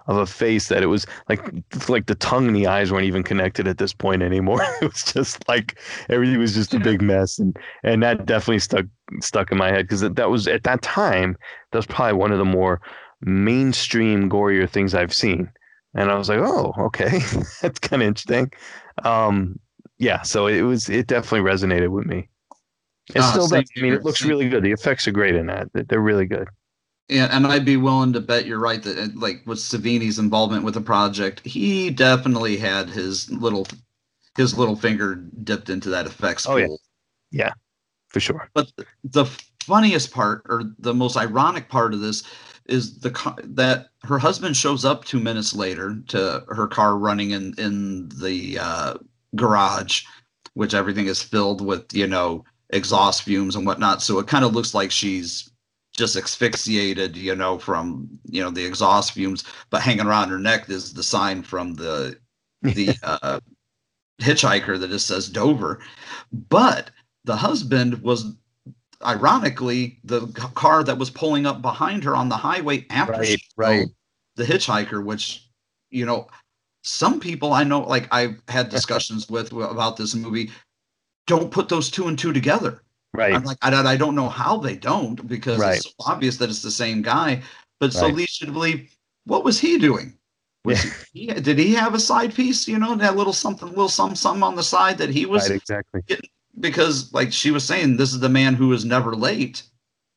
of 0.07 0.17
a 0.17 0.25
face 0.27 0.67
that 0.67 0.83
it 0.83 0.87
was 0.87 1.07
like 1.29 1.41
like 1.89 2.05
the 2.05 2.13
tongue 2.15 2.45
and 2.47 2.55
the 2.55 2.67
eyes 2.67 2.91
weren't 2.91 3.05
even 3.05 3.23
connected 3.23 3.67
at 3.67 3.79
this 3.79 3.91
point 3.93 4.21
anymore. 4.21 4.59
it 4.81 4.85
was 4.93 5.03
just 5.03 5.47
like 5.47 5.79
everything 6.09 6.37
was 6.37 6.53
just 6.53 6.75
a 6.75 6.79
big 6.79 7.01
mess, 7.01 7.39
and 7.39 7.57
and 7.83 8.03
that 8.03 8.27
definitely 8.27 8.59
stuck 8.59 8.85
stuck 9.19 9.51
in 9.51 9.57
my 9.57 9.69
head 9.69 9.85
because 9.87 10.01
that 10.01 10.29
was 10.29 10.47
at 10.47 10.63
that 10.63 10.83
time 10.83 11.35
that 11.71 11.77
was 11.79 11.87
probably 11.87 12.13
one 12.13 12.31
of 12.31 12.37
the 12.37 12.45
more 12.45 12.79
mainstream 13.21 14.29
gorier 14.29 14.69
things 14.69 14.93
I've 14.93 15.13
seen, 15.13 15.51
and 15.95 16.11
I 16.11 16.15
was 16.19 16.29
like, 16.29 16.39
oh, 16.39 16.71
okay, 16.77 17.19
that's 17.63 17.79
kind 17.79 18.03
of 18.03 18.07
interesting. 18.09 18.51
Um, 19.03 19.59
yeah. 19.97 20.21
So 20.21 20.45
it 20.47 20.61
was 20.61 20.87
it 20.89 21.07
definitely 21.07 21.49
resonated 21.49 21.89
with 21.89 22.05
me. 22.05 22.27
It 23.15 23.21
Ah, 23.21 23.31
still 23.31 23.47
does. 23.47 23.69
I 23.77 23.81
mean, 23.81 23.93
it 23.93 24.03
looks 24.03 24.23
really 24.23 24.47
good. 24.49 24.63
The 24.63 24.71
effects 24.71 25.07
are 25.07 25.11
great 25.11 25.35
in 25.35 25.47
that. 25.47 25.71
They- 25.73 25.83
They're 25.83 26.01
really 26.01 26.25
good. 26.25 26.47
And, 27.09 27.31
and 27.31 27.47
I'd 27.47 27.65
be 27.65 27.77
willing 27.77 28.13
to 28.13 28.21
bet 28.21 28.45
you're 28.45 28.59
right 28.59 28.81
that 28.83 28.97
uh, 28.97 29.07
like 29.15 29.41
with 29.45 29.57
Savini's 29.59 30.17
involvement 30.19 30.63
with 30.63 30.75
the 30.75 30.81
project, 30.81 31.45
he 31.45 31.89
definitely 31.89 32.57
had 32.57 32.89
his 32.89 33.29
little 33.31 33.67
his 34.37 34.57
little 34.57 34.75
finger 34.77 35.15
dipped 35.43 35.69
into 35.69 35.89
that 35.89 36.05
effects 36.05 36.47
Oh, 36.47 36.55
yeah. 36.55 36.67
pool. 36.67 36.79
Yeah, 37.31 37.51
for 38.07 38.19
sure. 38.21 38.49
But 38.53 38.71
the 39.03 39.25
funniest 39.65 40.11
part 40.11 40.43
or 40.47 40.63
the 40.79 40.93
most 40.93 41.17
ironic 41.17 41.67
part 41.69 41.93
of 41.93 41.99
this 41.99 42.23
is 42.67 42.99
the 42.99 43.09
that 43.43 43.87
her 44.03 44.17
husband 44.19 44.55
shows 44.55 44.85
up 44.85 45.03
two 45.03 45.19
minutes 45.19 45.53
later 45.53 45.97
to 46.07 46.45
her 46.47 46.67
car 46.67 46.97
running 46.97 47.31
in 47.31 47.53
in 47.57 48.07
the 48.21 48.57
uh, 48.59 48.93
garage, 49.35 50.03
which 50.53 50.73
everything 50.73 51.07
is 51.07 51.21
filled 51.21 51.59
with 51.65 51.85
you 51.93 52.07
know 52.07 52.45
exhaust 52.71 53.23
fumes 53.23 53.55
and 53.55 53.65
whatnot. 53.65 54.01
So 54.01 54.19
it 54.19 54.27
kind 54.27 54.45
of 54.45 54.53
looks 54.53 54.73
like 54.73 54.91
she's 54.91 55.49
just 55.95 56.15
asphyxiated, 56.15 57.17
you 57.17 57.35
know, 57.35 57.59
from 57.59 58.09
you 58.25 58.41
know 58.41 58.49
the 58.51 58.65
exhaust 58.65 59.13
fumes. 59.13 59.43
But 59.69 59.81
hanging 59.81 60.05
around 60.05 60.29
her 60.29 60.39
neck 60.39 60.69
is 60.69 60.93
the 60.93 61.03
sign 61.03 61.43
from 61.43 61.75
the 61.75 62.17
the 62.61 62.95
uh, 63.03 63.39
hitchhiker 64.21 64.79
that 64.79 64.89
just 64.89 65.07
says 65.07 65.29
Dover. 65.29 65.79
But 66.31 66.91
the 67.25 67.35
husband 67.35 68.01
was 68.01 68.33
ironically 69.05 69.99
the 70.03 70.27
car 70.55 70.83
that 70.83 70.97
was 70.97 71.09
pulling 71.09 71.45
up 71.45 71.61
behind 71.61 72.03
her 72.03 72.15
on 72.15 72.29
the 72.29 72.37
highway 72.37 72.85
after 72.89 73.13
Right, 73.13 73.27
she 73.27 73.45
right. 73.57 73.87
the 74.35 74.43
hitchhiker, 74.43 75.03
which 75.03 75.47
you 75.89 76.05
know 76.05 76.27
some 76.83 77.19
people 77.19 77.53
I 77.53 77.63
know, 77.63 77.81
like 77.81 78.07
I've 78.11 78.41
had 78.47 78.69
discussions 78.77 79.29
with 79.29 79.51
about 79.51 79.97
this 79.97 80.15
movie, 80.15 80.51
don't 81.27 81.51
put 81.51 81.69
those 81.69 81.89
two 81.89 82.07
and 82.07 82.17
two 82.17 82.33
together. 82.33 82.81
Right. 83.13 83.33
I'm 83.33 83.43
like, 83.43 83.57
I, 83.61 83.69
don't- 83.69 83.87
I 83.87 83.97
don't 83.97 84.15
know 84.15 84.29
how 84.29 84.57
they 84.57 84.75
don't 84.75 85.27
because 85.27 85.59
Right. 85.59 85.75
it's 85.77 85.85
so 85.85 85.91
obvious 86.05 86.37
that 86.37 86.49
it's 86.49 86.61
the 86.61 86.71
same 86.71 87.01
guy. 87.01 87.41
But 87.79 87.93
so 87.93 88.05
Right. 88.05 88.15
leads 88.15 88.39
you 88.41 88.47
to 88.47 88.53
believe, 88.53 88.95
what 89.25 89.43
was 89.43 89.59
he 89.59 89.77
doing? 89.77 90.17
Was 90.63 90.81
he, 91.13 91.25
did 91.25 91.57
he 91.57 91.73
have 91.73 91.95
a 91.95 91.99
side 91.99 92.35
piece? 92.35 92.67
You 92.67 92.77
know, 92.77 92.95
that 92.95 93.15
little 93.15 93.33
something, 93.33 93.69
little 93.69 93.89
some 93.89 94.15
some 94.15 94.43
on 94.43 94.55
the 94.55 94.61
side 94.63 94.99
that 94.99 95.09
he 95.09 95.25
was 95.25 95.49
right, 95.49 95.57
exactly. 95.57 96.01
because, 96.59 97.11
like 97.13 97.33
she 97.33 97.49
was 97.49 97.63
saying, 97.63 97.97
this 97.97 98.13
is 98.13 98.19
the 98.19 98.29
man 98.29 98.53
who 98.53 98.67
was 98.67 98.85
never 98.85 99.15
late. 99.15 99.63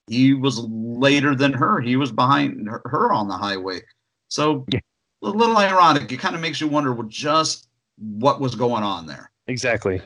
He 0.07 0.35
was 0.35 0.59
later 0.59 1.35
than 1.35 1.55
her. 1.55 1.81
He 1.81 1.97
was 1.97 2.13
behind 2.13 2.69
her, 2.69 3.11
on 3.11 3.27
the 3.27 3.37
highway. 3.37 3.81
So 4.29 4.67
a 4.75 4.81
little 5.23 5.57
ironic. 5.57 6.13
It 6.13 6.19
kind 6.19 6.35
of 6.35 6.43
makes 6.43 6.61
you 6.61 6.69
wonder, 6.69 6.93
well, 6.93 7.09
just 7.09 7.69
what 7.97 8.39
was 8.39 8.55
going 8.55 8.83
on 8.83 9.07
there 9.07 9.31
Exactly. 9.47 10.03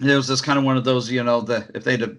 It 0.00 0.14
was 0.16 0.28
just 0.28 0.44
kind 0.44 0.58
of 0.58 0.64
one 0.64 0.76
of 0.76 0.84
those, 0.84 1.10
you 1.10 1.22
know, 1.22 1.40
that 1.42 1.70
if 1.74 1.84
they'd 1.84 2.00
have, 2.00 2.16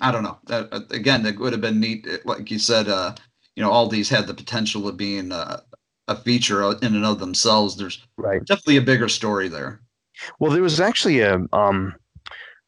I 0.00 0.12
don't 0.12 0.22
know, 0.22 0.38
that, 0.46 0.68
uh, 0.72 0.80
again, 0.90 1.24
it 1.26 1.38
would 1.38 1.52
have 1.52 1.62
been 1.62 1.80
neat. 1.80 2.06
uh, 2.06 2.18
Like 2.24 2.50
you 2.50 2.58
said, 2.58 2.88
uh, 2.88 3.14
you 3.56 3.62
know, 3.62 3.70
all 3.70 3.88
these 3.88 4.08
had 4.08 4.26
the 4.26 4.34
potential 4.34 4.86
of 4.88 4.96
being 4.96 5.32
uh, 5.32 5.60
a 6.08 6.16
feature 6.16 6.62
in 6.72 6.94
and 6.94 7.04
of 7.04 7.18
themselves. 7.18 7.76
There's 7.76 8.04
Right. 8.16 8.44
definitely 8.44 8.76
a 8.76 8.82
bigger 8.82 9.08
story 9.08 9.48
there. 9.48 9.80
Well, 10.38 10.52
there 10.52 10.62
was 10.62 10.80
actually 10.80 11.20
a 11.20 11.36
um, 11.52 11.94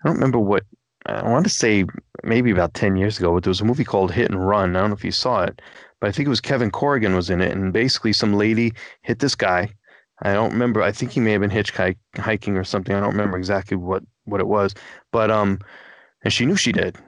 I 0.02 0.09
don't 0.09 0.16
remember 0.16 0.38
what 0.38 0.64
I 1.07 1.28
want 1.28 1.44
to 1.44 1.50
say 1.50 1.84
maybe 2.24 2.50
about 2.50 2.74
ten 2.74 2.96
years 2.96 3.18
ago, 3.18 3.34
but 3.34 3.44
there 3.44 3.50
was 3.50 3.61
a 3.61 3.64
movie 3.64 3.84
called 3.84 4.12
Hit 4.12 4.30
and 4.30 4.46
Run. 4.46 4.74
I 4.76 4.80
don't 4.80 4.90
know 4.90 4.96
if 4.96 5.04
you 5.04 5.12
saw 5.12 5.42
it, 5.42 5.61
but 6.00 6.09
I 6.09 6.12
think 6.12 6.26
it 6.26 6.30
was 6.30 6.40
Kevin 6.40 6.70
Corrigan 6.70 7.14
was 7.14 7.30
in 7.30 7.40
it, 7.40 7.52
and 7.52 7.72
basically 7.72 8.12
some 8.12 8.34
lady 8.34 8.72
hit 9.02 9.18
this 9.20 9.34
guy. 9.34 9.70
I 10.22 10.32
don't 10.32 10.52
remember. 10.52 10.82
I 10.82 10.92
think 10.92 11.12
he 11.12 11.20
may 11.20 11.32
have 11.32 11.42
been 11.42 11.50
hitchhiking 11.50 12.57
or 12.59 12.64
something. 12.64 12.94
I 12.94 13.00
don't 13.00 13.11
remember 13.12 13.36
exactly 13.36 13.76
what 13.76 14.02
what 14.26 14.40
it 14.40 14.46
was, 14.46 14.74
but 15.12 15.30
um, 15.30 15.58
and 16.22 16.32
she 16.32 16.46
knew 16.46 16.56
she 16.56 16.72
did, 16.72 16.98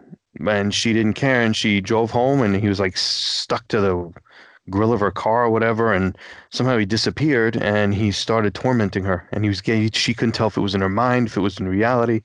and 0.46 0.74
she 0.74 0.92
didn't 0.92 1.14
care, 1.14 1.42
and 1.42 1.54
she 1.54 1.80
drove 1.80 2.10
home, 2.10 2.40
and 2.40 2.56
he 2.56 2.68
was 2.68 2.80
like 2.80 2.96
stuck 2.96 3.66
to 3.68 3.80
the 3.80 4.12
grill 4.70 4.92
of 4.92 5.00
her 5.00 5.10
car 5.10 5.44
or 5.44 5.50
whatever, 5.50 5.92
and 5.92 6.16
somehow 6.50 6.76
he 6.78 6.86
disappeared, 6.86 7.56
and 7.56 7.94
he 7.94 8.10
started 8.10 8.54
tormenting 8.54 9.04
her, 9.04 9.28
and 9.32 9.44
he 9.44 9.48
was 9.48 9.60
getting. 9.60 9.90
She 9.90 10.14
couldn't 10.14 10.34
tell 10.34 10.48
if 10.48 10.56
it 10.56 10.62
was 10.62 10.74
in 10.74 10.80
her 10.80 10.88
mind, 10.88 11.26
if 11.26 11.36
it 11.36 11.40
was 11.40 11.58
in 11.58 11.68
reality. 11.68 12.22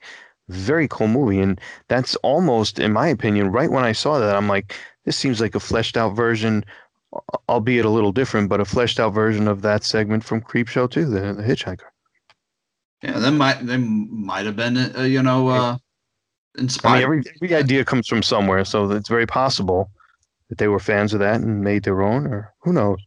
Very 0.49 0.87
cool 0.89 1.07
movie, 1.07 1.39
and 1.39 1.59
that's 1.87 2.15
almost, 2.17 2.77
in 2.77 2.91
my 2.91 3.07
opinion, 3.07 3.51
right 3.51 3.71
when 3.71 3.85
I 3.85 3.93
saw 3.93 4.19
that, 4.19 4.35
I'm 4.35 4.49
like, 4.49 4.75
this 5.05 5.15
seems 5.17 5.39
like 5.39 5.55
a 5.55 5.59
fleshed 5.59 5.95
out 5.95 6.15
version, 6.15 6.65
albeit 7.47 7.85
a 7.85 7.89
little 7.89 8.11
different, 8.11 8.49
but 8.49 8.59
a 8.59 8.65
fleshed 8.65 8.99
out 8.99 9.13
version 9.13 9.47
of 9.47 9.61
that 9.61 9.85
segment 9.85 10.23
from 10.23 10.41
Creepshow 10.41 10.91
two, 10.91 11.05
the, 11.05 11.33
the 11.33 11.43
Hitchhiker. 11.43 11.92
Yeah, 13.03 13.19
that 13.19 13.31
might 13.31 13.65
they 13.65 13.77
might 13.77 14.45
have 14.45 14.55
been, 14.55 14.77
uh, 14.77 15.01
you 15.01 15.21
know, 15.21 15.49
uh, 15.49 15.77
I 16.55 16.57
inspired. 16.57 16.93
mean, 16.93 17.03
every 17.03 17.23
every 17.41 17.55
idea 17.55 17.83
comes 17.83 18.07
from 18.07 18.23
somewhere, 18.23 18.63
so 18.63 18.89
it's 18.91 19.09
very 19.09 19.27
possible 19.27 19.91
that 20.49 20.57
they 20.57 20.69
were 20.69 20.79
fans 20.79 21.13
of 21.13 21.19
that 21.19 21.41
and 21.41 21.61
made 21.61 21.83
their 21.83 22.01
own, 22.01 22.27
or 22.27 22.53
who 22.61 22.71
knows. 22.71 22.99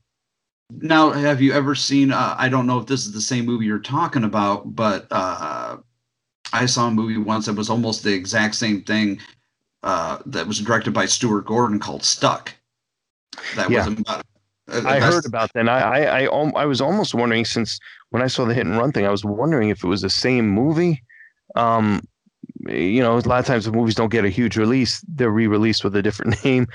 Now, 0.70 1.12
have 1.12 1.40
you 1.40 1.52
ever 1.54 1.74
seen? 1.74 2.12
Uh, 2.12 2.34
I 2.38 2.48
don't 2.50 2.66
know 2.66 2.78
if 2.78 2.86
this 2.86 3.06
is 3.06 3.12
the 3.12 3.20
same 3.20 3.46
movie 3.46 3.64
you're 3.64 3.78
talking 3.78 4.24
about, 4.24 4.74
but 4.74 5.06
uh, 5.10 5.78
I 6.52 6.66
saw 6.66 6.88
a 6.88 6.90
movie 6.90 7.16
once 7.16 7.46
that 7.46 7.54
was 7.54 7.70
almost 7.70 8.02
the 8.02 8.12
exact 8.12 8.56
same 8.56 8.82
thing. 8.82 9.20
Uh, 9.82 10.18
that 10.26 10.46
was 10.46 10.60
directed 10.60 10.92
by 10.92 11.06
Stuart 11.06 11.46
Gordon 11.46 11.78
called 11.78 12.02
Stuck. 12.02 12.52
That 13.54 13.70
Yeah. 13.70 13.86
was 13.88 13.98
about. 13.98 14.24
Uh, 14.68 14.82
I 14.84 15.00
heard 15.00 15.26
about 15.26 15.52
that. 15.52 15.60
And 15.60 15.70
I, 15.70 15.80
I, 15.80 16.20
I, 16.20 16.24
I 16.24 16.66
was 16.66 16.80
almost 16.80 17.14
wondering 17.14 17.44
since 17.44 17.78
when 18.10 18.22
I 18.22 18.26
saw 18.26 18.44
the 18.44 18.54
hit 18.54 18.66
and 18.66 18.76
run 18.76 18.92
thing, 18.92 19.06
I 19.06 19.10
was 19.10 19.24
wondering 19.24 19.68
if 19.68 19.84
it 19.84 19.88
was 19.88 20.02
the 20.02 20.10
same 20.10 20.48
movie. 20.48 21.02
Um, 21.54 22.02
you 22.68 23.00
know, 23.00 23.16
a 23.16 23.20
lot 23.20 23.40
of 23.40 23.46
times 23.46 23.64
the 23.64 23.72
movies 23.72 23.94
don't 23.94 24.10
get 24.10 24.24
a 24.24 24.30
huge 24.30 24.56
release; 24.56 25.04
they're 25.08 25.30
re-released 25.30 25.84
with 25.84 25.94
a 25.96 26.02
different 26.02 26.42
name. 26.44 26.66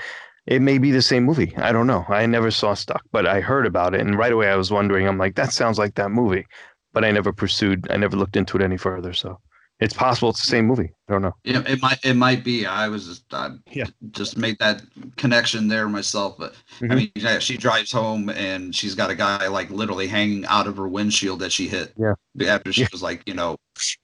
It 0.46 0.60
may 0.60 0.78
be 0.78 0.90
the 0.90 1.02
same 1.02 1.24
movie. 1.24 1.54
I 1.56 1.70
don't 1.70 1.86
know. 1.86 2.04
I 2.08 2.26
never 2.26 2.50
saw 2.50 2.74
Stuck, 2.74 3.02
but 3.12 3.26
I 3.26 3.40
heard 3.40 3.66
about 3.66 3.94
it, 3.94 4.00
and 4.00 4.18
right 4.18 4.32
away 4.32 4.48
I 4.48 4.56
was 4.56 4.70
wondering. 4.70 5.06
I'm 5.06 5.18
like, 5.18 5.36
that 5.36 5.52
sounds 5.52 5.78
like 5.78 5.94
that 5.94 6.10
movie, 6.10 6.46
but 6.92 7.04
I 7.04 7.10
never 7.10 7.32
pursued. 7.32 7.86
I 7.90 7.96
never 7.96 8.16
looked 8.16 8.36
into 8.36 8.56
it 8.56 8.62
any 8.62 8.76
further. 8.76 9.12
So 9.12 9.38
it's 9.82 9.94
possible 9.94 10.30
it's 10.30 10.40
the 10.42 10.48
same 10.48 10.66
movie. 10.66 10.92
I 11.08 11.12
don't 11.12 11.22
know. 11.22 11.34
Yeah, 11.44 11.62
it 11.66 11.82
might 11.82 11.98
it 12.04 12.14
might 12.14 12.44
be. 12.44 12.66
I 12.66 12.88
was 12.88 13.06
just 13.06 13.24
I 13.34 13.50
Yeah. 13.70 13.86
just 14.12 14.38
made 14.38 14.58
that 14.60 14.82
connection 15.16 15.68
there 15.68 15.88
myself. 15.88 16.36
But 16.38 16.54
I 16.80 16.84
Mhm. 16.84 16.96
mean, 16.96 17.12
yeah, 17.16 17.38
she 17.38 17.56
drives 17.56 17.90
home 17.90 18.30
and 18.30 18.74
she's 18.74 18.94
got 18.94 19.10
a 19.10 19.14
guy 19.14 19.48
like 19.48 19.70
literally 19.70 20.06
hanging 20.06 20.46
out 20.46 20.66
of 20.66 20.76
her 20.76 20.88
windshield 20.88 21.40
that 21.40 21.52
she 21.52 21.68
hit. 21.68 21.94
Yeah. 21.98 22.14
After 22.48 22.72
she 22.72 22.86
was 22.92 23.02
like, 23.02 23.22
you 23.26 23.34
know, 23.34 23.56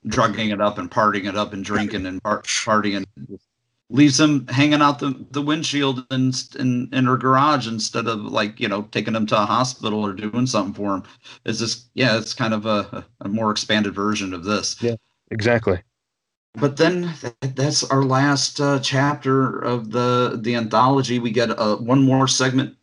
drugging 0.07 0.51
it 0.51 0.61
up 0.61 0.79
and 0.79 0.91
partying 0.91 1.27
it 1.29 1.37
up 1.37 1.53
and 1.53 1.65
drinking 1.65 2.07
and 2.07 2.23
par- 2.23 2.43
partying, 2.43 3.05
leaves 3.91 4.21
him 4.21 4.47
hanging 4.49 4.83
out 4.83 4.99
the, 4.99 5.15
the 5.31 5.41
windshield 5.41 6.05
in, 6.11 6.31
in 6.59 6.89
in 6.93 7.07
her 7.07 7.17
garage 7.17 7.67
instead 7.67 8.07
of 8.07 8.21
like 8.21 8.61
you 8.61 8.69
know 8.69 8.83
taking 8.91 9.15
him 9.15 9.27
to 9.27 9.41
a 9.41 9.47
hospital 9.47 10.05
or 10.05 10.13
doing 10.13 10.47
something 10.47 10.75
for 10.75 10.97
him. 10.97 11.03
It's 11.47 11.59
just 11.59 11.89
yeah, 11.95 12.19
it's 12.19 12.35
kind 12.35 12.53
of 12.53 12.67
a, 12.67 13.07
a 13.21 13.29
more 13.29 13.51
expanded 13.51 13.95
version 13.95 14.35
of 14.35 14.45
this 14.45 14.77
Yeah, 14.83 14.97
exactly. 15.31 15.83
but 16.55 16.77
then 16.77 17.15
th- 17.21 17.35
that's 17.55 17.85
our 17.85 18.05
last 18.05 18.61
uh, 18.61 18.81
chapter 18.81 19.59
of 19.61 19.91
the 19.93 20.39
the 20.43 20.57
anthology. 20.57 21.19
We 21.19 21.31
get 21.31 21.51
uh, 21.51 21.77
one 21.79 22.03
more 22.03 22.29
segment 22.29 22.77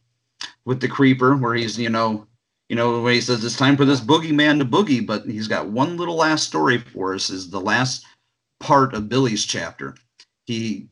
with 0.66 0.82
the 0.82 0.88
creeper 0.88 1.36
where 1.38 1.56
he's 1.56 1.80
you 1.80 1.90
know 1.90 2.28
you 2.70 2.76
know 2.76 3.02
when 3.02 3.14
he 3.14 3.22
says 3.22 3.44
it's 3.46 3.58
time 3.58 3.78
for 3.78 3.86
this 3.86 4.02
boogeyman 4.02 4.60
to 4.60 4.66
boogie, 4.66 5.06
but 5.06 5.26
he's 5.26 5.48
got 5.48 5.70
one 5.70 5.98
little 5.98 6.16
last 6.16 6.48
story 6.48 6.80
for 6.80 7.16
us. 7.16 7.30
Is 7.30 7.50
the 7.50 7.62
last 7.62 8.06
part 8.60 8.94
of 8.94 9.10
Billy's 9.10 9.46
chapter. 9.46 9.96
He 10.46 10.88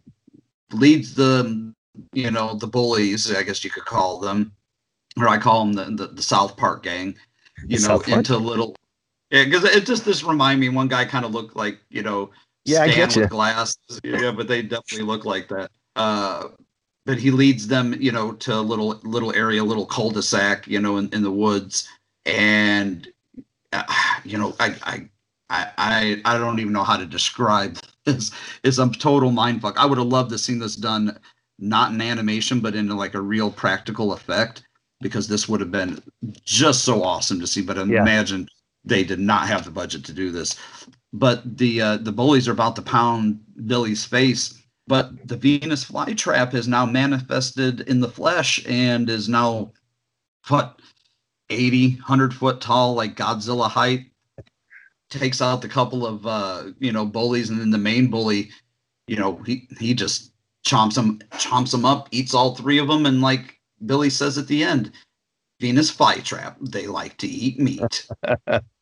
leads 0.74 1.16
the 1.16 1.74
you 2.14 2.32
know 2.32 2.56
the 2.56 2.68
bullies, 2.68 3.34
I 3.34 3.43
guess 3.43 3.64
you 3.64 3.70
could 3.72 3.86
call 3.86 4.20
them, 4.20 4.54
or 5.20 5.28
I 5.30 5.38
call 5.38 5.66
them 5.66 5.74
the 5.74 6.06
the, 6.08 6.14
the 6.14 6.24
South 6.24 6.58
Park 6.58 6.84
gang. 6.84 7.16
You 7.68 7.80
The 7.80 7.88
know 7.89 8.01
into 8.01 8.38
little. 8.38 8.76
Yeah, 9.34 9.45
because 9.45 9.63
it 9.63 9.88
just 9.88 10.05
this 10.05 10.23
remind 10.23 10.59
me. 10.59 10.69
One 10.69 10.88
guy 10.88 11.05
kind 11.05 11.25
of 11.25 11.31
looked 11.31 11.55
like 11.55 11.79
you 11.89 12.03
know 12.03 12.29
Yeah, 12.65 12.84
I 12.84 12.91
Stan 12.91 12.95
get 12.95 13.07
with 13.09 13.17
you. 13.17 13.27
glasses. 13.27 13.99
Yeah, 14.03 14.31
but 14.31 14.47
they 14.47 14.61
definitely 14.61 15.07
look 15.07 15.25
like 15.25 15.47
that. 15.49 15.71
Uh, 15.95 16.49
but 17.07 17.17
he 17.17 17.31
leads 17.31 17.67
them, 17.67 17.95
you 17.99 18.11
know, 18.11 18.34
to 18.34 18.53
a 18.53 18.61
little 18.61 18.99
little 19.03 19.34
area, 19.36 19.63
a 19.63 19.65
little 19.65 19.88
cul-de-sac, 19.88 20.67
you 20.67 20.79
know, 20.79 20.97
in, 20.97 21.09
in 21.13 21.23
the 21.23 21.31
woods, 21.31 21.89
and 22.27 23.07
uh, 23.71 23.84
you 24.23 24.38
know, 24.38 24.55
I 24.59 24.75
I 24.84 25.09
I 25.49 25.71
I 25.79 26.21
I 26.25 26.38
don't 26.38 26.59
even 26.59 26.71
know 26.71 26.84
how 26.84 26.97
to 26.97 27.05
describe 27.07 27.79
this. 28.05 28.29
It's 28.63 28.77
a 28.77 28.88
total 28.91 29.31
mindfuck. 29.31 29.77
I 29.77 29.88
would 29.88 29.97
have 29.97 30.07
loved 30.07 30.29
to 30.29 30.38
seen 30.38 30.59
this 30.59 30.75
done 30.75 31.17
not 31.57 31.91
in 31.91 32.01
animation, 32.01 32.59
but 32.59 32.75
in 32.75 32.88
like 32.89 33.15
a 33.15 33.21
real 33.21 33.49
practical 33.49 34.13
effect, 34.13 34.61
because 35.01 35.27
this 35.27 35.49
would 35.49 35.59
have 35.59 35.71
been 35.71 35.99
just 36.45 36.84
so 36.84 37.01
awesome 37.03 37.39
to 37.39 37.47
see. 37.47 37.63
But 37.63 37.79
imagine 37.79 38.47
they 38.86 39.03
did 39.03 39.19
not 39.19 39.47
have 39.47 39.65
the 39.65 39.71
budget 39.71 40.03
to 40.05 40.13
do 40.13 40.31
this. 40.31 40.57
But 41.11 41.57
the 41.57 41.81
uh, 41.81 41.97
the 41.97 42.11
bullies 42.11 42.47
are 42.47 42.53
about 42.53 42.75
to 42.77 42.81
pound 42.81 43.39
Billy's 43.65 44.03
face. 44.03 44.59
But 44.88 45.27
the 45.27 45.38
Venus 45.38 45.86
flytrap 45.86 46.51
has 46.51 46.67
now 46.67 46.86
manifested 46.86 47.81
in 47.81 48.01
the 48.01 48.09
flesh 48.09 48.63
and 48.67 49.09
is 49.09 49.29
now 49.29 49.71
what 50.49 50.81
80 51.49 51.95
100 51.95 52.34
foot 52.34 52.61
tall 52.61 52.93
like 52.93 53.15
godzilla 53.15 53.69
height 53.69 54.05
takes 55.09 55.41
out 55.41 55.61
the 55.61 55.67
couple 55.67 56.05
of 56.05 56.25
uh 56.25 56.63
you 56.79 56.91
know 56.91 57.05
bullies 57.05 57.49
and 57.49 57.59
then 57.59 57.69
the 57.69 57.77
main 57.77 58.09
bully 58.09 58.49
you 59.07 59.15
know 59.15 59.36
he 59.45 59.67
he 59.79 59.93
just 59.93 60.31
chomps 60.65 60.95
them 60.95 61.19
chomps 61.34 61.71
them 61.71 61.86
up 61.86 62.07
eats 62.11 62.34
all 62.34 62.55
three 62.55 62.79
of 62.79 62.88
them 62.88 63.05
and 63.05 63.21
like 63.21 63.59
billy 63.86 64.09
says 64.09 64.38
at 64.38 64.47
the 64.47 64.63
end 64.63 64.91
venus 65.59 65.95
flytrap 65.95 66.55
they 66.71 66.88
like 66.88 67.17
to 67.17 67.27
eat 67.27 67.59
meat 67.59 68.07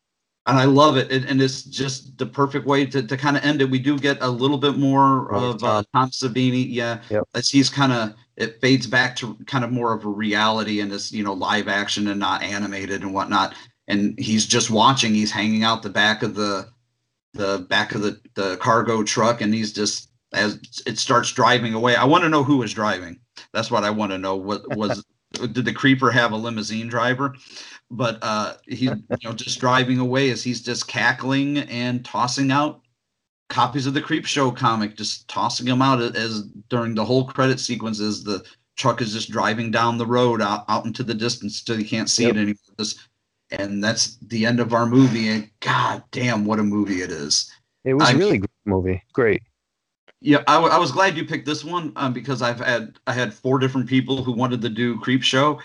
and 0.47 0.57
I 0.57 0.65
love 0.65 0.97
it. 0.97 1.11
And, 1.11 1.25
and 1.25 1.41
it's 1.41 1.63
just 1.63 2.17
the 2.17 2.25
perfect 2.25 2.65
way 2.65 2.85
to, 2.87 3.03
to 3.03 3.17
kind 3.17 3.37
of 3.37 3.43
end 3.43 3.61
it. 3.61 3.69
We 3.69 3.79
do 3.79 3.97
get 3.99 4.17
a 4.21 4.29
little 4.29 4.57
bit 4.57 4.77
more 4.77 5.33
Oh, 5.33 5.51
of 5.51 5.63
uh, 5.63 5.83
Tom 5.93 6.09
Savini, 6.09 6.65
yeah, 6.69 7.01
Yep. 7.09 7.23
as 7.35 7.49
he's 7.49 7.69
kind 7.69 7.91
of 7.93 8.13
it 8.37 8.59
fades 8.61 8.87
back 8.87 9.15
to 9.17 9.35
kind 9.45 9.63
of 9.63 9.71
more 9.71 9.93
of 9.93 10.03
a 10.05 10.09
reality 10.09 10.79
and 10.79 10.91
it's 10.91 11.11
you 11.11 11.23
know 11.23 11.33
live 11.33 11.67
action 11.67 12.07
and 12.07 12.19
not 12.19 12.41
animated 12.43 13.01
and 13.03 13.13
whatnot. 13.13 13.53
And 13.87 14.17
he's 14.19 14.45
just 14.45 14.69
watching. 14.71 15.13
He's 15.13 15.31
hanging 15.31 15.63
out 15.63 15.83
the 15.83 15.89
back 15.89 16.23
of 16.23 16.35
the 16.35 16.69
the 17.33 17.65
back 17.69 17.93
of 17.93 18.01
the 18.01 18.19
the 18.35 18.57
cargo 18.57 19.03
truck, 19.03 19.41
and 19.41 19.53
he's 19.53 19.73
just 19.73 20.09
as 20.33 20.59
it 20.87 20.97
starts 20.97 21.31
driving 21.31 21.73
away. 21.73 21.95
I 21.95 22.05
want 22.05 22.23
to 22.23 22.29
know 22.29 22.43
who 22.43 22.57
was 22.57 22.73
driving. 22.73 23.19
That's 23.53 23.69
what 23.69 23.83
I 23.83 23.89
want 23.89 24.11
to 24.11 24.17
know. 24.17 24.35
What 24.35 24.61
was 24.77 25.03
did 25.33 25.65
the 25.65 25.73
creeper 25.73 26.09
have 26.11 26.31
a 26.31 26.37
limousine 26.37 26.87
driver? 26.87 27.35
But 27.93 28.19
uh, 28.21 28.53
he's 28.67 28.89
you 28.89 29.03
know 29.23 29.33
just 29.33 29.59
driving 29.59 29.99
away 29.99 30.29
as 30.31 30.43
he's 30.43 30.61
just 30.61 30.87
cackling 30.87 31.59
and 31.59 32.03
tossing 32.05 32.49
out 32.49 32.81
copies 33.49 33.85
of 33.85 33.93
the 33.93 34.01
Creepshow 34.01 34.55
comic, 34.55 34.95
just 34.95 35.27
tossing 35.27 35.65
them 35.65 35.81
out 35.81 36.01
as 36.01 36.43
during 36.69 36.95
the 36.95 37.03
whole 37.03 37.25
credit 37.25 37.59
sequence 37.59 37.99
as 37.99 38.23
the 38.23 38.43
truck 38.77 39.01
is 39.01 39.13
just 39.13 39.29
driving 39.29 39.69
down 39.69 39.97
the 39.97 40.05
road 40.05 40.41
out, 40.41 40.63
out 40.69 40.85
into 40.85 41.03
the 41.03 41.13
distance 41.13 41.61
till 41.61 41.77
you 41.77 41.85
can't 41.85 42.09
see 42.09 42.23
yep. 42.23 42.35
it 42.35 42.37
anymore. 42.37 42.55
Just, 42.79 43.09
and 43.51 43.83
that's 43.83 44.15
the 44.27 44.45
end 44.45 44.61
of 44.61 44.73
our 44.73 44.85
movie. 44.85 45.27
And 45.27 45.49
god 45.59 46.03
damn, 46.11 46.45
what 46.45 46.59
a 46.59 46.63
movie 46.63 47.01
it 47.01 47.11
is! 47.11 47.51
It 47.83 47.93
was 47.93 48.09
I, 48.09 48.13
really 48.13 48.37
great 48.37 48.49
movie. 48.65 49.03
Great. 49.13 49.41
Yeah, 50.21 50.43
I, 50.47 50.55
w- 50.55 50.71
I 50.71 50.77
was 50.77 50.91
glad 50.91 51.17
you 51.17 51.25
picked 51.25 51.47
this 51.47 51.65
one 51.65 51.91
um, 51.95 52.13
because 52.13 52.41
I've 52.41 52.59
had 52.59 52.97
I 53.07 53.13
had 53.13 53.33
four 53.33 53.59
different 53.59 53.89
people 53.89 54.23
who 54.23 54.31
wanted 54.31 54.61
to 54.61 54.69
do 54.69 54.97
Creepshow, 54.99 55.59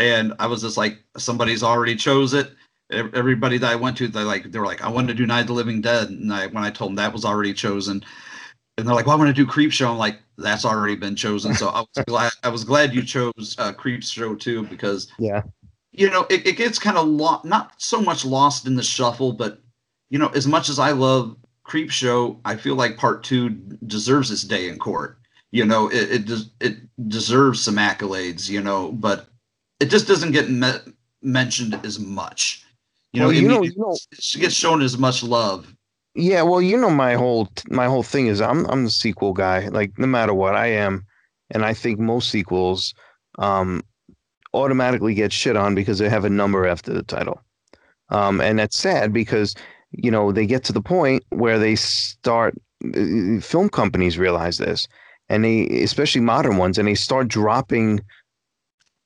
and 0.00 0.34
I 0.40 0.46
was 0.46 0.62
just 0.62 0.76
like, 0.76 0.98
somebody's 1.16 1.62
already 1.62 1.94
chose 1.94 2.34
it 2.34 2.50
everybody 2.90 3.58
that 3.58 3.70
I 3.70 3.76
went 3.76 3.96
to, 3.98 4.08
they 4.08 4.22
like 4.22 4.50
they 4.50 4.58
were 4.58 4.66
like, 4.66 4.82
I 4.82 4.88
wanted 4.88 5.08
to 5.08 5.14
do 5.14 5.26
Night 5.26 5.42
of 5.42 5.46
the 5.48 5.52
Living 5.52 5.80
Dead, 5.80 6.10
and 6.10 6.32
I 6.32 6.46
when 6.48 6.64
I 6.64 6.70
told 6.70 6.90
them 6.90 6.96
that 6.96 7.12
was 7.12 7.24
already 7.24 7.52
chosen, 7.52 8.02
and 8.76 8.86
they're 8.86 8.94
like, 8.94 9.06
Well, 9.06 9.16
I 9.16 9.18
want 9.18 9.34
to 9.34 9.44
do 9.44 9.50
Creepshow. 9.50 9.90
I'm 9.90 9.98
like, 9.98 10.18
that's 10.38 10.64
already 10.64 10.96
been 10.96 11.16
chosen. 11.16 11.54
So 11.54 11.68
I 11.68 11.80
was 11.80 12.04
glad 12.06 12.32
I 12.42 12.48
was 12.48 12.64
glad 12.64 12.94
you 12.94 13.02
chose 13.02 13.54
uh, 13.58 13.72
Creepshow 13.72 14.38
two 14.38 14.64
because 14.66 15.12
yeah, 15.18 15.42
you 15.92 16.10
know 16.10 16.26
it, 16.30 16.46
it 16.46 16.56
gets 16.56 16.78
kind 16.78 16.96
of 16.96 17.06
lost, 17.06 17.44
not 17.44 17.80
so 17.80 18.00
much 18.00 18.24
lost 18.24 18.66
in 18.66 18.76
the 18.76 18.82
shuffle, 18.82 19.32
but 19.32 19.60
you 20.10 20.18
know 20.18 20.28
as 20.28 20.46
much 20.46 20.68
as 20.68 20.78
I 20.78 20.90
love 20.90 21.36
Creepshow, 21.66 22.38
I 22.44 22.56
feel 22.56 22.74
like 22.74 22.96
Part 22.96 23.22
Two 23.22 23.50
deserves 23.86 24.30
its 24.30 24.42
day 24.42 24.68
in 24.68 24.78
court. 24.78 25.18
You 25.52 25.64
know, 25.64 25.88
it 25.88 26.10
it, 26.10 26.26
des- 26.26 26.50
it 26.60 26.76
deserves 27.08 27.60
some 27.60 27.76
accolades. 27.76 28.48
You 28.48 28.60
know, 28.60 28.92
but 28.92 29.29
it 29.80 29.86
just 29.86 30.06
doesn't 30.06 30.32
get 30.32 30.50
met 30.50 30.82
mentioned 31.22 31.78
as 31.84 31.98
much. 31.98 32.64
You 33.12 33.20
know, 33.20 33.26
well, 33.26 33.34
you 33.34 33.48
know, 33.48 33.62
you 33.62 33.74
know, 33.76 33.96
it 34.12 34.40
gets 34.40 34.54
shown 34.54 34.82
as 34.82 34.96
much 34.96 35.22
love. 35.22 35.74
Yeah, 36.14 36.42
well, 36.42 36.62
you 36.62 36.76
know, 36.76 36.90
my 36.90 37.14
whole 37.14 37.48
my 37.68 37.86
whole 37.86 38.02
thing 38.02 38.26
is 38.26 38.40
I'm 38.40 38.66
I'm 38.66 38.84
the 38.84 38.90
sequel 38.90 39.32
guy. 39.32 39.68
Like 39.68 39.98
no 39.98 40.06
matter 40.06 40.34
what, 40.34 40.54
I 40.54 40.66
am, 40.66 41.06
and 41.50 41.64
I 41.64 41.74
think 41.74 41.98
most 41.98 42.30
sequels 42.30 42.94
um, 43.38 43.82
automatically 44.54 45.14
get 45.14 45.32
shit 45.32 45.56
on 45.56 45.74
because 45.74 45.98
they 45.98 46.08
have 46.08 46.24
a 46.24 46.30
number 46.30 46.66
after 46.66 46.92
the 46.92 47.02
title, 47.02 47.40
um, 48.10 48.40
and 48.40 48.58
that's 48.58 48.78
sad 48.78 49.12
because 49.12 49.54
you 49.92 50.10
know 50.10 50.30
they 50.30 50.46
get 50.46 50.62
to 50.64 50.72
the 50.72 50.82
point 50.82 51.24
where 51.30 51.58
they 51.58 51.74
start 51.74 52.54
uh, 52.84 53.40
film 53.40 53.68
companies 53.68 54.18
realize 54.18 54.58
this, 54.58 54.86
and 55.28 55.44
they 55.44 55.66
especially 55.82 56.20
modern 56.20 56.58
ones, 56.58 56.78
and 56.78 56.86
they 56.86 56.94
start 56.94 57.26
dropping 57.28 58.00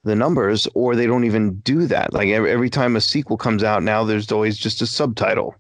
the 0.05 0.15
numbers 0.15 0.69
or 0.75 0.95
they 0.95 1.07
don't 1.07 1.25
even 1.25 1.57
do 1.61 1.87
that. 1.87 2.13
Like 2.13 2.29
every, 2.29 2.51
every 2.51 2.71
time 2.71 2.97
a 2.97 3.01
sequel 3.01 3.37
comes 3.37 3.63
out 3.63 3.83
now 3.83 4.05
there's 4.05 4.31
always 4.31 4.57
just 4.57 4.83
a 4.83 4.87
subtitle. 4.87 5.55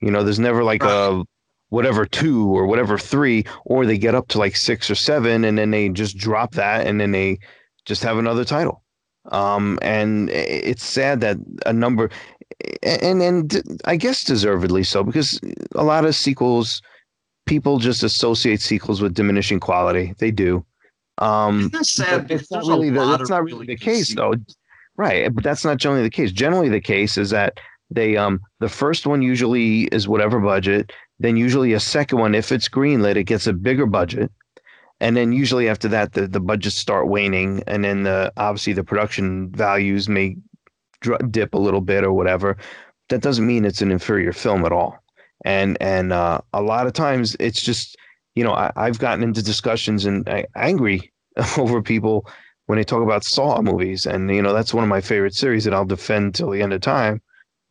You 0.00 0.10
know 0.10 0.22
there's 0.22 0.38
never 0.38 0.62
like 0.62 0.82
a 0.82 1.24
whatever 1.70 2.06
two 2.06 2.48
or 2.56 2.66
whatever 2.66 2.98
three 2.98 3.44
or 3.64 3.84
they 3.84 3.98
get 3.98 4.14
up 4.14 4.28
to 4.28 4.38
like 4.38 4.56
six 4.56 4.90
or 4.90 4.94
seven 4.94 5.44
and 5.44 5.58
then 5.58 5.70
they 5.70 5.88
just 5.88 6.16
drop 6.16 6.52
that 6.52 6.86
and 6.86 7.00
then 7.00 7.12
they 7.12 7.38
just 7.84 8.02
have 8.02 8.18
another 8.18 8.44
title. 8.44 8.82
Um 9.30 9.78
and 9.82 10.30
it's 10.30 10.84
sad 10.84 11.20
that 11.20 11.36
a 11.66 11.72
number 11.72 12.10
and 12.82 13.22
and 13.22 13.62
i 13.84 13.94
guess 13.94 14.24
deservedly 14.24 14.82
so 14.82 15.04
because 15.04 15.38
a 15.74 15.84
lot 15.84 16.06
of 16.06 16.14
sequels 16.14 16.80
people 17.48 17.78
just 17.78 18.02
associate 18.02 18.60
sequels 18.60 19.00
with 19.00 19.14
diminishing 19.14 19.58
quality. 19.58 20.14
They 20.18 20.30
do 20.30 20.64
um, 21.18 21.70
that's 21.72 21.92
sad. 21.92 22.30
It's 22.30 22.50
not 22.50 22.64
really 22.64 22.90
the, 22.90 23.04
that's 23.04 23.30
not 23.30 23.44
really 23.44 23.66
the 23.66 23.76
case 23.76 24.14
though, 24.14 24.34
right? 24.96 25.34
But 25.34 25.44
that's 25.44 25.64
not 25.64 25.78
generally 25.78 26.02
the 26.02 26.10
case. 26.10 26.32
Generally, 26.32 26.70
the 26.70 26.80
case 26.80 27.16
is 27.18 27.30
that 27.30 27.60
they 27.90 28.16
um 28.16 28.40
the 28.60 28.68
first 28.68 29.06
one 29.06 29.22
usually 29.22 29.84
is 29.84 30.08
whatever 30.08 30.40
budget. 30.40 30.92
Then 31.18 31.36
usually 31.36 31.72
a 31.72 31.80
second 31.80 32.18
one, 32.18 32.34
if 32.34 32.52
it's 32.52 32.68
greenlit, 32.68 33.16
it 33.16 33.24
gets 33.24 33.46
a 33.46 33.52
bigger 33.52 33.86
budget, 33.86 34.30
and 35.00 35.16
then 35.16 35.32
usually 35.32 35.68
after 35.68 35.88
that 35.88 36.12
the 36.12 36.26
the 36.26 36.40
budgets 36.40 36.76
start 36.76 37.08
waning, 37.08 37.62
and 37.66 37.84
then 37.84 38.04
the 38.04 38.32
obviously 38.36 38.72
the 38.72 38.84
production 38.84 39.50
values 39.50 40.08
may 40.08 40.36
dip 41.30 41.54
a 41.54 41.58
little 41.58 41.80
bit 41.80 42.04
or 42.04 42.12
whatever. 42.12 42.56
That 43.08 43.22
doesn't 43.22 43.46
mean 43.46 43.64
it's 43.64 43.82
an 43.82 43.90
inferior 43.90 44.32
film 44.32 44.64
at 44.64 44.72
all. 44.72 45.02
And 45.44 45.78
and 45.80 46.12
uh, 46.12 46.40
a 46.52 46.62
lot 46.62 46.86
of 46.86 46.92
times 46.92 47.36
it's 47.40 47.62
just 47.62 47.96
you 48.38 48.44
know, 48.44 48.52
I, 48.52 48.72
have 48.76 49.00
gotten 49.00 49.24
into 49.24 49.42
discussions 49.42 50.04
and 50.04 50.28
I, 50.28 50.46
angry 50.54 51.12
over 51.58 51.82
people 51.82 52.24
when 52.66 52.78
they 52.78 52.84
talk 52.84 53.02
about 53.02 53.24
Saw 53.24 53.60
movies, 53.62 54.06
and 54.06 54.32
you 54.32 54.40
know 54.40 54.52
that's 54.52 54.72
one 54.72 54.84
of 54.84 54.88
my 54.88 55.00
favorite 55.00 55.34
series 55.34 55.64
that 55.64 55.74
I'll 55.74 55.84
defend 55.84 56.36
till 56.36 56.50
the 56.50 56.62
end 56.62 56.72
of 56.72 56.80
time. 56.80 57.20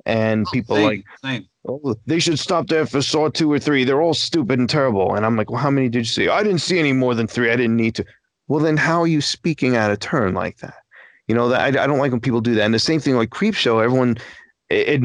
And 0.06 0.46
oh, 0.46 0.52
people 0.52 0.76
same, 0.76 0.86
like, 0.86 1.04
same. 1.24 1.48
oh, 1.70 1.96
they 2.06 2.20
should 2.20 2.40
stop 2.40 2.68
there 2.68 2.86
for 2.86 3.02
Saw 3.02 3.30
two 3.30 3.52
or 3.52 3.60
three. 3.60 3.86
They're 3.86 4.02
all 4.02 4.14
stupid 4.14 4.60
and 4.60 4.70
terrible. 4.70 5.16
And 5.16 5.26
I'm 5.26 5.38
like, 5.38 5.50
well, 5.50 5.62
how 5.62 5.70
many 5.70 5.88
did 5.88 6.00
you 6.00 6.06
see? 6.06 6.28
I 6.28 6.44
didn't 6.44 6.62
see 6.62 6.80
any 6.80 6.94
more 6.94 7.16
than 7.16 7.28
three. 7.28 7.50
I 7.50 7.56
didn't 7.56 7.78
need 7.78 7.96
to. 7.96 8.06
Well, 8.50 8.60
then 8.60 8.76
how 8.76 9.02
are 9.02 9.08
you 9.08 9.22
speaking 9.22 9.76
out 9.76 9.92
of 9.92 10.00
turn 10.00 10.34
like 10.34 10.58
that? 10.58 10.76
You 11.28 11.36
know, 11.36 11.48
that 11.50 11.62
I, 11.62 11.84
I 11.84 11.88
don't 11.88 12.00
like 12.00 12.12
when 12.12 12.22
people 12.22 12.42
do 12.42 12.56
that. 12.56 12.64
And 12.64 12.74
the 12.74 12.80
same 12.80 13.00
thing 13.00 13.16
like 13.16 13.30
Creepshow. 13.30 13.84
Everyone 13.84 14.18
Ad, 14.70 15.04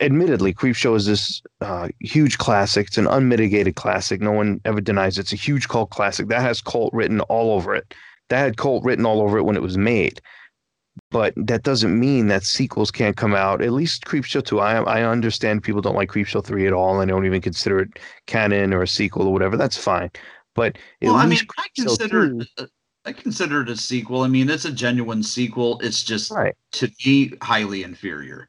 admittedly, 0.00 0.52
Creepshow 0.52 0.96
is 0.96 1.06
this 1.06 1.42
uh, 1.60 1.88
huge 2.00 2.38
classic. 2.38 2.88
It's 2.88 2.98
an 2.98 3.06
unmitigated 3.06 3.76
classic. 3.76 4.20
No 4.20 4.32
one 4.32 4.60
ever 4.64 4.80
denies 4.80 5.18
it. 5.18 5.22
it's 5.22 5.32
a 5.32 5.36
huge 5.36 5.68
cult 5.68 5.90
classic. 5.90 6.28
That 6.28 6.42
has 6.42 6.60
cult 6.60 6.92
written 6.92 7.20
all 7.22 7.52
over 7.52 7.74
it. 7.74 7.94
That 8.28 8.40
had 8.40 8.56
cult 8.56 8.84
written 8.84 9.06
all 9.06 9.20
over 9.20 9.38
it 9.38 9.44
when 9.44 9.56
it 9.56 9.62
was 9.62 9.78
made. 9.78 10.20
But 11.10 11.34
that 11.36 11.62
doesn't 11.62 11.98
mean 11.98 12.28
that 12.28 12.44
sequels 12.44 12.90
can't 12.90 13.16
come 13.16 13.34
out. 13.34 13.62
At 13.62 13.72
least 13.72 14.04
Creepshow 14.04 14.44
2. 14.44 14.60
I 14.60 14.76
I 14.82 15.02
understand 15.02 15.62
people 15.62 15.80
don't 15.80 15.96
like 15.96 16.10
Creepshow 16.10 16.44
3 16.44 16.66
at 16.66 16.72
all 16.72 17.00
and 17.00 17.08
don't 17.08 17.26
even 17.26 17.40
consider 17.40 17.80
it 17.80 17.98
canon 18.26 18.72
or 18.72 18.82
a 18.82 18.88
sequel 18.88 19.26
or 19.26 19.32
whatever. 19.32 19.56
That's 19.56 19.76
fine. 19.76 20.10
But 20.54 20.78
well, 21.02 21.14
I 21.14 21.26
mean, 21.26 21.40
I 21.58 21.66
consider 21.76 22.30
2, 22.30 22.40
it, 22.58 22.70
I 23.04 23.12
consider 23.12 23.62
it 23.62 23.68
a 23.68 23.76
sequel. 23.76 24.22
I 24.22 24.28
mean, 24.28 24.48
it's 24.48 24.64
a 24.64 24.72
genuine 24.72 25.22
sequel. 25.22 25.80
It's 25.80 26.02
just 26.02 26.30
right. 26.30 26.54
to 26.72 26.90
me 27.04 27.32
highly 27.42 27.82
inferior. 27.82 28.48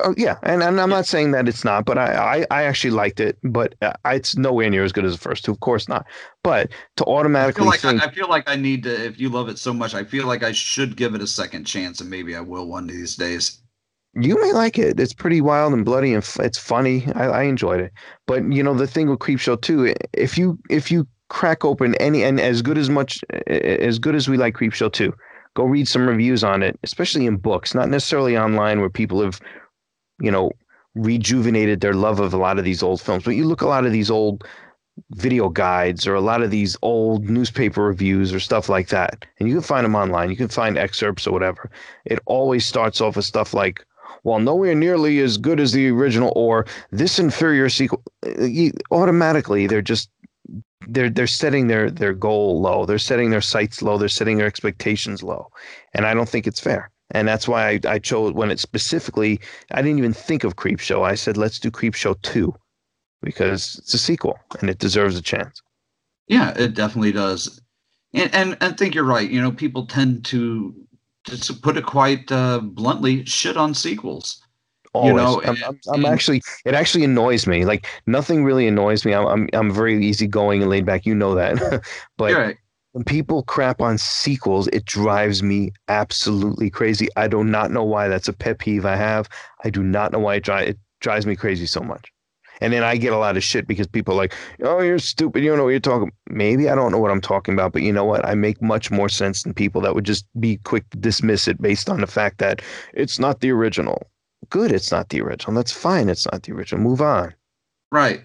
Oh 0.00 0.14
yeah, 0.16 0.38
and, 0.42 0.62
and 0.62 0.80
I'm 0.80 0.88
not 0.88 1.06
saying 1.06 1.32
that 1.32 1.46
it's 1.46 1.62
not, 1.62 1.84
but 1.84 1.98
I, 1.98 2.14
I, 2.14 2.46
I 2.50 2.64
actually 2.64 2.92
liked 2.92 3.20
it, 3.20 3.36
but 3.42 3.74
uh, 3.82 3.92
it's 4.06 4.34
nowhere 4.34 4.70
near 4.70 4.82
as 4.82 4.92
good 4.92 5.04
as 5.04 5.12
the 5.12 5.18
first 5.18 5.44
two. 5.44 5.52
Of 5.52 5.60
course 5.60 5.88
not. 5.88 6.06
But 6.42 6.70
to 6.96 7.04
automatically 7.04 7.60
I 7.60 7.64
feel 7.64 7.70
like 7.70 7.80
think, 7.80 8.02
I, 8.02 8.06
I, 8.06 8.10
feel 8.10 8.28
like 8.28 8.48
I 8.48 8.56
need 8.56 8.84
to. 8.84 9.04
If 9.04 9.20
you 9.20 9.28
love 9.28 9.48
it 9.50 9.58
so 9.58 9.74
much, 9.74 9.94
I 9.94 10.02
feel 10.02 10.26
like 10.26 10.42
I 10.42 10.52
should 10.52 10.96
give 10.96 11.14
it 11.14 11.20
a 11.20 11.26
second 11.26 11.64
chance, 11.64 12.00
and 12.00 12.08
maybe 12.08 12.34
I 12.34 12.40
will 12.40 12.66
one 12.66 12.84
of 12.84 12.90
these 12.90 13.16
days. 13.16 13.60
You 14.14 14.40
may 14.40 14.52
like 14.52 14.78
it. 14.78 14.98
It's 14.98 15.12
pretty 15.12 15.42
wild 15.42 15.74
and 15.74 15.84
bloody, 15.84 16.14
and 16.14 16.22
f- 16.22 16.40
it's 16.40 16.58
funny. 16.58 17.06
I, 17.14 17.26
I 17.26 17.42
enjoyed 17.42 17.80
it. 17.80 17.92
But 18.26 18.50
you 18.50 18.62
know 18.62 18.74
the 18.74 18.86
thing 18.86 19.10
with 19.10 19.18
Creepshow 19.18 19.60
two, 19.60 19.94
if 20.14 20.38
you 20.38 20.58
if 20.70 20.90
you 20.90 21.06
crack 21.28 21.62
open 21.62 21.94
any 21.96 22.22
and 22.22 22.40
as 22.40 22.62
good 22.62 22.78
as 22.78 22.88
much 22.88 23.22
as 23.48 23.98
good 23.98 24.14
as 24.14 24.28
we 24.28 24.38
like 24.38 24.54
Creepshow 24.54 24.90
two, 24.90 25.12
go 25.54 25.64
read 25.64 25.88
some 25.88 26.08
reviews 26.08 26.42
on 26.42 26.62
it, 26.62 26.78
especially 26.82 27.26
in 27.26 27.36
books, 27.36 27.74
not 27.74 27.88
necessarily 27.88 28.38
online 28.38 28.80
where 28.80 28.90
people 28.90 29.22
have 29.22 29.40
you 30.20 30.30
know, 30.30 30.52
rejuvenated 30.94 31.80
their 31.80 31.94
love 31.94 32.20
of 32.20 32.32
a 32.32 32.36
lot 32.38 32.58
of 32.58 32.64
these 32.64 32.82
old 32.82 33.00
films. 33.00 33.24
But 33.24 33.32
you 33.32 33.44
look 33.44 33.62
a 33.62 33.66
lot 33.66 33.86
of 33.86 33.92
these 33.92 34.10
old 34.10 34.44
video 35.12 35.48
guides 35.48 36.06
or 36.06 36.14
a 36.14 36.20
lot 36.20 36.42
of 36.42 36.50
these 36.50 36.76
old 36.82 37.28
newspaper 37.28 37.82
reviews 37.82 38.32
or 38.32 38.40
stuff 38.40 38.68
like 38.68 38.88
that, 38.88 39.24
and 39.38 39.48
you 39.48 39.54
can 39.54 39.62
find 39.62 39.84
them 39.84 39.96
online. 39.96 40.30
You 40.30 40.36
can 40.36 40.48
find 40.48 40.78
excerpts 40.78 41.26
or 41.26 41.32
whatever. 41.32 41.70
It 42.04 42.20
always 42.26 42.64
starts 42.64 43.00
off 43.00 43.16
with 43.16 43.24
stuff 43.24 43.54
like, 43.54 43.84
"Well, 44.22 44.38
nowhere 44.38 44.74
nearly 44.74 45.18
as 45.20 45.36
good 45.36 45.58
as 45.60 45.72
the 45.72 45.88
original," 45.88 46.32
or 46.36 46.66
"This 46.90 47.18
inferior 47.18 47.68
sequel." 47.68 48.02
Uh, 48.24 48.44
you, 48.44 48.72
automatically, 48.92 49.66
they're 49.66 49.82
just 49.82 50.10
they're 50.86 51.10
they're 51.10 51.26
setting 51.26 51.66
their 51.66 51.90
their 51.90 52.14
goal 52.14 52.60
low. 52.60 52.86
They're 52.86 52.98
setting 52.98 53.30
their 53.30 53.40
sights 53.40 53.82
low. 53.82 53.98
They're 53.98 54.08
setting 54.08 54.38
their 54.38 54.46
expectations 54.46 55.22
low, 55.24 55.50
and 55.92 56.06
I 56.06 56.14
don't 56.14 56.28
think 56.28 56.46
it's 56.46 56.60
fair 56.60 56.90
and 57.14 57.26
that's 57.26 57.48
why 57.48 57.70
I, 57.70 57.80
I 57.88 57.98
chose 57.98 58.34
when 58.34 58.50
it 58.50 58.60
specifically 58.60 59.40
i 59.70 59.80
didn't 59.80 59.98
even 59.98 60.12
think 60.12 60.44
of 60.44 60.56
creepshow 60.56 61.04
i 61.04 61.14
said 61.14 61.36
let's 61.36 61.58
do 61.58 61.70
creepshow 61.70 62.20
2 62.22 62.54
because 63.22 63.76
it's 63.78 63.94
a 63.94 63.98
sequel 63.98 64.38
and 64.60 64.68
it 64.68 64.78
deserves 64.78 65.16
a 65.16 65.22
chance 65.22 65.62
yeah 66.28 66.52
it 66.58 66.74
definitely 66.74 67.12
does 67.12 67.60
and 68.12 68.34
and 68.34 68.58
i 68.60 68.70
think 68.70 68.94
you're 68.94 69.04
right 69.04 69.30
you 69.30 69.40
know 69.40 69.52
people 69.52 69.86
tend 69.86 70.24
to 70.26 70.74
to 71.24 71.54
put 71.54 71.78
it 71.78 71.86
quite 71.86 72.30
uh, 72.30 72.60
bluntly 72.60 73.24
shit 73.24 73.56
on 73.56 73.72
sequels 73.72 74.44
Always. 74.94 75.10
You 75.10 75.16
know, 75.16 75.42
I'm, 75.42 75.56
I'm, 75.64 75.80
I'm, 75.92 76.04
actually 76.04 76.40
it 76.64 76.72
actually 76.72 77.02
annoys 77.02 77.48
me. 77.48 77.64
Like 77.64 77.88
nothing 78.06 78.44
really 78.44 78.68
annoys 78.68 79.04
me. 79.04 79.12
I'm 79.12 79.26
I'm, 79.26 79.48
I'm 79.52 79.72
very 79.72 80.06
easygoing 80.06 80.62
and 80.62 80.70
laid 80.70 80.86
back. 80.86 81.04
You 81.04 81.16
know 81.16 81.34
that, 81.34 81.82
but 82.16 82.32
right. 82.32 82.56
When 82.94 83.02
people 83.02 83.42
crap 83.42 83.80
on 83.80 83.98
sequels, 83.98 84.68
it 84.68 84.84
drives 84.84 85.42
me 85.42 85.72
absolutely 85.88 86.70
crazy. 86.70 87.08
I 87.16 87.26
do 87.26 87.42
not 87.42 87.72
know 87.72 87.82
why. 87.82 88.06
That's 88.06 88.28
a 88.28 88.32
pet 88.32 88.60
peeve 88.60 88.86
I 88.86 88.94
have. 88.94 89.28
I 89.64 89.70
do 89.70 89.82
not 89.82 90.12
know 90.12 90.20
why 90.20 90.36
it, 90.36 90.44
dri- 90.44 90.68
it 90.68 90.78
drives 91.00 91.26
me 91.26 91.34
crazy 91.34 91.66
so 91.66 91.80
much. 91.80 92.12
And 92.60 92.72
then 92.72 92.84
I 92.84 92.96
get 92.96 93.12
a 93.12 93.18
lot 93.18 93.36
of 93.36 93.42
shit 93.42 93.66
because 93.66 93.88
people 93.88 94.14
are 94.14 94.16
like, 94.16 94.32
oh, 94.62 94.80
you're 94.80 95.00
stupid. 95.00 95.42
You 95.42 95.48
don't 95.48 95.58
know 95.58 95.64
what 95.64 95.70
you're 95.70 95.80
talking 95.80 96.12
Maybe 96.30 96.68
I 96.68 96.76
don't 96.76 96.92
know 96.92 96.98
what 96.98 97.10
I'm 97.10 97.20
talking 97.20 97.52
about, 97.52 97.72
but 97.72 97.82
you 97.82 97.92
know 97.92 98.04
what? 98.04 98.24
I 98.24 98.36
make 98.36 98.62
much 98.62 98.92
more 98.92 99.08
sense 99.08 99.42
than 99.42 99.54
people 99.54 99.80
that 99.80 99.96
would 99.96 100.04
just 100.04 100.24
be 100.38 100.58
quick 100.58 100.88
to 100.90 100.96
dismiss 100.96 101.48
it 101.48 101.60
based 101.60 101.90
on 101.90 102.00
the 102.00 102.06
fact 102.06 102.38
that 102.38 102.62
it's 102.92 103.18
not 103.18 103.40
the 103.40 103.50
original. 103.50 104.06
Good, 104.50 104.70
it's 104.70 104.92
not 104.92 105.08
the 105.08 105.20
original. 105.20 105.56
That's 105.56 105.72
fine. 105.72 106.08
It's 106.08 106.30
not 106.30 106.44
the 106.44 106.52
original. 106.52 106.80
Move 106.80 107.00
on. 107.00 107.34
Right. 107.90 108.22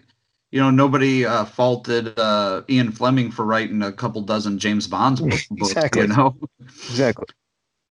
You 0.52 0.60
know, 0.60 0.72
nobody 0.72 1.26
uh, 1.26 1.46
faulted 1.46 2.18
uh, 2.18 2.64
Ian 2.70 2.92
Fleming 2.92 3.32
for 3.32 3.46
writing 3.46 3.84
a 3.84 3.92
couple 3.92 4.22
dozen 4.22 4.58
James 4.58 4.88
Bond 4.88 5.20
books. 5.20 5.48
exactly. 5.58 6.02
You 6.02 6.08
know. 6.08 6.36
Exactly. 6.62 7.28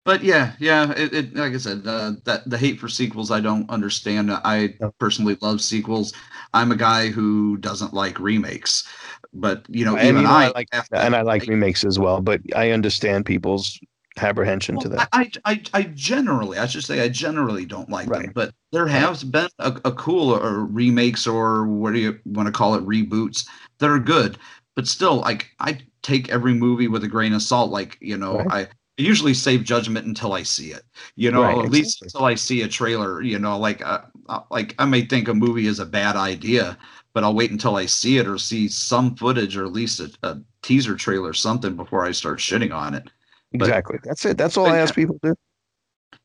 But 0.06 0.22
yeah, 0.22 0.52
yeah. 0.58 0.92
It, 0.92 1.12
it 1.12 1.34
like 1.34 1.52
I 1.52 1.58
said, 1.58 1.82
uh, 1.84 2.12
that 2.24 2.48
the 2.48 2.56
hate 2.56 2.78
for 2.78 2.88
sequels, 2.88 3.30
I 3.30 3.40
don't 3.40 3.68
understand. 3.68 4.30
I 4.30 4.74
personally 4.98 5.36
love 5.42 5.60
sequels. 5.60 6.14
I'm 6.54 6.72
a 6.72 6.76
guy 6.76 7.08
who 7.08 7.56
doesn't 7.58 7.92
like 7.92 8.18
remakes, 8.20 8.88
but 9.34 9.66
you 9.68 9.84
know, 9.84 9.96
and, 9.96 10.08
even 10.08 10.22
you 10.22 10.28
know, 10.28 10.32
I, 10.32 10.44
I 10.46 10.52
like 10.52 10.68
and 10.92 11.16
I 11.16 11.22
like 11.22 11.46
remakes 11.46 11.84
as 11.84 11.98
well. 11.98 12.20
But 12.20 12.40
I 12.54 12.70
understand 12.70 13.26
people's 13.26 13.78
apprehension 14.18 14.78
to 14.80 14.88
that. 14.90 15.08
I, 15.12 15.30
I, 15.44 15.62
I 15.74 15.82
generally, 15.94 16.58
I 16.58 16.66
should 16.66 16.84
say, 16.84 17.00
I 17.00 17.08
generally 17.08 17.64
don't 17.64 17.90
like 17.90 18.08
right. 18.08 18.22
them, 18.22 18.32
but 18.34 18.54
there 18.72 18.86
has 18.86 19.24
been 19.24 19.48
a, 19.58 19.80
a 19.84 19.92
cool 19.92 20.34
or 20.34 20.64
remakes 20.64 21.26
or 21.26 21.66
what 21.66 21.92
do 21.92 21.98
you 21.98 22.18
want 22.24 22.46
to 22.46 22.52
call 22.52 22.74
it, 22.74 22.86
reboots 22.86 23.46
that 23.78 23.90
are 23.90 23.98
good. 23.98 24.38
But 24.74 24.86
still, 24.86 25.16
like 25.16 25.50
I 25.58 25.78
take 26.02 26.28
every 26.28 26.54
movie 26.54 26.88
with 26.88 27.02
a 27.04 27.08
grain 27.08 27.32
of 27.32 27.42
salt. 27.42 27.70
Like 27.70 27.96
you 28.00 28.16
know, 28.16 28.38
right. 28.38 28.68
I 28.68 29.02
usually 29.02 29.34
save 29.34 29.64
judgment 29.64 30.06
until 30.06 30.32
I 30.32 30.42
see 30.42 30.72
it. 30.72 30.82
You 31.16 31.30
know, 31.30 31.42
right, 31.42 31.50
at 31.50 31.64
exactly. 31.64 31.78
least 31.78 32.02
until 32.02 32.24
I 32.24 32.34
see 32.34 32.62
a 32.62 32.68
trailer. 32.68 33.22
You 33.22 33.38
know, 33.38 33.58
like 33.58 33.84
uh, 33.84 34.02
like 34.50 34.74
I 34.78 34.84
may 34.84 35.02
think 35.02 35.28
a 35.28 35.34
movie 35.34 35.66
is 35.66 35.80
a 35.80 35.86
bad 35.86 36.16
idea, 36.16 36.76
but 37.14 37.24
I'll 37.24 37.34
wait 37.34 37.50
until 37.50 37.76
I 37.76 37.86
see 37.86 38.18
it 38.18 38.26
or 38.26 38.36
see 38.38 38.68
some 38.68 39.16
footage 39.16 39.56
or 39.56 39.64
at 39.64 39.72
least 39.72 40.00
a, 40.00 40.10
a 40.22 40.38
teaser 40.62 40.96
trailer 40.96 41.30
or 41.30 41.34
something 41.34 41.74
before 41.74 42.04
I 42.04 42.12
start 42.12 42.38
shitting 42.38 42.74
on 42.74 42.94
it. 42.94 43.10
Exactly. 43.52 43.98
That's 44.02 44.24
it. 44.24 44.36
That's 44.36 44.56
all 44.56 44.66
I 44.66 44.78
ask 44.78 44.94
people 44.94 45.18
to 45.22 45.30
do. 45.30 45.34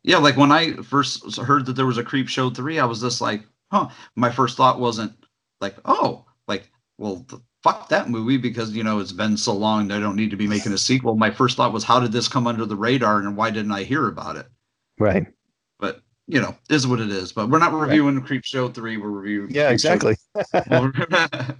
Yeah, 0.03 0.17
like 0.17 0.37
when 0.37 0.51
I 0.51 0.73
first 0.77 1.37
heard 1.37 1.65
that 1.67 1.73
there 1.73 1.85
was 1.85 1.97
a 1.97 2.03
Creepshow 2.03 2.55
three, 2.55 2.79
I 2.79 2.85
was 2.85 3.01
just 3.01 3.21
like, 3.21 3.43
huh. 3.71 3.89
My 4.15 4.31
first 4.31 4.57
thought 4.57 4.79
wasn't 4.79 5.13
like, 5.59 5.75
oh, 5.85 6.25
like, 6.47 6.71
well, 6.97 7.25
fuck 7.63 7.89
that 7.89 8.09
movie 8.09 8.37
because 8.37 8.71
you 8.71 8.83
know 8.83 8.99
it's 8.99 9.11
been 9.11 9.37
so 9.37 9.53
long 9.53 9.87
they 9.87 9.99
don't 9.99 10.15
need 10.15 10.31
to 10.31 10.37
be 10.37 10.47
making 10.47 10.73
a 10.73 10.77
sequel. 10.77 11.15
My 11.15 11.31
first 11.31 11.57
thought 11.57 11.73
was, 11.73 11.83
how 11.83 11.99
did 11.99 12.11
this 12.11 12.27
come 12.27 12.47
under 12.47 12.65
the 12.65 12.75
radar 12.75 13.19
and 13.19 13.37
why 13.37 13.51
didn't 13.51 13.71
I 13.71 13.83
hear 13.83 14.07
about 14.07 14.35
it? 14.35 14.47
Right. 14.99 15.25
But 15.79 16.01
you 16.27 16.41
know, 16.41 16.55
is 16.69 16.87
what 16.87 16.99
it 16.99 17.11
is. 17.11 17.31
But 17.31 17.49
we're 17.49 17.59
not 17.59 17.73
reviewing 17.73 18.19
right. 18.19 18.25
Creepshow 18.25 18.73
three. 18.73 18.97
We're 18.97 19.09
reviewing. 19.09 19.51
Yeah, 19.51 19.67
Creep 19.67 19.73
exactly. 19.73 20.15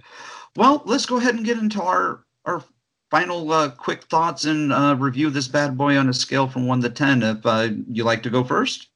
well, 0.56 0.82
let's 0.84 1.06
go 1.06 1.18
ahead 1.18 1.34
and 1.34 1.44
get 1.44 1.58
into 1.58 1.82
our 1.82 2.24
our 2.44 2.62
final 3.12 3.52
uh, 3.52 3.68
quick 3.68 4.04
thoughts 4.04 4.46
and 4.46 4.72
uh, 4.72 4.96
review 4.98 5.28
this 5.28 5.46
bad 5.46 5.76
boy 5.76 5.98
on 5.98 6.08
a 6.08 6.14
scale 6.14 6.48
from 6.48 6.66
one 6.66 6.80
to 6.80 6.88
ten. 6.88 7.22
If 7.22 7.44
uh, 7.44 7.68
you 7.86 8.04
like 8.04 8.22
to 8.22 8.30
go 8.30 8.42
first. 8.42 8.88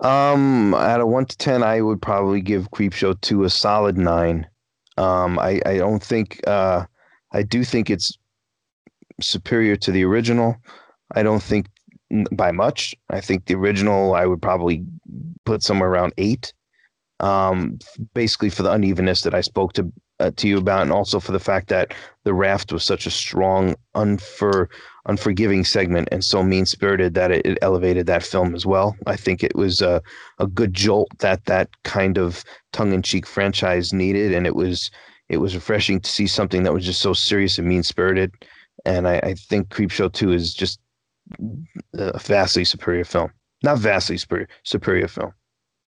Um, 0.00 0.74
out 0.74 1.02
of 1.02 1.08
one 1.08 1.26
to 1.26 1.36
ten, 1.36 1.62
I 1.62 1.82
would 1.82 2.00
probably 2.00 2.40
give 2.40 2.70
Creepshow 2.70 3.20
two 3.20 3.44
a 3.44 3.50
solid 3.50 3.98
nine. 3.98 4.46
Um, 4.96 5.38
I 5.38 5.60
I 5.66 5.76
don't 5.76 6.02
think 6.02 6.40
uh, 6.48 6.86
I 7.32 7.42
do 7.42 7.62
think 7.62 7.90
it's 7.90 8.16
superior 9.20 9.76
to 9.76 9.92
the 9.92 10.04
original. 10.04 10.56
I 11.14 11.22
don't 11.22 11.42
think 11.42 11.66
by 12.32 12.52
much. 12.52 12.94
I 13.10 13.20
think 13.20 13.44
the 13.44 13.54
original 13.54 14.14
I 14.14 14.24
would 14.24 14.40
probably 14.40 14.82
put 15.44 15.62
somewhere 15.62 15.90
around 15.90 16.14
eight. 16.16 16.54
Um, 17.20 17.78
basically 18.14 18.50
for 18.50 18.62
the 18.62 18.72
unevenness 18.72 19.20
that 19.22 19.34
I 19.34 19.42
spoke 19.42 19.74
to 19.74 19.92
uh, 20.20 20.30
to 20.36 20.48
you 20.48 20.58
about, 20.58 20.82
and 20.82 20.92
also 20.92 21.18
for 21.18 21.32
the 21.32 21.40
fact 21.40 21.68
that 21.68 21.92
the 22.24 22.34
raft 22.34 22.72
was 22.72 22.84
such 22.84 23.06
a 23.06 23.10
strong, 23.10 23.74
unfor 23.94 24.68
unforgiving 25.06 25.64
segment 25.64 26.08
and 26.10 26.24
so 26.24 26.42
mean 26.42 26.64
spirited 26.64 27.12
that 27.12 27.30
it, 27.30 27.44
it, 27.44 27.58
elevated 27.60 28.06
that 28.06 28.22
film 28.22 28.54
as 28.54 28.64
well. 28.64 28.96
I 29.06 29.16
think 29.16 29.44
it 29.44 29.54
was 29.54 29.82
a, 29.82 30.00
a 30.38 30.46
good 30.46 30.72
jolt 30.72 31.10
that 31.18 31.44
that 31.44 31.68
kind 31.82 32.16
of 32.16 32.42
tongue 32.72 32.94
in 32.94 33.02
cheek 33.02 33.26
franchise 33.26 33.92
needed, 33.92 34.32
and 34.32 34.46
it 34.46 34.54
was 34.54 34.90
it 35.28 35.38
was 35.38 35.54
refreshing 35.54 36.00
to 36.00 36.10
see 36.10 36.26
something 36.26 36.62
that 36.62 36.72
was 36.74 36.84
just 36.84 37.00
so 37.00 37.12
serious 37.12 37.58
and 37.58 37.68
mean 37.68 37.82
spirited. 37.82 38.32
And 38.84 39.08
I, 39.08 39.18
I 39.18 39.34
think 39.34 39.68
Creepshow 39.68 40.12
Two 40.12 40.32
is 40.32 40.54
just 40.54 40.80
a 41.94 42.18
vastly 42.18 42.64
superior 42.64 43.04
film. 43.04 43.30
Not 43.62 43.78
vastly 43.78 44.18
superior, 44.18 44.48
superior 44.62 45.08
film. 45.08 45.32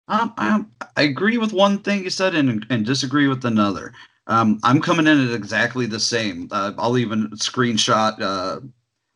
Um, 0.08 0.34
I, 0.38 0.64
I 0.96 1.02
agree 1.02 1.38
with 1.38 1.52
one 1.52 1.78
thing 1.78 2.04
you 2.04 2.10
said 2.10 2.34
and, 2.34 2.64
and 2.70 2.86
disagree 2.86 3.26
with 3.26 3.44
another. 3.44 3.92
Um, 4.28 4.60
I'm 4.62 4.80
coming 4.80 5.06
in 5.06 5.28
at 5.28 5.34
exactly 5.34 5.86
the 5.86 6.00
same. 6.00 6.48
Uh, 6.50 6.72
I'll 6.78 6.98
even 6.98 7.30
screenshot 7.30 8.20
uh, 8.20 8.60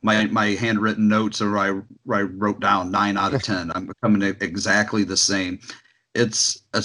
my 0.02 0.26
my 0.26 0.46
handwritten 0.46 1.08
notes 1.08 1.40
or 1.40 1.58
I, 1.58 1.80
I 2.12 2.22
wrote 2.22 2.60
down 2.60 2.90
nine 2.90 3.16
out 3.16 3.34
of 3.34 3.42
ten. 3.42 3.72
I'm 3.74 3.90
coming 4.02 4.22
in 4.22 4.36
exactly 4.40 5.04
the 5.04 5.16
same. 5.16 5.60
It's 6.14 6.62
a, 6.74 6.82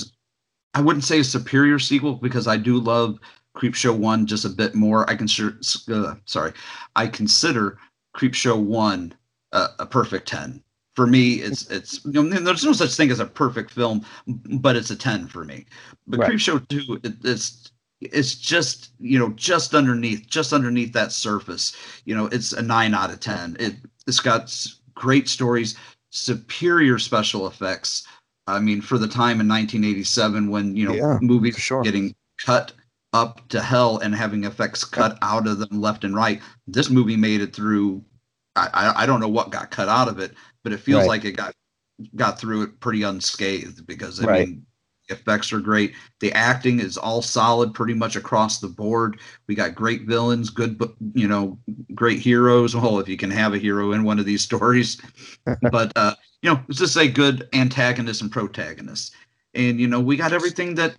I 0.74 0.82
wouldn't 0.82 1.06
say 1.06 1.20
a 1.20 1.24
superior 1.24 1.80
sequel 1.80 2.16
because 2.16 2.48
I 2.48 2.58
do 2.58 2.80
love 2.80 3.18
Creepshow 3.56 3.98
one 3.98 4.26
just 4.26 4.46
a 4.46 4.50
bit 4.50 4.76
more. 4.76 5.10
I 5.10 5.16
consider 5.16 5.58
uh, 5.92 6.16
sorry, 6.26 6.54
I 6.96 7.08
consider 7.08 7.78
Creepshow 8.16 8.60
one 8.62 9.14
uh, 9.52 9.70
a 9.80 9.86
perfect 9.86 10.28
ten 10.28 10.64
for 10.96 11.06
me 11.06 11.36
it's 11.36 11.70
it's 11.70 12.04
you 12.06 12.24
know, 12.24 12.40
there's 12.40 12.64
no 12.64 12.74
such 12.74 12.96
thing 12.96 13.12
as 13.12 13.20
a 13.20 13.26
perfect 13.26 13.72
film 13.72 14.04
but 14.28 14.76
it's 14.76 14.90
a 14.90 14.96
10 14.96 15.28
for 15.28 15.46
me 15.46 15.66
but 16.08 16.20
right. 16.20 16.32
creepshow 16.32 16.68
2 16.68 17.02
it, 17.04 17.14
it's 17.24 17.72
it's 18.02 18.36
just 18.36 18.92
you 19.00 19.20
know 19.20 19.30
just 19.32 19.74
underneath 19.74 20.28
just 20.28 20.54
underneath 20.54 20.94
that 20.94 21.12
surface 21.12 21.76
you 22.06 22.16
know 22.16 22.28
it's 22.28 22.54
a 22.54 22.62
9 22.62 22.94
out 22.94 23.12
of 23.12 23.20
10 23.20 23.58
it 23.60 23.76
it's 24.08 24.20
got 24.20 24.54
great 24.96 25.28
stories 25.28 25.76
superior 26.10 26.98
special 26.98 27.48
effects 27.48 28.08
i 28.48 28.60
mean 28.60 28.82
for 28.82 28.98
the 28.98 29.08
time 29.08 29.42
in 29.42 29.48
1987 29.48 30.50
when 30.50 30.76
you 30.76 30.88
know 30.88 30.94
yeah, 30.94 31.18
movies 31.22 31.58
sure. 31.58 31.84
getting 31.84 32.16
cut 32.38 32.74
up 33.14 33.48
to 33.48 33.62
hell 33.62 33.98
and 34.00 34.14
having 34.14 34.44
effects 34.44 34.84
cut 34.84 35.18
out 35.22 35.48
of 35.48 35.60
them 35.60 35.82
left 35.82 36.04
and 36.04 36.16
right 36.16 36.42
this 36.68 36.90
movie 36.90 37.16
made 37.16 37.42
it 37.42 37.56
through 37.56 38.04
I, 38.56 39.04
I 39.04 39.06
don't 39.06 39.20
know 39.20 39.28
what 39.28 39.50
got 39.50 39.72
cut 39.72 39.90
out 39.90 40.08
of 40.08 40.20
it, 40.20 40.34
but 40.66 40.74
it 40.74 40.82
feels 40.82 41.08
Right. 41.08 41.10
like 41.10 41.26
it 41.26 41.34
got 41.38 41.56
got 42.18 42.40
through 42.40 42.64
it 42.64 42.80
pretty 42.82 43.04
unscathed 43.04 43.88
because 43.88 44.22
I 44.22 44.26
Right. 44.26 44.48
mean 44.48 44.66
the 45.08 45.16
effects 45.16 45.54
are 45.54 45.62
great. 45.62 45.94
The 46.20 46.34
acting 46.34 46.80
is 46.82 46.98
all 46.98 47.22
solid 47.22 47.74
pretty 47.74 47.94
much 47.94 48.18
across 48.18 48.60
the 48.60 48.68
board. 48.68 49.22
We 49.48 49.56
got 49.56 49.76
great 49.76 50.04
villains, 50.08 50.50
good 50.50 50.82
you 51.14 51.28
know, 51.30 51.60
great 51.96 52.20
heroes. 52.20 52.76
Well, 52.76 53.00
if 53.00 53.08
you 53.08 53.18
can 53.18 53.32
have 53.32 53.54
a 53.54 53.60
hero 53.60 53.94
in 53.94 54.04
one 54.04 54.20
of 54.20 54.26
these 54.26 54.42
stories, 54.44 55.02
but 55.62 55.94
uh, 55.96 56.16
you 56.42 56.52
know, 56.54 56.62
let's 56.68 56.80
just 56.80 56.94
say 56.96 57.08
good 57.10 57.48
antagonists 57.54 58.22
and 58.22 58.32
protagonists. 58.32 59.12
And 59.54 59.80
you 59.80 59.88
know, 59.88 60.02
we 60.02 60.18
got 60.18 60.34
everything 60.34 60.76
that 60.76 60.98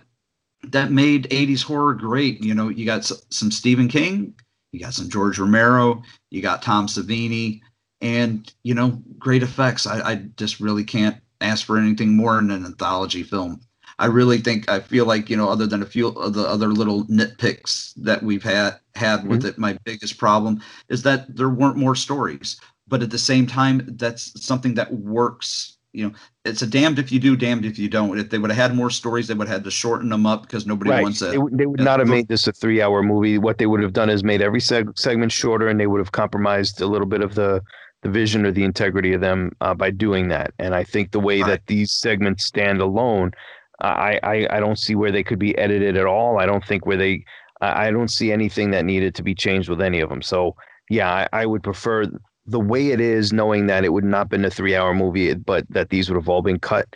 that 0.65 0.93
made 0.93 1.29
80s 1.31 1.63
horror 1.63 1.95
great. 1.95 2.43
You 2.43 2.55
know, 2.55 2.69
you 2.69 2.87
got 2.87 3.01
s- 3.01 3.27
some 3.31 3.51
Stephen 3.51 3.89
King, 3.89 4.35
you 4.73 4.81
got 4.81 4.95
some 4.95 5.09
George 5.11 5.39
Romero, 5.39 6.03
you 6.31 6.43
got 6.43 6.63
Tom 6.63 6.87
Savini, 6.87 7.61
and 8.01 8.53
you 8.63 8.75
know, 8.75 9.01
great 9.19 9.43
effects. 9.43 9.87
I, 9.87 10.01
I 10.01 10.15
just 10.37 10.61
really 10.61 10.85
can't 10.85 11.17
ask 11.41 11.67
for 11.67 11.79
anything 11.79 12.17
more 12.17 12.39
in 12.39 12.51
an 12.51 12.65
anthology 12.65 13.23
film. 13.23 13.61
I 13.99 14.07
really 14.07 14.39
think 14.39 14.69
I 14.69 14.81
feel 14.81 15.07
like 15.07 15.31
you 15.31 15.37
know, 15.37 15.49
other 15.49 15.67
than 15.67 15.83
a 15.83 15.87
few 15.87 16.09
of 16.09 16.35
the 16.35 16.47
other 16.47 16.69
little 16.69 17.05
nitpicks 17.05 17.95
that 17.97 18.23
we've 18.23 18.43
had 18.43 18.79
had 18.95 19.27
with 19.27 19.41
mm-hmm. 19.41 19.49
it, 19.49 19.59
my 19.59 19.79
biggest 19.85 20.19
problem 20.19 20.61
is 20.89 21.03
that 21.03 21.35
there 21.35 21.49
weren't 21.49 21.77
more 21.77 21.95
stories. 21.95 22.61
But 22.89 23.03
at 23.03 23.11
the 23.11 23.19
same 23.19 23.47
time, 23.47 23.83
that's 23.97 24.45
something 24.45 24.75
that 24.75 24.93
works. 24.93 25.79
You 25.93 26.09
know, 26.09 26.15
it's 26.45 26.61
a 26.61 26.67
damned 26.67 26.99
if 26.99 27.11
you 27.11 27.19
do, 27.19 27.37
damned 27.37 27.65
if 27.65 27.79
you 27.79 27.89
don't. 27.89 28.19
If 28.19 28.29
they 28.29 28.39
would 28.39 28.51
have 28.51 28.71
had 28.71 28.77
more 28.77 28.91
stories, 28.91 29.27
they 29.27 29.35
would 29.35 29.49
have 29.49 29.57
had 29.57 29.65
to 29.65 29.71
shorten 29.71 30.11
them 30.11 30.27
up 30.27 30.43
because 30.43 30.67
nobody 30.67 30.91
right. 30.91 31.03
wants 31.03 31.23
it. 31.23 31.31
They, 31.31 31.39
would- 31.39 31.57
they 31.57 31.67
would 31.67 31.81
not 31.81 31.99
have 32.01 32.09
made 32.09 32.29
this 32.29 32.47
a 32.47 32.53
three-hour 32.53 33.03
movie. 33.03 33.39
What 33.39 33.57
they 33.59 33.67
would 33.67 33.83
have 33.83 33.95
done 33.95 34.11
is 34.11 34.23
made 34.23 34.43
every 34.43 34.61
seg- 34.61 34.97
segment 34.99 35.33
shorter, 35.33 35.69
and 35.69 35.81
they 35.81 35.87
would 35.87 35.99
have 35.99 36.13
compromised 36.13 36.83
a 36.83 36.87
little 36.87 37.07
bit 37.07 37.23
of 37.23 37.35
the 37.35 37.63
the 38.07 38.13
vision 38.13 38.47
or 38.47 38.53
the 38.53 38.63
integrity 38.63 39.13
of 39.13 39.21
them 39.21 39.51
uh, 39.61 39.75
by 39.75 39.91
doing 39.91 40.29
that. 40.29 40.55
And 40.61 40.75
I 40.77 40.85
think 40.85 41.11
the 41.11 41.21
way 41.21 41.43
that 41.43 41.67
these 41.67 41.93
segments 41.93 42.45
stand 42.45 42.81
alone, 42.81 43.33
I, 43.81 44.21
I 44.23 44.57
I 44.57 44.61
don't 44.61 44.79
see 44.79 44.95
where 44.95 45.11
they 45.11 45.25
could 45.25 45.41
be 45.41 45.59
edited 45.59 45.97
at 45.97 46.07
all. 46.07 46.39
I 46.39 46.47
don't 46.47 46.65
think 46.65 46.87
where 46.87 46.97
they 46.97 47.25
I 47.61 47.91
don't 47.91 48.11
see 48.11 48.31
anything 48.31 48.71
that 48.71 48.85
needed 48.85 49.15
to 49.17 49.25
be 49.25 49.35
changed 49.35 49.69
with 49.69 49.81
any 49.81 50.01
of 50.01 50.09
them. 50.09 50.23
So 50.23 50.55
yeah, 50.89 51.11
I, 51.11 51.43
I 51.43 51.47
would 51.47 51.65
prefer 51.65 52.07
the 52.47 52.61
way 52.61 52.91
it 52.91 53.01
is, 53.01 53.33
knowing 53.33 53.67
that 53.67 53.85
it 53.85 53.93
would 53.93 54.05
not 54.05 54.29
been 54.29 54.45
a 54.45 54.51
three-hour 54.51 54.95
movie, 54.95 55.35
but 55.35 55.67
that 55.71 55.91
these 55.91 56.09
would 56.09 56.17
have 56.17 56.29
all 56.29 56.43
been 56.43 56.61
cut. 56.61 56.87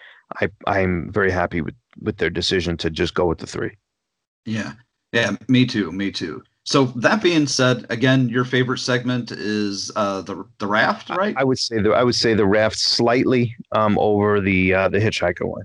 I 0.41 0.49
I'm 0.69 1.11
very 1.11 1.32
happy 1.32 1.61
with 1.61 1.74
with 2.01 2.19
their 2.19 2.31
decision 2.31 2.77
to 2.77 2.89
just 2.89 3.15
go 3.15 3.27
with 3.27 3.39
the 3.39 3.49
three. 3.49 3.77
Yeah, 4.47 4.74
yeah, 5.12 5.35
me 5.49 5.66
too, 5.66 5.91
me 5.91 6.12
too. 6.12 6.45
So 6.65 6.85
that 6.97 7.23
being 7.23 7.47
said, 7.47 7.87
again, 7.89 8.28
your 8.28 8.45
favorite 8.45 8.78
segment 8.78 9.32
is 9.32 9.91
uh, 9.97 10.23
the 10.23 10.45
the 10.59 10.66
raft, 10.66 11.11
right? 11.11 11.35
I 11.37 11.45
would 11.45 11.59
say 11.59 11.81
the 11.81 11.91
I 11.91 12.05
would 12.05 12.15
say 12.15 12.35
the 12.35 12.47
raft 12.47 12.78
slightly 12.78 13.57
um, 13.73 13.99
over 13.99 14.41
the 14.41 14.74
uh, 14.74 14.89
the 14.89 14.99
hitchhiker 14.99 15.47
one. 15.49 15.65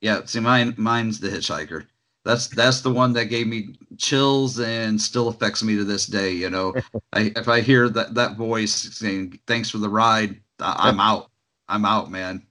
Yeah, 0.00 0.20
see, 0.24 0.40
mine 0.40 0.74
mine's 0.76 1.20
the 1.20 1.28
hitchhiker. 1.28 1.86
That's 2.24 2.46
that's 2.46 2.80
the 2.80 2.92
one 2.92 3.12
that 3.14 3.26
gave 3.26 3.46
me 3.48 3.74
chills 3.98 4.58
and 4.60 5.00
still 5.00 5.28
affects 5.28 5.62
me 5.62 5.76
to 5.76 5.84
this 5.84 6.06
day. 6.06 6.30
You 6.30 6.48
know, 6.48 6.74
I, 7.12 7.32
if 7.36 7.48
I 7.48 7.60
hear 7.60 7.88
that 7.90 8.14
that 8.14 8.36
voice 8.36 8.72
saying 8.72 9.38
"Thanks 9.46 9.68
for 9.68 9.78
the 9.78 9.90
ride," 9.90 10.40
I, 10.60 10.88
I'm 10.88 11.00
out. 11.00 11.30
I'm 11.68 11.84
out, 11.84 12.10
man. 12.10 12.46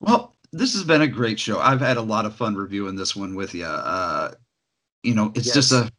Well, 0.00 0.34
this 0.52 0.74
has 0.74 0.84
been 0.84 1.02
a 1.02 1.06
great 1.06 1.38
show. 1.38 1.58
I've 1.60 1.80
had 1.80 1.96
a 1.96 2.02
lot 2.02 2.26
of 2.26 2.34
fun 2.34 2.54
reviewing 2.54 2.96
this 2.96 3.14
one 3.16 3.34
with 3.34 3.54
you. 3.54 3.64
Uh, 3.64 4.32
you 5.02 5.14
know, 5.14 5.32
it's 5.34 5.46
Yes. 5.46 5.54
just 5.54 5.72
a 5.72 5.90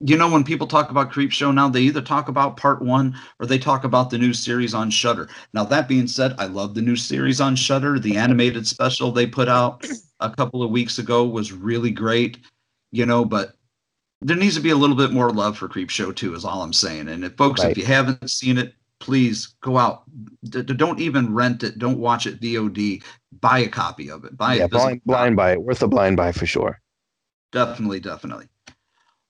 you 0.00 0.16
know 0.16 0.30
when 0.30 0.44
people 0.44 0.66
talk 0.66 0.90
about 0.90 1.12
creepshow 1.12 1.54
now 1.54 1.68
they 1.68 1.80
either 1.80 2.02
talk 2.02 2.28
about 2.28 2.56
part 2.56 2.82
one 2.82 3.16
or 3.40 3.46
they 3.46 3.58
talk 3.58 3.84
about 3.84 4.10
the 4.10 4.18
new 4.18 4.32
series 4.32 4.74
on 4.74 4.90
Shudder 4.90 5.28
now 5.54 5.64
that 5.64 5.88
being 5.88 6.06
said 6.06 6.34
i 6.38 6.46
love 6.46 6.74
the 6.74 6.82
new 6.82 6.96
series 6.96 7.40
on 7.40 7.56
Shudder 7.56 7.98
the 7.98 8.16
animated 8.16 8.66
special 8.66 9.10
they 9.10 9.26
put 9.26 9.48
out 9.48 9.86
a 10.20 10.30
couple 10.30 10.62
of 10.62 10.70
weeks 10.70 10.98
ago 10.98 11.24
was 11.24 11.52
really 11.52 11.90
great 11.90 12.38
you 12.92 13.06
know 13.06 13.24
but 13.24 13.54
there 14.22 14.36
needs 14.36 14.54
to 14.56 14.62
be 14.62 14.70
a 14.70 14.76
little 14.76 14.96
bit 14.96 15.12
more 15.12 15.30
love 15.30 15.56
for 15.56 15.68
creepshow 15.68 16.14
2 16.14 16.34
is 16.34 16.44
all 16.44 16.62
i'm 16.62 16.72
saying. 16.72 17.08
And 17.08 17.24
if 17.24 17.36
folks 17.36 17.62
Right. 17.62 17.72
if 17.72 17.78
you 17.78 17.84
haven't 17.84 18.30
seen 18.30 18.58
it 18.58 18.74
please 18.98 19.54
go 19.60 19.78
out. 19.78 20.04
D- 20.44 20.62
don't 20.62 21.00
even 21.00 21.34
rent 21.34 21.62
it. 21.62 21.78
Don't 21.78 21.98
watch 21.98 22.26
it 22.26 22.40
vod 22.40 23.02
buy 23.40 23.58
a 23.60 23.68
copy 23.68 24.10
of 24.10 24.24
it. 24.24 24.36
Buy 24.36 24.54
yeah, 24.54 24.64
a 24.64 24.68
blind 24.68 25.02
blind 25.04 25.36
buy, 25.36 25.56
worth 25.56 25.82
a 25.82 25.88
blind 25.88 26.16
buy 26.16 26.32
for 26.32 26.46
sure. 26.46 26.80
Definitely, 27.52 28.00
definitely. 28.00 28.46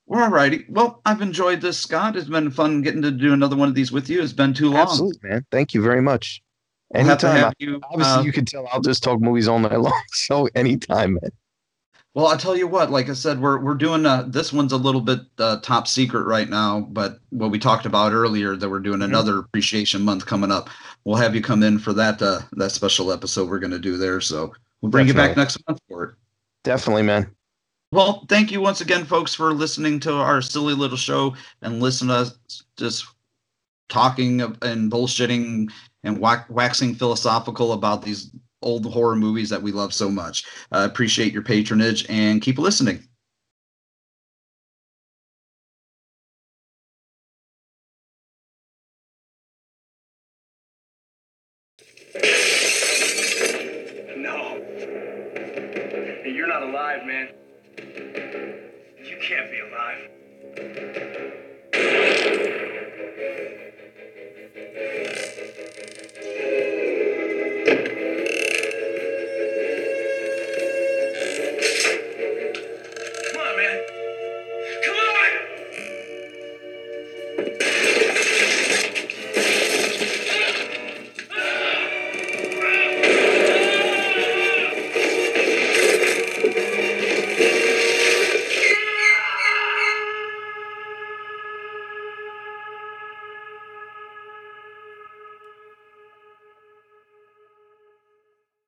All 0.08 0.28
righty. 0.30 0.64
Well, 0.68 1.00
I've 1.04 1.20
enjoyed 1.20 1.60
this, 1.60 1.78
Scott. 1.78 2.16
It's 2.16 2.28
been 2.28 2.50
fun 2.50 2.80
getting 2.82 3.02
to 3.02 3.10
do 3.10 3.32
another 3.32 3.56
one 3.56 3.68
of 3.68 3.74
these 3.74 3.90
with 3.90 4.08
you. 4.08 4.22
It's 4.22 4.32
been 4.32 4.54
too 4.54 4.70
long. 4.70 4.82
Absolutely, 4.82 5.28
man. 5.28 5.44
Thank 5.50 5.74
you 5.74 5.82
very 5.82 6.00
much. 6.00 6.40
We'll 6.90 7.02
have 7.04 7.10
Anytime. 7.24 7.36
have 7.36 7.48
I- 7.48 7.54
you, 7.58 7.80
obviously, 7.90 8.12
uh, 8.12 8.22
you 8.22 8.32
can 8.32 8.44
tell 8.44 8.68
I'll 8.72 8.80
just 8.80 9.02
talk 9.02 9.20
movies 9.20 9.48
all 9.48 9.58
night 9.58 9.80
long. 9.80 10.00
So 10.12 10.48
anytime, 10.54 11.14
man. 11.14 11.30
Well, 12.14 12.28
I'll 12.28 12.38
tell 12.38 12.56
you 12.56 12.66
what. 12.68 12.90
Like 12.90 13.10
I 13.10 13.12
said, 13.12 13.40
we're 13.42 13.58
we're 13.58 13.74
doing 13.74 14.06
uh, 14.06 14.22
this 14.28 14.52
one's 14.52 14.72
a 14.72 14.76
little 14.78 15.00
bit 15.02 15.20
uh, 15.38 15.58
top 15.60 15.86
secret 15.88 16.22
right 16.22 16.48
now. 16.48 16.80
But 16.80 17.18
what 17.30 17.50
we 17.50 17.58
talked 17.58 17.84
about 17.84 18.12
earlier, 18.12 18.56
that 18.56 18.70
we're 18.70 18.78
doing 18.78 19.00
Mm-hmm. 19.00 19.10
another 19.10 19.38
appreciation 19.40 20.00
month 20.02 20.24
coming 20.24 20.50
up. 20.52 20.70
We'll 21.04 21.16
have 21.16 21.34
you 21.34 21.42
come 21.42 21.62
in 21.62 21.78
for 21.78 21.92
that 21.94 22.22
uh, 22.22 22.40
that 22.52 22.70
special 22.70 23.12
episode 23.12 23.50
we're 23.50 23.58
going 23.58 23.72
to 23.72 23.78
do 23.78 23.96
there. 23.98 24.20
So 24.22 24.54
we'll 24.80 24.90
bring 24.90 25.08
you 25.08 25.14
back 25.14 25.36
next 25.36 25.58
month 25.68 25.80
for 25.88 26.04
it. 26.04 26.14
Definitely, 26.64 27.02
man. 27.02 27.30
Well, 27.96 28.26
thank 28.28 28.52
you 28.52 28.60
once 28.60 28.82
again, 28.82 29.06
folks, 29.06 29.34
for 29.34 29.54
listening 29.54 30.00
to 30.00 30.12
our 30.12 30.42
silly 30.42 30.74
little 30.74 30.98
show 30.98 31.34
and 31.62 31.80
listen 31.80 32.08
to 32.08 32.14
us 32.14 32.62
just 32.76 33.06
talking 33.88 34.42
and 34.42 34.92
bullshitting 34.92 35.70
and 36.04 36.20
waxing 36.20 36.94
philosophical 36.94 37.72
about 37.72 38.02
these 38.02 38.30
old 38.60 38.84
horror 38.84 39.16
movies 39.16 39.48
that 39.48 39.62
we 39.62 39.72
love 39.72 39.94
so 39.94 40.10
much. 40.10 40.44
I 40.72 40.84
appreciate 40.84 41.32
your 41.32 41.40
patronage 41.40 42.04
and 42.10 42.42
keep 42.42 42.58
listening. 42.58 43.02